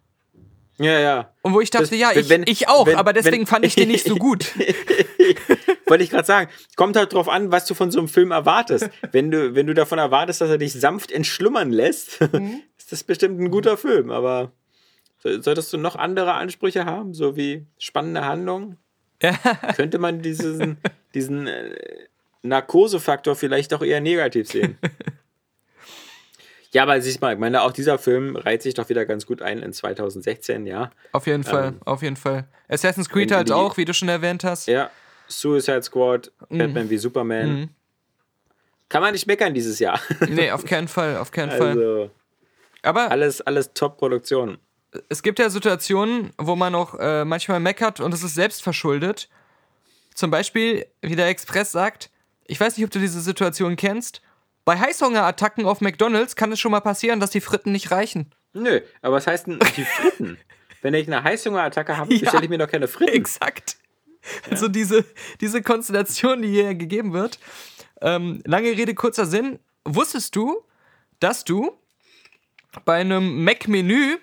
Ja, 0.78 0.98
ja. 1.00 1.30
Und 1.42 1.54
wo 1.54 1.60
ich 1.60 1.70
dachte, 1.70 1.88
Das- 1.90 1.98
ja, 1.98 2.12
ich, 2.14 2.28
wenn- 2.28 2.44
ich 2.46 2.68
auch, 2.68 2.86
wenn- 2.86 2.96
aber 2.96 3.12
deswegen 3.12 3.38
wenn- 3.40 3.46
fand 3.46 3.64
ich 3.64 3.74
den 3.74 3.88
nicht 3.88 4.06
so 4.06 4.16
gut. 4.16 4.46
Wollte 5.86 6.04
ich 6.04 6.10
gerade 6.10 6.26
sagen, 6.26 6.50
kommt 6.76 6.96
halt 6.96 7.12
drauf 7.12 7.28
an, 7.28 7.52
was 7.52 7.66
du 7.66 7.74
von 7.74 7.90
so 7.90 7.98
einem 7.98 8.08
Film 8.08 8.30
erwartest. 8.30 8.88
Wenn 9.12 9.30
du, 9.30 9.54
wenn 9.54 9.66
du 9.66 9.74
davon 9.74 9.98
erwartest, 9.98 10.40
dass 10.40 10.50
er 10.50 10.58
dich 10.58 10.72
sanft 10.72 11.12
entschlummern 11.12 11.70
lässt, 11.70 12.20
Mhm. 12.32 12.62
ist 12.78 12.90
das 12.92 13.04
bestimmt 13.04 13.40
ein 13.40 13.50
guter 13.50 13.76
Film. 13.76 14.10
Aber 14.10 14.52
so- 15.22 15.40
solltest 15.40 15.72
du 15.72 15.78
noch 15.78 15.96
andere 15.96 16.32
Ansprüche 16.34 16.84
haben, 16.86 17.14
so 17.14 17.36
wie 17.36 17.66
spannende 17.78 18.24
Handlungen? 18.24 18.78
Ja. 19.22 19.32
Könnte 19.76 19.98
man 19.98 20.22
diesen, 20.22 20.78
diesen 21.14 21.46
äh, 21.46 21.74
Narkosefaktor 22.42 23.36
vielleicht 23.36 23.72
doch 23.72 23.82
eher 23.82 24.00
negativ 24.00 24.48
sehen? 24.48 24.78
Ja, 26.74 26.82
aber 26.82 27.00
siehst 27.00 27.20
mal, 27.20 27.32
ich 27.34 27.38
meine, 27.38 27.62
auch 27.62 27.70
dieser 27.70 27.98
Film 27.98 28.34
reiht 28.34 28.62
sich 28.62 28.74
doch 28.74 28.88
wieder 28.88 29.06
ganz 29.06 29.26
gut 29.26 29.40
ein 29.40 29.60
in 29.60 29.72
2016, 29.72 30.66
ja. 30.66 30.90
Auf 31.12 31.28
jeden 31.28 31.44
Fall, 31.44 31.74
auf 31.84 32.02
jeden 32.02 32.16
Fall. 32.16 32.48
Assassin's 32.68 33.08
Creed 33.08 33.30
halt 33.30 33.48
die- 33.48 33.52
auch, 33.52 33.76
wie 33.76 33.84
du 33.84 33.94
schon 33.94 34.08
erwähnt 34.08 34.42
hast. 34.42 34.66
Ja, 34.66 34.90
Suicide 35.28 35.84
Squad, 35.84 36.32
Batman 36.50 36.90
wie 36.90 36.98
Superman. 36.98 37.70
Kann 38.88 39.02
man 39.02 39.12
nicht 39.12 39.26
meckern 39.28 39.54
dieses 39.54 39.78
Jahr. 39.78 40.00
Nee, 40.28 40.50
auf 40.50 40.64
keinen 40.64 40.88
Fall, 40.88 41.16
auf 41.16 41.30
keinen 41.30 41.50
Fall. 41.52 41.68
Also 41.68 42.10
Aber 42.82 43.08
alles, 43.10 43.40
alles 43.40 43.72
Top-Produktion. 43.72 44.58
es 45.08 45.22
gibt 45.22 45.38
ja 45.38 45.50
Situationen, 45.50 46.32
wo 46.38 46.56
man 46.56 46.74
auch 46.74 46.94
äh, 46.98 47.24
manchmal 47.24 47.60
meckert 47.60 48.00
und 48.00 48.12
es 48.12 48.24
ist 48.24 48.34
selbst 48.34 48.64
verschuldet. 48.64 49.28
Zum 50.14 50.30
Beispiel, 50.32 50.86
wie 51.02 51.14
der 51.16 51.28
Express 51.28 51.70
sagt, 51.70 52.10
ich 52.46 52.58
weiß 52.60 52.76
nicht, 52.76 52.84
ob 52.84 52.90
du 52.90 52.98
diese 52.98 53.20
Situation 53.20 53.76
kennst. 53.76 54.20
Bei 54.64 54.78
Heißhungerattacken 54.78 55.66
auf 55.66 55.80
McDonalds 55.80 56.36
kann 56.36 56.50
es 56.52 56.60
schon 56.60 56.70
mal 56.72 56.80
passieren, 56.80 57.20
dass 57.20 57.30
die 57.30 57.40
Fritten 57.40 57.72
nicht 57.72 57.90
reichen. 57.90 58.30
Nö, 58.52 58.80
aber 59.02 59.16
was 59.16 59.26
heißt 59.26 59.46
denn 59.46 59.58
die 59.76 59.84
Fritten? 59.84 60.38
Wenn 60.80 60.94
ich 60.94 61.06
eine 61.06 61.22
Heißhungerattacke 61.22 61.96
habe, 61.96 62.12
Ja. 62.14 62.20
bestelle 62.20 62.44
ich 62.44 62.50
mir 62.50 62.58
doch 62.58 62.68
keine 62.70 62.88
Fritten. 62.88 63.12
Exakt. 63.12 63.76
Also 64.50 64.68
diese, 64.68 65.04
diese 65.40 65.60
Konstellation, 65.62 66.40
die 66.40 66.48
hier 66.48 66.74
gegeben 66.74 67.12
wird. 67.12 67.38
Ähm, 68.00 68.42
lange 68.46 68.68
Rede, 68.70 68.94
kurzer 68.94 69.26
Sinn. 69.26 69.58
Wusstest 69.84 70.34
du, 70.34 70.64
dass 71.20 71.44
du 71.44 71.72
bei 72.86 73.00
einem 73.00 73.44
Mac-Menü 73.44 74.16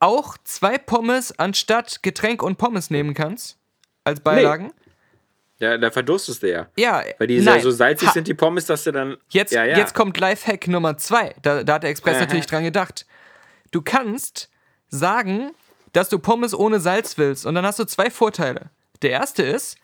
auch 0.00 0.36
zwei 0.44 0.76
Pommes 0.76 1.38
anstatt 1.38 2.02
Getränk 2.02 2.42
und 2.42 2.58
Pommes 2.58 2.90
nehmen 2.90 3.14
kannst? 3.14 3.58
Als 4.04 4.20
Beilagen? 4.20 4.72
Ja, 5.60 5.78
da 5.78 5.90
verdurstest 5.90 6.42
du 6.42 6.50
ja. 6.50 6.68
Ja, 6.76 7.02
Weil 7.18 7.28
die 7.28 7.40
nein. 7.40 7.60
so 7.62 7.70
salzig 7.70 8.08
Ha, 8.08 8.12
sind, 8.12 8.26
die 8.26 8.34
Pommes, 8.34 8.66
dass 8.66 8.84
du 8.84 8.92
dann. 8.92 9.16
Jetzt, 9.28 9.52
ja, 9.52 9.64
ja. 9.64 9.76
jetzt 9.76 9.94
kommt 9.94 10.18
Lifehack 10.18 10.66
Nummer 10.68 10.96
zwei. 10.98 11.34
Da, 11.42 11.62
da 11.62 11.74
hat 11.74 11.84
der 11.84 11.90
Express 11.90 12.16
Aha. 12.16 12.20
natürlich 12.24 12.46
dran 12.46 12.64
gedacht. 12.64 13.06
Du 13.70 13.80
kannst 13.82 14.50
sagen, 14.88 15.52
dass 15.92 16.08
du 16.08 16.18
Pommes 16.18 16.54
ohne 16.54 16.80
Salz 16.80 17.18
willst. 17.18 17.46
Und 17.46 17.54
dann 17.54 17.64
hast 17.64 17.78
du 17.78 17.84
zwei 17.84 18.10
Vorteile. 18.10 18.70
Der 19.02 19.10
erste 19.10 19.42
ist, 19.42 19.78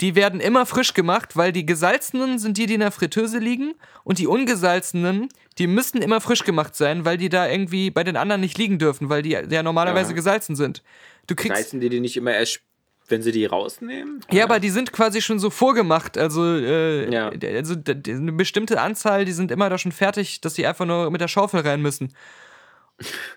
die 0.00 0.14
werden 0.14 0.40
immer 0.40 0.66
frisch 0.66 0.94
gemacht, 0.94 1.36
weil 1.36 1.52
die 1.52 1.64
gesalzenen 1.64 2.38
sind 2.38 2.58
die, 2.58 2.66
die 2.66 2.74
in 2.74 2.80
der 2.80 2.90
Fritteuse 2.90 3.38
liegen. 3.38 3.74
Und 4.04 4.18
die 4.18 4.26
ungesalzenen, 4.26 5.28
die 5.58 5.66
müssen 5.66 6.02
immer 6.02 6.20
frisch 6.20 6.44
gemacht 6.44 6.76
sein, 6.76 7.04
weil 7.04 7.16
die 7.16 7.28
da 7.28 7.48
irgendwie 7.48 7.90
bei 7.90 8.04
den 8.04 8.16
anderen 8.16 8.42
nicht 8.42 8.58
liegen 8.58 8.78
dürfen, 8.78 9.08
weil 9.08 9.22
die 9.22 9.30
ja 9.30 9.62
normalerweise 9.62 10.08
Aha. 10.08 10.14
gesalzen 10.14 10.54
sind. 10.54 10.82
Du 11.26 11.34
kriegst. 11.34 11.56
Reißen 11.58 11.80
die 11.80 11.88
die 11.88 12.00
nicht 12.00 12.16
immer 12.16 12.32
erst, 12.32 12.60
wenn 13.08 13.22
sie 13.22 13.32
die 13.32 13.46
rausnehmen? 13.46 14.20
Ja, 14.30 14.44
aber 14.44 14.60
die 14.60 14.70
sind 14.70 14.92
quasi 14.92 15.20
schon 15.22 15.38
so 15.38 15.50
vorgemacht. 15.50 16.16
Also, 16.18 16.44
äh, 16.56 17.12
Ja. 17.12 17.30
also 17.30 17.74
eine 18.08 18.32
bestimmte 18.32 18.80
Anzahl, 18.80 19.24
die 19.24 19.32
sind 19.32 19.50
immer 19.50 19.68
da 19.70 19.78
schon 19.78 19.92
fertig, 19.92 20.40
dass 20.40 20.54
die 20.54 20.66
einfach 20.66 20.86
nur 20.86 21.10
mit 21.10 21.20
der 21.20 21.28
Schaufel 21.28 21.60
rein 21.60 21.82
müssen. 21.82 22.12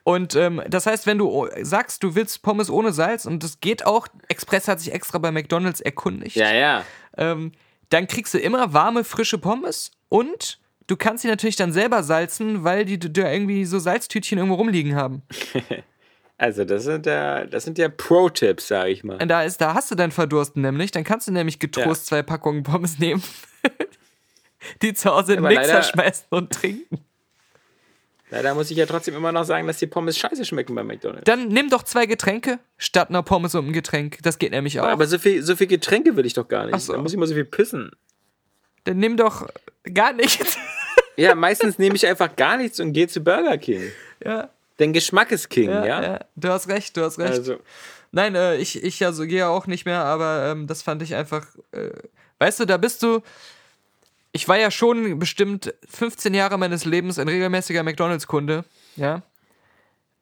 Und 0.03 0.35
ähm, 0.35 0.61
das 0.69 0.85
heißt, 0.85 1.05
wenn 1.05 1.17
du 1.17 1.47
sagst, 1.61 2.01
du 2.03 2.15
willst 2.15 2.41
Pommes 2.41 2.69
ohne 2.69 2.93
Salz, 2.93 3.25
und 3.25 3.43
das 3.43 3.59
geht 3.59 3.85
auch, 3.85 4.07
Express 4.29 4.67
hat 4.69 4.79
sich 4.79 4.93
extra 4.93 5.17
bei 5.17 5.31
McDonalds 5.31 5.81
erkundigt, 5.81 6.35
Ja, 6.37 6.53
ja. 6.53 6.85
ähm, 7.17 7.51
dann 7.89 8.07
kriegst 8.07 8.33
du 8.33 8.37
immer 8.37 8.71
warme, 8.73 9.03
frische 9.03 9.37
Pommes 9.37 9.91
und 10.07 10.59
du 10.87 10.95
kannst 10.95 11.23
sie 11.23 11.27
natürlich 11.27 11.57
dann 11.57 11.73
selber 11.73 12.03
salzen, 12.03 12.63
weil 12.63 12.85
die 12.85 12.99
da 12.99 13.29
irgendwie 13.31 13.65
so 13.65 13.79
Salztütchen 13.79 14.37
irgendwo 14.37 14.55
rumliegen 14.55 14.95
haben. 14.95 15.23
Also, 16.39 16.63
das 16.63 16.85
sind 16.85 17.05
ja, 17.05 17.45
das 17.45 17.65
sind 17.65 17.77
ja 17.77 17.89
Pro-Tipps, 17.89 18.69
sag 18.69 18.87
ich 18.87 19.03
mal. 19.03 19.21
Und 19.21 19.27
da, 19.27 19.43
ist, 19.43 19.59
da 19.59 19.73
hast 19.73 19.91
du 19.91 19.95
dein 19.95 20.11
Verdursten 20.11 20.61
nämlich, 20.61 20.89
dann 20.91 21.03
kannst 21.03 21.27
du 21.27 21.31
nämlich 21.33 21.59
getrost 21.59 22.05
zwei 22.05 22.23
Packungen 22.23 22.63
Pommes 22.63 22.97
nehmen, 22.97 23.21
die 24.81 24.93
zu 24.93 25.09
Hause 25.11 25.33
in 25.33 25.43
den 25.43 25.49
Mixer 25.53 25.67
leider- 25.73 25.83
schmeißen 25.83 26.25
und 26.29 26.51
trinken. 26.51 27.03
Leider 28.31 28.53
muss 28.53 28.69
ich 28.69 28.77
ja 28.77 28.85
trotzdem 28.85 29.15
immer 29.15 29.31
noch 29.31 29.43
sagen, 29.43 29.65
dass 29.67 29.79
die 29.79 29.87
Pommes 29.87 30.15
scheiße 30.17 30.45
schmecken 30.45 30.75
bei 30.75 30.83
McDonalds. 30.83 31.23
Dann 31.25 31.47
nimm 31.47 31.69
doch 31.69 31.81
zwei 31.83 32.05
Getränke 32.05 32.59
statt 32.77 33.09
einer 33.09 33.23
Pommes 33.23 33.55
und 33.55 33.65
einem 33.65 33.73
Getränk. 33.73 34.19
Das 34.21 34.37
geht 34.37 34.51
nämlich 34.51 34.79
auch. 34.79 34.85
Aber 34.85 35.07
so 35.07 35.17
viel, 35.17 35.41
so 35.41 35.55
viel 35.55 35.65
Getränke 35.67 36.15
will 36.15 36.25
ich 36.27 36.35
doch 36.35 36.47
gar 36.47 36.65
nicht. 36.65 36.75
Ach 36.75 36.79
so. 36.79 36.93
Da 36.93 36.99
muss 36.99 37.11
ich 37.11 37.17
mal 37.17 37.25
so 37.25 37.33
viel 37.33 37.45
pissen. 37.45 37.91
Dann 38.83 38.97
nimm 38.97 39.17
doch 39.17 39.47
gar 39.93 40.13
nichts. 40.13 40.57
Ja, 41.17 41.33
meistens 41.35 41.79
nehme 41.79 41.95
ich 41.95 42.05
einfach 42.07 42.35
gar 42.35 42.55
nichts 42.57 42.79
und 42.79 42.93
gehe 42.93 43.07
zu 43.07 43.19
Burger 43.21 43.57
King. 43.57 43.81
ja, 44.23 44.49
Denn 44.79 44.93
Geschmack 44.93 45.31
ist 45.31 45.49
King, 45.49 45.69
ja, 45.69 45.85
ja? 45.85 46.01
ja, 46.01 46.19
Du 46.35 46.49
hast 46.49 46.67
recht, 46.69 46.95
du 46.95 47.03
hast 47.03 47.19
recht. 47.19 47.33
Also, 47.33 47.57
Nein, 48.11 48.33
äh, 48.35 48.55
ich, 48.55 48.83
ich 48.83 49.05
also 49.05 49.25
gehe 49.25 49.47
auch 49.47 49.67
nicht 49.67 49.85
mehr, 49.85 50.03
aber 50.03 50.47
ähm, 50.51 50.67
das 50.67 50.81
fand 50.81 51.01
ich 51.01 51.13
einfach. 51.13 51.45
Äh, 51.71 51.91
weißt 52.39 52.61
du, 52.61 52.65
da 52.65 52.77
bist 52.77 53.03
du. 53.03 53.21
Ich 54.31 54.47
war 54.47 54.57
ja 54.57 54.71
schon 54.71 55.19
bestimmt 55.19 55.73
15 55.89 56.33
Jahre 56.33 56.57
meines 56.57 56.85
Lebens 56.85 57.19
ein 57.19 57.27
regelmäßiger 57.27 57.83
McDonalds-Kunde, 57.83 58.63
ja. 58.95 59.21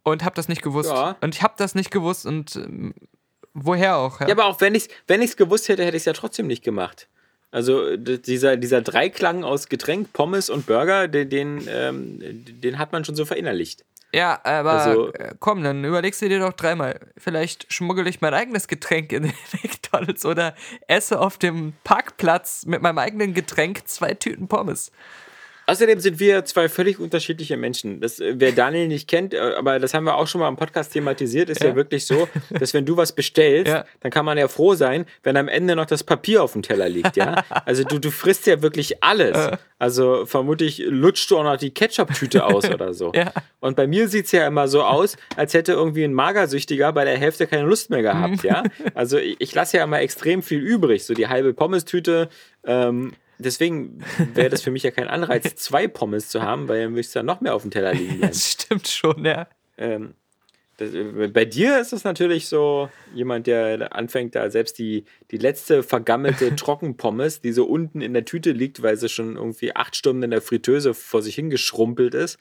Und 0.04 0.24
hab 0.24 0.36
das 0.36 0.48
nicht 0.48 0.62
gewusst. 0.62 0.90
Ja. 0.90 1.18
Und 1.20 1.36
ich 1.36 1.44
hab 1.44 1.58
das 1.58 1.76
nicht 1.76 1.92
gewusst 1.92 2.26
und 2.26 2.56
ähm, 2.56 2.94
woher 3.54 3.98
auch, 3.98 4.22
ja. 4.22 4.28
ja, 4.28 4.34
aber 4.34 4.46
auch 4.46 4.62
wenn 4.62 4.76
ich 4.76 4.84
es 4.86 4.90
wenn 5.08 5.22
ich's 5.22 5.36
gewusst 5.36 5.68
hätte, 5.68 5.84
hätte 5.84 5.98
ich 5.98 6.02
es 6.02 6.06
ja 6.06 6.14
trotzdem 6.14 6.48
nicht 6.48 6.64
gemacht. 6.64 7.08
Also 7.52 7.96
dieser, 7.98 8.58
dieser 8.58 8.82
Dreiklang 8.82 9.44
aus 9.44 9.70
Getränk, 9.70 10.12
Pommes 10.14 10.50
und 10.50 10.66
Burger, 10.66 11.08
den, 11.08 11.30
den, 11.30 11.68
ähm, 11.70 12.18
den 12.20 12.78
hat 12.78 12.92
man 12.92 13.06
schon 13.06 13.16
so 13.16 13.26
verinnerlicht. 13.26 13.86
Ja, 14.14 14.40
aber 14.44 14.72
Also- 14.72 15.14
äh, 15.14 15.34
komm, 15.40 15.64
dann 15.64 15.84
überlegst 15.84 16.22
du 16.22 16.30
dir 16.30 16.40
doch 16.40 16.54
dreimal. 16.54 17.00
Vielleicht 17.18 17.72
schmuggel 17.72 18.08
ich 18.08 18.22
mein 18.22 18.34
eigenes 18.34 18.68
Getränk 18.68 19.12
in 19.12 19.24
den 19.24 19.34
McDonalds 19.64 20.26
oder 20.26 20.56
esse 20.88 21.20
auf 21.20 21.38
dem 21.38 21.74
Parkplatz 21.84 22.66
mit 22.66 22.82
meinem 22.82 22.98
eigenen 23.00 23.34
Getränk 23.34 23.88
zwei 23.88 24.14
Tüten 24.14 24.48
Pommes. 24.48 24.92
Außerdem 25.70 26.00
sind 26.00 26.20
wir 26.20 26.46
zwei 26.46 26.70
völlig 26.70 26.98
unterschiedliche 26.98 27.58
Menschen. 27.58 28.00
Das, 28.00 28.20
äh, 28.22 28.36
wer 28.38 28.54
Daniel 28.54 28.88
nicht 28.88 29.08
kennt, 29.10 29.34
äh, 29.34 29.40
aber 29.58 29.80
das 29.80 29.94
haben 29.94 30.06
wir 30.06 30.16
auch 30.16 30.26
schon 30.28 30.40
mal 30.40 30.48
im 30.48 30.56
Podcast 30.56 30.94
thematisiert, 30.94 31.50
ist 31.50 31.62
ja, 31.62 31.70
Ja. 31.70 31.76
wirklich 31.76 32.06
so, 32.06 32.28
dass 32.52 32.74
wenn 32.74 32.86
du 32.86 32.96
was 32.96 33.12
bestellst, 33.14 33.68
Ja. 33.72 33.86
dann 34.00 34.10
kann 34.10 34.24
man 34.26 34.38
ja 34.38 34.48
froh 34.48 34.76
sein, 34.76 35.06
wenn 35.24 35.36
am 35.36 35.50
Ende 35.50 35.76
noch 35.76 35.86
das 35.86 36.04
Papier 36.06 36.42
auf 36.42 36.54
dem 36.54 36.62
Teller 36.62 36.88
liegt, 36.88 37.18
ja. 37.18 37.44
Also 37.66 37.84
du, 37.84 38.00
du 38.00 38.12
frisst 38.12 38.48
ja 38.48 38.62
wirklich 38.62 39.04
alles. 39.04 39.38
Also 39.78 40.26
vermutlich 40.26 40.80
lutschst 40.88 41.30
du 41.32 41.38
auch 41.38 41.44
noch 41.44 41.58
die 41.58 41.72
Ketchup-Tüte 41.72 42.46
aus 42.46 42.70
oder 42.72 42.94
so. 42.94 43.12
Ja. 43.14 43.32
Und 43.60 43.76
bei 43.76 43.88
mir 43.88 44.08
sieht 44.08 44.26
es 44.28 44.32
ja 44.32 44.48
immer 44.48 44.68
so 44.70 44.84
aus, 44.84 45.18
als 45.36 45.54
hätte 45.54 45.74
irgendwie 45.74 46.06
ein 46.06 46.14
Magersüchtiger 46.14 46.94
bei 46.94 47.04
der 47.04 47.18
Hälfte 47.18 47.46
keine 47.46 47.64
Lust 47.68 47.90
mehr 47.90 48.02
gehabt, 48.02 48.42
ja. 48.44 48.64
Also 48.96 49.18
ich, 49.18 49.36
ich 49.40 49.54
lasse 49.54 49.78
ja 49.78 49.84
immer 49.84 50.00
extrem 50.00 50.42
viel 50.44 50.60
übrig, 50.62 51.04
so 51.04 51.14
die 51.14 51.28
halbe 51.28 51.54
Pommes-Tüte, 51.54 52.30
ähm, 52.66 53.12
Deswegen 53.40 54.04
wäre 54.34 54.50
das 54.50 54.62
für 54.62 54.72
mich 54.72 54.84
ja 54.84 54.92
kein 54.92 55.08
Anreiz, 55.08 55.54
zwei 55.56 55.88
Pommes 55.88 56.30
zu 56.30 56.42
haben, 56.42 56.68
weil 56.68 56.84
dann 56.84 56.94
müsste 56.94 57.20
dann 57.20 57.28
noch 57.28 57.42
mehr 57.42 57.54
auf 57.54 57.62
dem 57.62 57.72
Teller 57.72 57.94
liegen 57.94 58.18
bleiben. 58.18 58.34
Das 58.34 58.52
stimmt 58.52 58.88
schon, 58.88 59.24
ja. 59.26 59.48
Ähm, 59.78 60.16
Das, 60.78 60.94
äh, 60.94 61.28
bei 61.32 61.46
dir 61.46 61.80
ist 61.80 61.94
es 61.94 62.04
natürlich 62.04 62.48
so, 62.48 62.90
jemand, 63.14 63.48
der 63.48 63.96
anfängt, 63.96 64.36
da 64.36 64.50
selbst 64.50 64.78
die, 64.80 65.06
die 65.32 65.38
letzte 65.38 65.84
vergammelte 65.84 66.56
Trockenpommes, 66.56 67.42
die 67.42 67.52
so 67.52 67.66
unten 67.66 68.02
in 68.02 68.14
der 68.14 68.26
Tüte 68.26 68.52
liegt, 68.52 68.82
weil 68.82 68.98
sie 68.98 69.10
schon 69.10 69.36
irgendwie 69.36 69.76
acht 69.76 69.96
Stunden 69.96 70.24
in 70.24 70.32
der 70.32 70.42
Fritteuse 70.42 70.94
vor 70.94 71.22
sich 71.22 71.36
hingeschrumpelt 71.36 72.14
ist. 72.14 72.38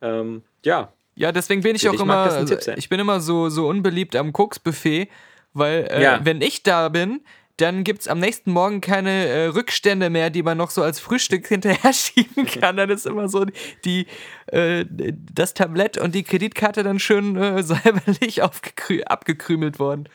Ähm, 0.00 0.42
ja. 0.64 0.92
Ja, 1.16 1.32
deswegen 1.32 1.62
bin 1.62 1.76
ich 1.76 1.86
auch 1.88 2.00
immer, 2.00 2.46
ich 2.76 2.88
bin 2.88 3.00
immer 3.00 3.20
so, 3.20 3.50
so 3.50 3.68
unbeliebt 3.68 4.16
am 4.16 4.32
Koksbuffet, 4.32 5.08
weil 5.52 5.86
äh, 5.90 6.02
ja. 6.02 6.20
wenn 6.24 6.40
ich 6.40 6.62
da 6.62 6.88
bin, 6.88 7.20
dann 7.60 7.84
gibt 7.84 8.00
es 8.00 8.08
am 8.08 8.18
nächsten 8.18 8.52
Morgen 8.52 8.80
keine 8.80 9.26
äh, 9.26 9.46
Rückstände 9.46 10.10
mehr, 10.10 10.30
die 10.30 10.42
man 10.42 10.56
noch 10.56 10.70
so 10.70 10.82
als 10.82 11.00
Frühstück 11.00 11.46
hinterher 11.48 11.92
schieben 11.92 12.46
kann. 12.46 12.76
Dann 12.76 12.90
ist 12.90 13.06
immer 13.06 13.28
so 13.28 13.46
die, 13.84 14.06
äh, 14.46 14.84
das 14.88 15.54
Tablett 15.54 15.98
und 15.98 16.14
die 16.14 16.22
Kreditkarte 16.22 16.82
dann 16.82 16.98
schön 16.98 17.36
äh, 17.36 17.62
säuberlich 17.62 18.42
abgekrümelt 18.42 19.78
worden. 19.78 20.08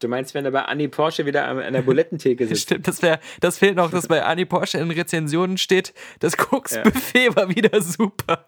Du 0.00 0.06
meinst, 0.06 0.32
wenn 0.34 0.44
er 0.44 0.52
bei 0.52 0.62
Annie 0.62 0.88
Porsche 0.88 1.26
wieder 1.26 1.48
an 1.48 1.72
der 1.72 1.82
Bulettentheke 1.82 2.46
sitzt? 2.48 2.62
Stimmt, 2.62 2.86
das, 2.86 3.02
wär, 3.02 3.18
das 3.40 3.58
fehlt 3.58 3.76
noch, 3.76 3.90
dass 3.90 4.06
bei 4.06 4.22
Annie 4.22 4.46
Porsche 4.46 4.78
in 4.78 4.90
Rezensionen 4.90 5.58
steht, 5.58 5.92
das 6.20 6.36
Koksbuffet 6.36 7.26
ja. 7.26 7.36
war 7.36 7.48
wieder 7.48 7.82
super. 7.82 8.46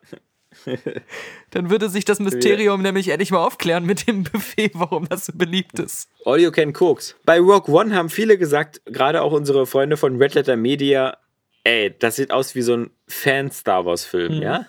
Dann 1.51 1.71
würde 1.71 1.89
sich 1.89 2.05
das 2.05 2.21
Mysterium 2.21 2.83
nämlich 2.83 3.09
endlich 3.09 3.31
mal 3.31 3.45
aufklären 3.45 3.85
mit 3.85 4.07
dem 4.07 4.25
Buffet, 4.25 4.71
warum 4.75 5.09
das 5.09 5.27
so 5.27 5.33
beliebt 5.35 5.79
ist. 5.79 6.09
All 6.25 6.41
you 6.41 6.51
can 6.51 6.75
cooks. 6.79 7.17
Bei 7.25 7.39
Rogue 7.39 7.73
One 7.75 7.95
haben 7.95 8.09
viele 8.09 8.39
gesagt, 8.39 8.83
gerade 8.87 9.23
auch 9.23 9.33
unsere 9.33 9.67
Freunde 9.67 9.97
von 9.97 10.17
Red 10.17 10.35
Letter 10.35 10.57
Media, 10.57 11.17
ey, 11.65 11.95
das 11.99 12.17
sieht 12.17 12.31
aus 12.31 12.55
wie 12.55 12.63
so 12.63 12.77
ein 12.77 12.91
Fan-Star 13.09 13.85
Wars-Film, 13.85 14.37
mhm. 14.37 14.43
ja? 14.43 14.67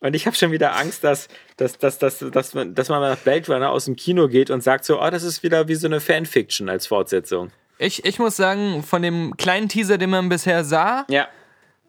Und 0.00 0.16
ich 0.16 0.26
habe 0.26 0.34
schon 0.34 0.50
wieder 0.50 0.76
Angst, 0.76 1.04
dass, 1.04 1.28
dass, 1.56 1.78
dass, 1.78 1.98
dass, 1.98 2.18
dass, 2.18 2.54
man, 2.54 2.74
dass 2.74 2.88
man 2.88 3.00
nach 3.00 3.18
Blade 3.18 3.46
Runner 3.52 3.70
aus 3.70 3.84
dem 3.84 3.94
Kino 3.94 4.26
geht 4.26 4.50
und 4.50 4.60
sagt 4.60 4.84
so, 4.84 5.00
oh, 5.00 5.10
das 5.10 5.22
ist 5.22 5.44
wieder 5.44 5.68
wie 5.68 5.76
so 5.76 5.86
eine 5.86 6.00
Fanfiction 6.00 6.68
als 6.68 6.88
Fortsetzung. 6.88 7.52
Ich, 7.78 8.04
ich 8.04 8.18
muss 8.18 8.36
sagen, 8.36 8.82
von 8.82 9.02
dem 9.02 9.36
kleinen 9.36 9.68
Teaser, 9.68 9.98
den 9.98 10.10
man 10.10 10.28
bisher 10.28 10.64
sah, 10.64 11.06
ja 11.08 11.28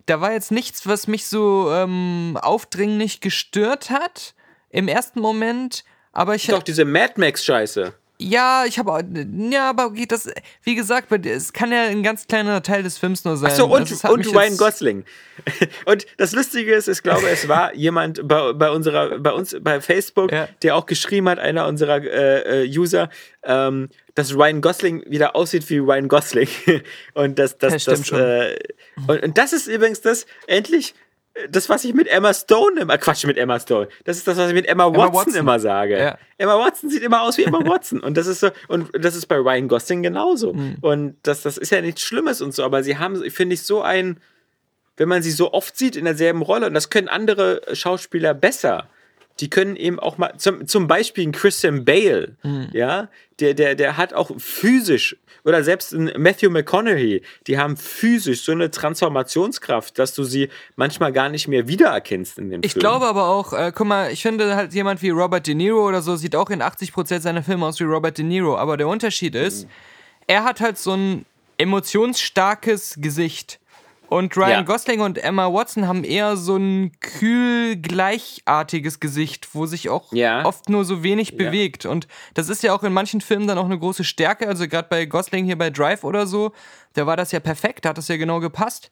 da 0.05 0.21
war 0.21 0.33
jetzt 0.33 0.51
nichts, 0.51 0.87
was 0.87 1.07
mich 1.07 1.27
so 1.27 1.71
ähm, 1.71 2.37
aufdringlich 2.41 3.21
gestört 3.21 3.89
hat 3.89 4.33
im 4.69 4.87
ersten 4.87 5.19
Moment. 5.19 5.83
Aber 6.11 6.35
ich 6.35 6.47
Doch, 6.47 6.63
diese 6.63 6.85
Mad 6.85 7.13
Max-Scheiße. 7.17 7.93
Ja, 8.19 8.65
ich 8.67 8.77
habe 8.77 9.03
ja, 9.49 9.69
aber 9.69 9.87
okay, 9.87 10.05
das, 10.07 10.29
wie 10.61 10.75
gesagt, 10.75 11.11
es 11.25 11.51
kann 11.51 11.71
ja 11.71 11.83
ein 11.83 12.03
ganz 12.03 12.27
kleiner 12.27 12.61
Teil 12.61 12.83
des 12.83 12.97
Films 12.97 13.25
nur 13.25 13.37
sein. 13.37 13.49
Achso, 13.49 13.65
und, 13.65 13.81
also, 13.81 14.07
und 14.09 14.33
Ryan 14.33 14.55
Gosling. 14.57 15.03
Und 15.85 16.05
das 16.17 16.31
Lustige 16.33 16.75
ist, 16.75 16.87
ich 16.87 17.01
glaube, 17.01 17.27
es 17.27 17.47
war 17.47 17.73
jemand 17.73 18.25
bei, 18.27 18.53
bei 18.53 18.69
unserer, 18.69 19.17
bei 19.17 19.31
uns 19.31 19.55
bei 19.59 19.81
Facebook, 19.81 20.31
ja. 20.31 20.47
der 20.61 20.75
auch 20.75 20.85
geschrieben 20.85 21.27
hat, 21.27 21.39
einer 21.39 21.65
unserer 21.65 22.03
äh, 22.03 22.63
äh 22.63 22.77
User, 22.77 23.09
ähm, 23.43 23.89
dass 24.13 24.35
Ryan 24.35 24.61
Gosling 24.61 25.03
wieder 25.07 25.35
aussieht 25.35 25.67
wie 25.71 25.79
Ryan 25.79 26.07
Gosling. 26.07 26.47
und 27.15 27.39
das, 27.39 27.57
das, 27.57 27.83
das, 27.83 28.03
das 28.03 28.11
äh, 28.11 28.59
und, 29.07 29.23
und 29.23 29.37
das 29.39 29.53
ist 29.53 29.67
übrigens 29.67 30.01
das, 30.01 30.27
endlich, 30.45 30.93
das, 31.49 31.67
was 31.67 31.83
ich 31.83 31.93
mit 31.93 32.07
Emma 32.07 32.33
Stone 32.33 32.81
immer, 32.81 32.97
Quatsch, 32.97 33.25
mit 33.25 33.37
Emma 33.37 33.59
Stone. 33.59 33.87
Das 34.03 34.17
ist 34.17 34.27
das, 34.27 34.37
was 34.37 34.49
ich 34.49 34.53
mit 34.53 34.67
Emma, 34.67 34.85
Emma 34.85 34.97
Watson, 34.97 35.13
Watson, 35.13 35.35
immer 35.35 35.59
sage. 35.59 35.97
Ja. 35.97 36.17
Emma 36.37 36.59
Watson 36.59 36.89
sieht 36.89 37.01
immer 37.01 37.21
aus 37.23 37.37
wie 37.37 37.43
Emma 37.43 37.65
Watson. 37.65 37.99
Und 37.99 38.17
das 38.17 38.27
ist 38.27 38.41
so, 38.41 38.51
und 38.67 38.89
das 38.93 39.15
ist 39.15 39.25
bei 39.25 39.37
Ryan 39.37 39.67
Gosling 39.67 40.03
genauso. 40.03 40.53
Mhm. 40.53 40.77
Und 40.81 41.15
das, 41.23 41.41
das 41.41 41.57
ist 41.57 41.71
ja 41.71 41.81
nichts 41.81 42.01
Schlimmes 42.01 42.41
und 42.41 42.53
so, 42.53 42.63
aber 42.63 42.83
sie 42.83 42.97
haben, 42.97 43.29
finde 43.31 43.55
ich, 43.55 43.63
so 43.63 43.81
ein, 43.81 44.19
wenn 44.97 45.09
man 45.09 45.23
sie 45.23 45.31
so 45.31 45.53
oft 45.53 45.75
sieht 45.75 45.95
in 45.95 46.05
derselben 46.05 46.43
Rolle, 46.43 46.67
und 46.67 46.75
das 46.75 46.91
können 46.91 47.07
andere 47.07 47.61
Schauspieler 47.73 48.35
besser 48.35 48.87
die 49.39 49.49
können 49.49 49.75
eben 49.75 49.99
auch 49.99 50.17
mal, 50.17 50.37
zum, 50.37 50.67
zum 50.67 50.87
Beispiel 50.87 51.27
ein 51.27 51.31
Christian 51.31 51.85
Bale, 51.85 52.35
mhm. 52.43 52.69
ja, 52.71 53.09
der, 53.39 53.53
der, 53.53 53.75
der 53.75 53.97
hat 53.97 54.13
auch 54.13 54.31
physisch, 54.37 55.17
oder 55.43 55.63
selbst 55.63 55.91
ein 55.91 56.11
Matthew 56.17 56.49
McConaughey, 56.49 57.23
die 57.47 57.57
haben 57.57 57.75
physisch 57.75 58.43
so 58.43 58.51
eine 58.51 58.69
Transformationskraft, 58.69 59.97
dass 59.97 60.13
du 60.13 60.23
sie 60.23 60.49
manchmal 60.75 61.11
gar 61.11 61.29
nicht 61.29 61.47
mehr 61.47 61.67
wiedererkennst 61.67 62.37
in 62.37 62.49
den 62.49 62.61
ich 62.63 62.73
Filmen. 62.73 62.85
Ich 62.85 62.89
glaube 62.89 63.07
aber 63.07 63.27
auch, 63.27 63.53
äh, 63.53 63.71
guck 63.75 63.87
mal, 63.87 64.11
ich 64.11 64.21
finde 64.21 64.55
halt 64.55 64.73
jemand 64.73 65.01
wie 65.01 65.09
Robert 65.09 65.47
De 65.47 65.55
Niro 65.55 65.87
oder 65.87 66.01
so 66.01 66.15
sieht 66.15 66.35
auch 66.35 66.49
in 66.49 66.61
80% 66.61 67.19
seiner 67.19 67.43
Filme 67.43 67.65
aus 67.65 67.79
wie 67.79 67.85
Robert 67.85 68.17
De 68.17 68.23
Niro, 68.23 68.55
aber 68.55 68.77
der 68.77 68.87
Unterschied 68.87 69.35
ist, 69.35 69.65
mhm. 69.65 69.69
er 70.27 70.43
hat 70.43 70.61
halt 70.61 70.77
so 70.77 70.93
ein 70.93 71.25
emotionsstarkes 71.57 72.95
Gesicht. 72.99 73.59
Und 74.13 74.37
Ryan 74.37 74.49
ja. 74.51 74.61
Gosling 74.61 75.01
und 75.01 75.17
Emma 75.17 75.51
Watson 75.51 75.87
haben 75.87 76.03
eher 76.03 76.37
so 76.37 76.55
ein 76.55 76.91
kühl 76.99 77.75
gleichartiges 77.75 78.99
Gesicht, 78.99 79.49
wo 79.53 79.65
sich 79.65 79.89
auch 79.89 80.13
ja. 80.13 80.45
oft 80.45 80.69
nur 80.69 80.85
so 80.85 81.01
wenig 81.01 81.31
ja. 81.31 81.37
bewegt. 81.37 81.87
Und 81.87 82.07
das 82.35 82.47
ist 82.47 82.61
ja 82.61 82.75
auch 82.75 82.83
in 82.83 82.93
manchen 82.93 83.21
Filmen 83.21 83.47
dann 83.47 83.57
auch 83.57 83.65
eine 83.65 83.79
große 83.79 84.03
Stärke. 84.03 84.47
Also 84.47 84.67
gerade 84.67 84.87
bei 84.87 85.05
Gosling 85.05 85.45
hier 85.45 85.57
bei 85.57 85.71
Drive 85.71 86.03
oder 86.03 86.27
so, 86.27 86.51
da 86.93 87.07
war 87.07 87.17
das 87.17 87.31
ja 87.31 87.39
perfekt, 87.39 87.85
da 87.85 87.89
hat 87.89 87.97
das 87.97 88.07
ja 88.07 88.17
genau 88.17 88.39
gepasst. 88.39 88.91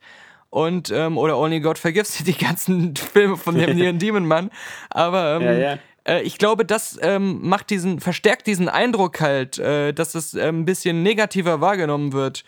Und, 0.50 0.90
ähm, 0.90 1.16
oder 1.16 1.38
Only 1.38 1.60
God 1.60 1.78
Forgives, 1.78 2.18
die 2.26 2.36
ganzen 2.36 2.96
Filme 2.96 3.36
von 3.36 3.54
dem 3.54 3.76
Neon 3.76 3.98
Demon 4.00 4.26
Mann. 4.26 4.50
Aber 4.90 5.38
ähm, 5.40 5.78
äh, 6.04 6.22
ich 6.22 6.36
glaube, 6.36 6.64
das 6.64 6.98
ähm, 7.00 7.38
macht 7.42 7.70
diesen, 7.70 8.00
verstärkt 8.00 8.48
diesen 8.48 8.68
Eindruck 8.68 9.20
halt, 9.20 9.56
äh, 9.58 9.92
dass 9.92 10.16
es 10.16 10.34
äh, 10.34 10.48
ein 10.48 10.64
bisschen 10.64 11.04
negativer 11.04 11.60
wahrgenommen 11.60 12.12
wird. 12.12 12.44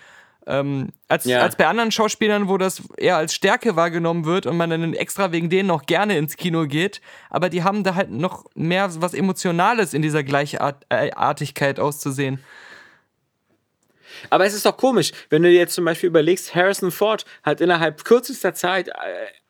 Ähm, 0.47 0.91
als, 1.09 1.25
ja. 1.25 1.41
als 1.41 1.57
bei 1.57 1.67
anderen 1.67 1.91
Schauspielern, 1.91 2.49
wo 2.49 2.59
das 2.59 2.83
eher 2.99 3.17
als 3.17 3.35
Stärke 3.35 3.77
wahrgenommen 3.77 4.27
wird 4.27 4.45
und 4.45 4.59
man 4.59 4.69
dann 4.69 4.93
extra 4.93 5.33
wegen 5.33 5.49
denen 5.49 5.69
noch 5.69 5.87
gerne 5.87 6.19
ins 6.19 6.37
Kino 6.37 6.67
geht, 6.67 7.01
aber 7.31 7.49
die 7.49 7.63
haben 7.63 7.83
da 7.83 7.95
halt 7.95 8.11
noch 8.11 8.45
mehr 8.55 8.91
was 9.01 9.15
Emotionales 9.15 9.95
in 9.95 10.03
dieser 10.03 10.23
Gleichartigkeit 10.23 11.81
auszusehen. 11.81 12.41
Aber 14.31 14.45
es 14.45 14.55
ist 14.55 14.67
doch 14.67 14.77
komisch, 14.77 15.13
wenn 15.31 15.43
du 15.43 15.51
jetzt 15.51 15.75
zum 15.75 15.85
Beispiel 15.85 16.09
überlegst, 16.09 16.55
Harrison 16.55 16.91
Ford 16.91 17.25
hat 17.43 17.61
innerhalb 17.61 18.05
kürzester 18.05 18.55
Zeit, 18.55 18.89
äh, 18.89 18.93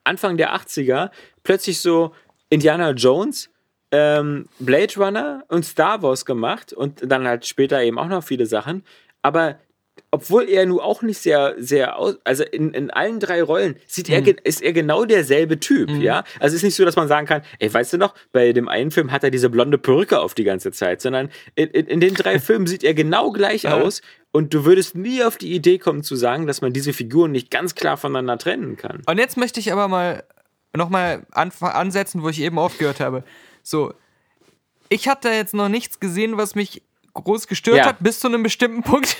Anfang 0.05 0.37
der 0.37 0.55
80er, 0.55 1.11
plötzlich 1.43 1.81
so 1.81 2.15
Indiana 2.51 2.91
Jones, 2.91 3.51
ähm, 3.91 4.49
Blade 4.59 4.95
Runner 4.97 5.45
und 5.49 5.65
Star 5.65 6.03
Wars 6.03 6.25
gemacht 6.25 6.73
und 6.73 7.11
dann 7.11 7.27
halt 7.27 7.47
später 7.47 7.83
eben 7.83 7.99
auch 7.99 8.09
noch 8.09 8.25
viele 8.25 8.47
Sachen. 8.47 8.85
Aber 9.23 9.59
obwohl 10.15 10.49
er 10.49 10.65
nun 10.65 10.79
auch 10.79 11.03
nicht 11.03 11.19
sehr, 11.19 11.57
sehr 11.59 11.99
aus, 11.99 12.19
also 12.23 12.45
in, 12.45 12.73
in 12.73 12.89
allen 12.93 13.19
drei 13.19 13.43
Rollen 13.43 13.75
sieht 13.89 14.09
mhm. 14.09 14.15
er, 14.15 14.47
ist 14.47 14.62
er 14.62 14.73
genau 14.73 15.05
derselbe 15.05 15.59
Typ, 15.59 15.91
mhm. 15.91 16.01
ja. 16.01 16.23
Also 16.39 16.55
es 16.55 16.61
ist 16.61 16.62
nicht 16.62 16.77
so, 16.77 16.85
dass 16.85 16.95
man 16.95 17.09
sagen 17.09 17.27
kann, 17.27 17.43
ey, 17.59 17.75
weißt 17.75 17.95
du 17.95 17.99
noch, 17.99 18.15
bei 18.31 18.53
dem 18.53 18.69
einen 18.69 18.93
Film 18.93 19.11
hat 19.11 19.25
er 19.25 19.33
diese 19.33 19.51
blonde 19.51 19.77
Perücke 19.77 20.21
auf 20.21 20.35
die 20.35 20.45
ganze 20.45 20.71
Zeit, 20.71 21.01
sondern 21.01 21.31
in, 21.57 21.69
in, 21.71 21.87
in 21.87 21.99
den 21.99 22.15
drei 22.15 22.39
Filmen 22.45 22.69
sieht 22.69 22.85
er 22.85 22.95
genau 22.95 23.33
gleich 23.33 23.67
aus 23.67 24.03
und 24.31 24.55
du 24.55 24.65
würdest 24.65 24.95
nie 24.95 25.25
auf 25.25 25.37
die 25.37 25.53
Idee 25.53 25.79
kommen 25.79 26.05
zu 26.05 26.15
sagen, 26.15 26.47
dass 26.47 26.61
man 26.61 26.73
diese 26.73 26.93
Figuren 26.93 27.33
nicht 27.33 27.51
ganz 27.51 27.75
klar 27.75 27.97
voneinander 27.97 28.39
trennen 28.39 28.77
kann. 28.77 29.03
Und 29.07 29.19
jetzt 29.19 29.37
möchte 29.37 29.59
ich 29.59 29.73
aber 29.73 29.89
mal 29.89 30.23
nochmal 30.77 31.27
an, 31.33 31.51
ansetzen, 31.61 32.23
wo 32.23 32.29
ich 32.29 32.41
eben 32.41 32.61
aufgehört 32.61 33.01
habe. 33.01 33.25
So, 33.65 33.95
ich 34.89 35.09
da 35.21 35.33
jetzt 35.33 35.55
noch 35.55 35.69
nichts 35.69 35.99
gesehen, 35.99 36.37
was 36.37 36.55
mich 36.55 36.83
groß 37.15 37.49
gestört 37.49 37.79
ja. 37.79 37.87
hat, 37.87 37.97
bis 37.99 38.21
zu 38.21 38.29
einem 38.29 38.45
bestimmten 38.45 38.85
Punkt. 38.85 39.17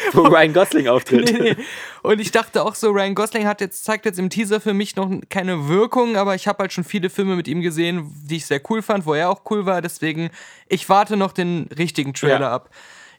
Wo 0.12 0.22
Ryan 0.22 0.52
Gosling 0.52 0.88
auftritt. 0.88 1.32
Nee, 1.32 1.54
nee. 1.54 1.64
Und 2.02 2.20
ich 2.20 2.30
dachte 2.30 2.62
auch 2.64 2.74
so, 2.74 2.90
Ryan 2.90 3.14
Gosling 3.14 3.46
hat 3.46 3.60
jetzt, 3.60 3.84
zeigt 3.84 4.06
jetzt 4.06 4.18
im 4.18 4.30
Teaser 4.30 4.60
für 4.60 4.74
mich 4.74 4.96
noch 4.96 5.10
keine 5.28 5.68
Wirkung, 5.68 6.16
aber 6.16 6.34
ich 6.34 6.48
habe 6.48 6.60
halt 6.60 6.72
schon 6.72 6.84
viele 6.84 7.10
Filme 7.10 7.36
mit 7.36 7.48
ihm 7.48 7.60
gesehen, 7.60 8.10
die 8.24 8.36
ich 8.36 8.46
sehr 8.46 8.60
cool 8.70 8.82
fand, 8.82 9.06
wo 9.06 9.14
er 9.14 9.30
auch 9.30 9.42
cool 9.50 9.66
war. 9.66 9.82
Deswegen, 9.82 10.30
ich 10.68 10.88
warte 10.88 11.16
noch 11.16 11.32
den 11.32 11.68
richtigen 11.76 12.14
Trailer 12.14 12.40
ja. 12.40 12.52
ab. 12.52 12.70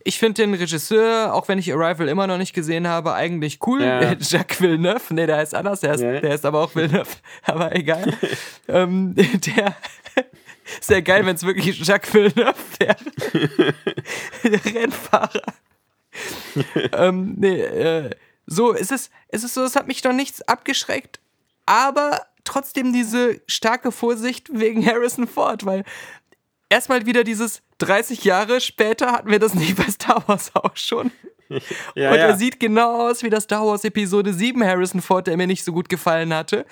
Ich 0.04 0.18
finde 0.18 0.42
den 0.42 0.54
Regisseur, 0.56 1.34
auch 1.34 1.48
wenn 1.48 1.60
ich 1.60 1.72
Arrival 1.72 2.08
immer 2.08 2.26
noch 2.26 2.38
nicht 2.38 2.54
gesehen 2.54 2.88
habe, 2.88 3.14
eigentlich 3.14 3.60
cool. 3.68 3.84
Ja. 3.84 4.14
Jacques 4.20 4.60
Villeneuve, 4.60 5.14
nee, 5.14 5.28
der 5.28 5.38
heißt 5.38 5.54
anders, 5.54 5.82
der 5.82 5.92
heißt, 5.92 6.04
ja. 6.04 6.20
der 6.20 6.32
heißt 6.32 6.46
aber 6.46 6.62
auch 6.62 6.76
Villeneuve, 6.76 7.10
aber 7.44 7.76
egal. 7.76 8.12
ähm, 8.68 9.14
der, 9.16 9.76
sehr 10.80 11.02
geil, 11.02 11.26
wenn 11.26 11.36
es 11.36 11.44
wirklich 11.44 11.80
Jacques 11.80 12.14
Villeneuve 12.14 12.56
wäre. 12.80 12.96
der 14.44 14.76
Rennfahrer. 14.76 15.54
ähm, 16.94 17.36
nee, 17.38 17.62
äh, 17.62 18.10
so, 18.46 18.74
es 18.74 18.92
ist, 18.92 19.12
es 19.30 19.44
ist 19.44 19.54
so, 19.54 19.64
es 19.64 19.76
hat 19.76 19.88
mich 19.88 20.02
doch 20.02 20.14
nichts 20.14 20.42
abgeschreckt, 20.42 21.20
aber 21.66 22.22
trotzdem 22.44 22.92
diese 22.92 23.42
starke 23.48 23.92
Vorsicht 23.92 24.50
wegen 24.52 24.86
Harrison 24.86 25.28
Ford, 25.28 25.66
weil 25.66 25.84
erstmal 26.70 27.06
wieder 27.06 27.24
dieses 27.24 27.62
30 27.80 28.24
Jahre 28.24 28.62
später 28.62 29.12
hatten 29.12 29.30
wir 29.30 29.40
das 29.40 29.54
nicht 29.54 29.76
bei 29.76 29.90
Star 29.90 30.24
Wars 30.28 30.52
auch 30.56 30.76
schon. 30.76 31.12
Ja, 31.96 32.14
und 32.14 32.18
er 32.18 32.38
sieht 32.38 32.62
genau 32.62 33.10
aus 33.10 33.24
wie 33.24 33.30
das 33.30 33.44
Star 33.44 33.66
Wars 33.66 33.84
Episode 33.84 34.34
7 34.34 34.64
Harrison 34.64 35.02
Ford, 35.02 35.28
der 35.28 35.36
mir 35.36 35.48
nicht 35.48 35.66
so 35.66 35.74
gut 35.74 35.90
gefallen 35.90 36.34
hatte. 36.34 36.66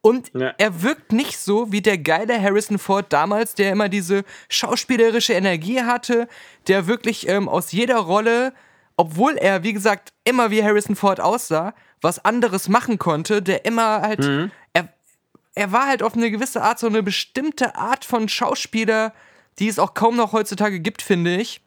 Und 0.00 0.32
ja. 0.32 0.54
er 0.56 0.82
wirkt 0.82 1.12
nicht 1.12 1.38
so 1.38 1.70
wie 1.70 1.82
der 1.82 1.98
geile 1.98 2.40
Harrison 2.40 2.78
Ford 2.78 3.12
damals, 3.12 3.54
der 3.54 3.70
immer 3.70 3.90
diese 3.90 4.24
schauspielerische 4.48 5.34
Energie 5.34 5.82
hatte, 5.82 6.28
der 6.66 6.86
wirklich 6.86 7.28
ähm, 7.28 7.46
aus 7.46 7.72
jeder 7.72 7.98
Rolle 7.98 8.54
obwohl 8.96 9.36
er, 9.36 9.62
wie 9.62 9.72
gesagt, 9.72 10.12
immer 10.24 10.50
wie 10.50 10.62
Harrison 10.62 10.96
Ford 10.96 11.20
aussah, 11.20 11.74
was 12.00 12.24
anderes 12.24 12.68
machen 12.68 12.98
konnte, 12.98 13.42
der 13.42 13.64
immer 13.64 14.02
halt, 14.02 14.20
mhm. 14.20 14.50
er, 14.72 14.88
er 15.54 15.72
war 15.72 15.86
halt 15.86 16.02
auf 16.02 16.14
eine 16.14 16.30
gewisse 16.30 16.62
Art 16.62 16.78
so 16.78 16.86
eine 16.86 17.02
bestimmte 17.02 17.76
Art 17.76 18.04
von 18.04 18.28
Schauspieler 18.28 19.12
die 19.58 19.68
es 19.68 19.78
auch 19.78 19.94
kaum 19.94 20.16
noch 20.16 20.32
heutzutage 20.32 20.80
gibt, 20.80 21.02
finde 21.02 21.36
ich. 21.36 21.60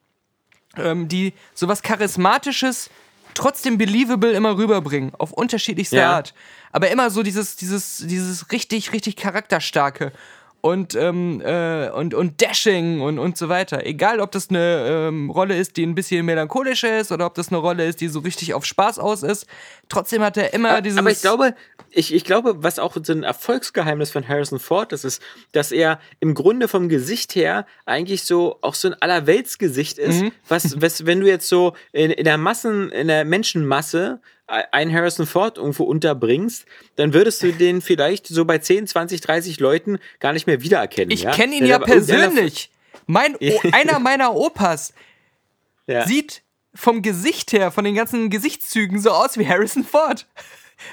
Ähm, 0.78 1.08
die 1.08 1.34
sowas 1.54 1.82
Charismatisches, 1.82 2.90
trotzdem 3.34 3.78
believable 3.78 4.32
immer 4.32 4.58
rüberbringen. 4.58 5.14
Auf 5.16 5.32
unterschiedlichste 5.32 5.98
Ja. 5.98 6.16
Art. 6.16 6.34
Aber 6.72 6.90
immer 6.90 7.10
so 7.10 7.24
dieses, 7.24 7.56
dieses, 7.56 8.04
dieses 8.06 8.52
richtig, 8.52 8.92
richtig 8.92 9.16
charakterstarke. 9.16 10.12
Und, 10.66 10.96
ähm, 10.96 11.42
äh, 11.46 11.92
und, 11.92 12.16
und 12.16 12.42
Dashing 12.42 13.00
und, 13.00 13.20
und 13.20 13.38
so 13.38 13.50
weiter. 13.50 13.86
Egal, 13.86 14.20
ob 14.20 14.32
das 14.32 14.50
eine 14.50 15.08
ähm, 15.10 15.30
Rolle 15.30 15.56
ist, 15.56 15.78
die 15.78 15.86
ein 15.86 15.94
bisschen 15.94 16.26
melancholischer 16.26 16.98
ist 17.00 17.12
oder 17.12 17.28
ob 17.28 17.36
das 17.36 17.50
eine 17.50 17.58
Rolle 17.58 17.86
ist, 17.86 18.02
die 18.02 18.08
so 18.08 18.18
richtig 18.22 18.56
auf 18.56 18.66
Spaß 18.66 18.98
aus 18.98 19.22
ist. 19.22 19.46
Trotzdem 19.90 20.24
hat 20.24 20.38
er 20.38 20.56
immer 20.56 20.82
dieses. 20.82 20.98
Aber 20.98 21.12
ich 21.12 21.22
glaube, 21.22 21.54
ich, 21.92 22.12
ich 22.16 22.24
glaube, 22.24 22.64
was 22.64 22.80
auch 22.80 22.98
so 23.04 23.14
ein 23.14 23.22
Erfolgsgeheimnis 23.22 24.10
von 24.10 24.28
Harrison 24.28 24.58
Ford 24.58 24.92
ist, 24.92 25.04
ist, 25.04 25.22
dass 25.52 25.72
er 25.72 26.00
im 26.20 26.34
Grunde 26.34 26.68
vom 26.68 26.90
Gesicht 26.90 27.36
her 27.36 27.68
eigentlich 27.86 28.24
so 28.24 28.58
auch 28.62 28.74
so 28.74 28.88
ein 28.88 28.96
Allerweltsgesicht 28.96 30.00
ist, 30.00 30.22
Mhm. 30.22 30.32
was, 30.48 30.82
was, 30.82 31.06
wenn 31.06 31.20
du 31.20 31.28
jetzt 31.28 31.48
so 31.48 31.74
in, 31.92 32.10
in 32.10 32.26
der 32.26 32.40
Massen, 32.40 32.90
in 32.92 33.08
der 33.08 33.24
Menschenmasse 33.24 34.20
einen 34.48 34.94
Harrison 34.94 35.26
Ford 35.26 35.58
irgendwo 35.58 35.84
unterbringst, 35.86 36.66
dann 36.98 37.14
würdest 37.14 37.42
du 37.42 37.52
den 37.52 37.82
vielleicht 37.82 38.28
so 38.28 38.46
bei 38.46 38.60
10, 38.60 38.88
20, 38.88 39.22
30 39.22 39.60
Leuten 39.60 39.98
gar 40.20 40.34
nicht 40.34 40.46
mehr 40.48 40.62
wiedererkennen. 40.62 41.12
Ich 41.12 41.24
ja? 41.24 41.32
kenne 41.32 41.56
ihn 41.56 41.66
ja 41.66 41.80
persönlich. 41.80 42.70
Mein, 43.08 43.36
einer 43.72 44.00
meiner 44.00 44.36
Opas 44.36 44.94
Ja. 45.88 46.06
sieht 46.06 46.44
vom 46.74 47.02
Gesicht 47.02 47.54
her, 47.54 47.72
von 47.72 47.86
den 47.86 47.96
ganzen 47.96 48.30
Gesichtszügen 48.30 49.00
so 49.00 49.12
aus 49.12 49.38
wie 49.38 49.48
Harrison 49.48 49.84
Ford. 49.84 50.28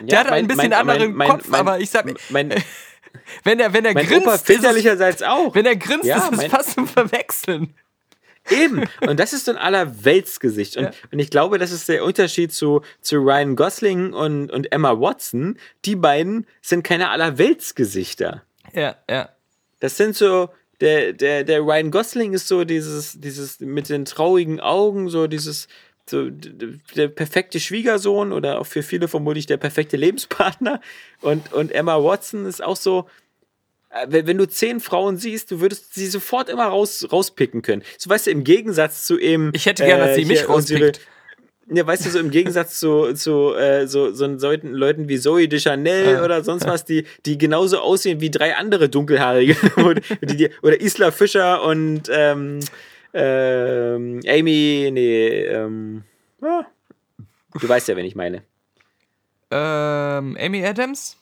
Der 0.00 0.08
Ja, 0.08 0.18
hat 0.20 0.32
ein 0.32 0.46
bisschen 0.46 0.72
anderen 0.72 1.18
Kopf, 1.18 1.52
aber 1.52 1.80
ich 1.80 1.90
sag, 1.90 2.06
mein, 2.30 2.54
wenn 3.44 3.58
er, 3.60 3.72
wenn 3.72 3.84
er 3.84 3.92
mein 3.94 4.06
grinst, 4.06 4.26
Opa 4.26 4.38
väterlicherseits 4.38 5.22
auch. 5.22 5.54
wenn 5.54 5.66
er 5.66 5.76
grinst, 5.76 6.04
Ja, 6.04 6.18
ist 6.18 6.30
es 6.32 6.36
mein- 6.38 6.50
fast 6.50 6.72
zum 6.74 6.86
Verwechseln. 6.86 7.74
Eben. 8.50 8.84
Und 9.06 9.20
das 9.20 9.32
ist 9.32 9.44
so 9.44 9.52
ein 9.52 9.56
Allerweltsgesicht. 9.58 10.76
Und, 10.76 10.84
Ja. 10.84 10.90
und 11.12 11.18
ich 11.18 11.30
glaube, 11.30 11.58
das 11.58 11.70
ist 11.70 11.88
der 11.88 12.04
Unterschied 12.04 12.52
zu, 12.52 12.82
zu 13.00 13.16
Ryan 13.16 13.56
Gosling 13.56 14.12
und, 14.12 14.50
und 14.50 14.72
Emma 14.72 14.98
Watson. 14.98 15.58
Die 15.84 15.96
beiden 15.96 16.46
sind 16.60 16.82
keine 16.82 17.10
Allerweltsgesichter. 17.10 18.42
Ja, 18.72 18.96
ja. 19.08 19.28
Das 19.80 19.96
sind 19.96 20.16
so, 20.16 20.48
der, 20.80 21.12
der, 21.12 21.44
der 21.44 21.60
Ryan 21.60 21.90
Gosling 21.90 22.32
ist 22.34 22.48
so 22.48 22.64
dieses, 22.64 23.20
dieses 23.20 23.60
mit 23.60 23.88
den 23.88 24.04
traurigen 24.04 24.60
Augen, 24.60 25.08
so 25.08 25.26
dieses, 25.26 25.68
so 26.08 26.28
der 26.30 27.08
perfekte 27.08 27.60
Schwiegersohn 27.60 28.32
oder 28.32 28.60
auch 28.60 28.66
für 28.66 28.82
viele 28.82 29.08
vermutlich 29.08 29.46
der 29.46 29.56
perfekte 29.56 29.96
Lebenspartner. 29.96 30.80
Und, 31.20 31.52
und 31.52 31.70
Emma 31.72 32.02
Watson 32.02 32.46
ist 32.46 32.62
auch 32.62 32.76
so, 32.76 33.08
wenn 34.08 34.38
du 34.38 34.46
zehn 34.48 34.80
Frauen 34.80 35.16
siehst, 35.18 35.50
du 35.50 35.60
würdest 35.60 35.94
sie 35.94 36.06
sofort 36.06 36.48
immer 36.48 36.66
raus, 36.66 37.06
rauspicken 37.12 37.62
können. 37.62 37.82
So 37.98 38.08
weißt 38.10 38.26
du, 38.26 38.30
im 38.30 38.44
Gegensatz 38.44 39.04
zu 39.06 39.18
eben. 39.18 39.50
Ich 39.54 39.66
hätte 39.66 39.84
gern, 39.84 40.00
dass 40.00 40.14
sie 40.16 40.24
mich 40.24 40.40
hier 40.40 40.50
unsere- 40.50 40.80
rauspickt. 40.86 41.06
Ja, 41.74 41.86
weißt 41.86 42.04
du, 42.04 42.10
so 42.10 42.18
im 42.18 42.30
Gegensatz 42.30 42.80
zu, 42.80 43.12
zu 43.14 43.54
äh, 43.54 43.86
so, 43.86 44.12
so 44.12 44.36
solchen 44.38 44.72
Leuten 44.72 45.08
wie 45.08 45.18
Zoe 45.18 45.46
de 45.48 45.58
Chanel 45.60 46.14
Ja. 46.14 46.24
oder 46.24 46.42
sonst 46.42 46.66
was, 46.66 46.84
die, 46.84 47.06
die 47.24 47.38
genauso 47.38 47.78
aussehen 47.78 48.20
wie 48.20 48.30
drei 48.30 48.56
andere 48.56 48.88
Dunkelhaarige. 48.88 49.56
oder, 49.76 50.00
die, 50.22 50.50
oder 50.62 50.80
Isla 50.80 51.12
Fischer 51.12 51.62
und 51.62 52.02
ähm, 52.10 52.58
ähm, 53.14 54.20
Amy, 54.26 54.90
nee, 54.92 55.44
ähm, 55.44 56.02
ja, 56.42 56.66
du 57.60 57.68
weißt 57.68 57.88
ja, 57.88 57.96
wen 57.96 58.06
ich 58.06 58.16
meine. 58.16 58.42
Ähm, 59.50 60.36
Amy 60.40 60.64
Adams? 60.66 61.16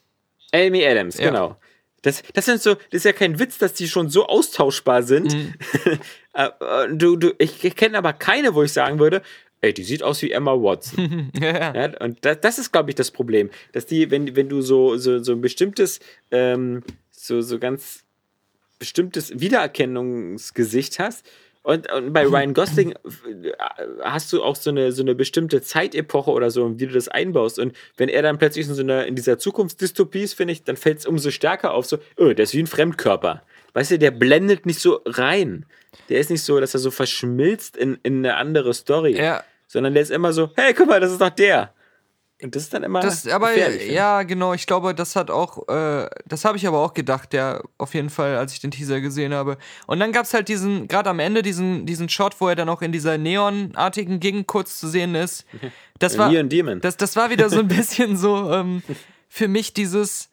Amy 0.52 0.84
Adams, 0.86 1.18
Ja. 1.18 1.26
genau. 1.26 1.56
Das, 2.02 2.22
das 2.32 2.46
sind 2.46 2.62
so, 2.62 2.74
das 2.74 2.84
ist 2.90 3.04
ja 3.04 3.12
kein 3.12 3.38
Witz, 3.38 3.58
dass 3.58 3.74
die 3.74 3.88
schon 3.88 4.08
so 4.08 4.26
austauschbar 4.26 5.02
sind. 5.02 5.34
Mhm. 5.34 5.54
Äh, 6.32 6.44
äh, 6.60 6.88
du, 6.94 7.16
du, 7.16 7.34
ich 7.38 7.74
kenne 7.74 7.98
aber 7.98 8.12
keine, 8.12 8.54
wo 8.54 8.62
ich 8.62 8.72
sagen 8.72 9.00
würde, 9.00 9.20
ey, 9.62 9.74
die 9.74 9.82
sieht 9.82 10.04
aus 10.04 10.22
wie 10.22 10.30
Emma 10.30 10.52
Watson. 10.52 11.32
ja, 11.40 11.74
ja. 11.74 11.74
Ja, 11.74 12.00
und 12.00 12.24
das, 12.24 12.40
das 12.40 12.58
ist, 12.60 12.70
glaube 12.70 12.90
ich, 12.90 12.94
das 12.94 13.10
Problem. 13.10 13.50
Dass 13.72 13.84
die, 13.84 14.12
wenn, 14.12 14.36
wenn 14.36 14.48
du 14.48 14.62
so, 14.62 14.96
so, 14.96 15.20
so 15.22 15.32
ein 15.32 15.40
bestimmtes, 15.40 15.98
ähm, 16.30 16.84
so, 17.10 17.40
so 17.40 17.58
ganz 17.58 18.04
bestimmtes 18.78 19.38
Wiedererkennungsgesicht 19.38 21.00
hast. 21.00 21.26
Und, 21.62 21.92
und 21.92 22.12
bei 22.14 22.24
Ryan 22.24 22.54
Gosling 22.54 22.92
äh, 22.92 23.52
hast 24.02 24.32
du 24.32 24.42
auch 24.42 24.56
so 24.56 24.70
eine, 24.70 24.92
so 24.92 25.02
eine 25.02 25.14
bestimmte 25.14 25.60
Zeitepoche 25.60 26.30
oder 26.30 26.50
so, 26.50 26.78
wie 26.78 26.86
du 26.86 26.94
das 26.94 27.08
einbaust. 27.08 27.58
Und 27.58 27.76
wenn 27.98 28.08
er 28.08 28.22
dann 28.22 28.38
plötzlich 28.38 28.66
in, 28.66 28.74
so 28.74 28.82
einer, 28.82 29.06
in 29.06 29.14
dieser 29.14 29.38
Zukunftsdystopie 29.38 30.22
ist, 30.22 30.34
finde 30.34 30.52
ich, 30.52 30.64
dann 30.64 30.76
fällt 30.76 31.00
es 31.00 31.06
umso 31.06 31.30
stärker 31.30 31.74
auf, 31.74 31.84
so, 31.84 31.98
oh, 32.16 32.32
der 32.32 32.44
ist 32.44 32.54
wie 32.54 32.62
ein 32.62 32.66
Fremdkörper. 32.66 33.42
Weißt 33.74 33.90
du, 33.90 33.98
der 33.98 34.10
blendet 34.10 34.64
nicht 34.64 34.80
so 34.80 35.02
rein. 35.04 35.66
Der 36.08 36.18
ist 36.18 36.30
nicht 36.30 36.42
so, 36.42 36.58
dass 36.60 36.74
er 36.74 36.80
so 36.80 36.90
verschmilzt 36.90 37.76
in, 37.76 37.98
in 38.02 38.18
eine 38.18 38.36
andere 38.36 38.72
Story. 38.72 39.16
Ja. 39.16 39.44
Sondern 39.66 39.92
der 39.92 40.02
ist 40.02 40.10
immer 40.10 40.32
so, 40.32 40.50
hey, 40.56 40.72
guck 40.72 40.88
mal, 40.88 40.98
das 40.98 41.12
ist 41.12 41.20
doch 41.20 41.30
der. 41.30 41.74
Und 42.42 42.56
das 42.56 42.64
ist 42.64 42.74
dann 42.74 42.82
immer. 42.82 43.00
Das, 43.00 43.26
aber 43.26 43.54
ja, 43.56 44.22
genau, 44.22 44.54
ich 44.54 44.66
glaube, 44.66 44.94
das 44.94 45.14
hat 45.14 45.30
auch, 45.30 45.68
äh, 45.68 46.08
das 46.26 46.44
habe 46.44 46.56
ich 46.56 46.66
aber 46.66 46.78
auch 46.78 46.94
gedacht, 46.94 47.34
ja, 47.34 47.62
auf 47.76 47.92
jeden 47.94 48.08
Fall, 48.10 48.36
als 48.36 48.54
ich 48.54 48.60
den 48.60 48.70
Teaser 48.70 49.00
gesehen 49.00 49.34
habe. 49.34 49.58
Und 49.86 50.00
dann 50.00 50.10
gab 50.12 50.24
es 50.24 50.32
halt 50.32 50.48
diesen, 50.48 50.88
gerade 50.88 51.10
am 51.10 51.18
Ende, 51.18 51.42
diesen, 51.42 51.84
diesen 51.84 52.08
Shot, 52.08 52.40
wo 52.40 52.48
er 52.48 52.56
dann 52.56 52.68
auch 52.68 52.80
in 52.82 52.92
dieser 52.92 53.18
neonartigen 53.18 54.20
Gegend 54.20 54.46
kurz 54.46 54.78
zu 54.78 54.88
sehen 54.88 55.14
ist. 55.14 55.44
Das 55.98 56.14
ich. 56.14 56.18
war, 56.18 56.30
Neon 56.30 56.48
Demon. 56.48 56.80
das, 56.80 56.96
das 56.96 57.14
war 57.14 57.28
wieder 57.28 57.50
so 57.50 57.58
ein 57.58 57.68
bisschen 57.76 58.16
so 58.16 58.50
ähm, 58.50 58.82
für 59.28 59.48
mich 59.48 59.74
dieses. 59.74 60.30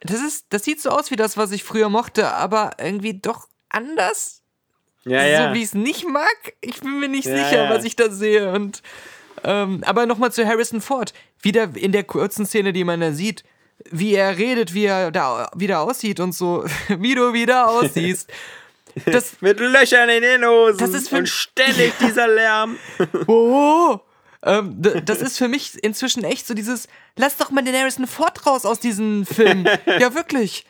Das 0.00 0.20
ist, 0.20 0.44
das 0.50 0.62
sieht 0.62 0.78
so 0.82 0.90
aus 0.90 1.10
wie 1.10 1.16
das, 1.16 1.38
was 1.38 1.52
ich 1.52 1.64
früher 1.64 1.88
mochte, 1.88 2.30
aber 2.30 2.72
irgendwie 2.78 3.18
doch 3.18 3.48
anders. 3.70 4.42
ja, 5.06 5.24
ja. 5.24 5.48
So 5.48 5.54
wie 5.54 5.58
ich 5.60 5.64
es 5.64 5.74
nicht 5.74 6.06
mag. 6.06 6.36
Ich 6.60 6.80
bin 6.80 7.00
mir 7.00 7.08
nicht 7.08 7.24
Ja, 7.26 7.34
sicher, 7.34 7.64
ja. 7.64 7.70
was 7.70 7.84
ich 7.84 7.96
da 7.96 8.10
sehe. 8.10 8.52
Und 8.52 8.82
ähm, 9.46 9.82
aber 9.86 10.06
nochmal 10.06 10.32
zu 10.32 10.44
Harrison 10.46 10.80
Ford. 10.80 11.14
Wieder 11.40 11.70
in 11.76 11.92
der 11.92 12.04
kurzen 12.04 12.44
Szene, 12.44 12.72
die 12.72 12.84
man 12.84 13.00
da 13.00 13.12
sieht, 13.12 13.44
wie 13.90 14.14
er 14.14 14.36
redet, 14.36 14.74
wie 14.74 14.86
er 14.86 15.12
da 15.12 15.48
wieder 15.54 15.80
aussieht 15.80 16.18
und 16.18 16.32
so, 16.32 16.64
wie 16.88 17.14
du 17.14 17.32
wieder 17.32 17.68
aussiehst. 17.68 18.30
Das, 19.04 19.42
Mit 19.42 19.60
Löchern 19.60 20.08
in 20.08 20.22
den 20.22 20.42
Hosen. 20.46 20.78
Das 20.78 20.94
ist 20.94 21.10
für- 21.10 21.18
und 21.18 21.28
ständig 21.28 21.92
dieser 22.00 22.28
Lärm. 22.28 22.78
oh, 23.26 23.98
ähm, 24.42 24.74
das 25.04 25.20
ist 25.20 25.36
für 25.36 25.48
mich 25.48 25.74
inzwischen 25.84 26.24
echt 26.24 26.46
so 26.46 26.54
dieses, 26.54 26.88
lass 27.14 27.36
doch 27.36 27.50
mal 27.50 27.62
den 27.62 27.74
Harrison 27.74 28.06
Ford 28.06 28.46
raus 28.46 28.64
aus 28.64 28.80
diesem 28.80 29.26
Film. 29.26 29.66
ja, 29.84 30.14
wirklich. 30.14 30.64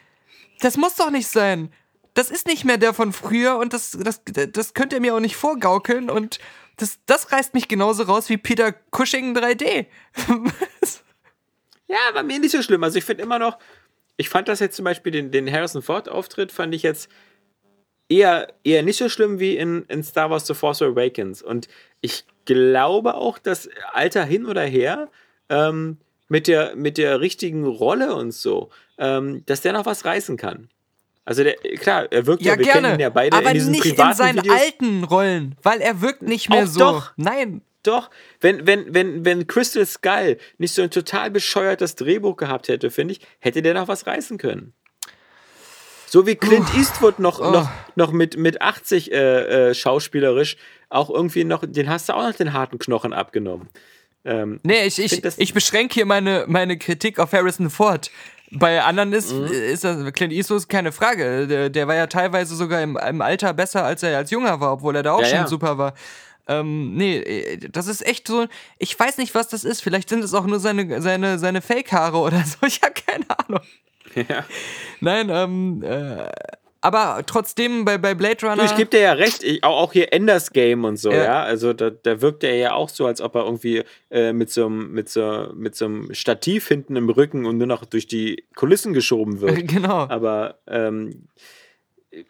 Das 0.58 0.76
muss 0.76 0.96
doch 0.96 1.12
nicht 1.12 1.28
sein. 1.28 1.72
Das 2.16 2.30
ist 2.30 2.46
nicht 2.46 2.64
mehr 2.64 2.78
der 2.78 2.94
von 2.94 3.12
früher 3.12 3.58
und 3.58 3.72
das, 3.72 3.96
das, 4.00 4.22
das 4.24 4.74
könnt 4.74 4.92
ihr 4.92 5.00
mir 5.00 5.14
auch 5.14 5.20
nicht 5.20 5.36
vorgaukeln 5.36 6.10
und 6.10 6.38
das, 6.78 6.98
das 7.06 7.30
reißt 7.30 7.54
mich 7.54 7.68
genauso 7.68 8.04
raus 8.04 8.28
wie 8.28 8.36
Peter 8.36 8.72
Cushing 8.90 9.36
3D. 9.36 9.86
Ja, 11.88 11.98
war 12.14 12.22
mir 12.22 12.38
nicht 12.38 12.50
so 12.50 12.62
schlimm. 12.62 12.82
Also 12.82 12.98
ich 12.98 13.04
finde 13.04 13.22
immer 13.22 13.38
noch, 13.38 13.58
ich 14.16 14.28
fand 14.28 14.48
das 14.48 14.60
jetzt 14.60 14.76
zum 14.76 14.84
Beispiel, 14.84 15.12
den, 15.12 15.30
den 15.30 15.50
Harrison 15.50 15.82
Ford-Auftritt 15.82 16.50
fand 16.50 16.74
ich 16.74 16.82
jetzt 16.82 17.08
eher, 18.08 18.52
eher 18.64 18.82
nicht 18.82 18.96
so 18.96 19.08
schlimm 19.08 19.38
wie 19.38 19.56
in, 19.56 19.84
in 19.88 20.02
Star 20.02 20.30
Wars 20.30 20.46
The 20.46 20.54
Force 20.54 20.82
Awakens. 20.82 21.42
Und 21.42 21.68
ich 22.00 22.24
glaube 22.44 23.14
auch, 23.14 23.38
dass 23.38 23.68
Alter 23.92 24.24
hin 24.24 24.46
oder 24.46 24.62
her, 24.62 25.10
ähm, 25.48 25.98
mit, 26.28 26.48
der, 26.48 26.74
mit 26.74 26.98
der 26.98 27.20
richtigen 27.20 27.64
Rolle 27.64 28.14
und 28.14 28.32
so, 28.32 28.70
ähm, 28.98 29.44
dass 29.46 29.60
der 29.60 29.72
noch 29.72 29.86
was 29.86 30.04
reißen 30.04 30.36
kann. 30.36 30.68
Also 31.26 31.42
der, 31.42 31.54
klar, 31.78 32.06
er 32.10 32.24
wirkt 32.26 32.40
ja, 32.42 32.52
Ja, 32.52 32.58
wir 32.58 32.64
kennen 32.66 32.82
gerne. 32.84 32.94
ihn 32.96 33.00
ja 33.00 33.10
beide 33.10 33.36
aber 33.36 33.48
in 33.48 33.54
diesen 33.54 33.72
nicht 33.72 33.84
in 33.84 33.90
privaten 33.92 34.16
seinen 34.16 34.36
Videos. 34.38 34.58
alten 34.60 35.04
Rollen, 35.04 35.56
weil 35.62 35.80
er 35.82 36.00
wirkt 36.00 36.22
nicht 36.22 36.48
mehr 36.48 36.62
Auch 36.64 36.68
so. 36.68 36.78
doch. 36.80 37.12
Nein. 37.16 37.60
Doch, 37.82 38.10
wenn, 38.40 38.66
wenn, 38.66 38.94
wenn, 38.94 39.24
wenn 39.24 39.46
Crystal 39.46 39.84
Skull 39.86 40.38
nicht 40.58 40.72
so 40.74 40.82
ein 40.82 40.90
total 40.90 41.30
bescheuertes 41.30 41.94
Drehbuch 41.96 42.36
gehabt 42.36 42.66
hätte, 42.68 42.90
finde 42.90 43.12
ich, 43.12 43.20
hätte 43.38 43.60
der 43.62 43.74
noch 43.74 43.86
was 43.86 44.06
reißen 44.08 44.38
können. 44.38 44.72
So 46.08 46.26
wie 46.26 46.36
Clint 46.36 46.72
Eastwood 46.76 47.18
noch, 47.18 47.40
Oh. 47.40 47.50
noch, 47.50 47.68
noch 47.96 48.12
mit, 48.12 48.36
mit 48.36 48.60
80 48.62 49.12
äh, 49.12 49.70
äh, 49.70 49.74
schauspielerisch 49.74 50.56
auch 50.88 51.10
irgendwie 51.10 51.44
noch, 51.44 51.64
den 51.66 51.88
hast 51.88 52.08
du 52.08 52.12
auch 52.14 52.22
noch 52.28 52.34
den 52.34 52.52
harten 52.52 52.78
Knochen 52.78 53.12
abgenommen. 53.12 53.68
Ähm, 54.24 54.60
Nee, 54.62 54.84
ich, 54.86 54.98
ich, 55.00 55.24
ich 55.38 55.54
beschränke 55.54 55.94
hier 55.94 56.06
meine, 56.06 56.44
meine 56.48 56.78
Kritik 56.78 57.18
auf 57.18 57.32
Harrison 57.32 57.70
Ford. 57.70 58.10
Bei 58.52 58.82
anderen 58.82 59.12
ist, 59.12 59.32
Mhm. 59.32 59.46
ist 59.46 59.84
das, 59.84 60.12
Clint 60.12 60.32
Eastwood 60.32 60.58
ist 60.58 60.68
keine 60.68 60.92
Frage. 60.92 61.46
Der, 61.46 61.68
der 61.70 61.88
war 61.88 61.94
ja 61.96 62.06
teilweise 62.06 62.54
sogar 62.54 62.80
im, 62.82 62.96
im 62.96 63.20
Alter 63.20 63.52
besser, 63.54 63.84
als 63.84 64.02
er 64.02 64.16
als 64.16 64.30
Junger 64.30 64.60
war, 64.60 64.72
obwohl 64.74 64.94
er 64.96 65.02
da 65.02 65.12
auch 65.12 65.20
Ja, 65.20 65.26
schon 65.26 65.38
ja. 65.38 65.46
super 65.48 65.78
war. 65.78 65.94
Ähm, 66.48 66.94
nee, 66.94 67.58
das 67.72 67.88
ist 67.88 68.06
echt 68.06 68.28
so. 68.28 68.46
Ich 68.78 68.96
weiß 68.98 69.18
nicht, 69.18 69.34
was 69.34 69.48
das 69.48 69.64
ist. 69.64 69.82
Vielleicht 69.82 70.08
sind 70.08 70.22
es 70.22 70.32
auch 70.32 70.46
nur 70.46 70.60
seine, 70.60 71.02
seine, 71.02 71.40
seine 71.40 71.60
Fake-Haare 71.60 72.18
oder 72.18 72.42
so. 72.44 72.58
Ich 72.66 72.80
habe 72.82 72.94
keine 72.94 73.24
Ahnung. 73.36 73.60
ja. 74.14 74.44
Nein, 75.00 75.28
ähm, 75.28 75.82
äh, 75.82 76.30
aber 76.86 77.24
trotzdem 77.26 77.84
bei, 77.84 77.98
bei 77.98 78.14
Blade 78.14 78.46
Runner. 78.46 78.56
Du, 78.56 78.64
ich 78.64 78.76
gebe 78.76 78.90
dir 78.90 79.00
ja 79.00 79.12
recht, 79.12 79.42
ich, 79.42 79.64
auch, 79.64 79.76
auch 79.76 79.92
hier 79.92 80.12
Enders 80.12 80.52
Game 80.52 80.84
und 80.84 80.98
so, 80.98 81.10
Ja. 81.10 81.24
ja. 81.24 81.42
Also 81.42 81.72
da, 81.72 81.90
da 81.90 82.20
wirkt 82.20 82.44
er 82.44 82.54
ja 82.54 82.74
auch 82.74 82.88
so, 82.88 83.06
als 83.06 83.20
ob 83.20 83.34
er 83.34 83.44
irgendwie 83.44 83.82
äh, 84.10 84.32
mit, 84.32 84.50
so 84.50 84.66
einem, 84.66 84.92
mit, 84.92 85.08
so, 85.08 85.50
mit 85.54 85.74
so 85.74 85.86
einem 85.86 86.14
Stativ 86.14 86.68
hinten 86.68 86.94
im 86.94 87.10
Rücken 87.10 87.44
und 87.44 87.58
nur 87.58 87.66
noch 87.66 87.84
durch 87.86 88.06
die 88.06 88.44
Kulissen 88.54 88.92
geschoben 88.92 89.40
wird. 89.40 89.66
genau. 89.68 90.06
Aber 90.08 90.58
ähm, 90.68 91.26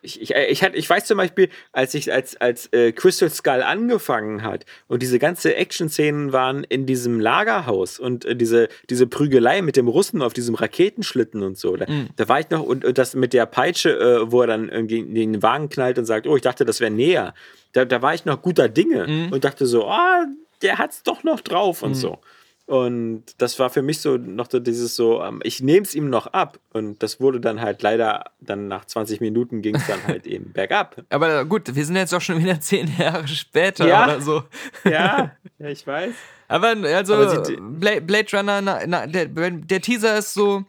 ich, 0.02 0.20
ich, 0.20 0.30
ich, 0.34 0.62
hat, 0.62 0.74
ich 0.74 0.88
weiß 0.88 1.04
zum 1.06 1.16
Beispiel, 1.18 1.48
als 1.72 1.94
ich 1.94 2.12
als, 2.12 2.36
als 2.40 2.66
äh, 2.72 2.92
Crystal 2.92 3.30
Skull 3.30 3.62
angefangen 3.62 4.42
hat 4.42 4.64
und 4.88 5.02
diese 5.02 5.18
ganze 5.18 5.54
Action-Szenen 5.54 6.32
waren 6.32 6.64
in 6.64 6.86
diesem 6.86 7.20
Lagerhaus 7.20 7.98
und 7.98 8.24
äh, 8.24 8.34
diese, 8.36 8.68
diese 8.90 9.06
Prügelei 9.06 9.62
mit 9.62 9.76
dem 9.76 9.88
Russen 9.88 10.22
auf 10.22 10.32
diesem 10.32 10.54
Raketenschlitten 10.54 11.42
und 11.42 11.56
so, 11.58 11.76
da, 11.76 11.86
Mhm. 11.88 12.08
da 12.16 12.28
war 12.28 12.40
ich 12.40 12.50
noch 12.50 12.62
und, 12.62 12.84
und 12.84 12.98
das 12.98 13.14
mit 13.14 13.32
der 13.32 13.46
Peitsche, 13.46 13.90
äh, 13.98 14.32
wo 14.32 14.40
er 14.40 14.46
dann 14.48 14.68
irgendwie 14.68 14.98
in 14.98 15.14
den 15.14 15.42
Wagen 15.42 15.68
knallt 15.68 15.98
und 15.98 16.04
sagt, 16.04 16.26
oh, 16.26 16.36
ich 16.36 16.42
dachte, 16.42 16.64
das 16.64 16.80
wäre 16.80 16.90
näher. 16.90 17.34
Da, 17.72 17.84
da 17.84 18.02
war 18.02 18.14
ich 18.14 18.24
noch 18.24 18.42
guter 18.42 18.68
Dinge 18.68 19.06
Mhm. 19.06 19.32
und 19.32 19.44
dachte 19.44 19.66
so, 19.66 19.86
ah, 19.86 20.24
der 20.62 20.78
hat's 20.78 21.02
doch 21.02 21.22
noch 21.22 21.40
drauf 21.42 21.82
und 21.82 21.94
so. 21.94 22.18
Und 22.66 23.22
das 23.38 23.58
war 23.60 23.70
für 23.70 23.80
mich 23.82 24.00
so 24.00 24.16
noch 24.16 24.50
so 24.50 24.58
dieses 24.58 24.96
so, 24.96 25.22
ähm, 25.22 25.40
ich 25.44 25.60
nehme 25.62 25.82
es 25.86 25.94
ihm 25.94 26.10
noch 26.10 26.26
ab. 26.28 26.58
Und 26.72 27.00
das 27.00 27.20
wurde 27.20 27.40
dann 27.40 27.60
halt 27.60 27.80
leider, 27.82 28.24
dann 28.40 28.66
nach 28.66 28.84
20 28.84 29.20
Minuten 29.20 29.62
ging 29.62 29.76
es 29.76 29.86
dann 29.86 30.04
halt 30.04 30.26
eben 30.26 30.52
bergab. 30.52 30.96
Aber 31.10 31.44
gut, 31.44 31.74
wir 31.76 31.84
sind 31.84 31.94
jetzt 31.94 32.12
auch 32.12 32.20
schon 32.20 32.40
wieder 32.42 32.60
zehn 32.60 32.90
Jahre 32.98 33.28
später 33.28 33.86
Ja. 33.86 34.04
oder 34.04 34.20
so. 34.20 34.42
Ja, 34.84 35.32
ja, 35.60 35.68
ich 35.68 35.86
weiß. 35.86 36.12
Aber 36.48 36.68
also 36.68 37.14
Aber 37.14 37.44
sie- 37.44 37.56
Bla 37.60 38.00
Blade 38.00 38.36
Runner, 38.36 38.60
na, 38.60 38.80
na, 38.86 39.06
der, 39.06 39.26
der 39.26 39.80
Teaser 39.80 40.18
ist 40.18 40.34
so, 40.34 40.64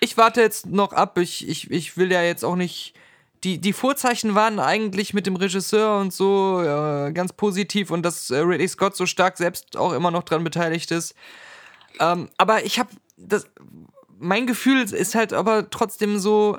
ich 0.00 0.16
warte 0.16 0.40
jetzt 0.40 0.66
noch 0.66 0.92
ab, 0.92 1.18
ich, 1.18 1.48
ich, 1.48 1.70
ich 1.72 1.96
will 1.96 2.10
ja 2.12 2.22
jetzt 2.22 2.44
auch 2.44 2.56
nicht. 2.56 2.94
Die, 3.44 3.58
die 3.58 3.72
Vorzeichen 3.72 4.34
waren 4.34 4.58
eigentlich 4.58 5.14
mit 5.14 5.26
dem 5.26 5.36
Regisseur 5.36 5.98
und 5.98 6.12
so 6.12 6.60
äh, 6.60 7.12
ganz 7.12 7.32
positiv 7.32 7.90
und 7.90 8.02
dass 8.02 8.30
äh, 8.30 8.38
Ridley 8.38 8.68
Scott 8.68 8.94
so 8.96 9.06
stark 9.06 9.38
selbst 9.38 9.76
auch 9.76 9.92
immer 9.92 10.10
noch 10.10 10.24
dran 10.24 10.44
beteiligt 10.44 10.90
ist. 10.90 11.14
Ähm, 11.98 12.28
aber 12.36 12.64
ich 12.64 12.78
habe 12.78 12.90
das. 13.16 13.46
Mein 14.22 14.46
Gefühl 14.46 14.82
ist 14.82 15.14
halt 15.14 15.32
aber 15.32 15.70
trotzdem 15.70 16.18
so, 16.18 16.58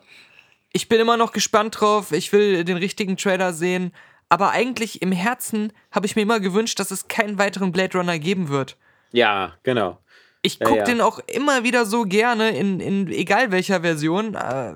ich 0.74 0.90
bin 0.90 1.00
immer 1.00 1.16
noch 1.16 1.32
gespannt 1.32 1.80
drauf, 1.80 2.12
ich 2.12 2.34
will 2.34 2.64
den 2.64 2.78
richtigen 2.78 3.18
Trailer 3.18 3.54
sehen, 3.54 3.94
aber 4.30 4.50
eigentlich 4.50 5.04
im 5.04 5.12
Herzen 5.12 5.72
habe 5.92 6.08
ich 6.08 6.16
mir 6.16 6.24
immer 6.24 6.40
gewünscht, 6.40 6.80
dass 6.80 6.90
es 6.90 7.08
keinen 7.08 7.38
weiteren 7.38 7.72
Blade 7.72 8.00
Runner 8.00 8.18
geben 8.18 8.50
wird. 8.50 8.78
Ja, 9.12 9.54
genau. 9.62 10.00
Ich 10.42 10.58
Ja, 10.58 10.66
gucke 10.66 10.80
ja. 10.80 10.86
den 10.86 11.02
auch 11.02 11.20
immer 11.28 11.64
wieder 11.64 11.86
so 11.86 12.04
gerne, 12.04 12.50
in, 12.58 12.80
in 12.80 13.08
egal 13.10 13.52
welcher 13.52 13.82
Version. 13.82 14.34
Äh, 14.34 14.74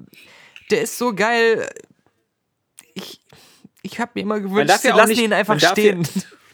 der 0.69 0.81
ist 0.81 0.97
so 0.97 1.13
geil. 1.15 1.67
Ich, 2.95 3.21
ich 3.83 3.99
habe 3.99 4.11
mir 4.15 4.21
immer 4.21 4.39
gewünscht, 4.39 4.69
darf 4.69 4.81
sie 4.81 4.87
ja 4.87 4.93
auch 4.95 4.97
lassen 4.97 5.09
nicht- 5.11 5.21
ihn 5.21 5.33
einfach 5.33 5.59
stehen. 5.59 6.07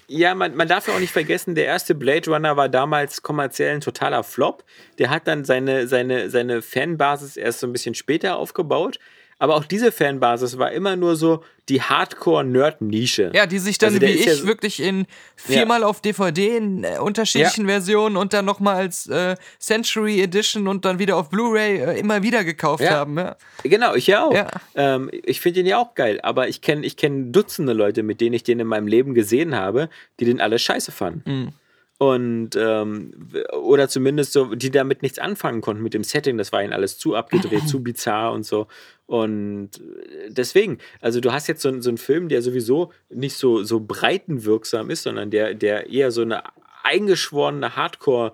Ja, 0.07 0.35
man, 0.35 0.55
man 0.57 0.67
darf 0.67 0.89
ja 0.89 0.93
auch 0.93 0.99
nicht 0.99 1.13
vergessen, 1.13 1.55
der 1.55 1.63
erste 1.67 1.95
Blade 1.95 2.29
Runner 2.29 2.57
war 2.57 2.67
damals 2.67 3.21
kommerziell 3.21 3.75
ein 3.75 3.79
totaler 3.79 4.25
Flop. 4.25 4.65
Der 4.97 5.09
hat 5.09 5.25
dann 5.25 5.45
seine, 5.45 5.87
seine, 5.87 6.29
seine 6.29 6.61
Fanbasis 6.61 7.37
erst 7.37 7.61
so 7.61 7.67
ein 7.67 7.71
bisschen 7.71 7.95
später 7.95 8.35
aufgebaut. 8.35 8.99
Aber 9.41 9.55
auch 9.55 9.65
diese 9.65 9.91
Fanbasis 9.91 10.59
war 10.59 10.71
immer 10.71 10.95
nur 10.95 11.15
so 11.15 11.43
die 11.67 11.81
Hardcore-Nerd-Nische. 11.81 13.31
Ja, 13.33 13.47
die 13.47 13.57
sich 13.57 13.79
dann 13.79 13.93
Also 13.95 14.01
wie 14.01 14.11
ich 14.11 14.25
ja 14.25 14.35
so- 14.35 14.45
wirklich 14.45 14.79
in 14.79 15.07
viermal 15.35 15.83
auf 15.83 15.99
DVD 15.99 16.57
in 16.57 16.83
äh, 16.83 16.99
unterschiedlichen 16.99 17.65
Versionen 17.65 18.17
und 18.17 18.33
dann 18.33 18.45
nochmal 18.45 18.75
als 18.75 19.07
äh, 19.07 19.35
Century 19.59 20.21
Edition 20.21 20.67
und 20.67 20.85
dann 20.85 20.99
wieder 20.99 21.17
auf 21.17 21.29
Blu-ray 21.29 21.77
äh, 21.79 21.99
immer 21.99 22.21
wieder 22.21 22.43
gekauft 22.43 22.83
Ja. 22.83 22.91
haben. 22.91 23.17
Ja. 23.17 23.35
Genau, 23.63 23.95
ich 23.95 24.05
ja 24.05 24.23
auch. 24.25 24.33
Ja. 24.33 24.47
Ähm, 24.75 25.09
ich 25.11 25.41
finde 25.41 25.61
den 25.61 25.65
ja 25.65 25.79
auch 25.79 25.95
geil, 25.95 26.19
aber 26.21 26.47
ich 26.47 26.61
kenne 26.61 26.85
ich 26.85 26.95
kenn 26.95 27.31
Dutzende 27.31 27.73
Leute, 27.73 28.03
mit 28.03 28.21
denen 28.21 28.33
ich 28.35 28.43
den 28.43 28.59
in 28.59 28.67
meinem 28.67 28.85
Leben 28.87 29.15
gesehen 29.15 29.55
habe, 29.55 29.89
die 30.19 30.25
den 30.25 30.39
alle 30.39 30.59
scheiße 30.59 30.91
fanden. 30.91 31.23
Mhm. 31.25 31.49
Und 31.97 32.55
ähm, 32.55 33.11
oder 33.53 33.87
zumindest 33.87 34.33
so, 34.33 34.55
die 34.55 34.71
damit 34.71 35.03
nichts 35.03 35.19
anfangen 35.19 35.61
konnten 35.61 35.83
mit 35.83 35.93
dem 35.93 36.03
Setting, 36.03 36.35
das 36.35 36.51
war 36.51 36.63
ihnen 36.63 36.73
alles 36.73 36.97
zu 36.97 37.15
abgedreht, 37.15 37.67
zu 37.67 37.83
bizarr 37.83 38.31
und 38.33 38.43
so. 38.43 38.65
Und 39.11 39.71
äh, 39.81 40.29
deswegen, 40.29 40.77
also 41.01 41.19
du 41.19 41.33
hast 41.33 41.47
jetzt 41.47 41.61
so, 41.61 41.67
einen- 41.67 41.81
so 41.81 41.89
einen 41.89 41.97
Film, 41.97 42.29
der 42.29 42.41
sowieso 42.41 42.93
nicht 43.09 43.35
so, 43.35 43.61
so 43.63 43.81
breitenwirksam 43.81 44.89
ist, 44.89 45.03
sondern 45.03 45.29
der, 45.31 45.53
der 45.53 45.89
eher 45.89 46.11
so 46.11 46.21
eine 46.21 46.43
eingeschworene 46.83 47.75
Hardcore- 47.75 48.31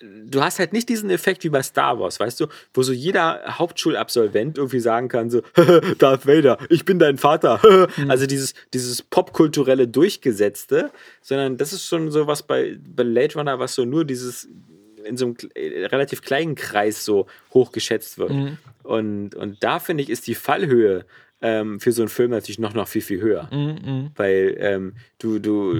du 0.00 0.42
hast 0.42 0.58
halt 0.58 0.72
nicht 0.72 0.88
diesen 0.88 1.08
Effekt 1.10 1.44
wie 1.44 1.48
bei 1.48 1.62
Star 1.62 1.98
Wars, 2.00 2.18
weißt 2.18 2.40
du, 2.40 2.48
wo 2.74 2.82
so 2.82 2.92
jeder 2.92 3.40
Hauptschulabsolvent 3.58 4.58
irgendwie 4.58 4.80
sagen 4.80 5.06
kann, 5.08 5.30
so, 5.30 5.42
Darth 5.98 6.26
Vader, 6.26 6.58
ich 6.68 6.84
bin 6.84 6.98
dein 6.98 7.16
Vater. 7.16 7.60
Also 8.08 8.26
dieses, 8.26 8.54
dieses 8.74 9.00
popkulturelle 9.00 9.86
Durchgesetzte, 9.86 10.90
sondern 11.22 11.56
das 11.56 11.72
ist 11.72 11.86
schon 11.86 12.10
so 12.10 12.26
was 12.26 12.42
bei, 12.42 12.76
bei 12.96 13.04
Blade 13.04 13.34
Runner, 13.36 13.58
was 13.60 13.76
so 13.76 13.84
nur 13.84 14.04
dieses 14.04 14.48
in 15.04 15.16
so 15.16 15.26
einem 15.26 15.36
äh, 15.54 15.86
relativ 15.86 16.22
kleinen 16.22 16.54
Kreis 16.54 17.04
so 17.04 17.26
hoch 17.52 17.72
geschätzt 17.72 18.18
wird. 18.18 18.30
Und, 18.82 19.34
und 19.34 19.62
da 19.62 19.78
finde 19.78 20.02
ich, 20.02 20.10
ist 20.10 20.26
die 20.26 20.34
Fallhöhe 20.34 21.06
ähm, 21.40 21.78
für 21.80 21.92
so 21.92 22.02
einen 22.02 22.08
Film 22.08 22.30
natürlich 22.30 22.58
noch, 22.58 22.74
noch 22.74 22.88
viel, 22.88 23.02
viel 23.02 23.20
höher. 23.20 23.48
Weil 24.16 24.56
ähm, 24.58 24.94
du, 25.18 25.38
du, 25.38 25.74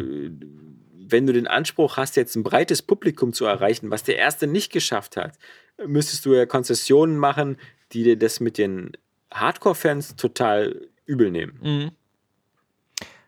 wenn 1.09 1.27
du 1.27 1.33
den 1.33 1.47
Anspruch 1.47 1.97
hast, 1.97 2.17
jetzt 2.17 2.37
ein 2.37 2.43
breites 2.43 2.83
Publikum 2.83 3.33
zu 3.33 3.45
erreichen, 3.45 3.91
was 3.91 4.03
der 4.03 4.17
erste 4.17 4.47
nicht 4.47 4.73
geschafft 4.73 5.17
hat, 5.17 5.39
müsstest 5.87 6.25
du 6.27 6.35
ja 6.35 6.47
Konzessionen 6.47 7.17
machen, 7.17 7.57
die 7.93 8.05
dir 8.05 8.19
das 8.19 8.41
mit 8.41 8.59
den 8.59 8.93
Hardcore-Fans 9.33 10.17
total 10.17 10.89
übel 11.07 11.31
nehmen. 11.31 11.59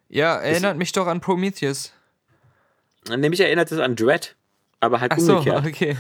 ja, 0.09 0.37
erinnert 0.37 0.79
mich 0.79 0.93
doch 0.93 1.07
an 1.07 1.21
Prometheus. 1.21 1.93
Nämlich 3.09 3.41
erinnert 3.41 3.71
es 3.71 3.79
an 3.79 3.97
Dread, 3.97 4.37
aber 4.87 5.01
halt 5.01 5.13
Ach 5.13 5.19
so, 5.19 5.37
umgekehrt. 5.39 5.67
okay. 5.67 5.97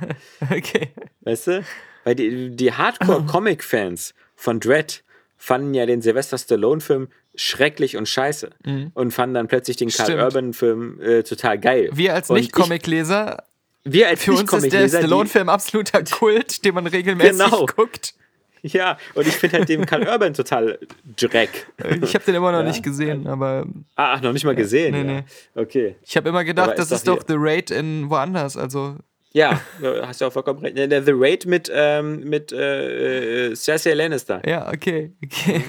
okay. 0.50 0.88
Weißt 1.20 1.46
du? 1.46 1.64
Weil 2.04 2.14
die, 2.16 2.50
die 2.56 2.72
Hardcore-Comic-Fans 2.72 4.14
von 4.34 4.60
Dread 4.60 5.04
fanden 5.36 5.74
ja 5.74 5.86
den 5.86 6.02
Sylvester 6.02 6.38
Stallone-Film 6.38 7.08
schrecklich 7.34 7.96
und 7.96 8.08
scheiße 8.08 8.50
und 8.94 9.10
fanden 9.12 9.34
dann 9.34 9.48
plötzlich 9.48 9.76
den 9.76 9.88
Carl 9.88 10.08
Mhm. 10.08 10.12
Stimmt. 10.12 10.22
Urban-Film 10.24 11.00
äh, 11.00 11.22
total 11.22 11.58
geil. 11.58 11.90
Wir 11.92 12.14
als 12.14 12.28
Nicht-Comic-Leser, 12.28 13.44
Wir 13.84 14.08
als 14.08 14.22
für 14.24 14.32
uns 14.32 14.52
ist 14.52 14.72
der 14.72 14.88
Stallone-Film 14.88 15.48
absoluter 15.48 16.02
Kult, 16.04 16.64
den 16.64 16.74
man 16.74 16.86
regelmäßig 16.86 17.32
Genau. 17.44 17.66
guckt. 17.66 18.14
Ja, 18.78 18.96
und 19.14 19.26
ich 19.26 19.34
finde 19.34 19.58
halt 19.58 19.68
den 19.68 19.84
Carl 19.86 20.06
Urban 20.06 20.34
total 20.34 20.78
Dreck. 21.16 21.66
Ich 22.02 22.14
habe 22.14 22.24
den 22.24 22.36
immer 22.36 22.52
noch 22.52 22.60
Ja. 22.60 22.64
nicht 22.66 22.82
gesehen, 22.82 23.26
aber 23.26 23.66
Ah, 23.96 24.14
ach, 24.14 24.20
noch 24.22 24.32
nicht 24.32 24.44
mal 24.44 24.54
gesehen. 24.54 24.92
nee, 24.92 24.98
ja. 25.14 25.20
nee. 25.20 25.24
Okay. 25.54 25.96
ich 26.02 26.16
habe 26.16 26.28
immer 26.28 26.44
gedacht, 26.44 26.68
Aber 26.68 26.76
das 26.76 26.86
ist 26.86 26.98
ist 26.98 27.08
doch 27.08 27.18
doch 27.18 27.24
The 27.28 27.34
Raid 27.36 27.70
in 27.72 28.08
woanders. 28.08 28.56
Also, 28.56 28.96
Ja, 29.32 29.60
hast 30.02 30.20
du 30.20 30.26
auch 30.26 30.32
vollkommen 30.32 30.60
recht. 30.60 30.76
Der 30.76 31.02
The 31.02 31.12
Raid 31.14 31.46
mit, 31.46 31.70
ähm, 31.74 32.20
mit 32.20 32.52
äh, 32.52 33.48
äh, 33.48 33.54
Cersei 33.56 33.94
Lannister, 33.94 34.40
ja, 34.48 34.68
okay, 34.72 35.12
okay. 35.24 35.62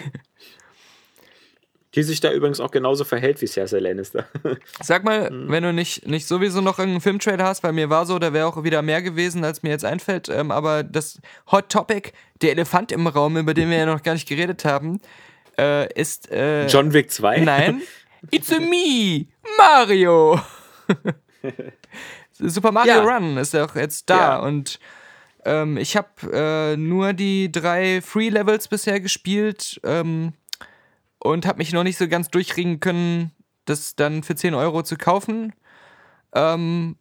Die 1.95 2.03
sich 2.03 2.20
da 2.20 2.32
übrigens 2.32 2.60
auch 2.60 2.72
genauso 2.72 3.03
verhält 3.03 3.41
wie 3.41 3.48
Cersei 3.48 3.80
Lannister. 3.80 4.26
Sag 4.82 5.03
mal, 5.03 5.30
Mhm. 5.30 5.49
wenn 5.52 5.64
du 5.64 5.74
nicht, 5.74 6.07
nicht 6.07 6.28
sowieso 6.28 6.61
noch 6.61 6.80
einen 6.80 7.02
Filmtrailer 7.02 7.44
hast, 7.45 7.64
weil 7.64 7.74
mir 7.74 7.90
war 7.90 8.06
so, 8.06 8.18
da 8.20 8.34
wäre 8.34 8.48
auch 8.48 8.64
wieder 8.64 8.82
mehr 8.82 9.02
gewesen, 9.02 9.44
als 9.44 9.61
mir 9.64 9.70
jetzt 9.70 9.86
einfällt, 9.86 10.30
ähm, 10.30 10.52
aber 10.52 10.84
das 10.84 11.20
Hot 11.52 11.70
Topic, 11.70 12.11
der 12.41 12.52
Elefant 12.52 12.91
im 12.91 13.06
Raum, 13.07 13.38
über 13.38 13.53
den 13.53 13.70
wir 13.70 13.78
ja 13.78 13.86
noch 13.86 14.02
gar 14.03 14.14
nicht 14.14 14.28
geredet 14.28 14.65
haben, 14.65 14.99
äh, 15.60 15.91
ist. 15.94 16.32
Äh, 16.32 16.68
John 16.68 16.94
Wick 16.94 17.11
2? 17.11 17.40
Nein. 17.41 17.82
It's 18.32 18.52
a 18.52 18.60
me, 18.60 19.26
Mario. 19.57 20.40
Super 22.40 22.72
Mario 22.72 22.94
Ja. 22.94 23.02
Run 23.03 23.38
ist 23.38 23.53
ja 23.53 23.65
auch 23.65 23.76
jetzt 23.76 24.10
da 24.10 24.18
Ja. 24.18 24.40
und 24.40 24.80
ähm, 25.45 25.78
ich 25.78 25.98
habe 25.98 26.07
äh, 26.32 26.78
nur 26.78 27.14
die 27.14 27.52
drei 27.52 28.02
Free 28.02 28.30
Levels 28.30 28.68
bisher 28.68 28.99
gespielt 28.99 29.80
ähm, 29.84 30.34
und 31.24 31.45
habe 31.45 31.58
mich 31.58 31.72
noch 31.74 31.84
nicht 31.84 31.98
so 31.98 32.08
ganz 32.08 32.30
durchringen 32.30 32.80
können, 32.80 33.32
das 33.66 33.95
dann 33.95 34.24
für 34.24 34.36
10 34.36 34.54
Euro 34.56 34.84
zu 34.84 34.98
kaufen. 34.98 35.54
Ähm, 36.34 36.98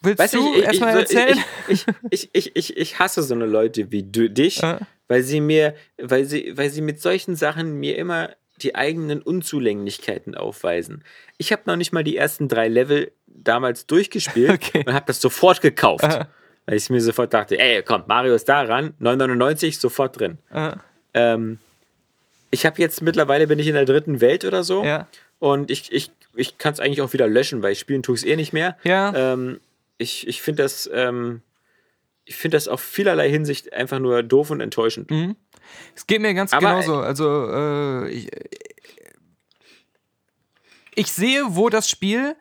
willst 0.00 0.18
Weißt 0.18 0.34
du 0.34 0.54
erstmal 0.54 0.98
erzählen? 0.98 1.38
Ich, 1.68 1.86
ich, 2.10 2.30
ich, 2.32 2.56
ich, 2.56 2.76
ich 2.76 2.98
hasse 2.98 3.22
so 3.22 3.34
eine 3.34 3.46
Leute 3.46 3.90
wie 3.92 4.02
du, 4.02 4.30
dich, 4.30 4.58
Ja. 4.58 4.78
weil 5.08 5.22
sie 5.22 5.40
mir, 5.40 5.74
weil 6.00 6.24
sie, 6.24 6.56
weil 6.56 6.70
sie 6.70 6.80
mit 6.80 7.00
solchen 7.00 7.36
Sachen 7.36 7.74
mir 7.78 7.98
immer 7.98 8.30
die 8.62 8.74
eigenen 8.74 9.20
Unzulänglichkeiten 9.22 10.34
aufweisen. 10.34 11.04
Ich 11.36 11.52
habe 11.52 11.62
noch 11.66 11.76
nicht 11.76 11.92
mal 11.92 12.04
die 12.04 12.16
ersten 12.16 12.48
drei 12.48 12.68
Level 12.68 13.12
damals 13.26 13.86
durchgespielt 13.86 14.50
Okay. 14.54 14.84
und 14.86 14.94
habe 14.94 15.06
das 15.06 15.20
sofort 15.20 15.60
gekauft. 15.60 16.04
Aha. 16.04 16.28
Weil 16.64 16.76
ich 16.76 16.88
mir 16.88 17.00
sofort 17.00 17.34
dachte, 17.34 17.58
ey, 17.58 17.82
komm, 17.82 18.04
Mario 18.06 18.34
ist 18.34 18.48
da 18.48 18.62
ran, 18.62 18.94
9,99, 19.00 19.78
sofort 19.80 20.18
drin. 20.20 20.38
Ähm, 21.12 21.58
ich 22.52 22.64
habe 22.66 22.80
jetzt 22.80 23.02
mittlerweile 23.02 23.48
bin 23.48 23.58
ich 23.58 23.66
in 23.66 23.74
der 23.74 23.86
dritten 23.86 24.20
Welt 24.20 24.44
oder 24.44 24.62
so. 24.62 24.84
Ja. 24.84 25.08
Und 25.40 25.70
ich, 25.72 25.90
ich, 25.90 26.12
ich 26.36 26.58
kann 26.58 26.72
es 26.72 26.78
eigentlich 26.78 27.00
auch 27.02 27.12
wieder 27.12 27.26
löschen, 27.26 27.62
weil 27.62 27.74
spielen 27.74 28.04
tue 28.04 28.14
ich 28.14 28.20
es 28.22 28.26
eh 28.28 28.36
nicht 28.36 28.52
mehr. 28.52 28.76
Ja. 28.84 29.12
Ähm, 29.32 29.58
ich 29.98 30.28
ich 30.28 30.40
finde 30.42 30.62
das, 30.62 30.88
ähm, 30.92 31.40
ich 32.24 32.36
finde 32.36 32.56
das 32.56 32.68
auf 32.68 32.80
vielerlei 32.80 33.28
Hinsicht 33.30 33.72
einfach 33.72 33.98
nur 33.98 34.22
doof 34.22 34.50
und 34.50 34.60
enttäuschend. 34.60 35.10
Es 35.96 36.06
geht 36.06 36.20
mir 36.20 36.34
ganz 36.34 36.52
Aber- 36.52 36.68
genauso. 36.68 36.96
Also, 36.98 37.48
äh, 37.50 38.10
ich, 38.10 38.28
ich 40.94 41.10
sehe, 41.10 41.42
wo 41.56 41.68
das 41.70 41.88
Spiel 41.88 42.36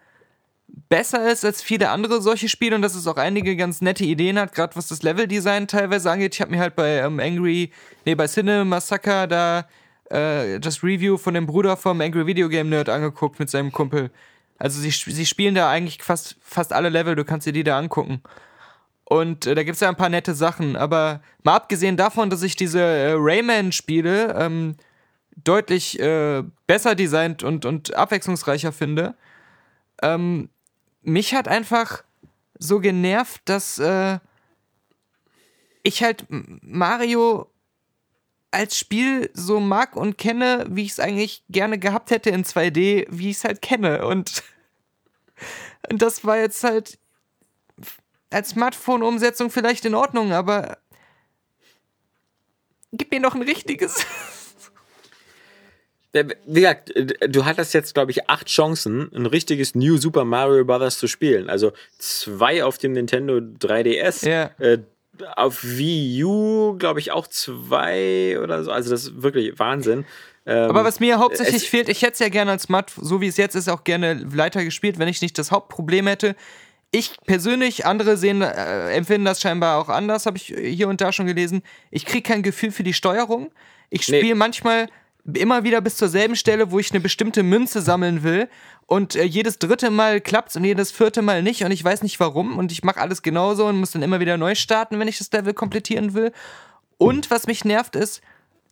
besser 0.89 1.29
ist 1.31 1.43
als 1.45 1.61
viele 1.61 1.89
andere 1.89 2.21
solche 2.21 2.49
Spiele 2.49 2.75
und 2.75 2.81
dass 2.81 2.95
es 2.95 3.07
auch 3.07 3.17
einige 3.17 3.55
ganz 3.55 3.81
nette 3.81 4.03
Ideen 4.03 4.39
hat, 4.39 4.53
gerade 4.53 4.75
was 4.75 4.87
das 4.87 5.03
Leveldesign 5.03 5.67
teilweise 5.67 6.11
angeht. 6.11 6.33
Ich 6.35 6.41
habe 6.41 6.51
mir 6.51 6.59
halt 6.59 6.75
bei 6.75 6.97
ähm, 6.99 7.19
Angry, 7.19 7.71
nee, 8.05 8.15
bei 8.15 8.27
Cine 8.27 8.65
Massacre 8.65 9.27
da 9.27 9.67
äh, 10.11 10.59
das 10.59 10.83
Review 10.83 11.17
von 11.17 11.33
dem 11.33 11.45
Bruder 11.45 11.77
vom 11.77 12.01
Angry 12.01 12.25
Video 12.25 12.49
Game 12.49 12.69
Nerd 12.69 12.89
angeguckt 12.89 13.39
mit 13.39 13.49
seinem 13.49 13.71
Kumpel. 13.71 14.11
Also 14.57 14.79
sie, 14.79 14.91
sie 14.91 15.25
spielen 15.25 15.55
da 15.55 15.69
eigentlich 15.69 16.03
fast, 16.03 16.35
fast 16.41 16.73
alle 16.73 16.89
Level, 16.89 17.15
du 17.15 17.25
kannst 17.25 17.47
dir 17.47 17.53
die 17.53 17.63
da 17.63 17.77
angucken. 17.77 18.21
Und 19.05 19.45
äh, 19.45 19.55
da 19.55 19.63
gibt 19.63 19.75
es 19.75 19.81
ja 19.81 19.89
ein 19.89 19.95
paar 19.95 20.09
nette 20.09 20.35
Sachen. 20.35 20.75
Aber 20.75 21.21
mal 21.43 21.55
abgesehen 21.55 21.97
davon, 21.97 22.29
dass 22.29 22.43
ich 22.43 22.55
diese 22.55 22.79
äh, 22.79 23.13
Rayman-Spiele 23.17 24.35
ähm, 24.37 24.75
deutlich 25.35 25.99
äh, 25.99 26.43
besser 26.67 26.95
designt 26.95 27.43
und, 27.43 27.65
und 27.65 27.95
abwechslungsreicher 27.95 28.71
finde, 28.71 29.15
ähm, 30.01 30.49
mich 31.01 31.33
hat 31.33 31.47
einfach 31.47 32.03
so 32.57 32.79
genervt, 32.79 33.41
dass 33.45 33.79
äh, 33.79 34.19
ich 35.83 36.03
halt 36.03 36.25
Mario 36.29 37.47
als 38.51 38.77
Spiel 38.77 39.29
so 39.33 39.59
mag 39.59 39.95
und 39.95 40.17
kenne, 40.17 40.65
wie 40.69 40.83
ich 40.83 40.91
es 40.91 40.99
eigentlich 40.99 41.43
gerne 41.49 41.79
gehabt 41.79 42.11
hätte 42.11 42.29
in 42.29 42.43
2D, 42.43 43.07
wie 43.09 43.29
ich 43.29 43.37
es 43.37 43.43
halt 43.45 43.61
kenne. 43.61 44.05
Und, 44.05 44.43
und 45.89 46.01
das 46.01 46.25
war 46.25 46.37
jetzt 46.37 46.63
halt 46.63 46.99
als 48.29 48.49
Smartphone-Umsetzung 48.49 49.49
vielleicht 49.49 49.85
in 49.85 49.95
Ordnung, 49.95 50.33
aber 50.33 50.77
gib 52.91 53.11
mir 53.11 53.19
noch 53.19 53.35
ein 53.35 53.41
richtiges. 53.41 54.05
Wie 56.13 56.59
gesagt, 56.59 56.93
du 57.29 57.45
hattest 57.45 57.73
jetzt, 57.73 57.93
glaube 57.93 58.11
ich, 58.11 58.29
acht 58.29 58.47
Chancen, 58.47 59.09
ein 59.15 59.25
richtiges 59.25 59.75
New 59.75 59.95
Super 59.95 60.25
Mario 60.25 60.65
Bros. 60.65 60.97
zu 60.97 61.07
spielen. 61.07 61.49
Also 61.49 61.71
zwei 61.99 62.65
auf 62.65 62.77
dem 62.77 62.91
Nintendo 62.91 63.37
3DS, 63.37 64.27
ja. 64.27 64.51
äh, 64.59 64.79
auf 65.35 65.63
Wii 65.63 66.23
U, 66.23 66.75
glaube 66.77 66.99
ich, 66.99 67.11
auch 67.11 67.27
zwei 67.27 68.39
oder 68.41 68.63
so. 68.63 68.71
Also 68.71 68.89
das 68.91 69.05
ist 69.05 69.21
wirklich 69.21 69.57
Wahnsinn. 69.59 70.05
Ähm, 70.45 70.69
Aber 70.69 70.83
was 70.83 70.99
mir 70.99 71.19
hauptsächlich 71.19 71.69
fehlt, 71.69 71.89
ich 71.89 72.01
hätte 72.01 72.13
es 72.13 72.19
ja 72.19 72.29
gerne 72.29 72.51
als 72.51 72.69
Matt, 72.69 72.91
so 72.95 73.21
wie 73.21 73.27
es 73.27 73.37
jetzt 73.37 73.55
ist, 73.55 73.69
auch 73.69 73.83
gerne 73.83 74.21
weiter 74.35 74.63
gespielt, 74.63 74.97
wenn 74.99 75.07
ich 75.07 75.21
nicht 75.21 75.37
das 75.37 75.51
Hauptproblem 75.51 76.07
hätte. 76.07 76.35
Ich 76.91 77.15
persönlich, 77.25 77.85
andere 77.85 78.17
sehen, 78.17 78.41
äh, 78.41 78.91
empfinden 78.93 79.25
das 79.25 79.39
scheinbar 79.39 79.79
auch 79.79 79.87
anders, 79.87 80.25
habe 80.25 80.37
ich 80.37 80.53
hier 80.57 80.89
und 80.89 80.99
da 80.99 81.13
schon 81.13 81.25
gelesen. 81.25 81.61
Ich 81.89 82.05
kriege 82.05 82.23
kein 82.23 82.43
Gefühl 82.43 82.71
für 82.71 82.83
die 82.83 82.93
Steuerung. 82.93 83.51
Ich 83.89 84.03
spiele 84.03 84.23
nee. 84.23 84.33
manchmal 84.33 84.87
immer 85.33 85.63
wieder 85.63 85.81
bis 85.81 85.97
zur 85.97 86.09
selben 86.09 86.35
Stelle, 86.35 86.71
wo 86.71 86.79
ich 86.79 86.91
eine 86.91 86.99
bestimmte 86.99 87.43
Münze 87.43 87.81
sammeln 87.81 88.23
will. 88.23 88.49
Und 88.87 89.15
äh, 89.15 89.23
jedes 89.23 89.59
dritte 89.59 89.89
Mal 89.89 90.21
klappt's 90.21 90.55
und 90.55 90.63
jedes 90.63 90.91
vierte 90.91 91.21
Mal 91.21 91.43
nicht. 91.43 91.63
Und 91.63 91.71
ich 91.71 91.83
weiß 91.83 92.03
nicht 92.03 92.19
warum. 92.19 92.57
Und 92.57 92.71
ich 92.71 92.83
mache 92.83 92.99
alles 92.99 93.21
genauso 93.21 93.65
und 93.67 93.79
muss 93.79 93.91
dann 93.91 94.01
immer 94.01 94.19
wieder 94.19 94.37
neu 94.37 94.55
starten, 94.55 94.99
wenn 94.99 95.07
ich 95.07 95.17
das 95.17 95.31
Level 95.31 95.53
komplettieren 95.53 96.13
will. 96.13 96.31
Und 96.97 97.31
was 97.31 97.47
mich 97.47 97.65
nervt 97.65 97.95
ist, 97.95 98.21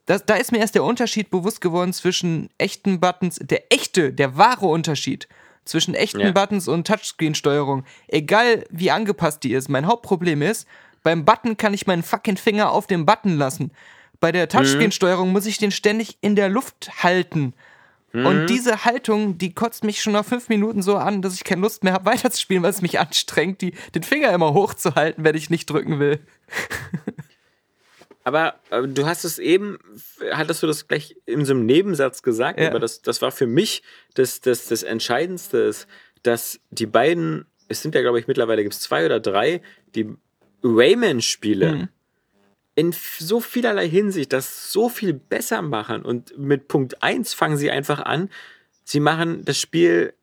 das, 0.06 0.24
da 0.26 0.34
ist 0.34 0.50
mir 0.50 0.58
erst 0.58 0.74
der 0.74 0.84
Unterschied 0.84 1.30
bewusst 1.30 1.60
geworden 1.60 1.92
zwischen 1.92 2.50
echten 2.58 3.00
Buttons, 3.00 3.38
der 3.40 3.72
echte, 3.72 4.12
der 4.12 4.36
wahre 4.36 4.66
Unterschied 4.66 5.28
zwischen 5.64 5.94
echten 5.94 6.20
ja. 6.20 6.32
Buttons 6.32 6.68
und 6.68 6.86
Touchscreen-Steuerung. 6.86 7.84
Egal 8.08 8.64
wie 8.70 8.90
angepasst 8.90 9.44
die 9.44 9.52
ist. 9.52 9.68
Mein 9.68 9.86
Hauptproblem 9.86 10.42
ist, 10.42 10.66
beim 11.02 11.24
Button 11.24 11.56
kann 11.56 11.74
ich 11.74 11.86
meinen 11.86 12.02
fucking 12.02 12.36
Finger 12.36 12.72
auf 12.72 12.86
dem 12.86 13.06
Button 13.06 13.36
lassen. 13.36 13.70
Bei 14.20 14.32
der 14.32 14.48
Touchscreen-Steuerung 14.48 15.28
mhm. 15.28 15.32
muss 15.32 15.46
ich 15.46 15.58
den 15.58 15.70
ständig 15.70 16.18
in 16.20 16.36
der 16.36 16.48
Luft 16.48 17.02
halten. 17.02 17.54
Mhm. 18.12 18.26
Und 18.26 18.46
diese 18.46 18.84
Haltung, 18.84 19.38
die 19.38 19.54
kotzt 19.54 19.84
mich 19.84 20.02
schon 20.02 20.12
nach 20.12 20.24
fünf 20.24 20.48
Minuten 20.48 20.82
so 20.82 20.96
an, 20.96 21.22
dass 21.22 21.34
ich 21.34 21.44
keine 21.44 21.62
Lust 21.62 21.84
mehr 21.84 21.94
habe, 21.94 22.04
weiterzuspielen, 22.06 22.62
weil 22.62 22.70
es 22.70 22.82
mich 22.82 22.98
anstrengt, 22.98 23.62
die, 23.62 23.72
den 23.94 24.02
Finger 24.02 24.32
immer 24.32 24.52
hochzuhalten, 24.52 25.24
wenn 25.24 25.36
ich 25.36 25.50
nicht 25.50 25.70
drücken 25.70 25.98
will. 25.98 26.20
Aber 28.22 28.56
äh, 28.70 28.86
du 28.86 29.06
hast 29.06 29.24
es 29.24 29.38
eben, 29.38 29.78
hattest 30.32 30.62
du 30.62 30.66
das 30.66 30.86
gleich 30.86 31.16
in 31.24 31.46
so 31.46 31.54
einem 31.54 31.64
Nebensatz 31.64 32.22
gesagt, 32.22 32.60
ja. 32.60 32.68
aber 32.68 32.78
das, 32.78 33.00
das 33.00 33.22
war 33.22 33.32
für 33.32 33.46
mich 33.46 33.82
das, 34.12 34.42
das, 34.42 34.66
das 34.66 34.82
Entscheidendste, 34.82 35.74
dass 36.22 36.60
die 36.68 36.84
beiden, 36.84 37.46
es 37.68 37.80
sind 37.80 37.94
ja, 37.94 38.02
glaube 38.02 38.20
ich, 38.20 38.26
mittlerweile 38.26 38.62
gibt 38.62 38.74
es 38.74 38.80
zwei 38.80 39.06
oder 39.06 39.20
drei, 39.20 39.62
die 39.94 40.06
Rayman-Spiele. 40.62 41.72
Mhm 41.72 41.88
in 42.80 42.92
so 42.92 43.40
vielerlei 43.40 43.86
Hinsicht 43.86 44.32
das 44.32 44.72
so 44.72 44.88
viel 44.88 45.12
besser 45.12 45.60
machen. 45.60 46.02
Und 46.02 46.38
mit 46.38 46.66
Punkt 46.66 47.02
1 47.02 47.34
fangen 47.34 47.58
sie 47.58 47.70
einfach 47.70 48.00
an, 48.00 48.30
sie 48.84 49.00
machen 49.00 49.44
das 49.44 49.58
Spiel 49.58 50.14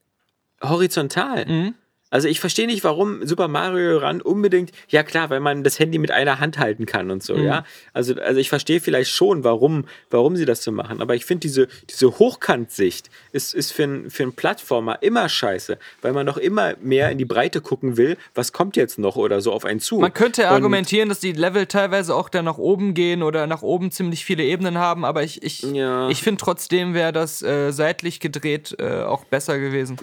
horizontal. 0.63 1.45
Mhm. 1.45 1.75
Also 2.09 2.29
ich 2.29 2.39
verstehe 2.39 2.67
nicht, 2.67 2.83
warum 2.85 3.25
Super 3.27 3.49
Mario 3.49 3.97
Run 3.97 4.21
unbedingt, 4.21 4.71
ja 4.87 5.03
klar, 5.03 5.29
weil 5.29 5.41
man 5.41 5.63
das 5.63 5.77
Handy 5.77 5.97
mit 5.97 6.11
einer 6.11 6.39
Hand 6.39 6.57
halten 6.57 6.85
kann 6.85 7.11
und 7.11 7.21
so, 7.21 7.35
mhm. 7.35 7.43
ja. 7.43 7.65
Also, 7.93 8.15
also 8.15 8.39
ich 8.39 8.47
verstehe 8.49 8.79
vielleicht 8.79 9.11
schon, 9.11 9.43
warum, 9.43 9.85
warum 10.09 10.37
sie 10.37 10.45
das 10.45 10.63
so 10.63 10.71
machen. 10.71 11.01
Aber 11.01 11.15
ich 11.15 11.25
finde 11.25 11.41
diese, 11.41 11.67
diese 11.89 12.17
Hochkantsicht 12.17 13.09
ist, 13.33 13.53
ist 13.53 13.73
für, 13.73 13.83
ein, 13.83 14.09
für 14.09 14.23
einen 14.23 14.33
Plattformer 14.33 15.01
immer 15.01 15.27
scheiße, 15.27 15.77
weil 16.01 16.13
man 16.13 16.25
noch 16.25 16.37
immer 16.37 16.75
mehr 16.81 17.11
in 17.11 17.17
die 17.17 17.25
Breite 17.25 17.59
gucken 17.59 17.97
will, 17.97 18.17
was 18.33 18.53
kommt 18.53 18.77
jetzt 18.77 18.99
noch 18.99 19.17
oder 19.17 19.41
so 19.41 19.51
auf 19.51 19.65
einen 19.65 19.81
zu. 19.81 19.99
Man 19.99 20.13
könnte 20.13 20.43
und 20.43 20.47
argumentieren, 20.49 21.09
dass 21.09 21.19
die 21.19 21.33
Level 21.33 21.65
teilweise 21.65 22.15
auch 22.15 22.29
da 22.29 22.41
nach 22.41 22.57
oben 22.57 22.93
gehen 22.93 23.21
oder 23.21 23.47
nach 23.47 23.63
oben 23.63 23.91
ziemlich 23.91 24.23
viele 24.23 24.43
Ebenen 24.43 24.77
haben, 24.77 25.03
aber 25.03 25.23
ich, 25.23 25.43
ich, 25.43 25.61
ja. 25.61 26.09
ich 26.09 26.21
finde 26.21 26.41
trotzdem 26.41 26.93
wäre 26.93 27.11
das 27.11 27.41
äh, 27.41 27.71
seitlich 27.71 28.21
gedreht 28.21 28.75
äh, 28.79 29.01
auch 29.01 29.25
besser 29.25 29.59
gewesen. 29.59 29.97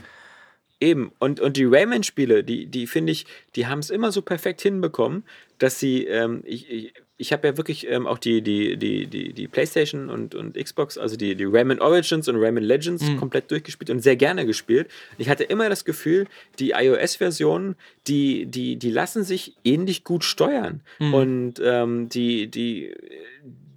Eben, 0.84 1.12
und, 1.18 1.40
und 1.40 1.56
die 1.56 1.64
Rayman-Spiele, 1.64 2.44
die, 2.44 2.66
die 2.66 2.86
finde 2.86 3.10
ich, 3.10 3.24
die 3.56 3.66
haben 3.66 3.78
es 3.78 3.88
immer 3.88 4.12
so 4.12 4.20
perfekt 4.20 4.60
hinbekommen, 4.60 5.24
dass 5.58 5.80
sie, 5.80 6.04
ähm, 6.04 6.42
ich, 6.44 6.70
ich, 6.70 6.92
ich 7.16 7.32
habe 7.32 7.48
ja 7.48 7.56
wirklich 7.56 7.88
ähm, 7.88 8.06
auch 8.06 8.18
die, 8.18 8.42
die, 8.42 8.76
die, 8.76 9.06
die, 9.06 9.32
die 9.32 9.48
PlayStation 9.48 10.10
und, 10.10 10.34
und 10.34 10.62
Xbox, 10.62 10.98
also 10.98 11.16
die, 11.16 11.36
die 11.36 11.44
Rayman 11.44 11.80
Origins 11.80 12.28
und 12.28 12.36
Rayman 12.36 12.62
Legends 12.64 13.02
mhm. 13.02 13.16
komplett 13.16 13.50
durchgespielt 13.50 13.88
und 13.88 14.00
sehr 14.00 14.16
gerne 14.16 14.44
gespielt. 14.44 14.90
Ich 15.16 15.30
hatte 15.30 15.44
immer 15.44 15.70
das 15.70 15.86
Gefühl, 15.86 16.26
die 16.58 16.72
iOS-Versionen, 16.72 17.76
die, 18.06 18.44
die, 18.44 18.76
die 18.76 18.90
lassen 18.90 19.24
sich 19.24 19.54
ähnlich 19.64 20.04
gut 20.04 20.22
steuern. 20.22 20.82
Mhm. 20.98 21.14
Und 21.14 21.54
ähm, 21.64 22.10
die, 22.10 22.48
die, 22.48 22.92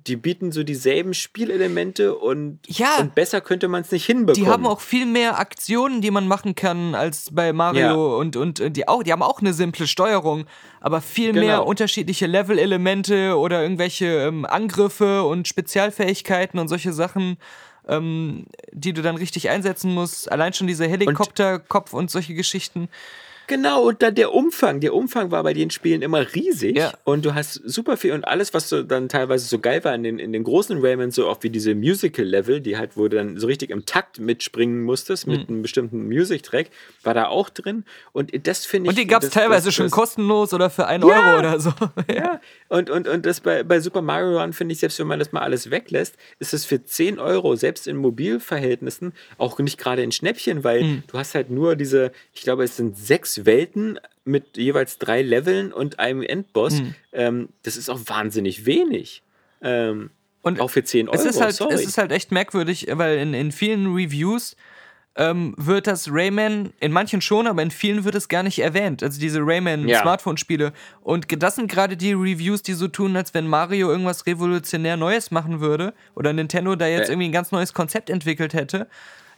die 0.07 0.15
bieten 0.15 0.51
so 0.51 0.63
dieselben 0.63 1.13
Spielelemente 1.13 2.15
und, 2.15 2.59
ja, 2.67 2.97
und 2.99 3.15
besser 3.15 3.41
könnte 3.41 3.67
man 3.67 3.81
es 3.81 3.91
nicht 3.91 4.05
hinbekommen. 4.05 4.45
Die 4.45 4.49
haben 4.49 4.65
auch 4.65 4.79
viel 4.79 5.05
mehr 5.05 5.39
Aktionen, 5.39 6.01
die 6.01 6.11
man 6.11 6.27
machen 6.27 6.55
kann 6.55 6.95
als 6.95 7.29
bei 7.31 7.53
Mario 7.53 7.81
ja. 7.81 7.93
und, 7.93 8.35
und 8.35 8.59
die, 8.75 8.87
auch, 8.87 9.03
die 9.03 9.11
haben 9.11 9.23
auch 9.23 9.39
eine 9.39 9.53
simple 9.53 9.87
Steuerung, 9.87 10.45
aber 10.79 11.01
viel 11.01 11.33
genau. 11.33 11.45
mehr 11.45 11.65
unterschiedliche 11.65 12.27
Level-Elemente 12.27 13.37
oder 13.37 13.61
irgendwelche 13.61 14.05
ähm, 14.05 14.45
Angriffe 14.45 15.23
und 15.23 15.47
Spezialfähigkeiten 15.47 16.59
und 16.59 16.67
solche 16.67 16.93
Sachen. 16.93 17.37
Ähm, 17.89 18.47
die 18.73 18.91
du 18.91 19.01
dann 19.01 19.15
richtig 19.15 19.49
einsetzen 19.49 19.93
musst. 19.93 20.29
Allein 20.29 20.51
schon 20.51 20.67
dieser 20.67 20.89
Helikopterkopf 20.89 21.93
und, 21.93 21.99
und 21.99 22.11
solche 22.11 22.33
Geschichten. 22.33 22.89
Genau, 23.47 23.87
und 23.87 24.01
dann 24.01 24.13
der 24.13 24.33
Umfang. 24.33 24.81
Der 24.81 24.93
Umfang 24.93 25.31
war 25.31 25.41
bei 25.41 25.53
den 25.53 25.69
Spielen 25.69 26.01
immer 26.01 26.33
riesig. 26.35 26.77
Ja. 26.77 26.93
Und 27.05 27.23
du 27.25 27.33
hast 27.33 27.53
super 27.53 27.95
viel 27.95 28.11
und 28.11 28.27
alles, 28.27 28.53
was 28.53 28.67
so 28.67 28.83
dann 28.83 29.07
teilweise 29.07 29.47
so 29.47 29.59
geil 29.59 29.83
war 29.85 29.95
in 29.95 30.03
den, 30.03 30.19
in 30.19 30.33
den 30.33 30.43
großen 30.43 30.77
Rayman, 30.81 31.11
so 31.11 31.29
auch 31.29 31.37
wie 31.41 31.49
diese 31.49 31.73
Musical-Level, 31.73 32.59
die 32.59 32.77
halt, 32.77 32.97
wo 32.97 33.07
du 33.07 33.15
dann 33.15 33.37
so 33.37 33.47
richtig 33.47 33.69
im 33.69 33.85
Takt 33.85 34.19
mitspringen 34.19 34.83
musstest, 34.83 35.27
mit 35.27 35.47
mhm. 35.47 35.55
einem 35.55 35.61
bestimmten 35.61 36.07
Music-Track, 36.07 36.69
war 37.03 37.13
da 37.13 37.27
auch 37.27 37.49
drin. 37.49 37.85
Und 38.11 38.31
das 38.45 38.65
finde 38.65 38.87
ich. 38.87 38.89
Und 38.89 38.97
die 38.97 39.07
gab 39.07 39.23
es 39.23 39.29
teilweise 39.29 39.67
das, 39.67 39.75
schon 39.75 39.85
das, 39.85 39.93
kostenlos 39.93 40.53
oder 40.53 40.69
für 40.69 40.85
einen 40.85 41.07
ja, 41.07 41.15
Euro 41.15 41.39
oder 41.39 41.59
so. 41.61 41.71
ja, 42.13 42.41
und, 42.67 42.89
und, 42.89 43.07
und 43.07 43.25
das 43.25 43.39
bei, 43.39 43.63
bei 43.63 43.79
Super 43.79 44.01
Mario 44.01 44.41
Run 44.41 44.51
finde 44.51 44.73
ich, 44.73 44.79
selbst 44.79 44.99
wenn 44.99 45.07
man 45.07 45.19
das 45.19 45.31
mal 45.31 45.41
alles 45.41 45.71
weglässt, 45.71 46.17
ist 46.39 46.53
es 46.53 46.65
für 46.65 46.83
10 46.83 47.17
Euro, 47.17 47.55
selbst 47.55 47.87
in 47.87 47.95
Mobilverhältnissen, 47.95 49.13
auch 49.37 49.57
nicht 49.59 49.77
gerade 49.77 50.01
ein 50.01 50.11
Schnäppchen, 50.11 50.65
weil 50.65 50.83
mhm. 50.83 51.03
du 51.07 51.17
hast 51.17 51.33
halt 51.33 51.49
nur 51.49 51.77
diese, 51.77 52.11
ich 52.33 52.41
glaube, 52.41 52.65
es 52.65 52.75
sind 52.75 52.97
sechs 52.97 53.36
Welten 53.45 53.99
mit 54.25 54.57
jeweils 54.57 54.97
drei 54.97 55.21
Leveln 55.21 55.71
und 55.71 55.99
einem 55.99 56.21
Endboss. 56.21 56.81
Mhm. 56.81 56.95
Ähm, 57.13 57.49
das 57.63 57.77
ist 57.77 57.89
auch 57.89 57.99
wahnsinnig 58.05 58.65
wenig. 58.65 59.23
Ähm, 59.61 60.11
und 60.41 60.61
auch 60.61 60.69
für 60.69 60.83
10 60.83 61.09
Euro. 61.09 61.17
Es 61.17 61.25
ist 61.25 61.41
halt, 61.41 61.55
sorry. 61.55 61.73
es 61.73 61.85
ist 61.85 61.97
halt 61.97 62.11
echt 62.11 62.31
merkwürdig, 62.31 62.87
weil 62.91 63.17
in, 63.17 63.33
in 63.33 63.51
vielen 63.51 63.93
Reviews 63.93 64.55
ähm, 65.17 65.55
wird 65.57 65.87
das 65.87 66.09
Rayman, 66.11 66.73
in 66.79 66.91
manchen 66.91 67.21
schon, 67.21 67.47
aber 67.47 67.63
in 67.63 67.71
vielen 67.71 68.03
wird 68.05 68.15
es 68.15 68.29
gar 68.29 68.43
nicht 68.43 68.59
erwähnt. 68.59 69.01
Also 69.01 69.19
diese 69.19 69.39
Rayman-Smartphone-Spiele. 69.41 70.65
Ja. 70.65 70.71
Und 71.01 71.25
das 71.41 71.55
sind 71.55 71.69
gerade 71.71 71.97
die 71.97 72.13
Reviews, 72.13 72.61
die 72.61 72.73
so 72.73 72.87
tun, 72.87 73.17
als 73.17 73.33
wenn 73.33 73.47
Mario 73.47 73.89
irgendwas 73.89 74.25
revolutionär 74.27 74.95
Neues 74.95 75.31
machen 75.31 75.59
würde 75.59 75.93
oder 76.15 76.33
Nintendo 76.33 76.75
da 76.75 76.87
jetzt 76.87 77.07
ja. 77.07 77.13
irgendwie 77.13 77.29
ein 77.29 77.33
ganz 77.33 77.51
neues 77.51 77.73
Konzept 77.73 78.09
entwickelt 78.09 78.53
hätte. 78.53 78.87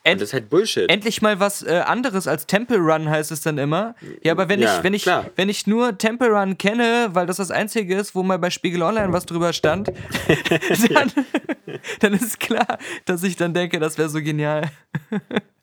End 0.03 0.21
das 0.21 0.29
ist 0.29 0.33
halt 0.33 0.49
Bullshit. 0.49 0.89
Endlich 0.89 1.21
mal 1.21 1.39
was 1.39 1.61
äh, 1.61 1.83
anderes 1.85 2.27
als 2.27 2.45
Temple 2.45 2.77
Run 2.77 3.09
heißt 3.09 3.31
es 3.31 3.41
dann 3.41 3.57
immer. 3.57 3.95
Ja, 4.23 4.31
aber 4.31 4.49
wenn 4.49 4.61
ja, 4.61 4.77
ich 4.77 4.83
wenn 4.83 4.93
ich 4.93 5.03
klar. 5.03 5.29
wenn 5.35 5.49
ich 5.49 5.67
nur 5.67 5.97
Temple 5.97 6.29
Run 6.29 6.57
kenne, 6.57 7.09
weil 7.13 7.25
das 7.25 7.37
das 7.37 7.51
einzige 7.51 7.95
ist, 7.95 8.15
wo 8.15 8.23
mal 8.23 8.39
bei 8.39 8.49
Spiegel 8.49 8.81
Online 8.81 9.11
was 9.11 9.25
drüber 9.25 9.53
stand, 9.53 9.91
dann, 10.93 11.11
dann 11.99 12.13
ist 12.13 12.39
klar, 12.39 12.77
dass 13.05 13.23
ich 13.23 13.35
dann 13.35 13.53
denke, 13.53 13.79
das 13.79 13.97
wäre 13.97 14.09
so 14.09 14.21
genial. 14.21 14.69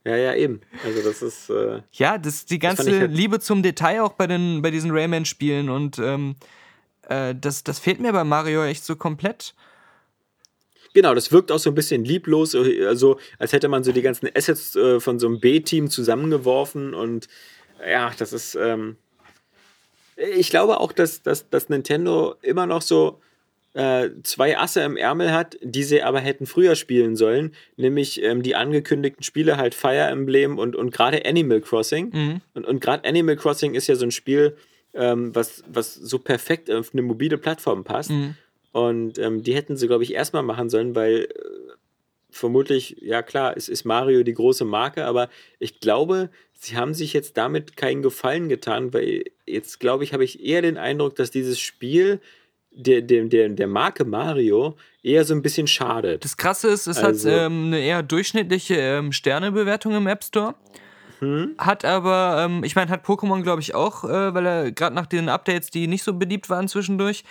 Ja, 0.05 0.17
ja, 0.17 0.35
eben. 0.35 0.61
Also 0.85 1.03
das 1.03 1.23
ist. 1.23 1.51
Äh, 1.51 1.83
ja, 1.93 2.19
das 2.19 2.45
die 2.45 2.59
ganze 2.59 3.01
halt 3.01 3.11
Liebe 3.11 3.41
zum 3.41 3.63
Detail 3.63 4.03
auch 4.03 4.13
bei 4.13 4.27
den 4.27 4.63
bei 4.63 4.71
diesen 4.71 4.91
Rayman-Spielen 4.91 5.69
und 5.69 5.99
ähm, 5.99 6.37
äh, 7.09 7.35
das, 7.35 7.65
das 7.65 7.79
fehlt 7.79 8.01
mir 8.01 8.13
bei 8.13 8.25
Mario 8.25 8.65
echt 8.65 8.85
so 8.85 8.97
komplett. 8.97 9.55
Genau, 10.97 11.14
das 11.14 11.31
wirkt 11.31 11.52
auch 11.52 11.59
so 11.59 11.68
ein 11.68 11.74
bisschen 11.74 12.06
lieblos, 12.06 12.55
also 12.55 13.18
als 13.39 13.52
hätte 13.52 13.68
man 13.68 13.85
so 13.85 13.93
die 13.93 14.01
ganzen 14.01 14.31
Assets 14.35 14.74
äh, 14.77 14.98
von 14.98 15.18
so 15.18 15.27
einem 15.27 15.40
B-Team 15.40 15.90
zusammengeworfen 15.90 16.94
und 16.94 17.28
ja, 17.86 18.12
das 18.18 18.32
ist. 18.32 18.55
Ähm, 18.55 18.97
ich 20.16 20.48
glaube 20.48 20.81
auch, 20.81 20.93
dass, 20.93 21.23
dass, 21.23 21.51
dass 21.51 21.68
Nintendo 21.68 22.36
immer 22.40 22.64
noch 22.64 22.81
so 22.81 23.20
äh, 23.74 24.09
zwei 24.23 24.56
Asse 24.56 24.81
im 24.85 24.97
Ärmel 24.97 25.32
hat, 25.32 25.59
die 25.60 25.82
sie 25.82 26.02
aber 26.02 26.20
hätten 26.20 26.47
früher 26.47 26.77
spielen 26.77 27.14
sollen, 27.14 27.52
nämlich 27.77 28.23
ähm, 28.23 28.43
die 28.43 28.56
angekündigten 28.56 29.23
Spiele 29.23 29.59
halt 29.59 29.74
Fire 29.74 30.06
Emblem 30.06 30.59
und, 30.59 30.74
und 30.74 30.93
gerade 30.93 31.27
Animal 31.27 31.60
Crossing. 31.60 32.09
Mhm. 32.10 32.40
Und, 32.55 32.64
und 32.64 32.81
gerade 32.81 33.06
Animal 33.06 33.36
Crossing 33.36 33.74
ist 33.74 33.86
ja 33.86 33.97
so 33.97 34.06
ein 34.06 34.12
Spiel, 34.12 34.56
ähm, 34.94 35.35
was, 35.35 35.62
was 35.70 35.93
so 35.93 36.18
perfekt 36.18 36.70
auf 36.70 36.94
eine 36.94 37.02
mobile 37.02 37.36
Plattform 37.36 37.85
passt. 37.85 38.09
Mhm. 38.09 38.35
Und 38.77 39.19
ähm, 39.19 39.43
die 39.43 39.55
hätten 39.55 39.78
sie, 39.78 39.86
glaube 39.86 40.05
ich, 40.05 40.12
erstmal 40.12 40.43
machen 40.43 40.69
sollen, 40.69 40.94
weil 40.94 41.23
äh, 41.23 41.28
vermutlich, 42.28 42.98
ja 43.01 43.23
klar, 43.23 43.57
es 43.57 43.70
ist 43.70 43.86
Mario 43.86 44.23
die 44.23 44.35
große 44.35 44.66
Marke, 44.66 45.07
aber 45.07 45.31
ich 45.59 45.81
glaube, 45.81 46.28
sie 46.53 46.77
haben 46.77 46.93
sich 46.93 47.15
jetzt 47.15 47.39
damit 47.39 47.78
keinen 47.78 48.03
Gefallen 48.03 48.51
getan, 48.51 48.93
weil 48.93 49.24
jetzt, 49.47 49.81
glaube 49.81 50.05
ich, 50.05 50.12
habe 50.12 50.24
ich 50.24 50.44
eher 50.44 50.61
den 50.61 50.77
Eindruck, 50.77 51.15
dass 51.16 51.31
dieses 51.31 51.59
Spiel 51.59 52.20
der, 52.70 53.01
der, 53.01 53.24
der, 53.24 53.48
der 53.48 53.66
Marke 53.66 54.05
Mario 54.05 54.77
eher 55.03 55.24
so 55.24 55.32
ein 55.32 55.40
bisschen 55.40 55.66
schadet. 55.69 56.23
Das 56.27 56.36
Krasse 56.36 56.69
ist, 56.69 56.86
es 56.86 56.98
Also- 56.98 57.31
hat 57.31 57.47
ähm, 57.47 57.69
eine 57.69 57.81
eher 57.81 58.03
durchschnittliche 58.03 58.74
ähm, 58.77 59.11
Sternebewertung 59.12 59.94
im 59.94 60.07
App 60.07 60.23
Store. 60.23 60.55
Hm? 61.20 61.55
Hat 61.57 61.86
aber, 61.86 62.44
ähm, 62.44 62.62
ich 62.62 62.77
meine, 62.77 62.90
hat 62.90 63.07
Pokémon, 63.07 63.40
glaube 63.43 63.62
ich, 63.62 63.74
auch, 63.74 64.05
äh, 64.05 64.35
weil 64.35 64.44
er 64.44 64.70
gerade 64.73 64.94
nach 64.94 65.07
den 65.07 65.31
Updates, 65.31 65.70
die 65.70 65.86
nicht 65.86 66.03
so 66.03 66.12
beliebt 66.12 66.51
waren 66.51 66.69
zwischendurch, 66.69 67.24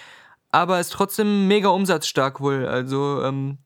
aber 0.56 0.80
ist 0.80 0.92
trotzdem 0.94 1.48
mega 1.48 1.70
umsatzstark 1.70 2.40
wohl. 2.40 2.66
Also 2.66 3.22
ähm, 3.24 3.58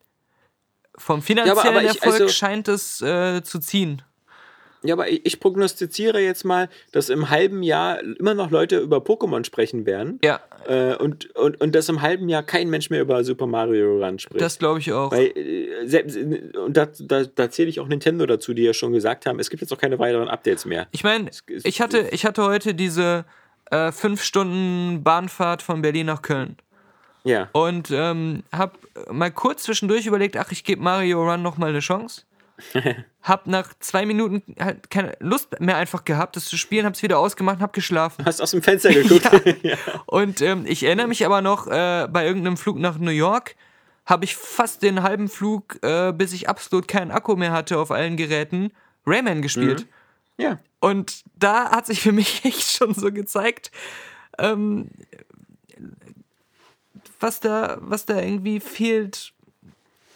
vom 0.98 1.22
finanziellen 1.22 1.58
aber 1.60 1.82
ich- 1.84 1.90
Erfolg 2.02 2.14
also- 2.22 2.28
scheint 2.30 2.68
es 2.68 3.02
äh, 3.02 3.42
zu 3.44 3.60
ziehen. 3.60 4.02
Ja, 4.82 4.94
aber 4.96 5.10
ich, 5.10 5.26
ich 5.26 5.42
prognostiziere 5.42 6.22
jetzt 6.22 6.46
mal, 6.46 6.70
dass 6.94 7.10
im 7.10 7.30
halben 7.30 7.64
Jahr 7.64 8.00
immer 8.02 8.34
noch 8.34 8.50
Leute 8.50 8.78
über 8.80 9.00
Pokémon 9.00 9.44
sprechen 9.44 9.86
werden 9.86 10.20
Ja, 10.24 10.40
äh, 10.70 10.96
und, 10.96 11.36
und, 11.36 11.60
und 11.60 11.76
dass 11.76 11.90
im 11.90 12.02
halben 12.02 12.30
Jahr 12.30 12.44
kein 12.44 12.70
Mensch 12.70 12.90
mehr 12.90 13.02
über 13.02 13.22
Super 13.26 13.46
Mario 13.46 13.98
Run 14.02 14.20
spricht. 14.20 14.40
das 14.40 14.58
glaube 14.58 14.80
ich 14.80 14.94
auch. 14.94 15.12
Weil, 15.12 15.38
äh, 15.38 15.86
selbst, 15.86 16.16
und 16.16 16.78
da, 16.78 16.88
da, 16.98 17.26
da 17.26 17.52
zähle 17.52 17.68
ich 17.68 17.82
auch 17.82 17.90
Nintendo 17.90 18.26
dazu, 18.26 18.54
die 18.54 18.62
ja 18.64 18.74
schon 18.74 18.94
gesagt 18.94 19.26
haben, 19.26 19.38
es 19.40 19.50
gibt 19.50 19.60
jetzt 19.62 19.74
auch 19.74 19.78
keine 19.78 20.00
weiteren 20.00 20.30
Updates 20.30 20.64
mehr. 20.64 20.88
Ich 20.92 21.04
meine, 21.04 21.30
ich 21.64 21.82
hatte, 21.82 22.08
ich 22.12 22.26
hatte 22.26 22.44
heute 22.46 22.74
diese 22.74 23.26
äh, 23.72 23.92
fünf 23.92 24.24
Stunden 24.24 25.04
Bahnfahrt 25.04 25.62
von 25.62 25.82
Berlin 25.82 26.06
nach 26.06 26.22
Köln. 26.22 26.56
Ja. 27.30 27.48
Und 27.52 27.92
ähm, 27.92 28.44
hab 28.52 28.80
mal 29.12 29.30
kurz 29.30 29.64
zwischendurch 29.64 30.08
überlegt, 30.08 30.36
ach, 30.36 30.52
ich 30.52 30.64
gebe 30.64 30.82
Mario 30.82 31.24
Run 31.24 31.44
noch 31.44 31.58
mal 31.58 31.70
eine 31.70 31.80
Chance. 31.80 32.24
hab 33.22 33.46
nach 33.46 33.72
zwei 33.80 34.06
Minuten 34.06 34.42
halt 34.60 34.90
keine 34.90 35.16
Lust 35.20 35.62
mehr 35.62 35.78
einfach 35.78 36.06
gehabt, 36.06 36.36
das 36.36 36.46
zu 36.46 36.58
spielen, 36.58 36.86
hab's 36.86 37.04
wieder 37.04 37.20
ausgemacht 37.20 37.62
hab 37.62 37.72
geschlafen. 37.72 38.26
Hast 38.26 38.42
aus 38.42 38.52
dem 38.52 38.64
Fenster 38.64 38.92
geguckt. 38.92 39.30
ja. 39.64 39.78
Und 40.08 40.42
ähm, 40.42 40.66
ich 40.68 40.84
erinnere 40.84 41.08
mich 41.08 41.24
aber 41.24 41.42
noch, 41.42 41.68
äh, 41.68 42.08
bei 42.10 42.26
irgendeinem 42.26 42.58
Flug 42.58 42.80
nach 42.80 42.98
New 42.98 43.12
York 43.12 43.56
habe 44.08 44.26
ich 44.26 44.36
fast 44.36 44.82
den 44.82 45.04
halben 45.04 45.30
Flug, 45.30 45.78
äh, 45.84 46.12
bis 46.12 46.34
ich 46.34 46.50
absolut 46.50 46.88
keinen 46.88 47.12
Akku 47.12 47.36
mehr 47.36 47.52
hatte 47.52 47.78
auf 47.78 47.92
allen 47.92 48.18
Geräten, 48.18 48.72
Rayman 49.06 49.44
gespielt. 49.44 49.86
ja. 50.38 50.60
Und 50.82 51.24
da 51.36 51.72
hat 51.72 51.86
sich 51.86 52.02
für 52.02 52.14
mich 52.14 52.44
echt 52.46 52.72
schon 52.72 52.94
so 52.94 53.12
gezeigt, 53.12 53.70
ähm, 54.40 54.90
was 57.20 57.40
da, 57.40 57.78
was 57.82 58.06
da 58.06 58.22
irgendwie 58.22 58.60
fehlt, 58.60 59.34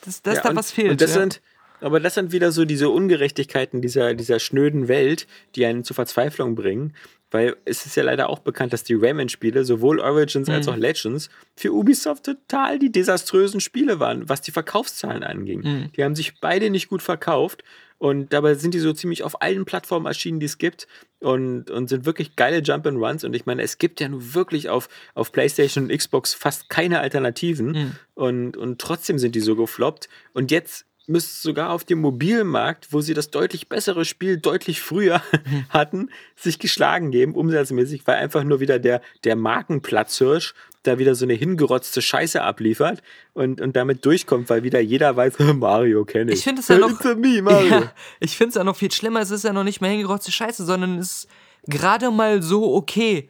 dass, 0.06 0.22
dass 0.22 0.38
ja, 0.38 0.44
da 0.44 0.50
und, 0.50 0.56
was 0.56 0.72
fehlt. 0.72 0.92
Und 0.92 1.02
das 1.02 1.16
ja. 1.16 1.22
sind, 1.22 1.42
aber 1.82 2.00
das 2.00 2.14
sind 2.16 2.32
wieder 2.32 2.52
so 2.52 2.66
diese 2.66 2.90
Ungerechtigkeiten 2.90 3.82
dieser, 3.82 4.14
dieser 4.14 4.40
schnöden 4.40 4.88
Welt, 4.88 5.28
die 5.56 5.66
einen 5.66 5.84
zur 5.84 5.96
Verzweiflung 5.96 6.56
bringen. 6.56 6.94
Weil 7.34 7.56
es 7.66 7.86
ist 7.88 7.96
ja 7.98 8.04
leider 8.04 8.30
auch 8.30 8.40
bekannt, 8.40 8.72
dass 8.74 8.84
die 8.84 8.94
Rayman-Spiele, 8.94 9.66
sowohl 9.66 10.00
Origins 10.00 10.48
als 10.50 10.68
Mhm. 10.68 10.74
auch 10.74 10.78
Legends, 10.78 11.30
für 11.56 11.74
Ubisoft 11.74 12.26
total 12.26 12.78
die 12.80 12.92
desaströsen 12.92 13.60
Spiele 13.60 14.00
waren, 14.00 14.30
was 14.30 14.42
die 14.42 14.52
Verkaufszahlen 14.52 15.24
anging. 15.24 15.62
Mhm. 15.62 15.92
Die 15.98 16.04
haben 16.04 16.16
sich 16.16 16.40
beide 16.40 16.70
nicht 16.70 16.90
gut 16.90 17.02
verkauft 17.02 17.64
und 17.98 18.34
dabei 18.34 18.54
sind 18.54 18.74
die 18.76 18.80
so 18.80 18.94
ziemlich 18.94 19.24
auf 19.24 19.42
allen 19.42 19.66
Plattformen 19.66 20.06
erschienen, 20.06 20.40
die 20.40 20.46
es 20.46 20.58
gibt 20.60 20.88
und, 21.20 21.72
und 21.72 21.88
sind 21.90 22.06
wirklich 22.06 22.36
geile 22.36 22.60
Jump-and-Runs. 22.60 23.24
Und 23.24 23.34
ich 23.34 23.46
meine, 23.48 23.64
es 23.64 23.78
gibt 23.80 24.00
ja 24.00 24.10
nun 24.10 24.34
wirklich 24.36 24.70
auf, 24.70 24.88
auf 25.16 25.32
PlayStation 25.32 25.86
und 25.86 25.98
Xbox 25.98 26.34
fast 26.36 26.70
keine 26.70 27.00
Alternativen 27.00 27.72
Mhm. 27.72 27.92
und, 28.14 28.58
und 28.58 28.80
trotzdem 28.80 29.18
sind 29.18 29.34
die 29.36 29.40
so 29.42 29.56
gefloppt. 29.56 30.08
Und 30.34 30.52
jetzt 30.52 30.86
müsste 31.08 31.42
sogar 31.42 31.72
auf 31.72 31.84
dem 31.84 32.00
Mobilmarkt, 32.00 32.92
wo 32.92 33.02
sie 33.02 33.14
das 33.14 33.30
deutlich 33.30 33.68
bessere 33.68 34.06
Spiel 34.06 34.38
deutlich 34.38 34.82
früher 34.82 35.22
hatten, 35.70 36.10
sich 36.36 36.60
geschlagen 36.60 37.12
geben, 37.12 37.36
umsatzmäßig, 37.36 38.06
weil 38.06 38.16
einfach 38.16 38.44
nur 38.44 38.60
wieder 38.60 38.80
der, 38.80 39.02
der 39.24 39.36
Markenplatzhirsch 39.36 40.54
da 40.84 41.00
wieder 41.00 41.16
so 41.16 41.26
eine 41.26 41.34
hingerotzte 41.34 42.02
Scheiße 42.02 42.42
abliefert 42.42 43.02
und, 43.34 43.62
und 43.62 43.76
damit 43.76 44.06
durchkommt, 44.06 44.50
weil 44.50 44.64
wieder 44.64 44.80
jeder 44.80 45.16
weiß, 45.16 45.40
Mario 45.56 46.06
kenne 46.06 46.32
ich. 46.32 46.40
Ich 46.40 46.44
finde 46.44 46.62
es 46.62 46.68
ja 46.68 46.78
noch. 46.78 47.02
Me. 47.16 47.68
Ja, 47.70 47.92
ich 48.20 48.38
finde 48.38 48.50
es 48.50 48.56
ja 48.56 48.64
noch 48.64 48.76
viel 48.76 48.92
schlimmer. 48.92 49.22
Es 49.22 49.32
ist 49.32 49.44
ja 49.44 49.54
noch 49.54 49.64
nicht 49.64 49.82
mehr 49.82 49.92
hingerotzte 49.92 50.32
Scheiße, 50.32 50.66
sondern 50.66 51.00
es 51.00 51.24
ist 51.24 51.28
gerade 51.68 52.12
mal 52.12 52.42
so 52.42 52.76
okay. 52.76 53.30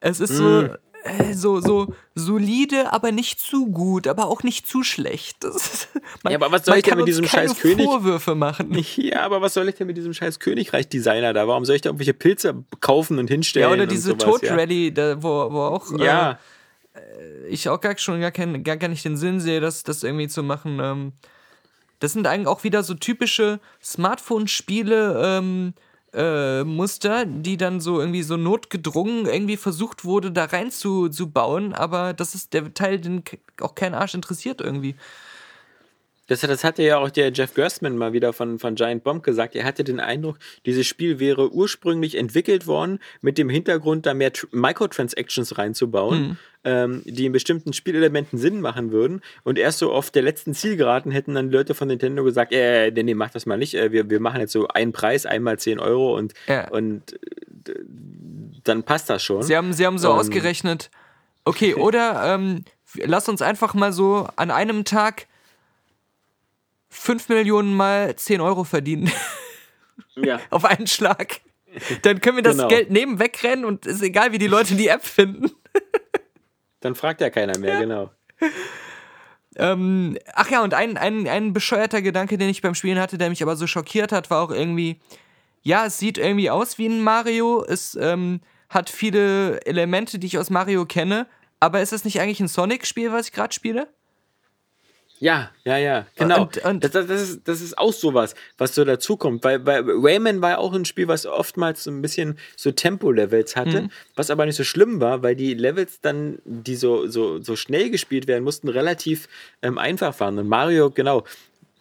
Es 0.00 0.20
ist 0.20 0.36
so, 0.36 0.68
äh, 1.04 1.34
so, 1.34 1.60
so 1.60 1.94
solide, 2.14 2.92
aber 2.92 3.12
nicht 3.12 3.40
zu 3.40 3.66
gut, 3.70 4.06
aber 4.06 4.26
auch 4.26 4.42
nicht 4.42 4.66
zu 4.66 4.82
schlecht. 4.82 5.44
Ist, 5.44 5.88
man, 6.22 6.32
Ja, 6.32 6.38
aber 6.38 6.52
was 6.52 6.64
soll 6.64 6.76
ich 6.76 6.84
denn 6.84 6.98
mit 6.98 7.08
diesem 7.08 7.26
scheiß 7.26 7.56
König- 7.58 7.84
Vorwürfe 7.86 8.34
machen. 8.34 8.70
Ja, 8.96 9.22
aber 9.22 9.40
was 9.40 9.54
soll 9.54 9.68
ich 9.68 9.74
denn 9.76 9.86
mit 9.86 9.96
diesem 9.96 10.12
scheiß 10.14 10.38
Königreich-Designer 10.40 11.32
da? 11.32 11.48
Warum 11.48 11.64
soll 11.64 11.76
ich 11.76 11.82
da 11.82 11.88
irgendwelche 11.88 12.14
Pilze 12.14 12.64
kaufen 12.80 13.18
und 13.18 13.28
hinstellen? 13.28 13.68
Ja, 13.68 13.74
oder 13.74 13.86
diese 13.86 14.16
Toad 14.16 14.42
ja? 14.42 14.54
Rally, 14.54 14.92
da, 14.92 15.22
wo, 15.22 15.28
wo 15.52 15.60
auch 15.60 15.90
äh, 15.92 16.04
Ja, 16.04 16.38
ich 17.48 17.68
auch 17.68 17.80
gar 17.80 17.96
schon 17.98 18.20
gar, 18.20 18.30
kein, 18.30 18.62
gar, 18.64 18.76
gar 18.76 18.88
nicht 18.88 19.04
den 19.04 19.16
Sinn 19.16 19.40
sehe, 19.40 19.60
das, 19.60 19.82
das 19.84 20.02
irgendwie 20.02 20.28
zu 20.28 20.42
machen. 20.42 20.80
Ähm, 20.82 21.12
das 21.98 22.12
sind 22.12 22.26
eigentlich 22.26 22.46
auch 22.46 22.64
wieder 22.64 22.82
so 22.82 22.94
typische 22.94 23.60
Smartphone-Spiele. 23.82 25.20
Ähm, 25.22 25.74
äh, 26.12 26.64
Muster, 26.64 27.24
die 27.26 27.56
dann 27.56 27.80
so 27.80 28.00
irgendwie 28.00 28.22
so 28.22 28.36
notgedrungen 28.36 29.26
irgendwie 29.26 29.56
versucht 29.56 30.04
wurde, 30.04 30.32
da 30.32 30.44
rein 30.46 30.70
zu, 30.70 31.08
zu 31.08 31.30
bauen, 31.30 31.72
aber 31.72 32.12
das 32.12 32.34
ist 32.34 32.52
der 32.52 32.74
Teil, 32.74 33.00
den 33.00 33.22
auch 33.60 33.74
kein 33.74 33.94
Arsch 33.94 34.14
interessiert 34.14 34.60
irgendwie. 34.60 34.96
Das, 36.30 36.42
das 36.42 36.62
hatte 36.62 36.82
ja 36.84 36.98
auch 36.98 37.10
der 37.10 37.32
Jeff 37.32 37.54
Gerstmann 37.54 37.96
mal 37.98 38.12
wieder 38.12 38.32
von, 38.32 38.60
von 38.60 38.76
Giant 38.76 39.02
Bomb 39.02 39.24
gesagt. 39.24 39.56
Er 39.56 39.64
hatte 39.64 39.82
den 39.82 39.98
Eindruck, 39.98 40.36
dieses 40.64 40.86
Spiel 40.86 41.18
wäre 41.18 41.52
ursprünglich 41.52 42.16
entwickelt 42.16 42.68
worden 42.68 43.00
mit 43.20 43.36
dem 43.36 43.48
Hintergrund, 43.48 44.06
da 44.06 44.14
mehr 44.14 44.32
Tr 44.32 44.48
Microtransactions 44.52 45.58
reinzubauen, 45.58 46.38
ähm, 46.62 47.02
die 47.04 47.26
in 47.26 47.32
bestimmten 47.32 47.72
Spielelementen 47.72 48.38
Sinn 48.38 48.60
machen 48.60 48.92
würden. 48.92 49.22
Und 49.42 49.58
erst 49.58 49.78
so 49.78 49.90
auf 49.92 50.12
der 50.12 50.22
letzten 50.22 50.54
Zielgeraden 50.54 51.10
hätten 51.10 51.34
dann 51.34 51.50
Leute 51.50 51.74
von 51.74 51.88
Nintendo 51.88 52.22
gesagt, 52.22 52.52
äh, 52.52 52.92
nee, 52.92 53.02
nee, 53.02 53.14
mach 53.14 53.30
das 53.30 53.44
mal 53.46 53.58
nicht. 53.58 53.74
Äh, 53.74 53.90
wir, 53.90 54.08
wir 54.08 54.20
machen 54.20 54.40
jetzt 54.40 54.52
so 54.52 54.68
einen 54.68 54.92
Preis, 54.92 55.26
einmal 55.26 55.58
10 55.58 55.80
Euro 55.80 56.16
und, 56.16 56.34
Ja. 56.46 56.68
und 56.70 57.12
äh, 57.68 57.74
dann 58.62 58.82
passt 58.84 59.10
das 59.10 59.22
schon. 59.22 59.42
Sie 59.42 59.56
haben, 59.56 59.72
sie 59.72 59.84
haben 59.84 59.98
so 59.98 60.10
Ähm. 60.10 60.14
ausgerechnet, 60.18 60.90
okay, 61.44 61.74
oder 61.74 62.34
ähm, 62.34 62.64
lass 63.04 63.28
uns 63.28 63.42
einfach 63.42 63.74
mal 63.74 63.92
so 63.92 64.28
an 64.36 64.50
einem 64.50 64.84
Tag 64.84 65.26
5 66.90 67.28
Millionen 67.28 67.74
mal 67.74 68.14
10 68.14 68.40
Euro 68.40 68.64
verdienen. 68.64 69.10
ja. 70.16 70.40
auf 70.50 70.64
einen 70.64 70.86
Schlag. 70.86 71.40
Dann 72.02 72.20
können 72.20 72.36
wir 72.36 72.42
das 72.42 72.56
Genau. 72.56 72.68
Geld 72.68 72.90
nehmen, 72.90 73.18
wegrennen 73.18 73.64
und 73.64 73.86
ist 73.86 74.02
egal, 74.02 74.32
wie 74.32 74.38
die 74.38 74.48
Leute 74.48 74.74
die 74.74 74.88
App 74.88 75.04
finden. 75.04 75.50
Dann 76.80 76.94
fragt 76.94 77.20
ja 77.20 77.30
keiner 77.30 77.58
mehr, 77.58 77.78
genau. 77.78 78.10
Ähm, 79.56 80.16
ach 80.34 80.50
ja, 80.50 80.62
und 80.62 80.74
ein, 80.74 80.96
ein, 80.96 81.28
ein 81.28 81.52
bescheuerter 81.52 82.02
Gedanke, 82.02 82.38
den 82.38 82.48
ich 82.48 82.62
beim 82.62 82.74
Spielen 82.74 82.98
hatte, 82.98 83.18
der 83.18 83.28
mich 83.28 83.42
aber 83.42 83.56
so 83.56 83.66
schockiert 83.66 84.12
hat, 84.12 84.30
war 84.30 84.42
auch 84.42 84.50
irgendwie, 84.50 85.00
ja, 85.62 85.86
es 85.86 85.98
sieht 85.98 86.18
irgendwie 86.18 86.50
aus 86.50 86.78
wie 86.78 86.86
ein 86.86 87.02
Mario, 87.02 87.64
es 87.64 87.96
ähm, 88.00 88.40
hat 88.68 88.88
viele 88.90 89.60
Elemente, 89.66 90.18
die 90.18 90.28
ich 90.28 90.38
aus 90.38 90.50
Mario 90.50 90.86
kenne, 90.86 91.26
aber 91.58 91.82
ist 91.82 91.92
es 91.92 92.04
nicht 92.04 92.20
eigentlich 92.20 92.40
ein 92.40 92.48
Sonic-Spiel, 92.48 93.12
was 93.12 93.26
ich 93.26 93.32
gerade 93.32 93.52
spiele? 93.52 93.88
Ja, 95.22 95.50
ja, 95.64 95.76
ja, 95.76 96.06
genau. 96.16 96.42
Und- 96.44 96.64
und- 96.64 96.82
das, 96.82 96.92
das, 96.92 97.06
das, 97.06 97.20
ist, 97.22 97.40
das 97.46 97.60
ist 97.60 97.76
auch 97.76 97.92
sowas, 97.92 98.34
was 98.56 98.74
so 98.74 98.84
dazukommt. 98.86 99.44
Weil, 99.44 99.64
weil 99.66 99.84
Rayman 99.86 100.40
war 100.40 100.50
ja 100.52 100.58
auch 100.58 100.72
ein 100.72 100.86
Spiel, 100.86 101.08
was 101.08 101.26
oftmals 101.26 101.84
so 101.84 101.90
ein 101.90 102.00
bisschen 102.00 102.38
so 102.56 102.72
Tempo-Levels 102.72 103.54
hatte, 103.54 103.82
Mhm. 103.82 103.90
was 104.16 104.30
aber 104.30 104.46
nicht 104.46 104.56
so 104.56 104.64
schlimm 104.64 104.98
war, 105.00 105.22
weil 105.22 105.36
die 105.36 105.52
Levels 105.52 106.00
dann, 106.00 106.38
die 106.46 106.74
so, 106.74 107.06
so, 107.06 107.38
so 107.42 107.54
schnell 107.54 107.90
gespielt 107.90 108.26
werden 108.28 108.44
mussten, 108.44 108.68
relativ 108.70 109.28
ähm, 109.60 109.76
einfach 109.76 110.18
waren. 110.20 110.38
Und 110.38 110.48
Mario, 110.48 110.90
genau, 110.90 111.24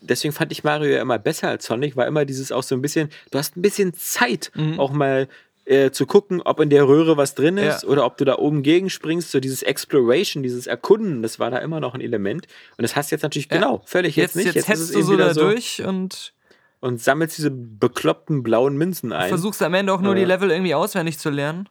deswegen 0.02 0.34
fand 0.34 0.52
ich 0.52 0.66
Mario 0.66 0.92
ja 0.96 1.02
immer 1.02 1.18
besser 1.18 1.48
als 1.48 1.66
Sonic, 1.66 1.96
war 1.96 2.08
immer 2.08 2.26
dieses 2.26 2.52
auch 2.52 2.64
so 2.64 2.76
ein 2.76 2.82
bisschen, 2.82 3.10
du 3.32 3.38
hast 3.38 3.56
ein 3.56 3.62
bisschen 3.62 3.94
Zeit, 3.94 4.52
auch 4.78 4.92
mal 4.92 5.30
äh, 5.70 5.92
zu 5.92 6.06
gucken, 6.08 6.42
ob 6.42 6.60
in 6.60 6.70
der 6.70 6.88
Röhre 6.88 7.16
was 7.16 7.36
drin 7.36 7.58
ist 7.58 7.84
Ja. 7.84 7.90
oder 7.90 8.06
ob 8.06 8.18
du 8.18 8.26
da 8.26 8.38
oben 8.40 8.64
gegenspringst. 8.64 9.30
So 9.32 9.40
dieses 9.40 9.62
Exploration, 9.62 10.42
dieses 10.42 10.66
Erkunden, 10.68 11.22
das 11.22 11.38
war 11.40 11.52
da 11.52 11.58
immer 11.60 11.80
noch 11.80 11.94
ein 11.94 12.02
Element. 12.02 12.48
Und 12.78 12.82
das 12.82 12.96
hast 12.96 13.12
du 13.12 13.16
jetzt 13.16 13.22
natürlich 13.24 13.50
genau, 13.50 13.82
völlig 13.86 14.16
jetzt, 14.16 14.36
Jetzt, 14.36 14.46
nicht. 14.46 14.56
jetzt, 14.56 14.64
es 14.64 14.68
hetzt 14.68 14.96
du 14.96 15.02
so 15.04 15.16
da 15.16 15.34
durch 15.34 15.84
und 15.86 16.34
und 16.82 17.02
sammelst 17.02 17.38
diese 17.38 17.52
bekloppten 17.52 18.42
blauen 18.42 18.78
Münzen 18.78 19.12
ein. 19.12 19.28
versuchst 19.30 19.62
am 19.62 19.74
Ende 19.74 19.94
auch 19.94 20.00
nur 20.02 20.16
die 20.16 20.22
Ja. 20.22 20.28
Level 20.28 20.50
irgendwie 20.50 20.74
auswendig 20.74 21.20
zu 21.20 21.30
lernen. 21.30 21.68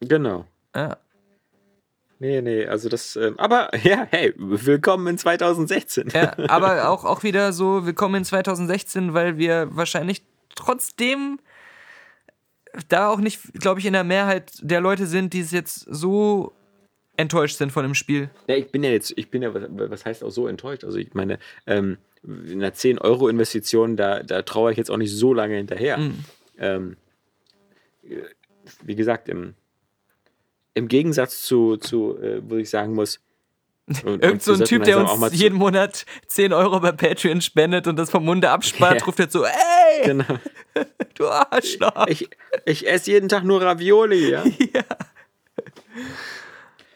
Genau. 0.00 0.44
Ja. 0.74 0.96
Nee, 2.18 2.40
nee, 2.42 2.66
also 2.66 2.88
das, 2.88 3.14
ähm, 3.16 3.38
aber 3.38 3.70
ja, 3.84 4.06
hey, 4.10 4.34
willkommen 4.36 5.06
in 5.06 5.16
2016. 5.18 6.08
Ja, 6.12 6.32
aber 6.48 6.88
auch, 6.90 7.04
auch 7.04 7.22
wieder 7.22 7.52
so, 7.52 7.86
willkommen 7.86 8.16
in 8.16 8.24
2016, 8.24 9.14
weil 9.14 9.38
wir 9.38 9.68
wahrscheinlich 9.70 10.22
trotzdem 10.54 11.38
da 12.88 13.08
auch 13.10 13.18
nicht, 13.20 13.40
glaube 13.54 13.80
ich, 13.80 13.86
in 13.86 13.92
der 13.92 14.04
Mehrheit 14.04 14.52
der 14.60 14.80
Leute 14.80 15.06
sind, 15.06 15.32
die 15.32 15.40
es 15.40 15.50
jetzt 15.50 15.86
so 15.90 16.52
enttäuscht 17.16 17.56
sind 17.56 17.72
von 17.72 17.82
dem 17.82 17.94
Spiel. 17.94 18.28
Ja, 18.46 18.56
ich 18.56 18.70
bin 18.70 18.82
ja 18.84 18.90
jetzt, 18.90 19.12
ich 19.16 19.30
bin 19.30 19.42
ja, 19.42 19.50
was, 19.54 20.04
heißt 20.04 20.22
auch 20.22 20.30
so 20.30 20.48
enttäuscht? 20.48 20.84
Also 20.84 20.98
ich 20.98 21.14
meine, 21.14 21.38
ähm, 21.66 21.96
in 22.22 22.62
einer 22.62 22.72
10-Euro-Investition, 22.74 23.96
da, 23.96 24.22
da 24.22 24.42
traue 24.42 24.72
ich 24.72 24.76
jetzt 24.78 24.90
auch 24.90 24.96
nicht 24.96 25.12
so 25.14 25.32
lange 25.32 25.56
hinterher. 25.56 25.96
Mhm. 25.98 26.24
Ähm, 26.58 26.96
äh, 28.02 28.16
wie 28.82 28.96
gesagt, 28.96 29.28
im, 29.28 29.54
im 30.74 30.88
Gegensatz 30.88 31.42
zu, 31.42 31.76
zu 31.76 32.18
äh, 32.18 32.42
wo 32.46 32.56
ich 32.56 32.68
sagen 32.68 32.94
muss, 32.94 33.20
und- 34.04 34.22
Irgend 34.22 34.42
so 34.42 34.52
ein 34.54 34.64
Typ, 34.64 34.82
der 34.82 34.98
uns 34.98 35.32
jeden 35.32 35.56
Monat 35.56 36.04
10 36.26 36.52
Euro 36.52 36.80
bei 36.80 36.90
Patreon 36.92 37.40
spendet 37.40 37.86
und 37.86 37.96
das 37.96 38.10
vom 38.10 38.24
Munde 38.24 38.50
abspart, 38.50 38.96
Ja. 39.00 39.04
ruft 39.06 39.20
jetzt 39.20 39.32
so, 39.32 39.44
ey, 39.44 39.50
Genau. 40.04 40.24
du 41.14 41.28
Arschloch. 41.28 42.06
Ich, 42.08 42.28
ich 42.64 42.88
esse 42.88 43.10
jeden 43.10 43.28
Tag 43.28 43.44
nur 43.44 43.62
Ravioli, 43.62 44.30
ja. 44.30 44.44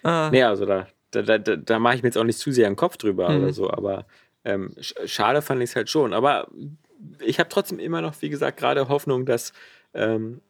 Ah. 0.02 0.31
Nee, 0.31 0.43
also 0.43 0.64
da, 0.64 0.86
da, 1.10 1.22
da, 1.39 1.56
da, 1.56 1.78
mache 1.78 1.97
ich 1.97 2.02
mir 2.02 2.09
jetzt 2.09 2.16
auch 2.16 2.24
nicht 2.24 2.39
zu 2.39 2.52
sehr 2.52 2.66
einen 2.66 2.77
Kopf 2.77 2.97
drüber 2.97 3.28
Mhm. 3.31 3.43
oder 3.43 3.52
so, 3.52 3.70
aber 3.70 4.06
ähm, 4.44 4.74
sch- 4.78 5.06
schade 5.06 5.43
fand 5.43 5.62
ich 5.62 5.70
es 5.70 5.77
halt 5.77 5.90
schon. 5.90 6.12
Aber 6.14 6.48
ich 7.18 7.39
habe 7.39 7.48
trotzdem 7.51 7.78
immer 7.78 8.01
noch, 8.01 8.14
wie 8.20 8.31
gesagt, 8.31 8.59
gerade 8.59 8.89
Hoffnung, 8.89 9.27
dass 9.27 9.52
ähm, 9.93 10.40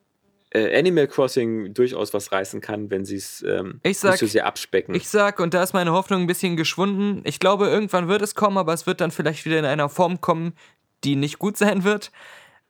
äh, 0.51 0.79
Animal 0.79 1.09
Crossing 1.09 1.75
durchaus 1.75 2.15
was 2.15 2.31
reißen 2.33 2.61
kann, 2.61 2.91
wenn 2.91 3.05
sie 3.05 3.17
es 3.17 3.43
ähm, 3.43 3.81
nicht 3.85 3.99
so 4.01 4.27
sehr 4.27 4.47
abspecken. 4.47 4.95
Ich 4.95 5.09
sag, 5.09 5.41
und 5.41 5.55
da 5.55 5.63
ist 5.63 5.73
meine 5.73 5.93
Hoffnung 5.93 6.21
ein 6.23 6.27
bisschen 6.27 6.57
geschwunden, 6.57 7.23
ich 7.25 7.41
glaube, 7.41 7.67
irgendwann 7.67 8.09
wird 8.09 8.23
es 8.23 8.35
kommen, 8.37 8.59
aber 8.59 8.73
es 8.73 8.87
wird 8.87 9.01
dann 9.01 9.11
vielleicht 9.11 9.45
wieder 9.45 9.59
in 9.59 9.65
einer 9.65 9.89
Form 9.89 10.21
kommen, 10.21 10.53
die 11.03 11.17
nicht 11.17 11.39
gut 11.39 11.57
sein 11.57 11.83
wird. 11.85 12.13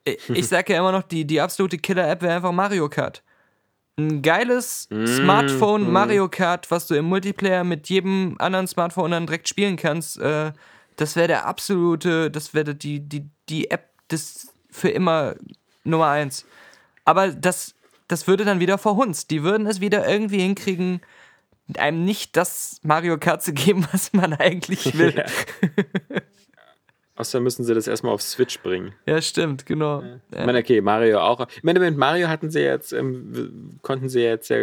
Ich- 0.04 0.30
Ich 0.30 0.48
sag 0.48 0.68
ja 0.68 0.78
immer 0.78 0.92
noch, 0.92 1.02
die, 1.02 1.24
die 1.26 1.40
absolute 1.40 1.78
Killer-App 1.78 2.22
wäre 2.22 2.34
einfach 2.36 2.52
Mario 2.52 2.88
Kart. 2.88 3.22
Ein 3.98 4.22
geiles 4.22 4.88
Smartphone 5.06 5.90
Mario 5.92 6.28
Kart, 6.28 6.70
was 6.70 6.86
du 6.86 6.94
im 6.94 7.04
Multiplayer 7.04 7.64
mit 7.64 7.88
jedem 7.90 8.36
anderen 8.38 8.66
Smartphone 8.66 9.10
dann 9.10 9.26
direkt 9.26 9.48
spielen 9.48 9.76
kannst, 9.76 10.18
äh, 10.18 10.52
das 10.96 11.16
wäre 11.16 11.28
der 11.28 11.46
absolute, 11.46 12.30
das 12.30 12.54
wäre 12.54 12.74
die, 12.74 13.00
die, 13.00 13.28
die 13.48 13.70
App 13.70 13.88
des 14.10 14.52
für 14.70 14.88
immer 14.88 15.34
Nummer 15.84 16.08
eins. 16.08 16.46
Aber 17.04 17.28
das, 17.28 17.74
das 18.08 18.26
würde 18.26 18.44
dann 18.44 18.60
wieder 18.60 18.78
verhunzt. 18.78 19.30
Die 19.30 19.42
würden 19.42 19.66
es 19.66 19.80
wieder 19.80 20.08
irgendwie 20.08 20.40
hinkriegen, 20.40 21.00
einem 21.76 22.04
nicht 22.04 22.36
das 22.36 22.80
Mario 22.82 23.18
Kart 23.18 23.42
zu 23.42 23.52
geben, 23.52 23.86
was 23.92 24.12
man 24.12 24.32
eigentlich 24.34 24.96
will. 24.98 25.14
Ja. 25.16 25.24
Außerdem 27.20 27.44
müssen 27.44 27.64
sie 27.64 27.74
das 27.74 27.86
erstmal 27.86 28.14
auf 28.14 28.22
Switch 28.22 28.60
bringen. 28.60 28.94
Ja, 29.04 29.20
stimmt, 29.20 29.66
genau. 29.66 30.02
Ich 30.30 30.38
meine, 30.46 30.58
okay, 30.60 30.80
Mario 30.80 31.20
auch. 31.20 31.46
Ich 31.54 31.62
meine, 31.62 31.78
mit 31.78 31.96
Mario 31.98 32.28
hatten 32.28 32.50
sie 32.50 32.60
jetzt, 32.60 32.94
ähm, 32.94 33.78
konnten 33.82 34.08
sie 34.08 34.20
jetzt 34.22 34.48
ja 34.48 34.56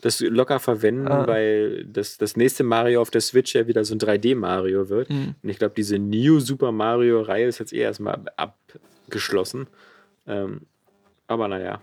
das 0.00 0.18
locker 0.20 0.58
verwenden, 0.58 1.06
Ah. 1.06 1.26
weil 1.28 1.84
das, 1.84 2.18
das 2.18 2.36
nächste 2.36 2.64
Mario 2.64 3.00
auf 3.00 3.12
der 3.12 3.20
Switch 3.20 3.54
ja 3.54 3.68
wieder 3.68 3.84
so 3.84 3.94
ein 3.94 4.00
3D-Mario 4.00 4.88
wird. 4.88 5.08
Hm. 5.10 5.36
Und 5.40 5.48
ich 5.48 5.58
glaube, 5.58 5.74
diese 5.76 5.96
New 5.98 6.40
Super 6.40 6.72
Mario-Reihe 6.72 7.46
ist 7.46 7.60
jetzt 7.60 7.72
eh 7.72 7.78
erstmal 7.78 8.18
abgeschlossen. 8.36 9.68
Ähm, 10.26 10.62
aber 11.28 11.46
naja. 11.46 11.80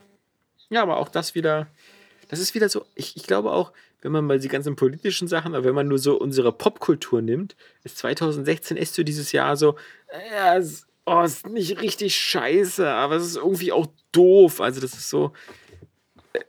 Ja, 0.69 0.81
aber 0.81 0.97
auch 0.97 1.07
das 1.07 1.33
wieder, 1.33 1.67
das 2.27 2.39
ist 2.39 2.55
wieder 2.55 2.67
so, 2.67 2.85
ich, 2.95 3.15
ich 3.15 3.23
glaube 3.23 3.51
auch, 3.51 3.71
wenn 4.03 4.11
man 4.11 4.25
mal 4.25 4.39
die 4.39 4.47
ganzen 4.47 4.75
politischen 4.75 5.27
Sachen, 5.27 5.55
aber 5.55 5.65
wenn 5.65 5.75
man 5.75 5.87
nur 5.87 5.97
so 5.97 6.19
unsere 6.19 6.51
Popkultur 6.51 7.21
nimmt, 7.21 7.55
ist 7.83 7.97
2016 7.97 8.77
echt 8.77 8.93
so 8.93 9.03
dieses 9.03 9.31
Jahr 9.31 9.57
so, 9.57 9.75
ja, 10.31 10.57
es, 10.57 10.85
oh, 11.05 11.21
ist 11.21 11.47
nicht 11.47 11.81
richtig 11.81 12.15
scheiße, 12.15 12.87
aber 12.87 13.15
es 13.15 13.25
ist 13.25 13.37
irgendwie 13.37 13.71
auch 13.71 13.87
doof. 14.11 14.61
Also 14.61 14.79
das 14.81 14.93
ist 14.93 15.09
so, 15.09 15.33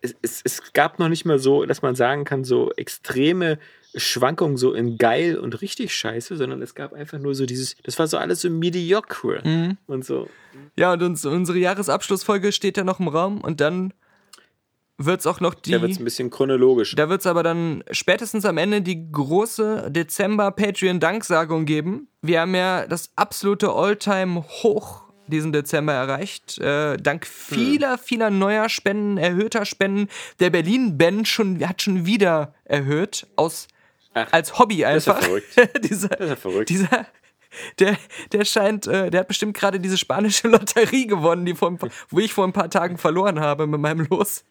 es, 0.03 0.15
es, 0.23 0.41
es 0.45 0.73
gab 0.73 0.99
noch 0.99 1.09
nicht 1.09 1.25
mal 1.25 1.39
so, 1.39 1.65
dass 1.65 1.83
man 1.83 1.95
sagen 1.95 2.25
kann, 2.25 2.45
so 2.45 2.71
extreme 2.77 3.59
Schwankungen 3.97 4.57
so 4.57 4.73
in 4.75 4.99
geil 4.99 5.39
und 5.39 5.61
richtig 5.63 5.95
scheiße, 5.95 6.37
sondern 6.37 6.61
es 6.63 6.75
gab 6.75 6.93
einfach 6.93 7.19
nur 7.19 7.35
so 7.35 7.47
dieses, 7.47 7.77
das 7.85 7.99
war 7.99 8.09
so 8.09 8.19
alles 8.19 8.41
so 8.41 8.51
mediocre 8.51 9.41
Mhm. 9.45 9.79
und 9.87 10.05
so. 10.05 10.29
Ja, 10.77 10.93
und 10.93 11.03
uns, 11.03 11.25
unsere 11.25 11.59
Jahresabschlussfolge 11.59 12.51
steht 12.51 12.77
ja 12.77 12.83
noch 12.85 12.99
im 12.99 13.09
Raum 13.09 13.41
und 13.41 13.61
dann 13.61 13.93
wird 14.99 15.21
es 15.21 15.27
auch 15.27 15.41
noch 15.41 15.55
die. 15.55 15.73
Da 15.73 15.81
wird 15.83 15.93
es 15.93 15.99
ein 15.99 16.05
bisschen 16.05 16.31
chronologisch. 16.31 16.95
Da 16.95 17.09
wird 17.09 17.21
es 17.21 17.27
aber 17.27 17.43
dann 17.43 17.83
spätestens 17.91 18.45
am 18.45 18.59
Ende 18.59 18.81
die 18.83 19.11
große 19.11 19.91
Dezember-Patreon-Danksagung 19.91 21.65
geben. 21.65 22.09
Wir 22.23 22.41
haben 22.41 22.55
ja 22.55 22.87
das 22.87 23.11
absolute 23.16 23.71
All-Time-Hoch 23.71 25.03
diesen 25.27 25.53
Dezember 25.53 25.93
erreicht. 25.93 26.59
Äh, 26.59 26.97
dank 26.99 27.27
vieler, 27.27 27.99
vieler 27.99 28.31
neuer 28.31 28.69
Spenden, 28.69 29.16
erhöhter 29.16 29.65
Spenden. 29.65 30.09
Der 30.41 30.51
Berlin-Ben 30.51 31.25
schon, 31.25 31.66
hat 31.66 31.83
schon 31.83 32.07
wieder 32.07 32.55
erhöht. 32.65 33.27
Aus, 33.37 33.69
Ach, 34.12 34.29
als 34.33 34.59
Hobby 34.59 34.75
ist 34.75 34.81
ja 34.81 34.89
einfach. 34.89 35.23
verrückt. 35.23 35.47
dieser, 35.85 36.09
Das 36.09 36.21
ist 36.21 36.29
ja 36.29 36.37
verrückt. 36.37 36.69
dieser, 36.69 37.07
der, 37.79 37.97
der 38.33 38.45
scheint, 38.45 38.87
äh, 38.87 39.11
der 39.11 39.21
hat 39.21 39.29
bestimmt 39.29 39.57
gerade 39.57 39.81
diese 39.81 39.97
spanische 39.97 40.49
Lotterie 40.49 41.07
gewonnen, 41.07 41.47
die 41.47 41.55
vor, 41.55 41.77
wo 42.11 42.19
ich 42.19 42.33
vor 42.33 42.45
ein 42.47 42.53
paar 42.53 42.71
Tagen 42.71 42.99
verloren 42.99 43.41
habe 43.41 43.66
mit 43.66 43.81
meinem 43.81 44.07
Los. 44.11 44.45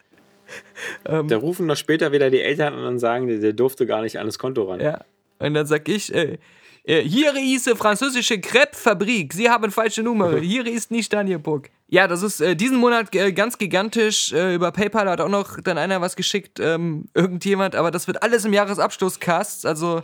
Da 1.04 1.38
rufen 1.38 1.66
noch 1.66 1.78
später 1.78 2.12
wieder 2.12 2.30
die 2.30 2.42
Eltern 2.42 2.74
an 2.74 2.86
und 2.86 3.00
sagen, 3.00 3.28
der, 3.28 3.40
der 3.40 3.54
durfte 3.54 3.86
gar 3.86 4.02
nicht 4.02 4.20
an 4.20 4.26
das 4.26 4.40
Konto 4.40 4.64
ran. 4.64 4.80
Ja. 4.80 5.02
Und 5.40 5.54
dann 5.54 5.66
sag 5.66 5.88
ich, 5.90 6.14
äh, 6.14 6.38
äh, 6.86 7.02
hier 7.02 7.34
ist 7.36 7.68
die 7.68 7.76
französische 7.76 8.40
Crepe-Fabrik. 8.40 9.34
Sie 9.34 9.50
haben 9.50 9.72
falsche 9.72 10.04
Nummer. 10.04 10.38
Hier 10.42 10.66
ist 10.66 10.92
nicht 10.92 11.14
Danielburg. 11.14 11.70
Ja, 11.88 12.08
das 12.08 12.24
ist 12.24 12.42
äh, 12.42 12.56
diesen 12.56 12.78
Monat 12.78 13.16
äh, 13.16 13.32
ganz 13.32 13.58
gigantisch. 13.58 14.34
Äh, 14.34 14.56
über 14.56 14.72
PayPal 14.72 15.10
hat 15.10 15.22
auch 15.22 15.30
noch 15.30 15.60
dann 15.62 15.78
einer 15.78 16.02
was 16.02 16.16
geschickt, 16.16 16.60
ähm, 16.60 17.06
irgendjemand. 17.14 17.76
Aber 17.76 17.92
das 17.92 18.08
wird 18.08 18.22
alles 18.22 18.44
im 18.46 18.54
Jahresabschlusscast. 18.54 19.66
Also 19.66 20.04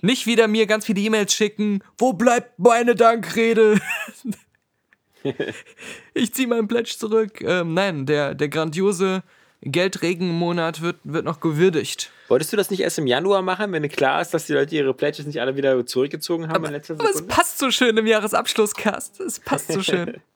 nicht 0.00 0.26
wieder 0.26 0.48
mir 0.48 0.66
ganz 0.66 0.86
viele 0.86 1.00
E-Mails 1.00 1.34
schicken. 1.34 1.84
Wo 1.98 2.12
bleibt 2.12 2.58
meine 2.58 2.96
Dankrede? 2.96 3.80
ich 6.14 6.34
ziehe 6.34 6.48
meinen 6.48 6.68
Pledge 6.68 6.96
zurück. 6.98 7.40
Ähm, 7.42 7.74
nein, 7.74 8.06
der, 8.06 8.34
der 8.34 8.48
grandiose 8.48 9.22
Geldregenmonat 9.62 10.82
wird, 10.82 10.96
wird 11.04 11.24
noch 11.24 11.40
gewürdigt. 11.40 12.10
Wolltest 12.28 12.52
du 12.52 12.56
das 12.56 12.70
nicht 12.70 12.80
erst 12.80 12.98
im 12.98 13.06
Januar 13.06 13.42
machen, 13.42 13.72
wenn 13.72 13.88
klar 13.88 14.20
ist, 14.20 14.34
dass 14.34 14.46
die 14.46 14.52
Leute 14.52 14.74
ihre 14.74 14.92
Pledges 14.92 15.26
nicht 15.26 15.40
alle 15.40 15.56
wieder 15.56 15.86
zurückgezogen 15.86 16.48
haben 16.48 16.64
in 16.64 16.72
letzter 16.72 16.94
Aber 16.94 17.10
es 17.10 17.26
passt 17.26 17.58
so 17.58 17.70
schön 17.70 17.96
im 17.96 18.06
Jahresabschlusscast. 18.06 19.20
Es 19.20 19.38
passt 19.38 19.72
so 19.72 19.82
schön. 19.82 20.20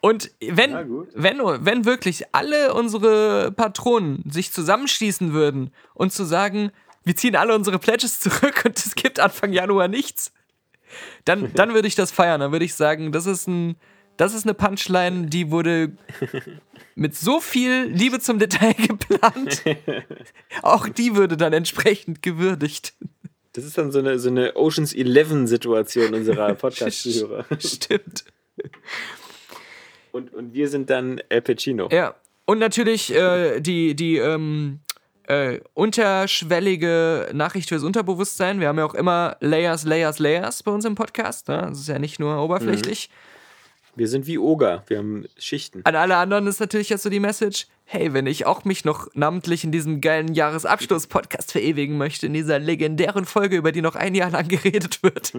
Und 0.00 0.30
wenn, 0.40 1.06
wenn, 1.14 1.38
wenn 1.40 1.84
wirklich 1.84 2.22
alle 2.32 2.72
unsere 2.72 3.50
Patronen 3.50 4.22
sich 4.30 4.52
zusammenschließen 4.52 5.32
würden 5.32 5.72
und 5.94 6.12
zu 6.12 6.24
sagen, 6.24 6.70
wir 7.02 7.16
ziehen 7.16 7.34
alle 7.34 7.52
unsere 7.52 7.80
Pledges 7.80 8.20
zurück 8.20 8.62
und 8.64 8.78
es 8.78 8.94
gibt 8.94 9.18
Anfang 9.18 9.52
Januar 9.52 9.88
nichts, 9.88 10.32
dann, 11.24 11.52
dann 11.54 11.74
würde 11.74 11.88
ich 11.88 11.96
das 11.96 12.12
feiern. 12.12 12.40
Dann 12.40 12.52
würde 12.52 12.64
ich 12.64 12.74
sagen, 12.74 13.10
das 13.10 13.26
ist, 13.26 13.48
ein, 13.48 13.74
das 14.18 14.34
ist 14.34 14.44
eine 14.44 14.52
Punchline, 14.52 15.28
die 15.28 15.50
wurde 15.50 15.92
mit 16.94 17.14
so 17.14 17.40
viel 17.40 17.84
Liebe 17.84 18.18
zum 18.18 18.38
Detail 18.38 18.74
geplant. 18.74 19.62
Auch 20.62 20.88
die 20.88 21.16
würde 21.16 21.36
dann 21.36 21.52
entsprechend 21.52 22.20
gewürdigt. 22.20 22.94
Das 23.52 23.64
ist 23.64 23.78
dann 23.78 23.92
so 23.92 24.00
eine, 24.00 24.18
so 24.18 24.28
eine 24.28 24.56
Oceans 24.56 24.94
11-Situation 24.94 26.12
unserer 26.14 26.54
Podcast-Zuhörer. 26.54 27.46
Stimmt. 27.58 28.24
Und, 30.12 30.34
und 30.34 30.52
wir 30.52 30.68
sind 30.68 30.90
dann 30.90 31.20
El 31.28 31.40
Pacino. 31.40 31.88
Ja, 31.90 32.16
und 32.44 32.58
natürlich 32.58 33.14
äh, 33.14 33.60
die, 33.60 33.94
die 33.94 34.16
ähm, 34.16 34.80
äh, 35.28 35.60
unterschwellige 35.74 37.30
Nachricht 37.34 37.68
fürs 37.68 37.84
Unterbewusstsein. 37.84 38.58
Wir 38.58 38.68
haben 38.68 38.78
ja 38.78 38.84
auch 38.84 38.94
immer 38.94 39.36
Layers, 39.40 39.84
Layers, 39.84 40.18
Layers 40.18 40.64
bei 40.64 40.72
uns 40.72 40.84
im 40.84 40.96
Podcast. 40.96 41.46
Ne? 41.46 41.66
Das 41.68 41.78
ist 41.78 41.88
ja 41.88 42.00
nicht 42.00 42.18
nur 42.18 42.42
oberflächlich. 42.42 43.10
Wir 43.98 44.06
sind 44.06 44.26
wie 44.28 44.38
Oger. 44.38 44.84
Wir 44.86 44.98
haben 44.98 45.26
Schichten. 45.36 45.84
An 45.84 45.96
alle 45.96 46.16
anderen 46.16 46.46
ist 46.46 46.60
natürlich 46.60 46.88
jetzt 46.88 47.02
so 47.02 47.10
die 47.10 47.18
Message, 47.18 47.66
hey, 47.84 48.14
wenn 48.14 48.26
ich 48.26 48.46
auch 48.46 48.64
mich 48.64 48.84
noch 48.84 49.08
namentlich 49.14 49.64
in 49.64 49.72
diesem 49.72 50.00
geilen 50.00 50.34
Jahresabschluss-Podcast 50.34 51.50
verewigen 51.50 51.98
möchte, 51.98 52.26
in 52.26 52.32
dieser 52.32 52.60
legendären 52.60 53.24
Folge, 53.24 53.56
über 53.56 53.72
die 53.72 53.82
noch 53.82 53.96
ein 53.96 54.14
Jahr 54.14 54.30
lang 54.30 54.46
geredet 54.48 55.02
wird, 55.02 55.32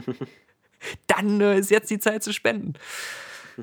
dann 1.07 1.39
äh, 1.39 1.57
ist 1.57 1.71
jetzt 1.71 1.89
die 1.89 1.99
Zeit 1.99 2.21
zu 2.21 2.33
spenden. 2.33 2.73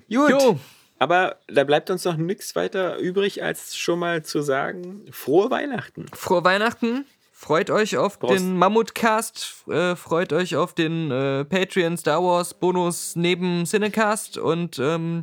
Gut. 0.08 0.30
Jo. 0.30 0.58
Aber 0.98 1.40
da 1.46 1.64
bleibt 1.64 1.90
uns 1.90 2.04
noch 2.06 2.16
nichts 2.16 2.56
weiter 2.56 2.96
übrig, 2.96 3.42
als 3.42 3.76
schon 3.76 3.98
mal 3.98 4.24
zu 4.24 4.40
sagen, 4.40 5.04
frohe 5.10 5.50
Weihnachten. 5.50 6.06
Frohe 6.14 6.42
Weihnachten. 6.42 7.04
Freut 7.38 7.68
euch 7.68 7.98
auf 7.98 8.18
Prost. 8.18 8.34
den 8.40 8.56
Mammutcast, 8.56 9.64
äh, 9.68 9.94
freut 9.94 10.32
euch 10.32 10.56
auf 10.56 10.72
den 10.72 11.10
äh, 11.10 11.44
Patreon 11.44 11.98
Star 11.98 12.22
Wars 12.22 12.54
Bonus 12.54 13.14
neben 13.14 13.66
Cinecast 13.66 14.38
und 14.38 14.78
ähm, 14.78 15.22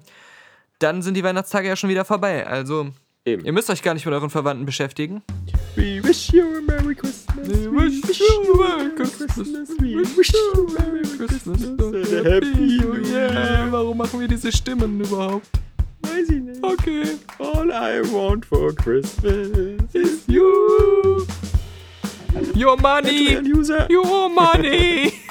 dann 0.78 1.02
sind 1.02 1.16
die 1.16 1.24
Weihnachtstage 1.24 1.68
ja 1.68 1.76
schon 1.76 1.90
wieder 1.90 2.06
vorbei. 2.06 2.46
Also 2.46 2.90
Eben. 3.26 3.44
ihr 3.44 3.52
müsst 3.52 3.72
euch 3.72 3.82
gar 3.82 3.96
nicht 3.96 4.06
mit 4.06 4.14
euren 4.14 4.30
Verwandten 4.30 4.64
beschäftigen. 4.68 5.24
We 5.76 6.04
wish 6.04 6.32
you 6.32 6.44
a 6.44 6.62
Merry 6.62 6.94
Christmas. 6.94 7.50
We 7.50 7.72
wish 7.72 8.20
you 8.20 8.64
a 8.64 8.78
Merry 8.78 8.96
Christmas. 8.96 9.38
We 9.80 9.96
wish 10.16 10.32
you 10.32 10.68
a 10.68 10.82
Merry 10.82 11.02
Christmas. 11.18 11.64
a 11.64 12.30
Happy 12.30 12.78
New 12.78 12.94
Year. 13.08 13.68
warum 13.72 13.98
machen 13.98 14.20
wir 14.20 14.28
diese 14.28 14.52
Stimmen 14.52 15.02
überhaupt? 15.02 15.48
Weiß 16.04 16.30
ich 16.30 16.42
nicht. 16.42 16.64
Okay. 16.64 17.04
All 17.40 17.72
I 17.72 18.02
want 18.14 18.46
for 18.46 18.72
Christmas 18.76 19.50
is 19.94 20.22
You. 20.28 21.26
Your 22.56 22.78
money. 22.78 23.40
Your 23.90 24.30
money. 24.30 25.23